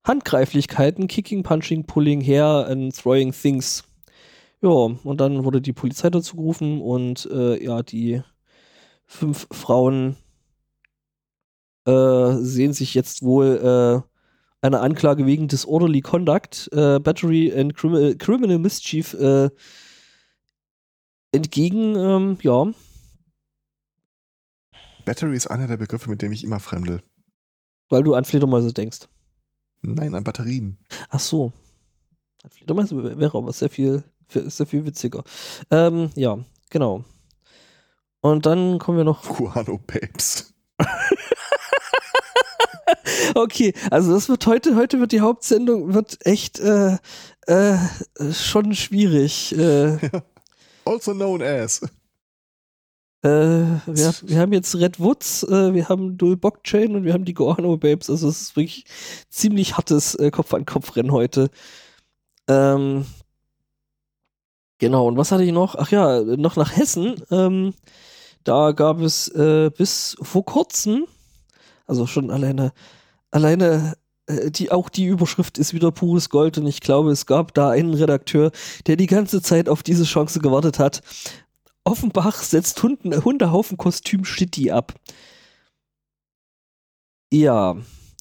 Handgreiflichkeiten, 0.05 1.07
Kicking, 1.07 1.43
Punching, 1.43 1.85
Pulling, 1.85 2.23
Hair 2.23 2.67
and 2.69 2.97
Throwing 2.97 3.33
Things. 3.33 3.85
Ja, 4.61 4.69
und 4.69 5.21
dann 5.21 5.45
wurde 5.45 5.61
die 5.61 5.73
Polizei 5.73 6.11
dazu 6.11 6.37
gerufen 6.37 6.81
und 6.81 7.27
äh, 7.31 7.63
ja, 7.63 7.83
die 7.83 8.23
fünf 9.07 9.47
Frauen 9.53 10.17
äh, 11.87 12.35
sehen 12.39 12.73
sich 12.73 12.95
jetzt 12.95 13.23
wohl 13.23 14.03
äh, 14.03 14.67
einer 14.67 14.83
Anklage 14.83 15.27
wegen 15.27 15.47
Disorderly 15.49 16.01
Conduct, 16.01 16.69
äh, 16.73 16.99
Battery 16.99 17.53
and 17.57 17.75
Criminal, 17.77 18.17
Criminal 18.17 18.59
Mischief 18.59 19.15
äh, 19.15 19.49
entgegen. 21.33 21.95
Ähm, 21.97 22.39
ja, 22.43 22.67
Battery 25.05 25.37
ist 25.37 25.47
einer 25.47 25.67
der 25.67 25.79
Begriffe, 25.79 26.11
mit 26.11 26.21
dem 26.21 26.33
ich 26.33 26.45
immer 26.45 26.61
fremdel. 26.61 27.03
weil 27.89 28.03
du 28.03 28.15
an 28.15 28.25
Fledermäuse 28.27 28.73
denkst. 28.75 29.09
Nein, 29.81 30.15
an 30.15 30.25
Batterien. 30.25 30.77
Ach 31.09 31.21
so. 31.21 31.53
An 32.43 32.51
Fledermäuse 32.51 33.19
wäre 33.19 33.39
aber 33.39 33.53
sehr 33.53 33.71
viel, 33.71 34.05
sehr 34.29 34.67
viel 34.67 34.85
witziger. 34.87 35.25
Ähm, 35.71 36.11
ja, 36.15 36.39
genau. 36.71 37.05
Und 38.21 38.47
dann 38.47 38.79
kommen 38.79 38.99
wir 38.99 39.05
noch 39.05 39.23
Guano 39.23 39.79
Babes. 39.87 40.55
Okay, 43.35 43.75
also 43.91 44.15
das 44.15 44.29
wird 44.29 44.47
heute, 44.47 44.75
heute 44.75 45.01
wird 45.01 45.13
die 45.13 45.21
Hauptsendung, 45.21 45.95
wird 45.95 46.19
echt 46.27 46.59
äh, 46.61 46.97
äh, 47.47 47.77
schon 48.33 48.75
schwierig. 48.75 49.57
Äh, 49.57 49.99
Also 50.85 51.13
known 51.13 51.43
as. 51.43 51.83
Äh, 53.23 53.29
wir, 53.29 54.15
wir 54.23 54.39
haben 54.39 54.53
jetzt 54.55 54.75
Red 54.75 54.99
Woods, 55.01 55.43
äh, 55.43 55.75
wir 55.75 55.89
haben 55.91 56.17
Dual 56.17 56.37
Blockchain 56.37 56.97
und 56.97 57.05
wir 57.05 57.13
haben 57.13 57.27
die 57.27 57.35
Guano 57.35 57.77
Babes. 57.77 58.09
Also 58.09 58.29
es 58.29 58.41
ist 58.41 58.57
wirklich 58.57 58.85
ziemlich 59.29 59.77
hartes 59.77 60.15
äh, 60.15 60.31
Kopf-an-Kopf-Rennen 60.31 61.13
heute. 61.13 61.51
Ähm, 62.49 63.05
genau, 64.79 65.07
und 65.07 65.17
was 65.17 65.33
hatte 65.33 65.45
ich 65.45 65.53
noch? 65.53 65.75
Ach 65.77 65.91
ja, 65.91 66.21
noch 66.23 66.57
nach 66.57 66.77
Hessen. 66.77 67.23
Ähm, 67.31 67.75
da 68.45 68.73
gab 68.73 69.01
es 69.01 69.29
äh, 69.29 69.71
bis 69.77 70.17
vor 70.23 70.45
kurzem, 70.45 71.07
also 71.87 72.07
schon 72.07 72.31
alleine, 72.31 72.73
alleine 73.31 73.95
äh, 74.27 74.51
die, 74.51 74.71
auch 74.71 74.89
die 74.89 75.07
Überschrift 75.07 75.59
ist 75.59 75.75
wieder 75.75 75.91
pures 75.91 76.31
Gold 76.31 76.59
und 76.59 76.67
ich 76.67 76.81
glaube, 76.81 77.11
es 77.11 77.27
gab 77.27 77.55
da 77.55 77.71
einen 77.71 77.95
Redakteur, 77.95 78.53
der 78.87 78.97
die 78.97 79.07
ganze 79.07 79.43
Zeit 79.43 79.69
auf 79.69 79.83
diese 79.83 80.05
Chance 80.05 80.41
gewartet 80.41 80.79
hat 80.79 81.03
Offenbach 81.89 82.43
setzt 82.43 82.83
Hunden, 82.83 83.25
Hundehaufen 83.25 83.79
Kostüm 83.79 84.25
Shitty 84.27 84.71
ab. 84.71 84.93
Ja, 87.33 87.77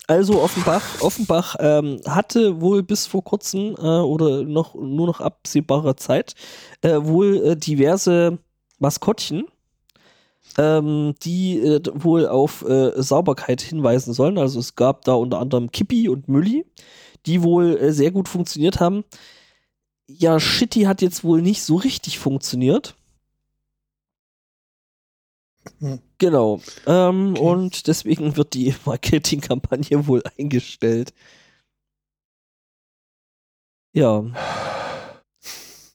also 0.07 0.41
Offenbach, 0.41 1.01
Offenbach 1.01 1.55
ähm, 1.59 1.99
hatte 2.05 2.61
wohl 2.61 2.81
bis 2.81 3.05
vor 3.05 3.23
kurzem 3.23 3.75
äh, 3.77 3.81
oder 3.81 4.43
noch 4.43 4.73
nur 4.73 5.05
noch 5.05 5.19
absehbarer 5.19 5.97
Zeit 5.97 6.33
äh, 6.81 6.95
wohl 7.01 7.35
äh, 7.45 7.55
diverse 7.57 8.39
Maskottchen, 8.79 9.47
ähm, 10.57 11.13
die 11.23 11.59
äh, 11.59 11.81
wohl 11.93 12.25
auf 12.25 12.63
äh, 12.63 12.93
Sauberkeit 13.01 13.61
hinweisen 13.61 14.13
sollen. 14.13 14.37
Also 14.37 14.59
es 14.59 14.75
gab 14.75 15.03
da 15.03 15.13
unter 15.13 15.39
anderem 15.39 15.71
Kippi 15.71 16.07
und 16.07 16.29
Mülli, 16.29 16.65
die 17.25 17.43
wohl 17.43 17.77
äh, 17.77 17.91
sehr 17.91 18.11
gut 18.11 18.29
funktioniert 18.29 18.79
haben. 18.79 19.03
Ja, 20.07 20.39
Shitty 20.39 20.83
hat 20.83 21.01
jetzt 21.01 21.25
wohl 21.25 21.41
nicht 21.41 21.63
so 21.63 21.75
richtig 21.75 22.17
funktioniert. 22.17 22.95
Hm. 25.79 25.99
Genau. 26.17 26.61
Ähm, 26.85 27.31
okay. 27.31 27.41
Und 27.41 27.87
deswegen 27.87 28.35
wird 28.35 28.53
die 28.53 28.73
Marketingkampagne 28.85 30.07
wohl 30.07 30.23
eingestellt. 30.37 31.13
Ja. 33.93 34.23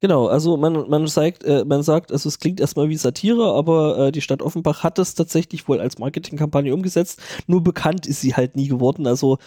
Genau, 0.00 0.26
also 0.26 0.56
man, 0.56 0.88
man, 0.90 1.06
sagt, 1.06 1.44
äh, 1.44 1.64
man 1.64 1.84
sagt, 1.84 2.10
also 2.10 2.28
es 2.28 2.40
klingt 2.40 2.58
erstmal 2.58 2.88
wie 2.88 2.96
Satire, 2.96 3.54
aber 3.54 3.98
äh, 4.08 4.12
die 4.12 4.20
Stadt 4.20 4.42
Offenbach 4.42 4.82
hat 4.82 4.98
es 4.98 5.14
tatsächlich 5.14 5.68
wohl 5.68 5.80
als 5.80 5.98
Marketingkampagne 5.98 6.74
umgesetzt. 6.74 7.20
Nur 7.46 7.62
bekannt 7.62 8.06
ist 8.08 8.20
sie 8.20 8.34
halt 8.34 8.56
nie 8.56 8.66
geworden. 8.66 9.06
Also 9.06 9.38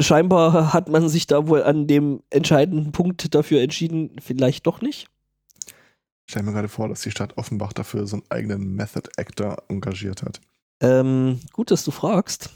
scheinbar 0.00 0.72
hat 0.72 0.88
man 0.88 1.08
sich 1.08 1.28
da 1.28 1.46
wohl 1.48 1.62
an 1.62 1.86
dem 1.86 2.22
entscheidenden 2.30 2.90
Punkt 2.92 3.34
dafür 3.34 3.60
entschieden, 3.60 4.16
vielleicht 4.20 4.66
doch 4.66 4.80
nicht. 4.80 5.08
Ich 6.28 6.32
stelle 6.32 6.44
mir 6.44 6.52
gerade 6.52 6.68
vor, 6.68 6.90
dass 6.90 7.00
die 7.00 7.10
Stadt 7.10 7.38
Offenbach 7.38 7.72
dafür 7.72 8.06
so 8.06 8.16
einen 8.16 8.24
eigenen 8.28 8.74
Method 8.74 9.08
Actor 9.16 9.62
engagiert 9.68 10.22
hat. 10.22 10.42
Ähm, 10.82 11.40
gut, 11.54 11.70
dass 11.70 11.84
du 11.84 11.90
fragst. 11.90 12.50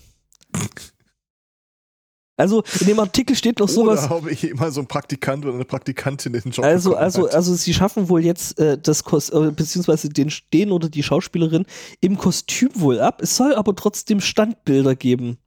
Also 2.36 2.62
in 2.80 2.88
dem 2.88 3.00
Artikel 3.00 3.34
steht 3.34 3.60
noch 3.60 3.70
sowas. 3.70 4.00
Oder 4.00 4.10
habe 4.10 4.30
ich 4.30 4.44
immer 4.44 4.70
so 4.70 4.80
einen 4.80 4.88
Praktikant 4.88 5.46
oder 5.46 5.54
eine 5.54 5.64
Praktikantin 5.64 6.34
in 6.34 6.42
den 6.42 6.52
Job 6.52 6.66
Also 6.66 6.96
also 6.96 7.26
hat. 7.26 7.34
also 7.34 7.54
sie 7.54 7.72
schaffen 7.72 8.10
wohl 8.10 8.22
jetzt 8.22 8.58
äh, 8.58 8.76
das 8.76 9.04
Kos 9.04 9.30
äh, 9.30 9.50
beziehungsweise 9.56 10.10
den 10.10 10.30
den 10.52 10.70
oder 10.70 10.90
die 10.90 11.02
Schauspielerin 11.02 11.64
im 12.02 12.18
Kostüm 12.18 12.68
wohl 12.74 13.00
ab. 13.00 13.22
Es 13.22 13.38
soll 13.38 13.54
aber 13.54 13.74
trotzdem 13.74 14.20
Standbilder 14.20 14.96
geben. 14.96 15.38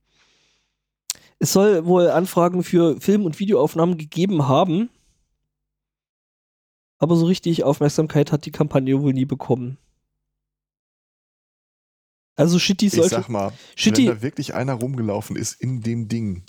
Es 1.38 1.54
soll 1.54 1.86
wohl 1.86 2.10
Anfragen 2.10 2.64
für 2.64 3.00
Film- 3.00 3.26
und 3.26 3.40
Videoaufnahmen 3.40 4.00
gegeben 4.00 4.48
haben 4.48 4.90
aber 6.98 7.16
so 7.16 7.26
richtig 7.26 7.64
Aufmerksamkeit 7.64 8.32
hat 8.32 8.46
die 8.46 8.52
Kampagne 8.52 9.02
wohl 9.02 9.14
nie 9.14 9.26
bekommen. 9.26 9.78
Also 12.36 12.60
Shitty 12.60 12.90
sollte. 12.90 13.16
Ich 13.16 13.22
sag 13.22 13.30
mal, 13.30 13.54
Shitty, 13.76 14.08
wenn 14.08 14.16
da 14.16 14.22
wirklich 14.22 14.54
einer 14.54 14.74
rumgelaufen 14.74 15.36
ist 15.36 15.60
in 15.62 15.82
dem 15.82 16.08
Ding, 16.10 16.44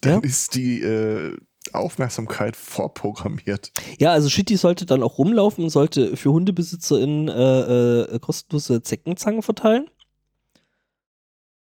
dann 0.00 0.14
ja? 0.14 0.18
ist 0.20 0.54
die 0.54 0.80
äh, 0.80 1.36
Aufmerksamkeit 1.72 2.56
vorprogrammiert. 2.56 3.72
Ja, 3.98 4.12
also 4.12 4.28
Shitty 4.28 4.56
sollte 4.56 4.86
dann 4.86 5.02
auch 5.02 5.18
rumlaufen 5.18 5.64
und 5.64 5.70
sollte 5.70 6.16
für 6.16 6.32
HundebesitzerInnen 6.32 7.28
äh, 7.28 8.00
äh, 8.02 8.18
kostenlose 8.20 8.82
Zeckenzangen 8.82 9.42
verteilen. 9.42 9.88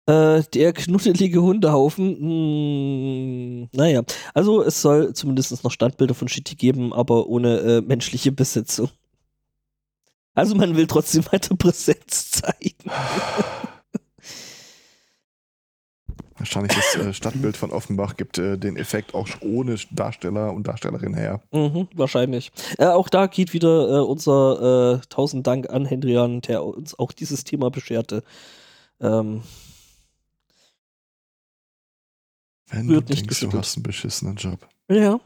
Äh, 0.06 0.42
der 0.52 0.74
knuddelige 0.74 1.40
Hundehaufen, 1.40 2.10
mh, 2.20 3.62
hm, 3.62 3.68
naja. 3.72 4.02
Also 4.34 4.62
es 4.62 4.82
soll 4.82 5.14
zumindest 5.14 5.64
noch 5.64 5.70
Standbilder 5.70 6.14
von 6.14 6.28
Shitty 6.28 6.56
geben, 6.56 6.92
aber 6.92 7.26
ohne 7.26 7.58
äh, 7.60 7.80
menschliche 7.80 8.30
Besetzung. 8.30 8.90
Also 10.34 10.54
man 10.54 10.76
will 10.76 10.86
trotzdem 10.86 11.24
weiter 11.32 11.56
Präsenz 11.56 12.32
zeigen. 12.32 12.90
Wahrscheinlich 16.36 16.74
das 16.74 16.96
äh, 16.96 17.14
Stadtbild 17.14 17.56
von 17.56 17.70
Offenbach 17.70 18.16
gibt 18.16 18.36
äh, 18.38 18.58
den 18.58 18.76
Effekt 18.76 19.14
auch 19.14 19.28
ohne 19.40 19.76
Darsteller 19.92 20.52
und 20.52 20.66
Darstellerin 20.66 21.14
her. 21.14 21.40
Mhm, 21.52 21.88
wahrscheinlich. 21.94 22.52
Äh, 22.76 22.86
auch 22.86 23.08
da 23.08 23.28
geht 23.28 23.54
wieder 23.54 23.88
äh, 23.88 24.00
unser 24.00 25.00
äh, 25.00 25.06
tausend 25.08 25.46
Dank 25.46 25.70
an 25.70 25.86
Hendrian, 25.86 26.42
der 26.42 26.62
uns 26.62 26.98
auch 26.98 27.12
dieses 27.12 27.44
Thema 27.44 27.70
bescherte. 27.70 28.22
Ähm, 29.00 29.42
Wenn 32.68 32.88
Wird 32.88 33.10
du 33.10 33.14
denkst, 33.14 33.40
du 33.40 33.52
hast 33.52 33.76
einen 33.76 33.82
beschissenen 33.82 34.36
Job. 34.36 34.68
Ja. 34.88 35.20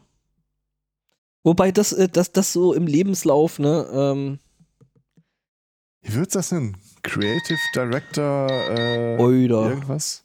Wobei 1.44 1.72
das, 1.72 1.92
äh, 1.92 2.08
das, 2.08 2.32
das 2.32 2.52
so 2.52 2.74
im 2.74 2.86
Lebenslauf, 2.86 3.58
ne, 3.58 3.88
ähm, 3.92 4.38
Wie 6.02 6.14
wird's 6.14 6.34
das 6.34 6.50
denn? 6.50 6.76
Creative 7.02 7.58
Director, 7.74 8.50
äh, 8.50 9.16
Oida. 9.18 9.70
irgendwas? 9.70 10.24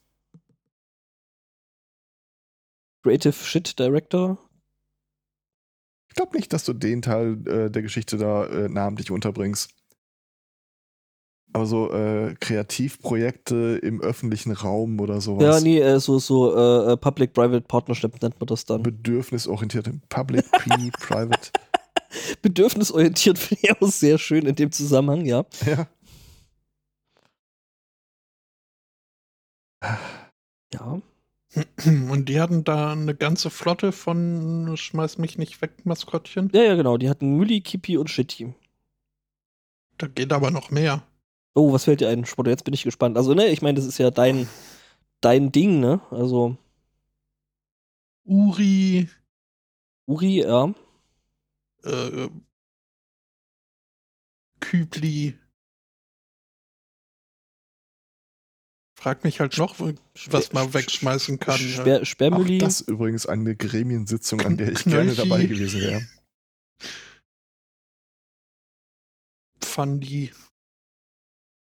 Creative 3.04 3.34
Shit 3.34 3.78
Director? 3.78 4.38
Ich 6.10 6.16
glaube 6.16 6.38
nicht, 6.38 6.54
dass 6.54 6.64
du 6.64 6.74
den 6.74 7.02
Teil 7.02 7.48
äh, 7.48 7.72
der 7.72 7.82
Geschichte 7.82 8.18
da 8.18 8.46
äh, 8.46 8.70
namentlich 8.70 9.12
unterbringst. 9.12 9.74
Aber 11.54 11.68
so 11.68 11.92
äh, 11.92 12.36
Kreativprojekte 12.40 13.80
im 13.84 14.02
öffentlichen 14.02 14.52
Raum 14.52 15.00
oder 15.00 15.22
sowas. 15.22 15.44
Ja, 15.44 15.60
nee, 15.62 15.80
äh, 15.80 16.00
so, 16.00 16.18
so 16.18 16.56
äh, 16.56 16.94
äh 16.94 16.98
Public-Private 16.98 17.62
Partnership 17.62 18.22
nennt 18.22 18.40
man 18.40 18.48
das 18.48 18.66
dann. 18.66 18.82
Bedürfnisorientiert. 18.82 19.88
Public-Private. 20.10 21.52
Bedürfnisorientiert 22.42 23.38
finde 23.38 23.62
ich 23.64 23.82
auch 23.82 23.88
sehr 23.88 24.18
schön 24.18 24.46
in 24.46 24.56
dem 24.56 24.72
Zusammenhang, 24.72 25.26
ja. 25.26 25.46
Ja. 25.66 25.88
Ja. 30.74 31.02
Und 31.86 32.30
die 32.30 32.42
hatten 32.42 32.64
da 32.64 32.94
eine 32.94 33.14
ganze 33.14 33.52
Flotte 33.52 33.92
von 33.92 34.76
Schmeiß 34.76 35.20
mich 35.20 35.38
nicht 35.38 35.62
weg, 35.62 35.86
Maskottchen? 35.86 36.50
Ja, 36.52 36.64
ja, 36.64 36.76
genau. 36.76 36.98
Die 36.98 37.10
hatten 37.10 37.38
Mülli, 37.38 37.62
Kippi 37.62 37.98
und 37.98 38.10
Shitty. 38.10 38.54
Da 40.00 40.08
geht 40.08 40.34
aber 40.34 40.50
noch 40.50 40.72
mehr. 40.72 41.04
Oh, 41.56 41.72
was 41.72 41.84
fällt 41.84 42.02
dir 42.02 42.10
ein, 42.10 42.26
Sport? 42.26 42.48
Jetzt 42.48 42.64
bin 42.64 42.74
ich 42.74 42.84
gespannt. 42.84 43.18
Also, 43.18 43.34
ne, 43.34 43.48
ich 43.48 43.62
meine, 43.62 43.76
das 43.76 43.86
ist 43.86 44.00
ja 44.00 44.10
dein, 44.10 44.48
dein 45.22 45.52
Ding, 45.52 45.80
ne? 45.80 46.02
Also. 46.10 46.58
Uri. 48.26 49.10
Uri, 50.08 50.42
ja. 50.42 50.74
Äh, 51.84 52.30
Kübli. 54.60 55.38
Frag 58.96 59.26
mich 59.26 59.42
halt 59.42 59.58
noch, 59.58 59.76
was 59.80 60.54
man 60.54 60.74
wegschmeißen 60.74 61.38
kann. 61.38 61.60
Sper 61.60 62.06
Sperrmüli. 62.06 62.58
Das 62.58 62.82
ist 62.82 62.88
übrigens 62.88 63.26
eine 63.26 63.54
Gremiensitzung, 63.54 64.40
an 64.42 64.56
der 64.56 64.72
ich 64.72 64.86
gerne 64.86 65.14
dabei 65.14 65.46
gewesen 65.46 65.82
wäre. 65.82 66.08
Pfandi 69.60 70.32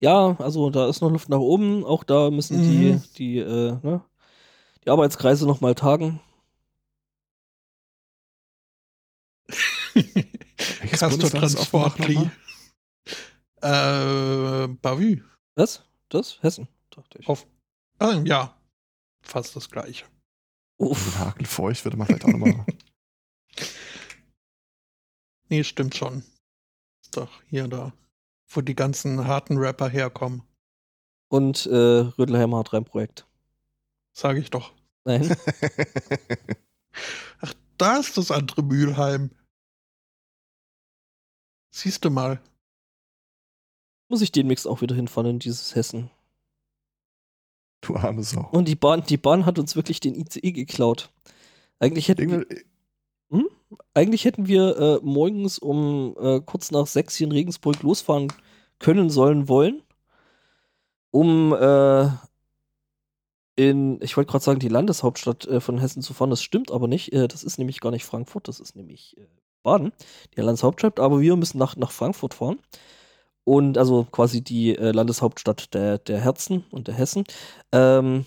ja, 0.06 0.36
also 0.38 0.70
da 0.70 0.88
ist 0.88 1.02
noch 1.02 1.10
Luft 1.10 1.30
nach 1.30 1.40
oben. 1.40 1.84
Auch 1.84 2.04
da 2.04 2.30
müssen 2.30 2.58
mhm. 2.60 2.62
die, 2.64 3.02
die, 3.18 3.40
äh, 3.40 3.80
ne, 3.82 4.06
die 4.84 4.90
Arbeitskreise 4.92 5.48
noch 5.48 5.62
mal 5.62 5.74
tagen. 5.74 6.22
Castor-Transportli. 10.92 12.30
Äh, 13.62 14.68
Bavü. 14.68 15.24
Was? 15.56 15.84
Das? 16.10 16.38
Hessen, 16.44 16.68
dachte 16.92 17.18
ich. 17.18 17.28
Auf, 17.28 17.48
äh, 18.00 18.22
ja, 18.26 18.56
fast 19.22 19.56
das 19.56 19.72
gleiche. 19.72 20.06
Uff. 20.78 21.18
Hakelfeucht 21.18 21.84
würde 21.84 21.98
man 21.98 22.06
vielleicht 22.06 22.26
auch 22.26 22.30
nochmal. 22.30 22.64
nee, 25.50 25.64
stimmt 25.64 25.96
schon. 25.96 26.24
Ist 27.02 27.18
doch 27.18 27.32
hier 27.50 27.68
da 27.68 27.92
wo 28.56 28.62
die 28.62 28.76
ganzen 28.76 29.28
harten 29.28 29.58
Rapper 29.58 29.90
herkommen. 29.90 30.44
Und 31.28 31.66
äh, 31.66 31.76
Rödelheimer 31.76 32.60
hat 32.60 32.74
ein 32.74 32.86
Projekt. 32.86 33.28
Sag 34.14 34.38
ich 34.38 34.50
doch. 34.50 34.74
Nein. 35.04 35.36
Ach, 37.42 37.54
da 37.78 37.98
ist 37.98 38.18
das 38.18 38.32
andere 38.32 38.64
Mülheim. 38.64 39.32
Siehst 41.72 42.06
du 42.06 42.10
mal. 42.10 42.42
Muss 44.08 44.22
ich 44.22 44.32
demnächst 44.32 44.68
auch 44.68 44.82
wieder 44.82 44.96
hinfahren 44.96 45.32
in 45.32 45.40
dieses 45.40 45.76
Hessen. 45.76 46.10
Du 47.82 47.96
arme 47.96 48.24
Sau. 48.24 48.48
Und 48.52 48.68
die 48.68 48.76
Bahn, 48.76 49.04
die 49.06 49.18
Bahn 49.18 49.46
hat 49.46 49.60
uns 49.60 49.76
wirklich 49.76 50.00
den 50.00 50.16
ICE 50.16 50.52
geklaut. 50.52 51.12
Eigentlich 51.80 52.08
hätten 52.08 52.30
wir, 52.30 52.46
Irgendwann, 52.48 52.66
eigentlich 53.94 54.26
hätten 54.26 54.48
wir 54.48 54.78
äh, 54.78 55.00
morgens 55.06 55.60
um 55.60 56.16
äh, 56.20 56.40
kurz 56.42 56.72
nach 56.72 56.88
sechs 56.88 57.16
hier 57.16 57.26
in 57.26 57.32
Regensburg 57.32 57.82
losfahren 57.82 58.32
können, 58.80 59.10
sollen, 59.10 59.48
wollen, 59.48 59.82
um 61.12 61.54
äh, 61.54 62.10
in, 63.56 64.02
ich 64.02 64.18
wollte 64.18 64.32
gerade 64.32 64.44
sagen, 64.44 64.60
die 64.60 64.68
Landeshauptstadt 64.68 65.48
äh, 65.48 65.62
von 65.62 65.78
Hessen 65.78 66.02
zu 66.02 66.14
fahren. 66.14 66.30
Das 66.30 66.44
stimmt 66.44 66.72
aber 66.72 66.88
nicht. 66.88 67.14
Äh, 67.14 67.28
das 67.28 67.44
ist 67.44 67.58
nämlich 67.58 67.80
gar 67.80 67.92
nicht 67.92 68.06
Frankfurt, 68.06 68.48
das 68.48 68.60
ist 68.60 68.76
nämlich 68.76 69.18
äh, 69.18 69.26
Baden, 69.64 69.94
die 70.36 70.42
Landeshauptstadt. 70.42 71.00
Aber 71.00 71.22
wir 71.22 71.36
müssen 71.38 71.58
nach, 71.58 71.78
nach 71.78 71.92
Frankfurt 71.92 72.34
fahren. 72.34 72.60
Und 73.46 73.78
also 73.78 74.06
quasi 74.12 74.42
die 74.42 74.76
äh, 74.76 74.92
Landeshauptstadt 74.92 75.74
der, 75.74 76.00
der 76.00 76.20
Herzen 76.20 76.66
und 76.72 76.88
der 76.88 76.96
Hessen. 76.96 77.24
Ähm, 77.72 78.26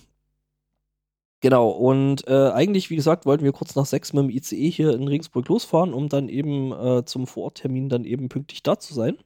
Genau, 1.41 1.69
und 1.69 2.27
äh, 2.27 2.49
eigentlich, 2.49 2.89
wie 2.89 2.97
gesagt, 2.97 3.25
wollten 3.25 3.45
wir 3.45 3.53
kurz 3.53 3.73
nach 3.75 3.85
sechs 3.85 4.11
mit 4.11 4.23
dem 4.23 4.29
ICE 4.29 4.69
hier 4.69 4.93
in 4.93 5.07
Regensburg 5.07 5.47
losfahren, 5.47 5.93
um 5.93 6.09
dann 6.09 6.27
eben 6.27 6.73
äh, 6.73 7.05
zum 7.05 7.27
Vororttermin 7.27 7.87
dann 7.87 8.03
eben 8.03 8.27
pünktlich 8.27 8.61
da 8.61 8.77
zu 8.77 8.93
sein. 8.93 9.17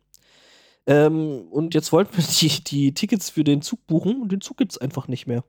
Ähm, 0.85 1.47
und 1.49 1.73
jetzt 1.73 1.91
wollten 1.91 2.18
wir 2.18 2.23
die, 2.23 2.64
die 2.64 2.93
Tickets 2.93 3.30
für 3.30 3.43
den 3.43 3.61
Zug 3.61 3.85
buchen 3.88 4.22
und 4.22 4.31
den 4.31 4.41
Zug 4.41 4.57
gibt 4.57 4.73
es 4.73 4.77
einfach 4.77 5.07
nicht 5.07 5.27
mehr. 5.27 5.43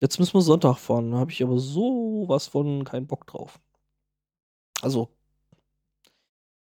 Jetzt 0.00 0.18
müssen 0.18 0.34
wir 0.34 0.42
Sonntag 0.42 0.78
fahren, 0.78 1.12
da 1.12 1.18
habe 1.18 1.30
ich 1.30 1.42
aber 1.42 1.58
sowas 1.58 2.48
von 2.48 2.84
keinen 2.84 3.06
Bock 3.06 3.26
drauf. 3.26 3.60
Also, 4.82 5.08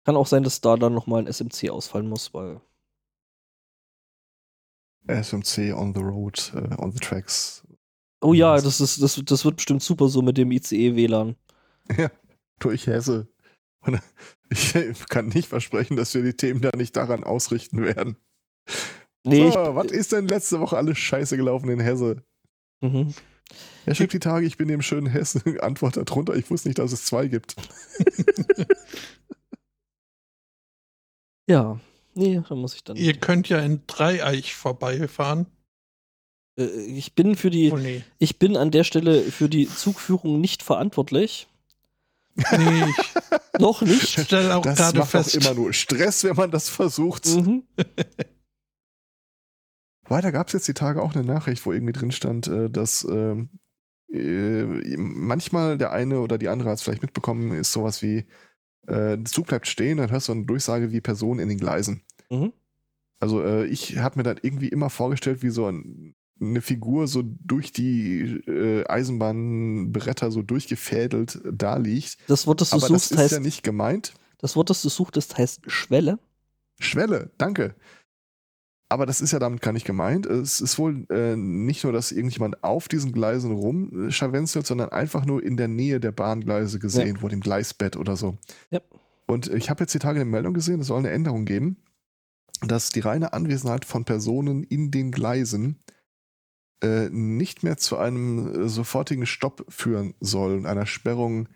kann 0.03 0.17
auch 0.17 0.27
sein, 0.27 0.43
dass 0.43 0.59
da 0.59 0.75
dann 0.75 0.93
nochmal 0.93 1.21
ein 1.21 1.31
SMC 1.31 1.69
ausfallen 1.69 2.09
muss, 2.09 2.33
weil 2.33 2.61
SMC 5.07 5.73
on 5.73 5.93
the 5.93 6.01
road, 6.01 6.51
äh, 6.55 6.75
on 6.81 6.91
the 6.91 6.99
tracks. 6.99 7.63
Oh 8.21 8.33
ja, 8.33 8.59
das, 8.59 8.81
ist, 8.81 9.01
das, 9.01 9.21
das 9.23 9.45
wird 9.45 9.57
bestimmt 9.57 9.81
super 9.81 10.07
so 10.09 10.21
mit 10.21 10.37
dem 10.37 10.51
ICE-WLAN. 10.51 11.35
Ja, 11.97 12.11
durch 12.59 12.85
Hesse. 12.85 13.27
Und 13.81 13.99
ich 14.49 14.73
kann 15.09 15.27
nicht 15.29 15.47
versprechen, 15.47 15.95
dass 15.95 16.13
wir 16.13 16.23
die 16.23 16.35
Themen 16.35 16.61
da 16.61 16.71
nicht 16.75 16.95
daran 16.95 17.23
ausrichten 17.23 17.81
werden. 17.83 18.17
Nee, 19.25 19.51
so, 19.51 19.75
was 19.75 19.91
ist 19.91 20.11
denn 20.11 20.27
letzte 20.27 20.59
Woche 20.59 20.77
alles 20.77 20.97
scheiße 20.97 21.37
gelaufen 21.37 21.69
in 21.69 21.79
Hesse? 21.79 22.23
mhm. 22.81 23.13
Er 23.85 23.95
schickt 23.95 24.13
die 24.13 24.19
Tage, 24.19 24.45
ich 24.45 24.57
bin 24.57 24.67
dem 24.67 24.83
schönen 24.83 25.07
Hessen. 25.07 25.59
Antwort 25.61 25.97
darunter, 25.97 26.35
ich 26.35 26.49
wusste 26.51 26.67
nicht, 26.69 26.77
dass 26.77 26.91
es 26.91 27.05
zwei 27.05 27.27
gibt. 27.27 27.55
Ja, 31.49 31.79
nee, 32.13 32.39
da 32.47 32.53
muss 32.53 32.75
ich 32.75 32.83
dann. 32.83 32.95
Ihr 32.95 33.15
könnt 33.15 33.49
ja 33.49 33.59
in 33.59 33.81
Dreieich 33.87 34.53
vorbeifahren. 34.53 35.47
Äh, 36.59 36.65
ich 36.85 37.15
bin 37.15 37.35
für 37.35 37.49
die, 37.49 37.71
Oh 37.71 37.77
nee. 37.77 38.03
ich 38.19 38.37
bin 38.37 38.55
an 38.55 38.69
der 38.69 38.83
Stelle 38.83 39.23
für 39.23 39.49
die 39.49 39.67
Zugführung 39.67 40.39
nicht 40.39 40.61
verantwortlich. 40.61 41.47
Nee, 42.57 42.85
ich 42.89 43.59
Noch 43.59 43.81
nicht. 43.81 44.19
stelle 44.19 44.55
auch 44.55 44.61
Das 44.61 44.77
gerade 44.77 44.99
macht 44.99 45.11
fest. 45.11 45.35
immer 45.35 45.53
nur 45.53 45.73
Stress, 45.73 46.23
wenn 46.23 46.35
man 46.35 46.51
das 46.51 46.69
versucht. 46.69 47.25
Mhm. 47.27 47.63
Weiter 50.07 50.31
gab 50.31 50.47
es 50.47 50.53
jetzt 50.53 50.67
die 50.67 50.73
Tage 50.73 51.01
auch 51.01 51.13
eine 51.15 51.23
Nachricht, 51.23 51.65
wo 51.65 51.71
irgendwie 51.71 51.93
drin 51.93 52.11
stand, 52.11 52.47
äh, 52.47 52.69
dass 52.69 53.03
ähm, 53.09 53.49
äh, 54.11 54.63
manchmal 54.97 55.77
der 55.77 55.91
eine 55.91 56.19
oder 56.21 56.37
die 56.37 56.47
andere 56.47 56.69
hat 56.69 56.77
es 56.77 56.81
vielleicht 56.83 57.03
mitbekommen, 57.03 57.51
ist 57.51 57.71
sowas 57.71 58.01
wie, 58.01 58.25
äh, 58.87 59.17
der 59.17 59.25
Zug 59.25 59.47
bleibt 59.47 59.67
stehen, 59.67 59.97
dann 59.97 60.09
hörst 60.09 60.27
du 60.27 60.31
eine 60.31 60.45
Durchsage 60.45 60.91
wie 60.91 61.01
Person 61.01 61.37
in 61.39 61.47
den 61.49 61.59
Gleisen. 61.59 62.03
Mhm. 62.31 62.53
Also 63.19 63.43
äh, 63.43 63.65
ich 63.65 63.97
habe 63.99 64.17
mir 64.17 64.23
dann 64.23 64.39
irgendwie 64.41 64.69
immer 64.69 64.89
vorgestellt, 64.89 65.43
wie 65.43 65.49
so 65.49 65.67
ein, 65.67 66.15
eine 66.41 66.61
Figur 66.61 67.07
so 67.07 67.23
durch 67.23 67.71
die 67.71 68.21
äh, 68.47 68.85
Eisenbahnbretter 68.87 70.31
so 70.31 70.41
durchgefädelt 70.41 71.39
da 71.51 71.77
liegt. 71.77 72.17
Das 72.27 72.47
Wort, 72.47 72.61
das 72.61 72.69
du 72.69 72.77
Aber 72.77 72.81
das 72.81 72.89
suchst, 72.89 73.11
ist 73.11 73.17
heißt, 73.17 73.33
ja 73.33 73.39
nicht 73.39 73.63
gemeint. 73.63 74.13
das 74.39 74.55
Wort, 74.55 74.69
das 74.69 74.81
du 74.81 74.89
suchtest, 74.89 75.37
heißt 75.37 75.61
Schwelle. 75.67 76.19
Schwelle, 76.79 77.31
danke. 77.37 77.75
Aber 78.91 79.05
das 79.05 79.21
ist 79.21 79.31
ja 79.31 79.37
damit 79.39 79.61
gar 79.61 79.71
nicht 79.71 79.85
gemeint. 79.85 80.25
Es 80.25 80.61
ist 80.61 80.79
wohl 80.79 81.05
äh, 81.11 81.35
nicht 81.35 81.83
nur, 81.83 81.93
dass 81.93 82.11
irgendjemand 82.11 82.63
auf 82.63 82.87
diesen 82.87 83.11
Gleisen 83.11 83.51
rumscharwenzelt, 83.51 84.65
sondern 84.65 84.89
einfach 84.89 85.25
nur 85.25 85.43
in 85.43 85.57
der 85.57 85.67
Nähe 85.67 85.99
der 85.99 86.11
Bahngleise 86.11 86.79
gesehen, 86.79 87.21
wurde 87.21 87.35
im 87.35 87.41
Gleisbett 87.41 87.97
oder 87.97 88.15
so. 88.15 88.37
Ja. 88.71 88.81
Und 89.27 89.47
ich 89.53 89.69
habe 89.69 89.83
jetzt 89.83 89.93
die 89.93 89.99
Tage 89.99 90.19
eine 90.19 90.29
Meldung 90.29 90.55
gesehen, 90.55 90.79
es 90.79 90.87
soll 90.87 90.97
eine 90.97 91.11
Änderung 91.11 91.45
geben, 91.45 91.77
dass 92.61 92.89
die 92.89 93.01
reine 93.01 93.31
Anwesenheit 93.33 93.85
von 93.85 94.05
Personen 94.05 94.63
in 94.63 94.89
den 94.89 95.11
Gleisen 95.11 95.83
äh, 96.81 97.09
nicht 97.09 97.63
mehr 97.63 97.77
zu 97.77 97.97
einem 97.97 98.65
äh, 98.65 98.69
sofortigen 98.69 99.25
Stopp 99.25 99.65
führen 99.69 100.13
soll 100.19 100.55
und 100.57 100.65
einer 100.65 100.85
Sperrung 100.85 101.47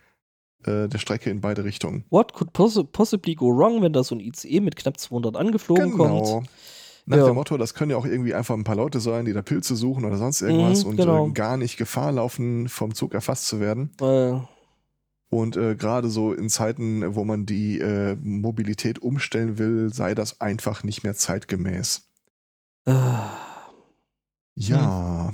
äh, 0.66 0.88
der 0.90 0.98
Strecke 0.98 1.30
in 1.30 1.40
beide 1.42 1.64
Richtungen. 1.64 2.04
What 2.10 2.34
could 2.34 2.52
possi 2.54 2.84
possibly 2.84 3.36
go 3.36 3.48
wrong, 3.48 3.82
wenn 3.82 3.94
da 3.94 4.04
so 4.04 4.16
ein 4.16 4.20
ICE 4.22 4.60
mit 4.60 4.76
knapp 4.76 5.00
200 5.00 5.36
angeflogen 5.38 5.92
kommt? 5.92 6.10
Genau. 6.26 6.44
Nach 7.06 7.18
Ja. 7.18 7.26
dem 7.26 7.36
Motto, 7.36 7.58
das 7.58 7.74
können 7.74 7.92
ja 7.92 7.98
auch 7.98 8.06
irgendwie 8.06 8.34
einfach 8.34 8.56
ein 8.56 8.64
paar 8.64 8.78
Leute 8.78 9.02
sein, 9.02 9.26
die 9.26 9.34
da 9.34 9.42
Pilze 9.42 9.76
suchen 9.76 10.06
oder 10.06 10.18
sonst 10.18 10.42
irgendwas 10.42 10.84
Mhm, 10.84 10.90
und 10.90 10.96
genau. 10.98 11.32
gar 11.34 11.58
nicht 11.58 11.76
Gefahr 11.78 12.14
laufen, 12.14 12.70
vom 12.70 12.94
Zug 12.96 13.14
erfasst 13.14 13.48
zu 13.48 13.60
werden. 13.60 13.92
Und 15.30 15.56
gerade 15.56 16.10
so 16.10 16.32
in 16.32 16.48
Zeiten, 16.50 17.16
wo 17.16 17.26
man 17.26 17.46
die 17.46 17.82
Mobilität 18.22 19.00
umstellen 19.00 19.58
will, 19.58 19.94
sei 19.94 20.16
das 20.16 20.40
einfach 20.40 20.84
nicht 20.86 21.04
mehr 21.04 21.14
zeitgemäß. 21.16 22.08
äh, 22.86 22.94
Ja, 24.56 25.34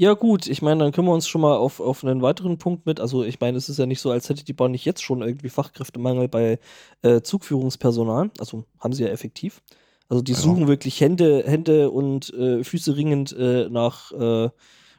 Ja, 0.00 0.14
gut, 0.14 0.46
ich 0.46 0.62
meine, 0.62 0.84
dann 0.84 0.92
können 0.92 1.08
wir 1.08 1.14
uns 1.14 1.26
schon 1.28 1.40
mal 1.40 1.56
auf, 1.56 1.80
auf 1.80 2.04
einen 2.04 2.22
weiteren 2.22 2.58
Punkt 2.58 2.86
mit. 2.86 3.00
Also, 3.00 3.24
ich 3.24 3.40
meine, 3.40 3.58
es 3.58 3.68
ist 3.68 3.78
ja 3.78 3.86
nicht 3.86 4.00
so, 4.00 4.10
als 4.12 4.28
hätte 4.28 4.44
die 4.44 4.52
Bahn 4.52 4.70
nicht 4.70 4.84
jetzt 4.84 5.02
schon 5.02 5.22
irgendwie 5.22 5.48
Fachkräftemangel 5.48 6.28
bei 6.28 6.58
äh, 7.02 7.20
Zugführungspersonal. 7.22 8.30
Also, 8.38 8.64
haben 8.80 8.92
sie 8.92 9.02
ja 9.04 9.10
effektiv. 9.10 9.60
Also, 10.08 10.22
die 10.22 10.32
Ja. 10.32 10.38
suchen 10.38 10.68
wirklich 10.68 11.00
Hände, 11.00 11.42
Hände 11.46 11.90
und 11.90 12.32
äh, 12.34 12.62
Füße 12.64 12.96
ringend 12.96 13.32
äh, 13.36 13.68
nach 13.70 14.12
äh, 14.12 14.50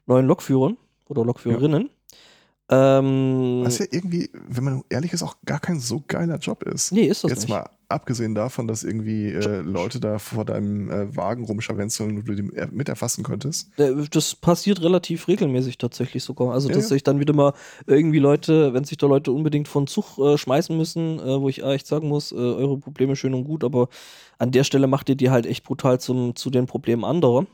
neuen 0.05 0.27
Lokführern 0.27 0.77
oder 1.07 1.23
Lokführerinnen. 1.23 1.89
Ähm, 2.69 3.61
was 3.63 3.79
ja 3.79 3.85
irgendwie, 3.89 4.29
wenn 4.33 4.63
man 4.63 4.83
ehrlich 4.89 5.13
ist, 5.13 5.23
auch 5.23 5.37
gar 5.45 5.59
kein 5.59 5.79
so 5.79 6.03
geiler 6.07 6.37
Job 6.37 6.63
ist. 6.63 6.91
nee, 6.91 7.05
ist 7.05 7.23
das 7.23 7.31
Jetzt 7.31 7.39
nicht. 7.41 7.49
mal 7.49 7.69
abgesehen 7.89 8.35
davon, 8.35 8.67
dass 8.67 8.83
irgendwie 8.83 9.29
äh, 9.31 9.61
Leute 9.61 9.99
da 9.99 10.19
vor 10.19 10.45
deinem 10.45 10.89
äh, 10.91 11.15
Wagen 11.15 11.43
rumscharwenzeln 11.43 12.17
und 12.17 12.25
du 12.27 12.35
die 12.35 12.55
er- 12.55 12.71
mit 12.71 12.87
erfassen 12.87 13.23
könntest. 13.23 13.77
Äh, 13.79 14.07
Das 14.11 14.35
passiert 14.35 14.81
relativ 14.81 15.27
regelmäßig 15.27 15.77
tatsächlich 15.79 16.23
sogar. 16.23 16.53
Also, 16.53 16.69
Ja, 16.69 16.75
dass 16.75 16.85
ja. 16.85 16.89
sich 16.89 17.03
dann 17.03 17.19
wieder 17.19 17.33
mal 17.33 17.53
irgendwie 17.87 18.19
Leute, 18.19 18.73
wenn 18.73 18.83
sich 18.83 18.97
da 18.97 19.07
Leute 19.07 19.31
unbedingt 19.31 19.67
von 19.67 19.87
Zug 19.87 20.17
äh, 20.19 20.37
schmeißen 20.37 20.77
müssen, 20.77 21.19
äh, 21.19 21.41
wo 21.41 21.49
ich 21.49 21.63
echt 21.63 21.87
sagen 21.87 22.07
muss, 22.07 22.31
äh, 22.31 22.35
eure 22.35 22.77
Probleme 22.77 23.15
schön 23.15 23.33
und 23.33 23.43
gut, 23.43 23.63
aber 23.63 23.89
an 24.37 24.51
der 24.51 24.63
Stelle 24.63 24.87
macht 24.87 25.09
ihr 25.09 25.15
die 25.15 25.31
halt 25.31 25.45
echt 25.45 25.63
brutal 25.65 25.99
zum, 25.99 26.35
zu 26.35 26.49
den 26.51 26.67
Problemen 26.67 27.03
anderer, 27.03 27.45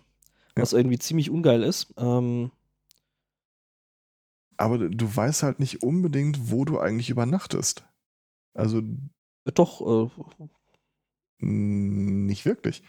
was 0.55 0.73
irgendwie 0.73 0.99
ziemlich 0.99 1.29
ungeil 1.31 1.63
ist. 1.63 1.93
Ähm, 1.97 2.51
Aber 4.57 4.77
du- 4.77 4.89
du 4.89 5.15
weißt 5.15 5.43
halt 5.43 5.59
nicht 5.59 5.83
unbedingt, 5.83 6.49
wo 6.51 6.65
du 6.65 6.79
eigentlich 6.79 7.09
übernachtest. 7.09 7.85
Also 8.53 8.81
doch, 9.53 9.81
äh, 9.81 10.09
mh, 11.39 12.25
nicht 12.27 12.45
wirklich. 12.45 12.83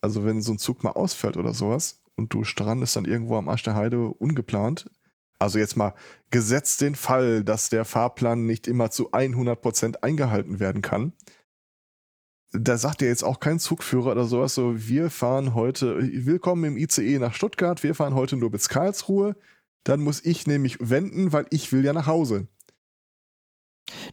Also 0.00 0.24
wenn 0.24 0.42
so 0.42 0.52
ein 0.52 0.58
Zug 0.58 0.84
mal 0.84 0.92
ausfällt 0.92 1.36
oder 1.36 1.54
sowas 1.54 2.02
und 2.16 2.32
du 2.32 2.44
strandest 2.44 2.96
dann 2.96 3.04
irgendwo 3.04 3.36
am 3.36 3.48
Arsch 3.48 3.62
der 3.62 3.74
Heide 3.74 4.08
ungeplant. 4.08 4.90
Also 5.38 5.58
jetzt 5.58 5.76
mal 5.76 5.94
gesetzt 6.30 6.80
den 6.80 6.94
Fall, 6.96 7.44
dass 7.44 7.68
der 7.70 7.84
Fahrplan 7.84 8.46
nicht 8.46 8.66
immer 8.66 8.90
zu 8.90 9.12
100% 9.12 9.96
eingehalten 10.02 10.58
werden 10.60 10.82
kann. 10.82 11.12
Da 12.52 12.78
sagt 12.78 13.02
dir 13.02 13.08
jetzt 13.08 13.24
auch 13.24 13.40
kein 13.40 13.58
Zugführer 13.58 14.12
oder 14.12 14.24
sowas 14.24 14.54
so, 14.54 14.88
wir 14.88 15.10
fahren 15.10 15.54
heute, 15.54 15.98
willkommen 16.24 16.64
im 16.64 16.76
ICE 16.78 17.18
nach 17.18 17.34
Stuttgart, 17.34 17.82
wir 17.82 17.94
fahren 17.94 18.14
heute 18.14 18.36
nur 18.36 18.50
bis 18.50 18.68
Karlsruhe. 18.68 19.36
Dann 19.84 20.00
muss 20.00 20.24
ich 20.24 20.46
nämlich 20.46 20.78
wenden, 20.80 21.32
weil 21.32 21.46
ich 21.50 21.72
will 21.72 21.84
ja 21.84 21.92
nach 21.92 22.06
Hause. 22.06 22.48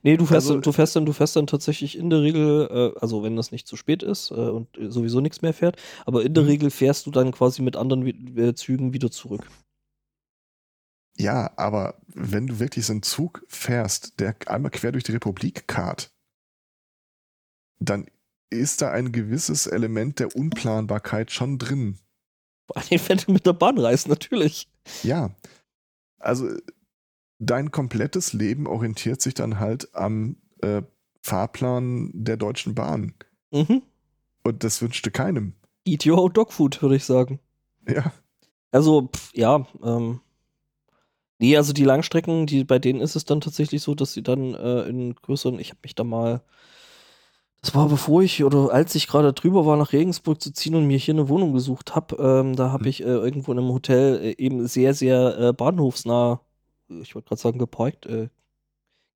Nee, 0.03 0.18
du 0.18 0.26
fährst, 0.26 0.47
Also- 0.47 0.53
dann, 0.56 0.61
du, 0.61 0.72
fährst 0.72 0.95
dann, 0.95 1.06
du 1.06 1.14
fährst 1.14 1.35
dann 1.35 1.47
tatsächlich 1.47 1.97
in 1.97 2.10
der 2.10 2.22
Regel, 2.22 2.68
äh, 2.95 2.99
also 2.99 3.23
wenn 3.23 3.35
das 3.35 3.52
nicht 3.52 3.68
zu 3.68 3.76
spät 3.76 4.03
ist 4.03 4.31
äh, 4.31 4.35
und 4.35 4.68
sowieso 4.89 5.22
nichts 5.22 5.41
mehr 5.41 5.53
fährt, 5.53 5.81
aber 6.06 6.23
in 6.23 6.34
der 6.34 6.43
Mhm. 6.43 6.49
Regel 6.49 6.72
fährst 6.72 7.06
du 7.06 7.11
dann 7.11 7.31
quasi 7.31 7.61
mit 7.61 7.76
anderen 7.76 8.06
äh, 8.38 8.53
Zügen 8.56 8.93
wieder 8.93 9.11
zurück. 9.11 9.47
Ja, 11.18 11.52
aber 11.56 11.95
wenn 12.07 12.47
du 12.47 12.60
wirklich 12.60 12.85
so 12.85 12.93
einen 12.93 13.03
Zug 13.03 13.43
fährst, 13.47 14.19
der 14.19 14.35
einmal 14.47 14.72
quer 14.72 14.91
durch 14.91 15.06
die 15.06 15.14
Republik 15.14 15.65
karrt, 15.68 16.11
dann 17.80 18.07
ist 18.49 18.81
da 18.81 18.91
ein 18.91 19.11
gewisses 19.11 19.65
Element 19.68 20.19
der 20.19 20.35
Unplanbarkeit 20.35 21.31
schon 21.31 21.57
drin. 21.57 21.99
Vor 22.68 22.77
allem, 22.77 23.02
wenn 23.07 23.18
du 23.18 23.31
mit 23.31 23.45
der 23.45 23.53
Bahn 23.53 23.77
reist, 23.77 24.07
natürlich. 24.07 24.68
Ja. 25.03 25.34
Also 26.19 26.49
dein 27.46 27.72
komplettes 27.72 28.34
Leben 28.34 28.68
orientiert 28.68 29.22
sich 29.22 29.34
dann 29.34 29.60
halt 29.60 29.94
am 29.96 30.38
äh, 30.62 30.82
Fahrplan 31.22 32.12
der 32.14 32.38
Deutschen 32.38 32.76
Bahn. 32.76 33.14
Mhm. 33.52 33.82
Und 34.44 34.64
das 34.64 34.82
wünschte 34.82 35.12
keinem. 35.12 35.54
Eat 35.86 36.06
your 36.06 36.20
own 36.20 36.34
dog 36.34 36.54
food, 36.54 36.82
würde 36.82 36.96
ich 36.96 37.06
sagen. 37.06 37.40
Ja. 37.88 38.12
Also, 38.72 39.10
pff, 39.14 39.32
ja, 39.34 39.66
ähm. 39.84 40.20
Nee, 41.40 41.58
also 41.58 41.74
die 41.74 41.84
Langstrecken, 41.84 42.46
die, 42.48 42.64
bei 42.64 42.80
denen 42.80 43.02
ist 43.02 43.16
es 43.16 43.26
dann 43.26 43.42
tatsächlich 43.42 43.82
so, 43.82 43.94
dass 43.94 44.14
sie 44.14 44.24
dann 44.24 44.54
äh, 44.54 44.84
in 44.84 45.16
größeren, 45.16 45.60
ich 45.60 45.70
habe 45.72 45.80
mich 45.84 45.94
da 45.94 46.06
mal, 46.06 46.42
das 47.62 47.76
war 47.76 47.90
bevor 47.90 48.22
ich 48.24 48.44
oder 48.44 48.72
als 48.72 48.96
ich 48.96 49.08
gerade 49.08 49.34
drüber 49.34 49.66
war, 49.66 49.76
nach 49.76 49.92
Regensburg 49.92 50.42
zu 50.42 50.54
ziehen 50.54 50.76
und 50.76 50.88
mir 50.88 50.98
hier 50.98 51.14
eine 51.14 51.28
Wohnung 51.28 51.52
gesucht 51.52 51.94
habe, 51.96 52.16
ähm, 52.18 52.56
da 52.56 52.72
habe 52.72 52.84
Mhm. 52.84 52.90
ich 52.90 53.02
äh, 53.02 53.08
irgendwo 53.08 53.52
in 53.52 53.60
einem 53.60 53.74
Hotel 53.74 54.20
äh, 54.22 54.36
eben 54.42 54.66
sehr, 54.68 54.94
sehr 54.94 55.38
äh, 55.38 55.54
bahnhofsnah, 55.54 56.40
ich 56.90 57.16
wollte 57.16 57.30
gerade 57.30 57.41
sagen 57.41 57.60
geparkt, 57.60 58.06
äh, 58.06 58.30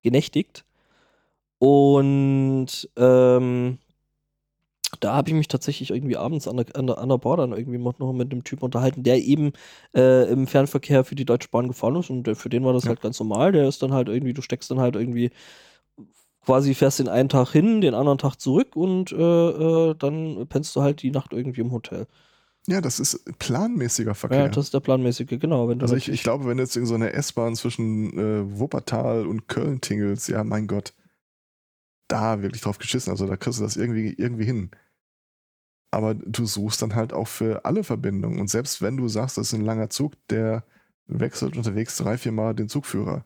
genächtigt. 0.02 0.64
Und 1.58 2.88
ähm, 2.96 3.78
da 4.98 5.14
habe 5.14 5.30
ich 5.30 5.34
mich 5.36 5.48
tatsächlich 5.48 5.90
irgendwie 5.90 6.16
abends 6.16 6.48
an 6.48 6.56
der, 6.56 6.66
an 6.74 6.86
der, 6.86 6.98
an 6.98 7.08
der 7.08 7.18
Bar 7.18 7.36
dann 7.36 7.52
irgendwie 7.52 7.78
noch 7.78 7.98
noch 7.98 8.12
mit 8.12 8.32
einem 8.32 8.44
Typen 8.44 8.64
unterhalten, 8.64 9.02
der 9.04 9.18
eben 9.22 9.52
äh, 9.94 10.30
im 10.30 10.46
Fernverkehr 10.46 11.04
für 11.04 11.14
die 11.14 11.24
Deutsche 11.24 11.48
Bahn 11.48 11.68
gefahren 11.68 11.96
ist 11.96 12.10
und 12.10 12.24
der, 12.26 12.34
für 12.36 12.48
den 12.48 12.64
war 12.64 12.72
das 12.72 12.84
Ja. 12.84 12.88
halt 12.90 13.00
ganz 13.00 13.18
normal. 13.20 13.52
Der 13.52 13.68
ist 13.68 13.82
dann 13.82 13.92
halt 13.92 14.08
irgendwie, 14.08 14.32
du 14.34 14.42
steckst 14.42 14.70
dann 14.70 14.80
halt 14.80 14.96
irgendwie 14.96 15.30
quasi 16.44 16.74
fährst 16.74 16.98
den 16.98 17.08
einen 17.08 17.28
Tag 17.28 17.50
hin, 17.52 17.80
den 17.80 17.94
anderen 17.94 18.18
Tag 18.18 18.36
zurück 18.36 18.74
und 18.76 19.12
äh, 19.12 19.16
äh, 19.90 19.94
dann 19.98 20.46
pennst 20.48 20.74
du 20.74 20.82
halt 20.82 21.02
die 21.02 21.10
Nacht 21.10 21.32
irgendwie 21.32 21.60
im 21.60 21.70
Hotel. 21.72 22.06
Ja, 22.66 22.80
das 22.80 23.00
ist 23.00 23.24
planmäßiger 23.38 24.10
Ja, 24.10 24.14
Verkehr. 24.14 24.48
das 24.48 24.66
ist 24.66 24.74
der 24.74 24.80
planmäßige, 24.80 25.38
genau. 25.40 25.62
Also 25.68 25.72
ich, 25.72 25.80
natürlich- 25.80 26.08
ich 26.10 26.22
glaube, 26.22 26.46
wenn 26.46 26.58
du 26.58 26.62
jetzt 26.62 26.76
in 26.76 26.86
so 26.86 26.94
eine 26.94 27.12
S-Bahn 27.14 27.56
zwischen 27.56 28.16
äh, 28.18 28.58
Wuppertal 28.58 29.26
und 29.26 29.48
Köln 29.48 29.80
tingelst, 29.80 30.28
ja, 30.28 30.44
mein 30.44 30.66
Gott, 30.66 30.92
da 32.08 32.42
wirklich 32.42 32.62
drauf 32.62 32.78
geschissen. 32.78 33.10
Also 33.10 33.26
da 33.26 33.36
kriegst 33.36 33.58
du 33.60 33.64
das 33.64 33.76
irgendwie, 33.76 34.12
irgendwie 34.12 34.44
hin. 34.44 34.70
Aber 35.92 36.14
du 36.14 36.44
suchst 36.46 36.82
dann 36.82 36.94
halt 36.94 37.12
auch 37.12 37.28
für 37.28 37.64
alle 37.64 37.82
Verbindungen. 37.82 38.38
Und 38.40 38.48
selbst 38.48 38.82
wenn 38.82 38.96
du 38.96 39.08
sagst, 39.08 39.38
das 39.38 39.48
ist 39.48 39.54
ein 39.54 39.64
langer 39.64 39.90
Zug, 39.90 40.12
der 40.28 40.64
wechselt 41.06 41.56
unterwegs 41.56 41.96
drei, 41.96 42.18
vier 42.18 42.32
Mal 42.32 42.54
den 42.54 42.68
Zugführer. 42.68 43.24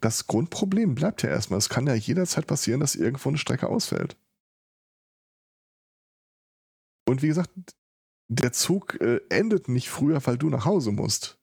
Das 0.00 0.26
Grundproblem 0.26 0.94
bleibt 0.94 1.22
ja 1.22 1.30
erstmal. 1.30 1.58
Es 1.58 1.70
kann 1.70 1.86
ja 1.86 1.94
jederzeit 1.94 2.46
passieren, 2.46 2.80
dass 2.80 2.94
irgendwo 2.96 3.30
eine 3.30 3.38
Strecke 3.38 3.68
ausfällt. 3.68 4.16
Und 7.08 7.22
wie 7.22 7.28
gesagt, 7.28 7.50
der 8.28 8.52
Zug 8.52 9.00
äh, 9.00 9.20
endet 9.30 9.68
nicht 9.68 9.88
früher, 9.88 10.24
weil 10.26 10.38
du 10.38 10.50
nach 10.50 10.64
Hause 10.64 10.90
musst. 10.92 11.38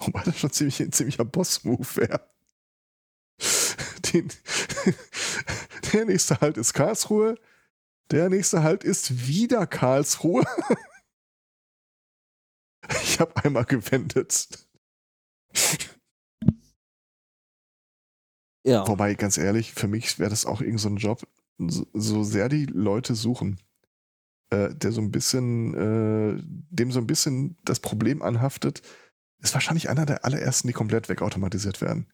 Wobei 0.00 0.22
das 0.24 0.38
schon 0.38 0.50
ziemlich, 0.50 0.80
ein 0.80 0.92
ziemlicher 0.92 1.24
Boss-Move 1.24 1.96
wäre. 1.96 2.28
Der 5.92 6.04
nächste 6.04 6.40
Halt 6.40 6.56
ist 6.56 6.72
Karlsruhe. 6.74 7.36
Der 8.10 8.28
nächste 8.28 8.62
Halt 8.62 8.84
ist 8.84 9.26
wieder 9.26 9.66
Karlsruhe. 9.66 10.44
Ich 13.02 13.18
habe 13.18 13.34
einmal 13.42 13.64
gewendet. 13.64 14.48
Ja. 18.64 18.86
Wobei, 18.88 19.14
ganz 19.14 19.38
ehrlich, 19.38 19.72
für 19.74 19.88
mich 19.88 20.18
wäre 20.18 20.30
das 20.30 20.46
auch 20.46 20.60
irgend 20.60 20.80
so 20.80 20.88
ein 20.88 20.96
Job, 20.96 21.26
so, 21.58 21.86
so 21.92 22.22
sehr 22.24 22.48
die 22.48 22.66
Leute 22.66 23.14
suchen, 23.14 23.60
äh, 24.50 24.74
der 24.74 24.90
so 24.92 25.00
ein 25.00 25.10
bisschen, 25.10 25.74
äh, 25.74 26.42
dem 26.70 26.90
so 26.90 26.98
ein 27.00 27.06
bisschen 27.06 27.56
das 27.64 27.80
Problem 27.80 28.22
anhaftet, 28.22 28.82
ist 29.40 29.54
wahrscheinlich 29.54 29.88
einer 29.90 30.06
der 30.06 30.24
allerersten, 30.24 30.68
die 30.68 30.74
komplett 30.74 31.08
wegautomatisiert 31.08 31.80
werden. 31.80 32.10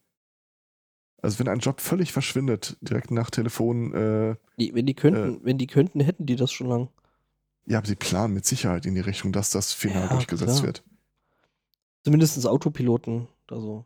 Also 1.23 1.39
wenn 1.39 1.49
ein 1.49 1.59
Job 1.61 1.81
völlig 1.81 2.13
verschwindet, 2.13 2.77
direkt 2.81 3.11
nach 3.11 3.31
Telefon, 3.31 3.93
äh, 3.95 4.37
Die, 4.59 4.75
wenn 4.75 4.87
die 4.87 4.95
könnten, 4.95 5.45
wenn 5.45 5.59
die 5.59 5.67
könnten, 5.67 6.01
hätten 6.01 6.27
die 6.27 6.37
das 6.37 6.51
schon 6.51 6.67
lang. 6.69 6.89
ja, 7.67 7.79
aber 7.79 7.87
sie 7.87 7.95
planen 7.95 8.35
mit 8.35 8.47
Sicherheit 8.47 8.87
in 8.87 8.95
die 8.95 9.01
Richtung, 9.03 9.31
dass 9.33 9.51
das 9.51 9.73
final 9.73 10.05
Ja, 10.05 10.09
durchgesetzt 10.09 10.55
klar. 10.61 10.67
wird. 10.67 10.83
Zumindest 12.05 12.45
Autopiloten. 12.47 13.29
Also 13.51 13.85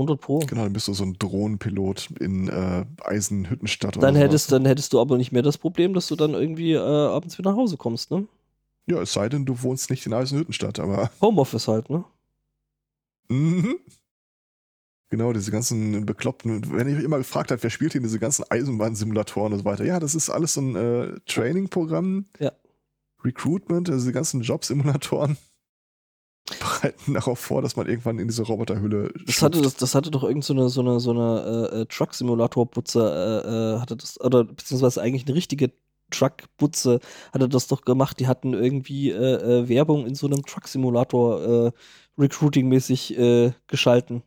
100 0.00 0.20
Pro. 0.20 0.38
Genau, 0.40 0.64
dann 0.64 0.72
bist 0.72 0.88
du 0.88 0.94
so 0.94 1.04
ein 1.04 1.14
Drohnenpilot 1.18 2.10
in 2.20 2.48
äh, 2.48 2.84
Eisenhüttenstadt 3.04 4.02
Dann 4.02 4.16
hättest, 4.16 4.50
dann 4.50 4.64
hättest 4.64 4.92
du 4.92 5.00
aber 5.00 5.16
nicht 5.16 5.32
mehr 5.32 5.42
das 5.42 5.58
Problem, 5.58 5.94
dass 5.94 6.08
du 6.08 6.16
dann 6.16 6.34
irgendwie 6.34 6.72
äh, 6.72 6.78
abends 6.78 7.38
wieder 7.38 7.50
nach 7.50 7.56
Hause 7.56 7.76
kommst, 7.76 8.10
ne? 8.10 8.26
Ja, 8.86 9.00
es 9.02 9.12
sei 9.12 9.28
denn, 9.28 9.44
du 9.44 9.62
wohnst 9.62 9.90
nicht 9.90 10.04
in 10.06 10.12
Eisenhüttenstadt, 10.12 10.80
aber 10.80 11.10
Homeoffice 11.20 11.68
halt, 11.68 11.90
ne? 11.90 12.04
Mhm. 13.28 13.76
Genau, 15.10 15.32
diese 15.32 15.50
ganzen 15.50 16.06
bekloppten, 16.06 16.72
wenn 16.72 16.88
ihr 16.88 17.04
immer 17.04 17.18
gefragt 17.18 17.50
habt, 17.50 17.62
wer 17.62 17.70
spielt 17.70 17.92
hier 17.92 18.00
diese 18.00 18.20
ganzen 18.20 18.44
Eisenbahnsimulatoren 18.48 19.52
und 19.52 19.58
so 19.60 19.64
weiter. 19.64 19.84
Ja, 19.84 19.98
das 19.98 20.14
ist 20.14 20.30
alles 20.30 20.54
so 20.54 20.60
ein 20.60 20.76
äh, 20.76 21.20
Training-Programm. 21.26 22.26
Ja. 22.38 22.52
Recruitment, 23.24 23.90
also 23.90 24.06
die 24.06 24.12
ganzen 24.12 24.40
Jobsimulatoren 24.40 25.36
bereiten 26.46 27.14
darauf 27.14 27.38
vor, 27.38 27.62
dass 27.62 27.76
man 27.76 27.86
irgendwann 27.86 28.18
in 28.18 28.28
diese 28.28 28.42
Roboterhülle 28.42 29.12
Das 29.26 29.42
hatte, 29.42 29.62
das, 29.62 29.76
das 29.76 29.94
hatte 29.94 30.10
doch 30.10 30.24
irgend 30.24 30.44
so 30.44 30.52
eine, 30.52 30.68
so 30.68 30.80
eine, 30.80 31.00
so 31.00 31.10
eine 31.10 31.70
äh, 31.72 31.80
äh, 31.80 31.86
Truck-Simulator-Butze, 31.86 33.00
äh, 33.00 33.48
äh, 33.48 33.80
hatte 33.80 33.96
das, 33.96 34.20
oder 34.20 34.44
beziehungsweise 34.44 35.00
eigentlich 35.00 35.26
eine 35.26 35.36
richtige 35.36 35.72
Truck-Butze 36.10 37.00
hatte 37.32 37.48
das 37.48 37.68
doch 37.68 37.82
gemacht. 37.82 38.18
Die 38.18 38.26
hatten 38.26 38.52
irgendwie 38.52 39.10
äh, 39.10 39.14
äh, 39.14 39.68
Werbung 39.68 40.06
in 40.06 40.14
so 40.14 40.26
einem 40.26 40.44
Truck-Simulator 40.44 41.72
Recruiting-mäßig 42.18 43.54
geschalten. 43.68 44.22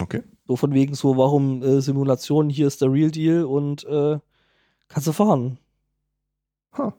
Okay. 0.00 0.22
So 0.46 0.56
von 0.56 0.72
wegen 0.74 0.94
so, 0.94 1.16
warum 1.16 1.62
äh, 1.62 1.80
Simulation, 1.80 2.50
hier 2.50 2.66
ist 2.66 2.80
der 2.80 2.92
Real 2.92 3.10
Deal 3.10 3.44
und 3.44 3.84
äh, 3.84 4.18
kannst 4.88 5.08
du 5.08 5.12
fahren. 5.12 5.58
Ha. 6.76 6.94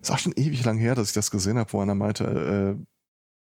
Ist 0.00 0.10
auch 0.10 0.18
schon 0.18 0.34
ewig 0.36 0.64
lang 0.64 0.78
her, 0.78 0.94
dass 0.94 1.08
ich 1.08 1.14
das 1.14 1.30
gesehen 1.30 1.58
habe, 1.58 1.72
wo 1.72 1.80
einer 1.80 1.94
meinte, 1.94 2.24
äh, 2.24 2.84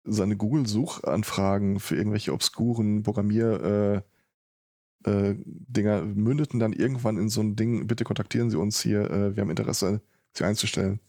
seine 0.06 0.36
Google-Suchanfragen 0.36 1.80
für 1.80 1.96
irgendwelche 1.96 2.32
obskuren 2.32 3.02
Programmier- 3.02 4.02
äh, 5.04 5.10
äh, 5.10 5.36
Dinger 5.44 6.02
mündeten 6.02 6.58
dann 6.60 6.72
irgendwann 6.72 7.16
in 7.16 7.28
so 7.28 7.40
ein 7.40 7.56
Ding, 7.56 7.86
bitte 7.86 8.04
kontaktieren 8.04 8.50
Sie 8.50 8.58
uns 8.58 8.80
hier, 8.80 9.10
äh, 9.10 9.36
wir 9.36 9.42
haben 9.42 9.50
Interesse, 9.50 10.00
Sie 10.32 10.44
einzustellen. 10.44 11.00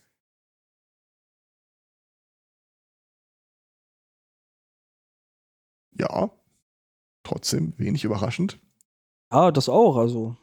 Ja, 5.99 6.30
trotzdem 7.24 7.74
wenig 7.78 8.03
überraschend. 8.03 8.60
Ja, 9.32 9.52
das 9.52 9.68
auch, 9.69 9.98
also. 9.98 10.38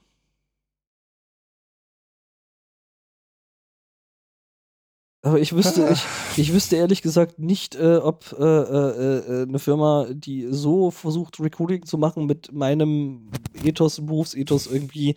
Aber 5.25 5.41
ich 5.41 5.55
wüsste, 5.55 5.89
ich, 5.91 6.05
ich 6.37 6.53
wüsste 6.53 6.77
ehrlich 6.77 7.01
gesagt 7.01 7.39
nicht, 7.39 7.77
äh, 7.77 7.97
ob 7.97 8.37
äh, 8.39 8.45
äh, 8.45 9.19
äh, 9.19 9.43
eine 9.45 9.59
Firma, 9.59 10.07
die 10.13 10.49
so 10.51 10.91
versucht, 10.91 11.41
Recruiting 11.41 11.87
zu 11.87 11.97
machen, 11.97 12.27
mit 12.27 12.53
meinem 12.53 13.31
Ethos, 13.63 14.05
Berufsethos 14.05 14.67
irgendwie 14.67 15.15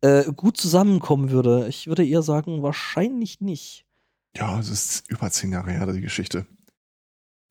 äh, 0.00 0.24
gut 0.32 0.56
zusammenkommen 0.56 1.30
würde. 1.30 1.68
Ich 1.68 1.88
würde 1.88 2.06
eher 2.06 2.22
sagen, 2.22 2.62
wahrscheinlich 2.62 3.42
nicht. 3.42 3.84
Ja, 4.34 4.58
es 4.58 4.70
ist 4.70 5.10
über 5.10 5.30
zehn 5.30 5.52
Jahre 5.52 5.72
her, 5.72 5.92
die 5.92 6.00
Geschichte. 6.00 6.46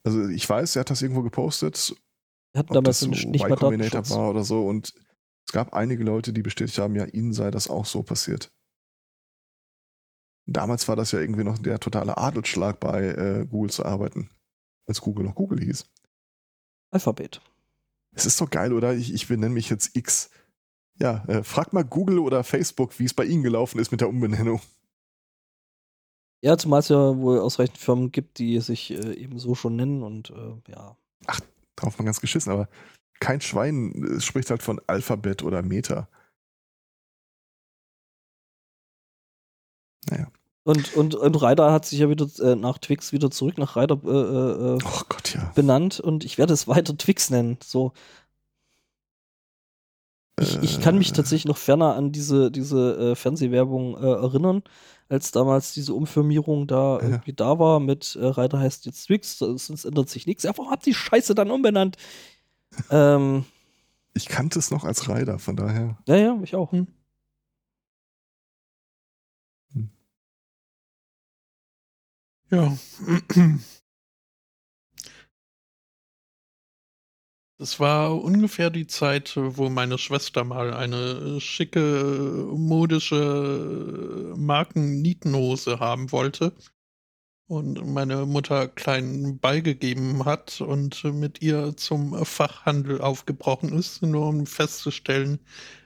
Also 0.04 0.30
ich 0.30 0.50
weiß, 0.50 0.78
er 0.78 0.80
hat 0.80 0.90
das 0.90 1.04
irgendwo 1.04 1.22
gepostet, 1.22 1.94
ob 2.56 2.68
das 2.68 2.74
damals 2.74 3.00
so 3.02 3.08
nicht 3.08 3.40
mal 3.40 3.52
Y 3.52 3.60
Combinator 3.60 4.10
war 4.10 4.32
oder 4.32 4.44
so. 4.44 4.66
Und 4.66 4.96
es 5.46 5.54
gab 5.54 5.74
einige 5.74 6.04
Leute, 6.04 6.34
die 6.34 6.42
bestätigt 6.42 6.80
haben, 6.80 6.96
ja, 6.96 7.06
ihnen 7.06 7.34
sei 7.34 7.52
das 7.52 7.70
auch 7.70 7.86
so 7.86 8.02
passiert. 8.02 8.52
Damals 10.52 10.88
war 10.88 10.96
das 10.96 11.12
ja 11.12 11.20
irgendwie 11.20 11.44
noch 11.44 11.58
der 11.60 11.80
totale 11.80 12.18
Adelsschlag 12.18 12.80
bei 12.80 13.08
äh, 13.08 13.46
Google 13.46 13.70
zu 13.70 13.86
arbeiten, 13.86 14.30
als 14.88 15.02
Google 15.02 15.26
noch 15.26 15.36
Google 15.36 15.60
hieß. 15.62 15.86
Alphabet. 16.92 17.42
Es 18.12 18.26
ist 18.26 18.42
doch 18.42 18.50
geil, 18.50 18.74
oder? 18.74 18.94
Ich, 18.96 19.14
ich 19.14 19.28
benenne 19.28 19.54
mich 19.54 19.70
jetzt 19.70 19.96
X. 19.96 20.32
Ja, 21.00 21.24
äh, 21.28 21.44
frag 21.44 21.72
mal 21.72 21.84
Google 21.84 22.20
oder 22.20 22.44
Facebook, 22.44 22.98
wie 23.00 23.06
es 23.06 23.14
bei 23.14 23.26
ihnen 23.26 23.44
gelaufen 23.44 23.80
ist 23.80 23.92
mit 23.92 24.02
der 24.02 24.10
Umbenennung. 24.10 24.60
Ja, 26.42 26.58
zumal 26.58 26.80
es 26.80 26.90
ja 26.90 27.18
wohl 27.18 27.40
ausreichend 27.40 27.78
Firmen 27.78 28.12
gibt, 28.12 28.40
die 28.40 28.60
sich 28.60 28.92
äh, 28.92 29.14
eben 29.14 29.40
so 29.40 29.56
schon 29.56 29.76
nennen 29.76 30.04
und 30.04 30.32
äh, 30.32 30.72
ja. 30.72 30.96
Drauf 31.76 31.98
mal 31.98 32.06
ganz 32.06 32.22
geschissen, 32.22 32.52
aber 32.52 32.68
kein 33.20 33.42
Schwein 33.42 34.18
äh, 34.18 34.22
spricht 34.22 34.50
halt 34.50 34.64
von 34.64 34.82
Alphabet 34.88 35.44
oder 35.44 35.62
Meta. 35.62 36.10
Und, 40.64 40.94
und, 40.96 41.16
und 41.16 41.36
Ryder 41.42 41.72
hat 41.72 41.86
sich 41.86 42.00
ja 42.00 42.10
wieder 42.10 42.28
äh, 42.42 42.56
nach 42.56 42.78
Twix 42.78 43.12
wieder 43.12 43.32
zurück 43.32 43.58
nach 43.58 43.76
Ryder 43.76 43.98
äh, 44.04 44.10
äh, 44.10 44.76
äh, 44.76 44.80
Oh 44.86 45.02
Gott, 45.10 45.34
ja. 45.34 45.52
benannt 45.56 46.00
und 46.00 46.24
ich 46.26 46.38
werde 46.38 46.54
es 46.54 46.68
weiter 46.68 46.96
Twix 46.98 47.30
nennen. 47.30 47.58
So. 47.64 47.94
Ich, 50.40 50.62
ich 50.64 50.80
kann 50.82 50.98
mich 50.98 51.10
Äh, 51.12 51.14
tatsächlich 51.14 51.46
noch 51.46 51.58
ferner 51.58 51.96
an 51.96 52.12
diese, 52.12 52.50
diese 52.52 53.12
äh, 53.12 53.16
Fernsehwerbung 53.16 53.98
äh, 53.98 54.06
erinnern, 54.06 54.64
als 55.10 55.32
damals 55.32 55.74
diese 55.74 55.94
Umfirmierung 55.94 56.66
da 56.68 57.00
Ja. 57.00 57.04
irgendwie 57.10 57.34
da 57.34 57.60
war 57.60 57.80
mit 57.80 58.16
äh, 58.16 58.26
Ryder 58.26 58.60
heißt 58.60 58.86
jetzt 58.86 59.06
Twix, 59.08 59.38
sonst 59.40 59.84
ändert 59.86 60.10
sich 60.10 60.28
nichts. 60.28 60.44
Ja, 60.44 60.52
warum 60.56 60.72
hat 60.72 60.86
die 60.86 60.94
Scheiße 60.94 61.36
dann 61.36 61.52
umbenannt? 61.52 61.98
ähm, 62.92 63.44
Ich 64.14 64.28
kannte 64.28 64.60
es 64.60 64.72
noch 64.72 64.86
als 64.86 65.10
Rider, 65.10 65.40
von 65.40 65.56
daher. 65.58 65.98
Ja, 66.08 66.16
ja, 66.16 66.40
ich 66.44 66.56
auch. 66.56 66.72
Hm. 66.72 66.88
Ja. 72.52 72.76
Das 77.60 77.80
war 77.82 78.16
ungefähr 78.24 78.70
die 78.70 78.88
Zeit, 78.88 79.34
wo 79.36 79.70
meine 79.70 79.98
Schwester 79.98 80.46
mal 80.46 80.74
eine 80.74 81.42
schicke, 81.42 82.48
modische 82.56 84.34
Marken-Nietenhose 84.38 85.80
haben 85.80 86.12
wollte 86.14 86.54
und 87.50 87.86
meine 87.88 88.26
Mutter 88.28 88.68
kleinen 88.68 89.40
Ball 89.40 89.64
gegeben 89.64 90.26
hat 90.26 90.62
und 90.62 91.04
mit 91.04 91.42
ihr 91.42 91.76
zum 91.76 92.24
Fachhandel 92.24 93.02
aufgebrochen 93.02 93.74
ist, 93.74 94.04
nur 94.04 94.28
um 94.28 94.46
festzustellen, 94.46 95.40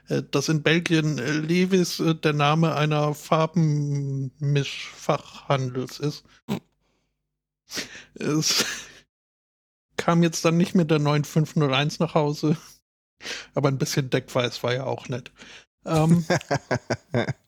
äh, 0.08 0.22
dass 0.30 0.50
in 0.50 0.62
Belgien 0.62 1.18
äh, 1.18 1.32
Levis 1.32 2.00
äh, 2.00 2.14
der 2.14 2.34
Name 2.34 2.74
einer 2.74 3.14
Farbenmischfachhandels 3.14 6.00
ist. 6.00 6.24
Es 8.12 8.66
kam 9.96 10.22
jetzt 10.22 10.44
dann 10.44 10.58
nicht 10.58 10.74
mit 10.74 10.90
der 10.90 10.98
9501 10.98 11.98
nach 11.98 12.12
Hause, 12.12 12.58
aber 13.54 13.68
ein 13.68 13.78
bisschen 13.78 14.10
Deckweiß 14.10 14.62
war 14.62 14.74
ja 14.74 14.84
auch 14.84 15.08
nett. 15.08 15.32
Ähm, 15.86 16.26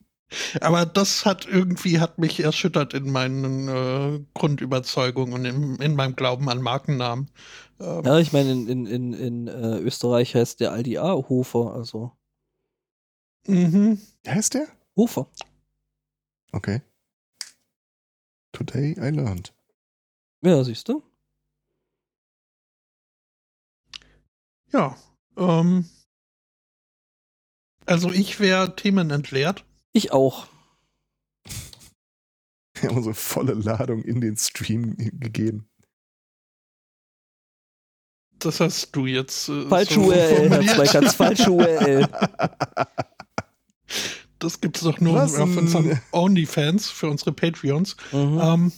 aber 0.61 0.85
das 0.85 1.25
hat 1.25 1.45
irgendwie 1.45 1.99
hat 1.99 2.17
mich 2.17 2.39
erschüttert 2.39 2.93
in 2.93 3.11
meinen 3.11 3.67
äh, 3.67 4.25
Grundüberzeugungen 4.33 5.33
und 5.33 5.45
in, 5.45 5.75
in, 5.77 5.95
meinem 5.95 6.15
Glauben 6.15 6.49
an 6.49 6.61
Markennamen. 6.61 7.31
Ähm, 7.79 8.03
ja, 8.03 8.19
ich 8.19 8.33
meine, 8.33 8.51
in, 8.51 8.67
in, 8.67 8.85
in, 8.85 9.13
in 9.13 9.47
äh, 9.47 9.77
Österreich 9.79 10.35
heißt 10.35 10.59
der 10.59 10.71
Aldi 10.71 10.97
A 10.97 11.13
Hofer, 11.13 11.73
also. 11.73 12.11
Mhm. 13.47 14.01
Wie 14.23 14.29
heißt 14.29 14.55
der? 14.55 14.67
Hofer. 14.95 15.29
Okay. 16.51 16.81
Today 18.51 18.93
I 18.97 19.09
learned. 19.09 19.53
Ja, 20.41 20.63
siehst 20.63 20.89
du? 20.89 21.03
Ja. 24.73 24.97
Ähm, 25.37 25.87
also 27.85 28.11
ich 28.11 28.39
wäre 28.39 28.75
themenentleert. 28.75 29.66
Ich 29.97 30.11
auch. 30.11 30.45
Wir 32.75 32.89
haben 32.89 32.97
unsere 32.97 33.15
volle 33.15 33.53
Ladung 33.55 34.03
in 34.03 34.21
den 34.21 34.37
Stream 34.37 34.95
gegeben. 34.95 35.67
Das 38.37 38.59
hast 38.59 38.95
du 38.95 39.07
jetzt. 39.07 39.49
Äh, 39.49 39.67
falsche 39.67 39.95
so 39.95 40.01
URL, 40.01 40.49
Herr 40.51 40.75
Zweikatz, 40.75 41.15
falsche 41.15 41.49
URL. 41.49 42.07
Das 44.39 44.61
gibt 44.61 44.77
es 44.77 44.83
doch 44.83 44.99
nur 44.99 45.15
Was 45.15 45.33
auf 45.39 45.57
unseren 45.57 45.99
OnlyFans 46.11 46.91
für 46.91 47.09
unsere 47.09 47.31
Patreons. 47.31 47.97
Mhm. 48.11 48.39
Ähm, 48.39 48.71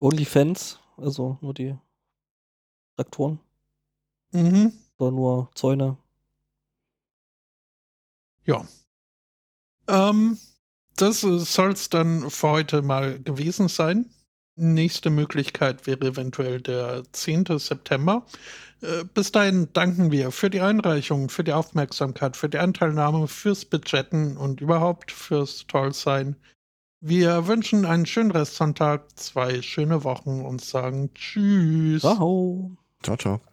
OnlyFans, 0.00 0.80
also 0.98 1.38
nur 1.40 1.54
die 1.54 1.74
Traktoren. 2.96 3.40
Mhm. 4.32 4.74
Oder 4.98 5.12
nur 5.12 5.50
Zäune. 5.54 5.96
Ja. 8.44 8.66
Ähm, 9.88 10.38
das 10.96 11.20
soll 11.20 11.72
es 11.72 11.88
dann 11.88 12.30
für 12.30 12.50
heute 12.50 12.82
mal 12.82 13.18
gewesen 13.18 13.68
sein. 13.68 14.06
Nächste 14.56 15.08
Möglichkeit 15.08 15.86
wäre 15.86 16.06
eventuell 16.06 16.60
der 16.60 17.04
10. 17.12 17.58
September. 17.58 18.26
Äh, 18.82 19.04
bis 19.14 19.32
dahin 19.32 19.68
danken 19.72 20.10
wir 20.12 20.30
für 20.30 20.50
die 20.50 20.60
Einreichung, 20.60 21.30
für 21.30 21.44
die 21.44 21.52
Aufmerksamkeit, 21.54 22.36
für 22.36 22.48
die 22.48 22.58
Anteilnahme, 22.58 23.28
fürs 23.28 23.64
Budgetten 23.64 24.36
und 24.36 24.60
überhaupt 24.60 25.10
fürs 25.10 25.66
Tollsein. 25.66 26.36
Wir 27.00 27.46
wünschen 27.48 27.84
einen 27.84 28.06
schönen 28.06 28.30
Restsonntag, 28.30 29.18
zwei 29.18 29.62
schöne 29.62 30.04
Wochen 30.04 30.42
und 30.42 30.60
sagen 30.60 31.12
Tschüss. 31.14 32.02
Ciao. 32.02 32.76
Ciao, 33.02 33.16
ciao. 33.16 33.51